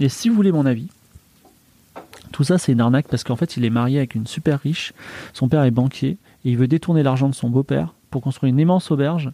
Et 0.00 0.08
si 0.08 0.28
vous 0.28 0.34
voulez 0.34 0.50
mon 0.50 0.66
avis, 0.66 0.88
tout 2.32 2.42
ça 2.42 2.58
c'est 2.58 2.72
une 2.72 2.80
arnaque 2.80 3.06
parce 3.08 3.22
qu'en 3.22 3.36
fait 3.36 3.56
il 3.56 3.64
est 3.64 3.70
marié 3.70 3.98
avec 3.98 4.14
une 4.14 4.26
super 4.26 4.58
riche. 4.60 4.92
Son 5.34 5.48
père 5.48 5.62
est 5.64 5.70
banquier 5.70 6.16
et 6.44 6.50
il 6.50 6.56
veut 6.56 6.68
détourner 6.68 7.02
l'argent 7.02 7.28
de 7.28 7.34
son 7.34 7.50
beau-père 7.50 7.94
pour 8.10 8.22
construire 8.22 8.50
une 8.50 8.58
immense 8.58 8.90
auberge 8.90 9.30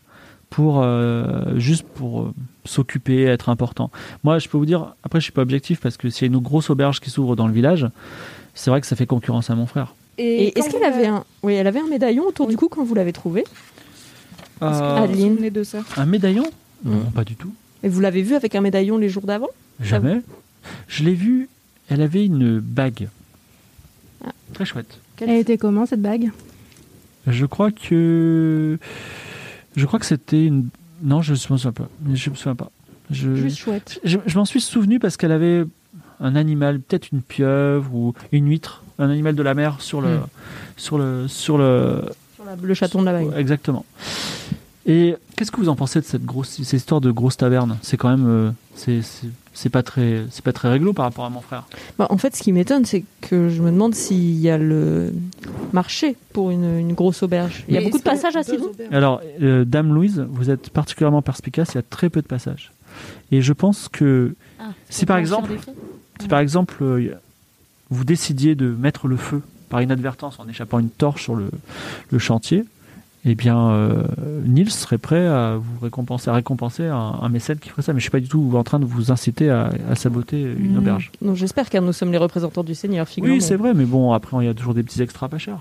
pour 0.50 0.82
euh, 0.82 1.58
juste 1.58 1.84
pour 1.84 2.22
euh, 2.22 2.34
s'occuper, 2.64 3.24
être 3.24 3.48
important. 3.48 3.90
Moi, 4.24 4.38
je 4.38 4.48
peux 4.48 4.58
vous 4.58 4.66
dire, 4.66 4.94
après, 5.02 5.20
je 5.20 5.24
suis 5.24 5.32
pas 5.32 5.42
objectif 5.42 5.80
parce 5.80 5.96
que 5.96 6.10
s'il 6.10 6.26
y 6.26 6.30
a 6.30 6.34
une 6.34 6.42
grosse 6.42 6.70
auberge 6.70 7.00
qui 7.00 7.10
s'ouvre 7.10 7.36
dans 7.36 7.46
le 7.46 7.52
village, 7.52 7.86
c'est 8.54 8.70
vrai 8.70 8.80
que 8.80 8.86
ça 8.86 8.96
fait 8.96 9.06
concurrence 9.06 9.50
à 9.50 9.54
mon 9.54 9.66
frère. 9.66 9.94
Et, 10.18 10.58
est-ce 10.58 10.70
qu'elle 10.70 10.84
avait 10.84 11.06
un, 11.06 11.24
oui, 11.42 11.54
elle 11.54 11.66
avait 11.66 11.80
un 11.80 11.86
médaillon 11.86 12.24
autour 12.24 12.48
du 12.48 12.56
cou 12.56 12.68
quand 12.68 12.84
vous 12.84 12.94
l'avez 12.94 13.12
trouvé? 13.12 13.44
Euh, 14.62 15.04
Adeline. 15.04 15.34
souvenez 15.34 15.50
de 15.50 15.62
ça? 15.62 15.80
Un 15.96 16.06
médaillon? 16.06 16.44
Non, 16.84 16.98
pas 17.14 17.24
du 17.24 17.36
tout. 17.36 17.52
Et 17.84 17.88
vous 17.88 18.00
l'avez 18.00 18.22
vu 18.22 18.34
avec 18.34 18.54
un 18.56 18.60
médaillon 18.60 18.98
les 18.98 19.08
jours 19.08 19.24
d'avant? 19.24 19.48
Jamais. 19.80 20.20
Je 20.88 21.04
l'ai 21.04 21.14
vue, 21.14 21.48
elle 21.88 22.02
avait 22.02 22.24
une 22.24 22.58
bague. 22.58 23.08
Ah. 24.24 24.30
Très 24.52 24.64
chouette. 24.64 24.98
Elle 25.20 25.30
était 25.30 25.58
comment 25.58 25.86
cette 25.86 26.02
bague? 26.02 26.30
Je 27.26 27.46
crois 27.46 27.70
que. 27.70 28.78
Je 29.76 29.86
crois 29.86 29.98
que 29.98 30.06
c'était 30.06 30.44
une. 30.44 30.68
Non, 31.02 31.22
je 31.22 31.32
me 31.32 31.36
souviens 31.36 31.72
pas. 31.72 31.88
Je 32.12 32.30
me 32.30 32.34
souviens 32.34 32.54
pas. 32.56 32.70
Je, 33.10 33.34
Juste 33.34 33.58
chouette. 33.58 34.00
je, 34.04 34.18
je 34.26 34.36
m'en 34.38 34.44
suis 34.44 34.60
souvenu 34.60 34.98
parce 34.98 35.16
qu'elle 35.16 35.32
avait 35.32 35.64
un 36.20 36.36
animal, 36.36 36.80
peut-être 36.80 37.08
une 37.12 37.22
pieuvre 37.22 37.94
ou 37.94 38.12
une 38.32 38.48
huître, 38.50 38.82
un 38.98 39.08
animal 39.08 39.34
de 39.34 39.42
la 39.42 39.54
mer 39.54 39.80
sur 39.80 40.00
le. 40.00 40.16
Hmm. 40.18 40.26
Sur 40.76 40.98
le. 40.98 41.28
Sur 41.28 41.58
le. 41.58 42.02
Sur 42.34 42.44
la- 42.44 42.56
le 42.60 42.74
chaton 42.74 43.00
de 43.00 43.06
la 43.06 43.12
bague. 43.12 43.32
Exactement. 43.38 43.84
Et 44.90 45.16
qu'est-ce 45.36 45.50
que 45.50 45.58
vous 45.58 45.68
en 45.68 45.76
pensez 45.76 46.00
de 46.00 46.06
cette 46.06 46.24
grosse, 46.24 46.62
cette 46.62 46.72
histoire 46.72 47.02
de 47.02 47.10
grosse 47.10 47.36
taverne? 47.36 47.76
C'est 47.82 47.98
quand 47.98 48.08
même, 48.08 48.26
euh, 48.26 48.50
c'est, 49.52 49.68
pas 49.68 49.82
très, 49.82 50.24
c'est 50.30 50.42
pas 50.42 50.54
très 50.54 50.70
réglo 50.70 50.94
par 50.94 51.04
rapport 51.04 51.26
à 51.26 51.30
mon 51.30 51.42
frère. 51.42 51.64
Bah, 51.98 52.06
en 52.08 52.16
fait, 52.16 52.34
ce 52.34 52.42
qui 52.42 52.52
m'étonne, 52.52 52.86
c'est 52.86 53.04
que 53.20 53.50
je 53.50 53.60
me 53.60 53.70
demande 53.70 53.94
s'il 53.94 54.38
y 54.40 54.48
a 54.48 54.56
le 54.56 55.12
marché 55.74 56.16
pour 56.32 56.50
une, 56.50 56.78
une 56.78 56.94
grosse 56.94 57.22
auberge. 57.22 57.64
Il 57.68 57.74
y 57.74 57.76
a 57.76 57.80
Mais 57.80 57.86
beaucoup 57.86 57.98
de 57.98 58.02
passages 58.02 58.34
à 58.34 58.40
auberges? 58.40 58.90
Alors, 58.90 59.20
euh, 59.42 59.66
Dame 59.66 59.92
Louise, 59.92 60.26
vous 60.30 60.48
êtes 60.48 60.70
particulièrement 60.70 61.20
perspicace. 61.20 61.72
Il 61.74 61.76
y 61.76 61.80
a 61.80 61.82
très 61.82 62.08
peu 62.08 62.22
de 62.22 62.26
passages. 62.26 62.72
Et 63.30 63.42
je 63.42 63.52
pense 63.52 63.88
que 63.88 64.34
si 64.88 65.04
par 65.04 65.18
exemple, 65.18 65.50
si 66.18 66.28
par 66.28 66.40
exemple, 66.40 66.76
euh, 66.80 67.14
vous 67.90 68.04
décidiez 68.04 68.54
de 68.54 68.68
mettre 68.70 69.06
le 69.06 69.18
feu 69.18 69.42
par 69.68 69.82
inadvertance 69.82 70.40
en 70.40 70.48
échappant 70.48 70.78
une 70.78 70.88
torche 70.88 71.24
sur 71.24 71.34
le, 71.36 71.50
le 72.10 72.18
chantier, 72.18 72.64
eh 73.28 73.34
bien, 73.34 73.70
euh, 73.70 74.02
Nils 74.44 74.70
serait 74.70 74.98
prêt 74.98 75.26
à 75.26 75.56
vous 75.56 75.78
récompenser, 75.82 76.30
à 76.30 76.34
récompenser 76.34 76.86
un, 76.86 76.96
un 77.22 77.28
mécène 77.28 77.58
qui 77.58 77.68
ferait 77.68 77.82
ça. 77.82 77.92
Mais 77.92 77.98
je 77.98 78.02
suis 78.04 78.10
pas 78.10 78.20
du 78.20 78.28
tout 78.28 78.52
en 78.54 78.64
train 78.64 78.78
de 78.80 78.84
vous 78.84 79.10
inciter 79.12 79.50
à, 79.50 79.70
à 79.90 79.94
saboter 79.94 80.40
une 80.40 80.74
Mm. 80.74 80.78
auberge. 80.78 81.10
Donc 81.22 81.36
j'espère 81.36 81.68
car 81.70 81.82
nous 81.82 81.92
sommes 81.92 82.12
les 82.12 82.18
représentants 82.18 82.64
du 82.64 82.74
Seigneur. 82.74 83.06
Oui, 83.20 83.40
c'est 83.40 83.56
vrai, 83.56 83.74
mais 83.74 83.84
bon, 83.84 84.12
après, 84.12 84.36
il 84.40 84.46
y 84.46 84.50
a 84.50 84.54
toujours 84.54 84.74
des 84.74 84.82
petits 84.82 85.02
extras 85.02 85.28
pas 85.28 85.38
chers. 85.38 85.58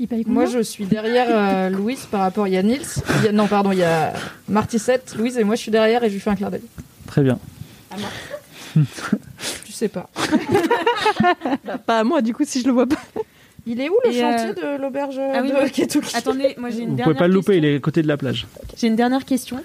Il 0.00 0.08
paye 0.08 0.24
Moi, 0.26 0.46
je 0.46 0.60
suis 0.62 0.86
derrière 0.86 1.26
euh, 1.28 1.68
Louise 1.68 2.06
par 2.10 2.20
rapport. 2.22 2.46
Il 2.48 2.54
y 2.54 2.56
a 2.56 2.62
Nils. 2.62 2.80
il 3.18 3.24
y 3.24 3.28
a- 3.28 3.32
non, 3.32 3.46
pardon, 3.46 3.72
il 3.72 3.78
y 3.78 3.82
a 3.84 4.14
Martissette, 4.48 5.14
Louise 5.18 5.36
et 5.36 5.44
moi, 5.44 5.54
je 5.54 5.60
suis 5.60 5.70
derrière 5.70 6.02
et 6.02 6.08
je 6.08 6.14
lui 6.14 6.20
fais 6.20 6.30
un 6.30 6.34
clin 6.36 6.48
d'œil. 6.50 6.62
Très 7.06 7.22
bien. 7.22 7.38
Tu 9.64 9.72
sais 9.72 9.88
pas. 9.88 10.08
Bah, 11.64 11.78
pas 11.78 11.98
à 12.00 12.04
moi, 12.04 12.22
du 12.22 12.32
coup, 12.34 12.44
si 12.46 12.60
je 12.62 12.66
le 12.66 12.72
vois 12.72 12.86
pas. 12.86 12.96
Il 13.66 13.80
est 13.80 13.88
où 13.88 13.94
le 14.04 14.10
Et, 14.10 14.20
chantier 14.20 14.64
euh, 14.64 14.76
de 14.76 14.82
l'auberge 14.82 15.18
Ah 15.18 15.40
oui, 15.42 15.50
de 15.50 15.54
oui. 15.62 15.70
Ketuki 15.70 16.16
Attendez, 16.16 16.54
moi 16.58 16.70
j'ai 16.70 16.80
une 16.82 16.90
Vous 16.90 16.96
dernière 16.96 17.04
pouvez 17.04 17.18
pas 17.18 17.28
le 17.28 17.34
louper, 17.34 17.52
question. 17.54 17.68
il 17.68 17.72
est 17.72 17.76
à 17.76 17.80
côté 17.80 18.02
de 18.02 18.08
la 18.08 18.16
plage. 18.16 18.46
J'ai 18.76 18.86
une 18.88 18.96
dernière 18.96 19.24
question. 19.24 19.60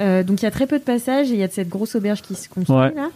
Euh, 0.00 0.22
donc 0.22 0.40
il 0.40 0.44
y 0.44 0.48
a 0.48 0.50
très 0.50 0.66
peu 0.66 0.78
de 0.78 0.84
passages 0.84 1.30
et 1.30 1.34
il 1.34 1.40
y 1.40 1.42
a 1.42 1.48
de 1.48 1.52
cette 1.52 1.68
grosse 1.68 1.94
auberge 1.96 2.22
qui 2.22 2.34
se 2.34 2.48
construit 2.48 2.76
Ouais. 2.76 2.94
là. 2.94 3.08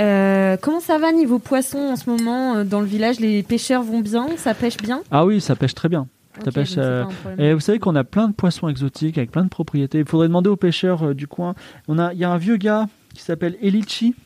Euh, 0.00 0.56
comment 0.60 0.80
ça 0.80 0.98
va 0.98 1.12
niveau 1.12 1.38
poisson 1.38 1.78
en 1.78 1.96
ce 1.96 2.10
moment 2.10 2.64
dans 2.64 2.80
le 2.80 2.86
village? 2.86 3.20
Les 3.20 3.42
pêcheurs 3.44 3.82
vont 3.82 4.00
bien? 4.00 4.26
Ça 4.36 4.52
pêche 4.54 4.76
bien? 4.78 5.02
Ah 5.10 5.24
oui, 5.24 5.40
ça 5.40 5.54
pêche 5.54 5.74
très 5.74 5.88
bien. 5.88 6.08
Pêche, 6.52 6.74
euh. 6.78 7.04
Et 7.38 7.54
vous 7.54 7.60
savez 7.60 7.78
qu'on 7.78 7.94
a 7.94 8.02
plein 8.02 8.26
de 8.26 8.32
poissons 8.34 8.68
exotiques 8.68 9.18
avec 9.18 9.30
plein 9.30 9.44
de 9.44 9.48
propriétés. 9.48 10.00
Il 10.00 10.04
faudrait 10.04 10.26
demander 10.26 10.50
aux 10.50 10.56
pêcheurs 10.56 11.04
euh, 11.10 11.14
du 11.14 11.28
coin. 11.28 11.54
On 11.86 11.96
a, 12.00 12.12
il 12.12 12.18
y 12.18 12.24
a 12.24 12.30
un 12.30 12.38
vieux 12.38 12.56
gars 12.56 12.88
qui 13.14 13.22
s'appelle 13.22 13.56
Elichi. 13.62 14.16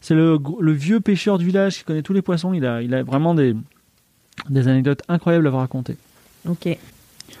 C'est 0.00 0.14
le, 0.14 0.38
le 0.60 0.72
vieux 0.72 1.00
pêcheur 1.00 1.36
du 1.36 1.44
village 1.44 1.76
qui 1.76 1.84
connaît 1.84 2.00
tous 2.00 2.14
les 2.14 2.22
poissons. 2.22 2.54
Il 2.54 2.64
a, 2.64 2.80
il 2.80 2.94
a 2.94 3.02
vraiment 3.02 3.34
des, 3.34 3.54
des 4.48 4.68
anecdotes 4.68 5.02
incroyables 5.08 5.46
à 5.46 5.50
vous 5.50 5.56
raconter. 5.58 5.96
Ok. 6.48 6.66
Et 6.66 6.78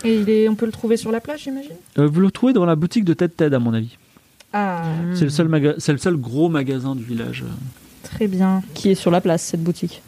il 0.04 0.28
est, 0.30 0.48
on 0.48 0.54
peut 0.54 0.66
le 0.66 0.72
trouver 0.72 0.96
sur 0.96 1.10
la 1.10 1.20
plage, 1.20 1.42
j'imagine? 1.44 1.72
Euh, 1.98 2.06
vous 2.06 2.20
le 2.20 2.30
trouvez 2.30 2.52
dans 2.52 2.64
la 2.66 2.76
boutique 2.76 3.04
de 3.04 3.14
Ted 3.14 3.32
Ted, 3.36 3.54
à 3.54 3.58
mon 3.58 3.74
avis. 3.74 3.96
Ah, 4.52 4.82
C'est 5.14 5.24
le 5.24 5.30
seul 5.30 5.48
maga- 5.48 5.74
c'est 5.78 5.92
le 5.92 5.98
seul 5.98 6.16
gros 6.16 6.48
magasin 6.48 6.94
du 6.94 7.02
village. 7.04 7.42
euh. 7.46 7.50
très 8.02 8.26
bien. 8.28 8.62
Qui 8.74 8.90
est 8.90 8.94
sur 8.94 9.10
la 9.10 9.20
place, 9.20 9.42
cette 9.42 9.62
boutique? 9.62 10.02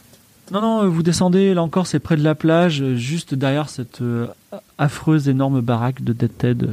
Non, 0.51 0.61
non, 0.61 0.89
vous 0.89 1.03
descendez, 1.03 1.55
là 1.55 1.63
encore, 1.63 1.87
c'est 1.87 2.01
près 2.01 2.17
de 2.17 2.25
la 2.25 2.35
plage, 2.35 2.83
euh, 2.83 2.97
juste 2.97 3.35
derrière 3.35 3.69
cette 3.69 4.03
euh, 4.03 4.27
affreuse 4.79 5.29
énorme 5.29 5.61
baraque 5.61 6.03
de 6.03 6.13
Dead 6.13 6.37
Ted. 6.37 6.65
euh, 6.67 6.73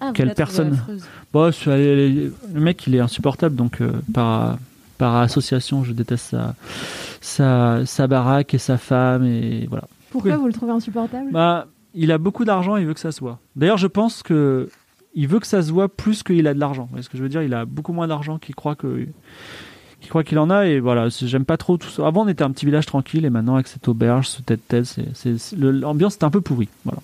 Ah, 0.00 0.12
Quelle 0.14 0.34
personne 0.34 0.78
Bon, 1.32 1.50
allé- 1.66 2.30
le 2.54 2.60
mec, 2.60 2.86
il 2.86 2.94
est 2.94 3.00
insupportable, 3.00 3.56
donc 3.56 3.80
euh, 3.80 3.92
par, 4.14 4.58
par 5.00 5.16
association, 5.16 5.82
je 5.82 5.92
déteste 5.92 6.26
sa, 6.26 6.54
sa, 7.20 7.84
sa 7.86 8.06
baraque 8.06 8.54
et 8.54 8.58
sa 8.58 8.78
femme, 8.78 9.24
et 9.24 9.66
voilà. 9.68 9.88
Pourquoi 10.10 10.32
Oui. 10.32 10.38
vous 10.38 10.46
le 10.46 10.52
trouvez 10.52 10.72
insupportable? 10.72 11.32
Bah, 11.32 11.66
il 11.94 12.12
a 12.12 12.18
beaucoup 12.18 12.44
d'argent, 12.44 12.76
il 12.76 12.86
veut 12.86 12.94
que 12.94 13.00
ça 13.00 13.10
se 13.10 13.20
voit. 13.20 13.38
D'ailleurs, 13.56 13.78
je 13.78 13.86
pense 13.88 14.22
que 14.22 14.68
il 15.14 15.26
veut 15.26 15.40
que 15.40 15.46
ça 15.46 15.60
se 15.62 15.72
voit 15.72 15.88
plus 15.88 16.22
qu'il 16.22 16.46
a 16.46 16.54
de 16.54 16.60
l'argent. 16.60 16.82
Vous 16.84 16.90
voyez 16.90 17.02
ce 17.02 17.08
que 17.08 17.18
je 17.18 17.22
veux 17.22 17.28
dire? 17.28 17.42
Il 17.42 17.52
a 17.54 17.64
beaucoup 17.64 17.92
moins 17.92 18.06
d'argent 18.06 18.38
qu'il 18.38 18.54
croit 18.54 18.76
que 18.76 19.06
qu'il 20.00 20.08
croit 20.08 20.22
qu'il 20.24 20.38
en 20.38 20.48
a 20.50 20.66
et 20.66 20.80
voilà 20.80 21.08
j'aime 21.10 21.44
pas 21.44 21.58
trop 21.58 21.76
tout 21.76 21.90
ça 21.90 22.06
avant 22.06 22.24
on 22.24 22.28
était 22.28 22.42
un 22.42 22.50
petit 22.52 22.64
village 22.64 22.86
tranquille 22.86 23.26
et 23.26 23.30
maintenant 23.30 23.56
avec 23.56 23.66
cette 23.66 23.86
auberge 23.86 24.28
ce 24.28 24.40
tête 24.40 24.66
tête 24.66 24.86
c'est 24.86 25.36
l'ambiance 25.58 26.14
est 26.14 26.24
un 26.24 26.30
peu 26.30 26.40
pourrie 26.40 26.70
voilà 26.86 27.00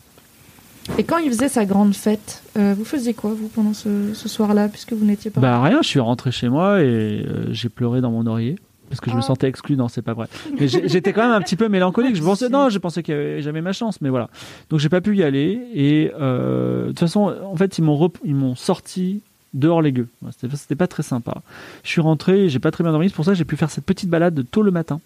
Et 0.99 1.05
quand 1.05 1.19
il 1.19 1.31
faisait 1.31 1.49
sa 1.49 1.65
grande 1.65 1.95
fête, 1.95 2.43
euh, 2.57 2.75
vous 2.77 2.85
faisiez 2.85 3.13
quoi, 3.15 3.31
vous, 3.35 3.49
pendant 3.49 3.75
ce, 3.75 4.13
ce 4.15 4.29
soir-là, 4.29 4.69
puisque 4.69 4.93
vous 4.93 5.05
n'étiez 5.05 5.31
pas 5.31 5.41
bah 5.41 5.61
rien 5.63 5.83
je 5.83 5.89
suis 5.89 6.01
rentré 6.01 6.31
chez 6.31 6.49
moi 6.49 6.81
et 6.81 6.85
euh, 7.27 7.53
j'ai 7.53 7.69
pleuré 7.69 8.01
dans 8.01 8.11
mon 8.11 8.27
oreiller 8.27 8.57
parce 8.89 9.01
que 9.01 9.11
je 9.11 9.17
me 9.17 9.21
Ah. 9.21 9.23
sentais 9.23 9.49
exclu. 9.49 9.77
Non 9.77 9.89
c'est 9.89 10.03
pas 10.03 10.15
vrai. 10.15 10.29
Mais 10.59 10.69
j'étais 10.69 11.13
quand 11.13 11.23
même 11.23 11.33
un 11.33 11.41
petit 11.41 11.57
peu 11.57 11.69
mélancolique. 11.69 12.15
Je 12.17 12.23
pensais 12.23 12.49
non 12.49 12.69
je 12.71 12.79
pensais 12.79 13.03
que 13.03 13.39
j'avais 13.41 13.61
ma 13.61 13.73
chance 13.73 14.01
mais 14.01 14.11
voilà. 14.11 14.31
Donc 14.71 14.79
j'ai 14.81 14.89
pas 14.89 15.01
pu 15.01 15.17
y 15.17 15.23
aller 15.25 15.61
et 15.75 16.13
euh, 16.21 16.83
de 16.85 16.89
toute 16.89 17.01
façon 17.01 17.35
en 17.45 17.57
fait 17.57 17.79
ils 17.79 17.83
m'ont 17.83 18.11
ils 18.25 18.35
m'ont 18.35 18.55
sorti 18.55 19.23
dehors 19.55 19.83
les 19.83 19.91
gueux. 19.93 20.09
C'était 20.55 20.77
pas 20.77 20.87
très 20.87 21.03
sympa. 21.03 21.43
Je 21.83 21.91
suis 21.91 22.01
rentré 22.01 22.49
j'ai 22.49 22.61
pas 22.61 22.71
très 22.71 22.85
bien 22.85 22.93
dormi. 22.93 23.09
C'est 23.09 23.15
pour 23.17 23.25
ça 23.25 23.33
que 23.33 23.39
j'ai 23.39 23.45
pu 23.45 23.57
faire 23.57 23.71
cette 23.71 23.85
petite 23.85 24.09
balade 24.09 24.45
tôt 24.51 24.63
le 24.63 24.71
matin 24.71 25.01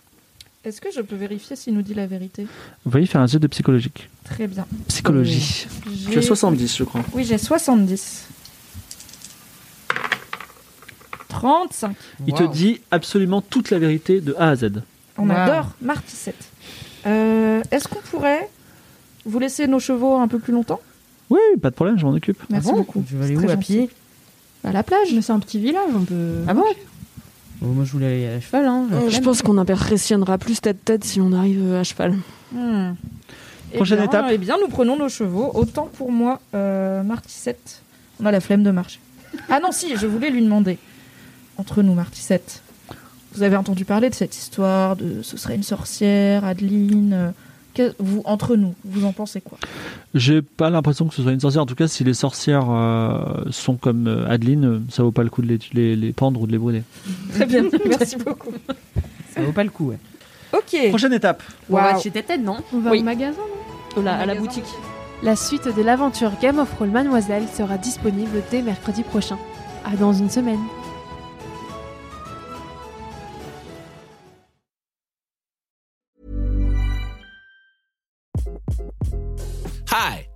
Est-ce 0.65 0.81
que 0.81 0.89
je 0.95 1.01
peux 1.01 1.17
vérifier 1.17 1.57
s'il 1.57 1.73
nous 1.75 1.81
dit 1.83 1.95
la 1.95 2.07
vérité? 2.07 2.43
Vous 2.85 2.91
voyez 2.91 3.07
faire 3.07 3.21
un 3.23 3.27
jet 3.27 3.39
de 3.39 3.47
psychologique 3.47 4.11
Très 4.25 4.47
bien. 4.47 4.67
psychologie 4.89 5.67
tu 6.11 6.19
as 6.19 6.23
70 6.23 6.77
je 6.77 6.85
crois 6.85 7.03
Oui, 7.15 7.25
j'ai 7.25 7.39
70. 7.39 8.27
35. 11.29 11.97
il 12.27 12.35
te 12.35 12.43
dit 12.43 12.81
absolument 12.91 13.41
toute 13.41 13.71
la 13.71 13.79
vérité 13.79 14.21
de 14.21 14.35
A 14.39 14.51
à 14.51 14.57
Z 14.57 14.83
On 15.17 15.29
Wow. 15.31 15.37
adore 15.37 15.71
Martissette. 15.81 16.51
Euh, 17.07 17.63
Est-ce 17.71 17.89
qu'on 17.89 18.01
pourrait 18.01 18.51
vous 19.25 19.39
laisser 19.39 19.67
nos 19.67 19.79
chevaux 19.81 20.17
un 20.17 20.29
peu 20.29 20.39
plus 20.39 20.53
longtemps? 20.53 20.81
Oui 21.31 21.39
pas 21.63 21.71
de 21.71 21.75
problème 21.75 21.99
je 21.99 22.05
m'en 22.05 22.13
occupe 22.13 22.43
Merci 22.51 22.69
Ah 22.69 22.73
bon? 22.73 22.79
beaucoup. 22.81 23.05
Je 23.11 23.17
vais 23.17 23.25
aller 23.25 23.35
C'est 23.35 23.41
où 23.41 23.45
très 23.45 23.53
à 23.53 23.55
gentil. 23.55 23.67
pied 23.73 23.91
À 24.65 24.73
la 24.73 24.83
plage 24.83 25.09
Mais 25.15 25.23
c'est 25.23 25.33
un 25.33 25.41
petit 25.41 25.59
village, 25.59 25.89
on 25.95 26.05
peut. 26.05 26.43
Ah 26.47 26.53
bon? 26.53 26.65
Moi 27.61 27.85
je 27.85 27.93
voulais 27.93 28.07
aller 28.07 28.27
à 28.29 28.41
cheval. 28.41 28.67
Hein. 28.67 28.87
Euh, 28.93 29.11
Je 29.11 29.21
pense 29.21 29.43
qu'on 29.43 29.59
impressionnera 29.59 30.39
plus 30.39 30.61
tête-tête 30.61 31.05
si 31.05 31.21
on 31.21 31.33
arrive 31.33 31.63
euh, 31.63 31.81
à 31.81 31.85
cheval. 31.85 32.17
Hmm. 32.53 32.93
Eh 33.73 33.77
Prochaine 33.77 33.99
bien, 33.99 34.07
étape. 34.07 34.27
Eh 34.31 34.39
bien, 34.39 34.57
nous 34.61 34.69
prenons 34.69 34.97
nos 34.97 35.09
chevaux. 35.09 35.51
Autant 35.55 35.89
pour 35.93 36.11
moi, 36.11 36.41
euh, 36.55 37.03
Martissette, 37.03 37.83
on 38.21 38.27
a 38.27 38.33
la 38.33 38.41
flemme 38.41 38.63
de 38.63 38.71
marcher. 38.71 38.99
Ah 39.49 39.61
non, 39.61 39.71
si, 39.71 39.97
je 39.97 40.07
voulais 40.07 40.31
lui 40.31 40.43
demander. 40.43 40.79
Entre 41.57 41.83
nous, 41.83 41.95
Martissette, 41.95 42.63
vous 43.35 43.43
avez 43.43 43.57
entendu 43.57 43.85
parler 43.85 44.11
de 44.11 44.15
cette 44.15 44.37
histoire 44.37 44.97
de 44.97 45.23
ce 45.23 45.37
serait 45.37 45.55
une 45.55 45.63
sorcière, 45.63 46.45
Adeline 46.45 47.13
euh, 47.13 47.31
que- 47.89 47.95
vous, 47.99 48.23
Entre 48.25 48.57
nous, 48.57 48.75
vous 48.85 49.05
en 49.05 49.13
pensez 49.13 49.41
quoi? 49.41 49.59
J'ai 50.15 50.43
pas 50.43 50.71
l'impression 50.71 51.07
que 51.07 51.15
ce 51.15 51.23
soit 51.23 51.33
une 51.33 51.41
sorcière. 51.41 51.63
En 51.63 51.67
tout 51.67 51.75
cas, 51.75 51.89
si 51.89 52.05
les 52.05 52.15
sorcières 52.15 52.67
euh, 52.71 53.45
sont 53.51 53.77
comme 53.77 54.07
euh, 54.07 54.29
Adeline, 54.29 54.65
euh, 54.65 54.81
ça 54.91 55.03
vaut 55.03 55.13
pas 55.13 55.23
le 55.23 55.31
coup 55.31 55.43
de 55.43 55.47
les, 55.49 55.59
les, 55.73 55.97
les 55.97 56.13
pendre 56.13 56.41
ou 56.43 56.47
de 56.47 56.53
les 56.53 56.59
brûler. 56.59 56.83
Très 57.35 57.47
bien, 57.47 57.65
merci 57.87 58.17
beaucoup. 58.17 58.51
Ça 59.35 59.43
vaut 59.43 59.53
pas 59.53 59.65
le 59.65 59.71
coup. 59.71 59.89
Ouais. 59.91 59.99
Ok. 60.53 60.89
Prochaine 60.91 61.13
étape. 61.13 61.43
On 61.71 61.77
va 61.77 61.93
Waouh. 61.93 62.01
chez 62.03 62.11
Tête 62.11 62.33
non? 62.43 62.57
On 62.75 62.81
va 62.81 62.91
Oui. 62.91 63.01
au 63.01 63.05
magasin, 63.05 63.39
non? 63.97 64.03
Là, 64.03 64.17
à 64.17 64.27
la 64.27 64.35
boutique. 64.35 64.65
La 65.23 65.37
suite 65.37 65.69
de 65.77 65.83
l'aventure 65.83 66.33
Game 66.41 66.59
of 66.59 66.73
Roll 66.79 66.91
Mademoiselle 66.91 67.45
sera 67.55 67.77
disponible 67.79 68.43
dès 68.51 68.63
mercredi 68.63 69.03
prochain. 69.03 69.39
À 69.85 69.97
dans 69.97 70.13
une 70.13 70.31
semaine. 70.31 70.59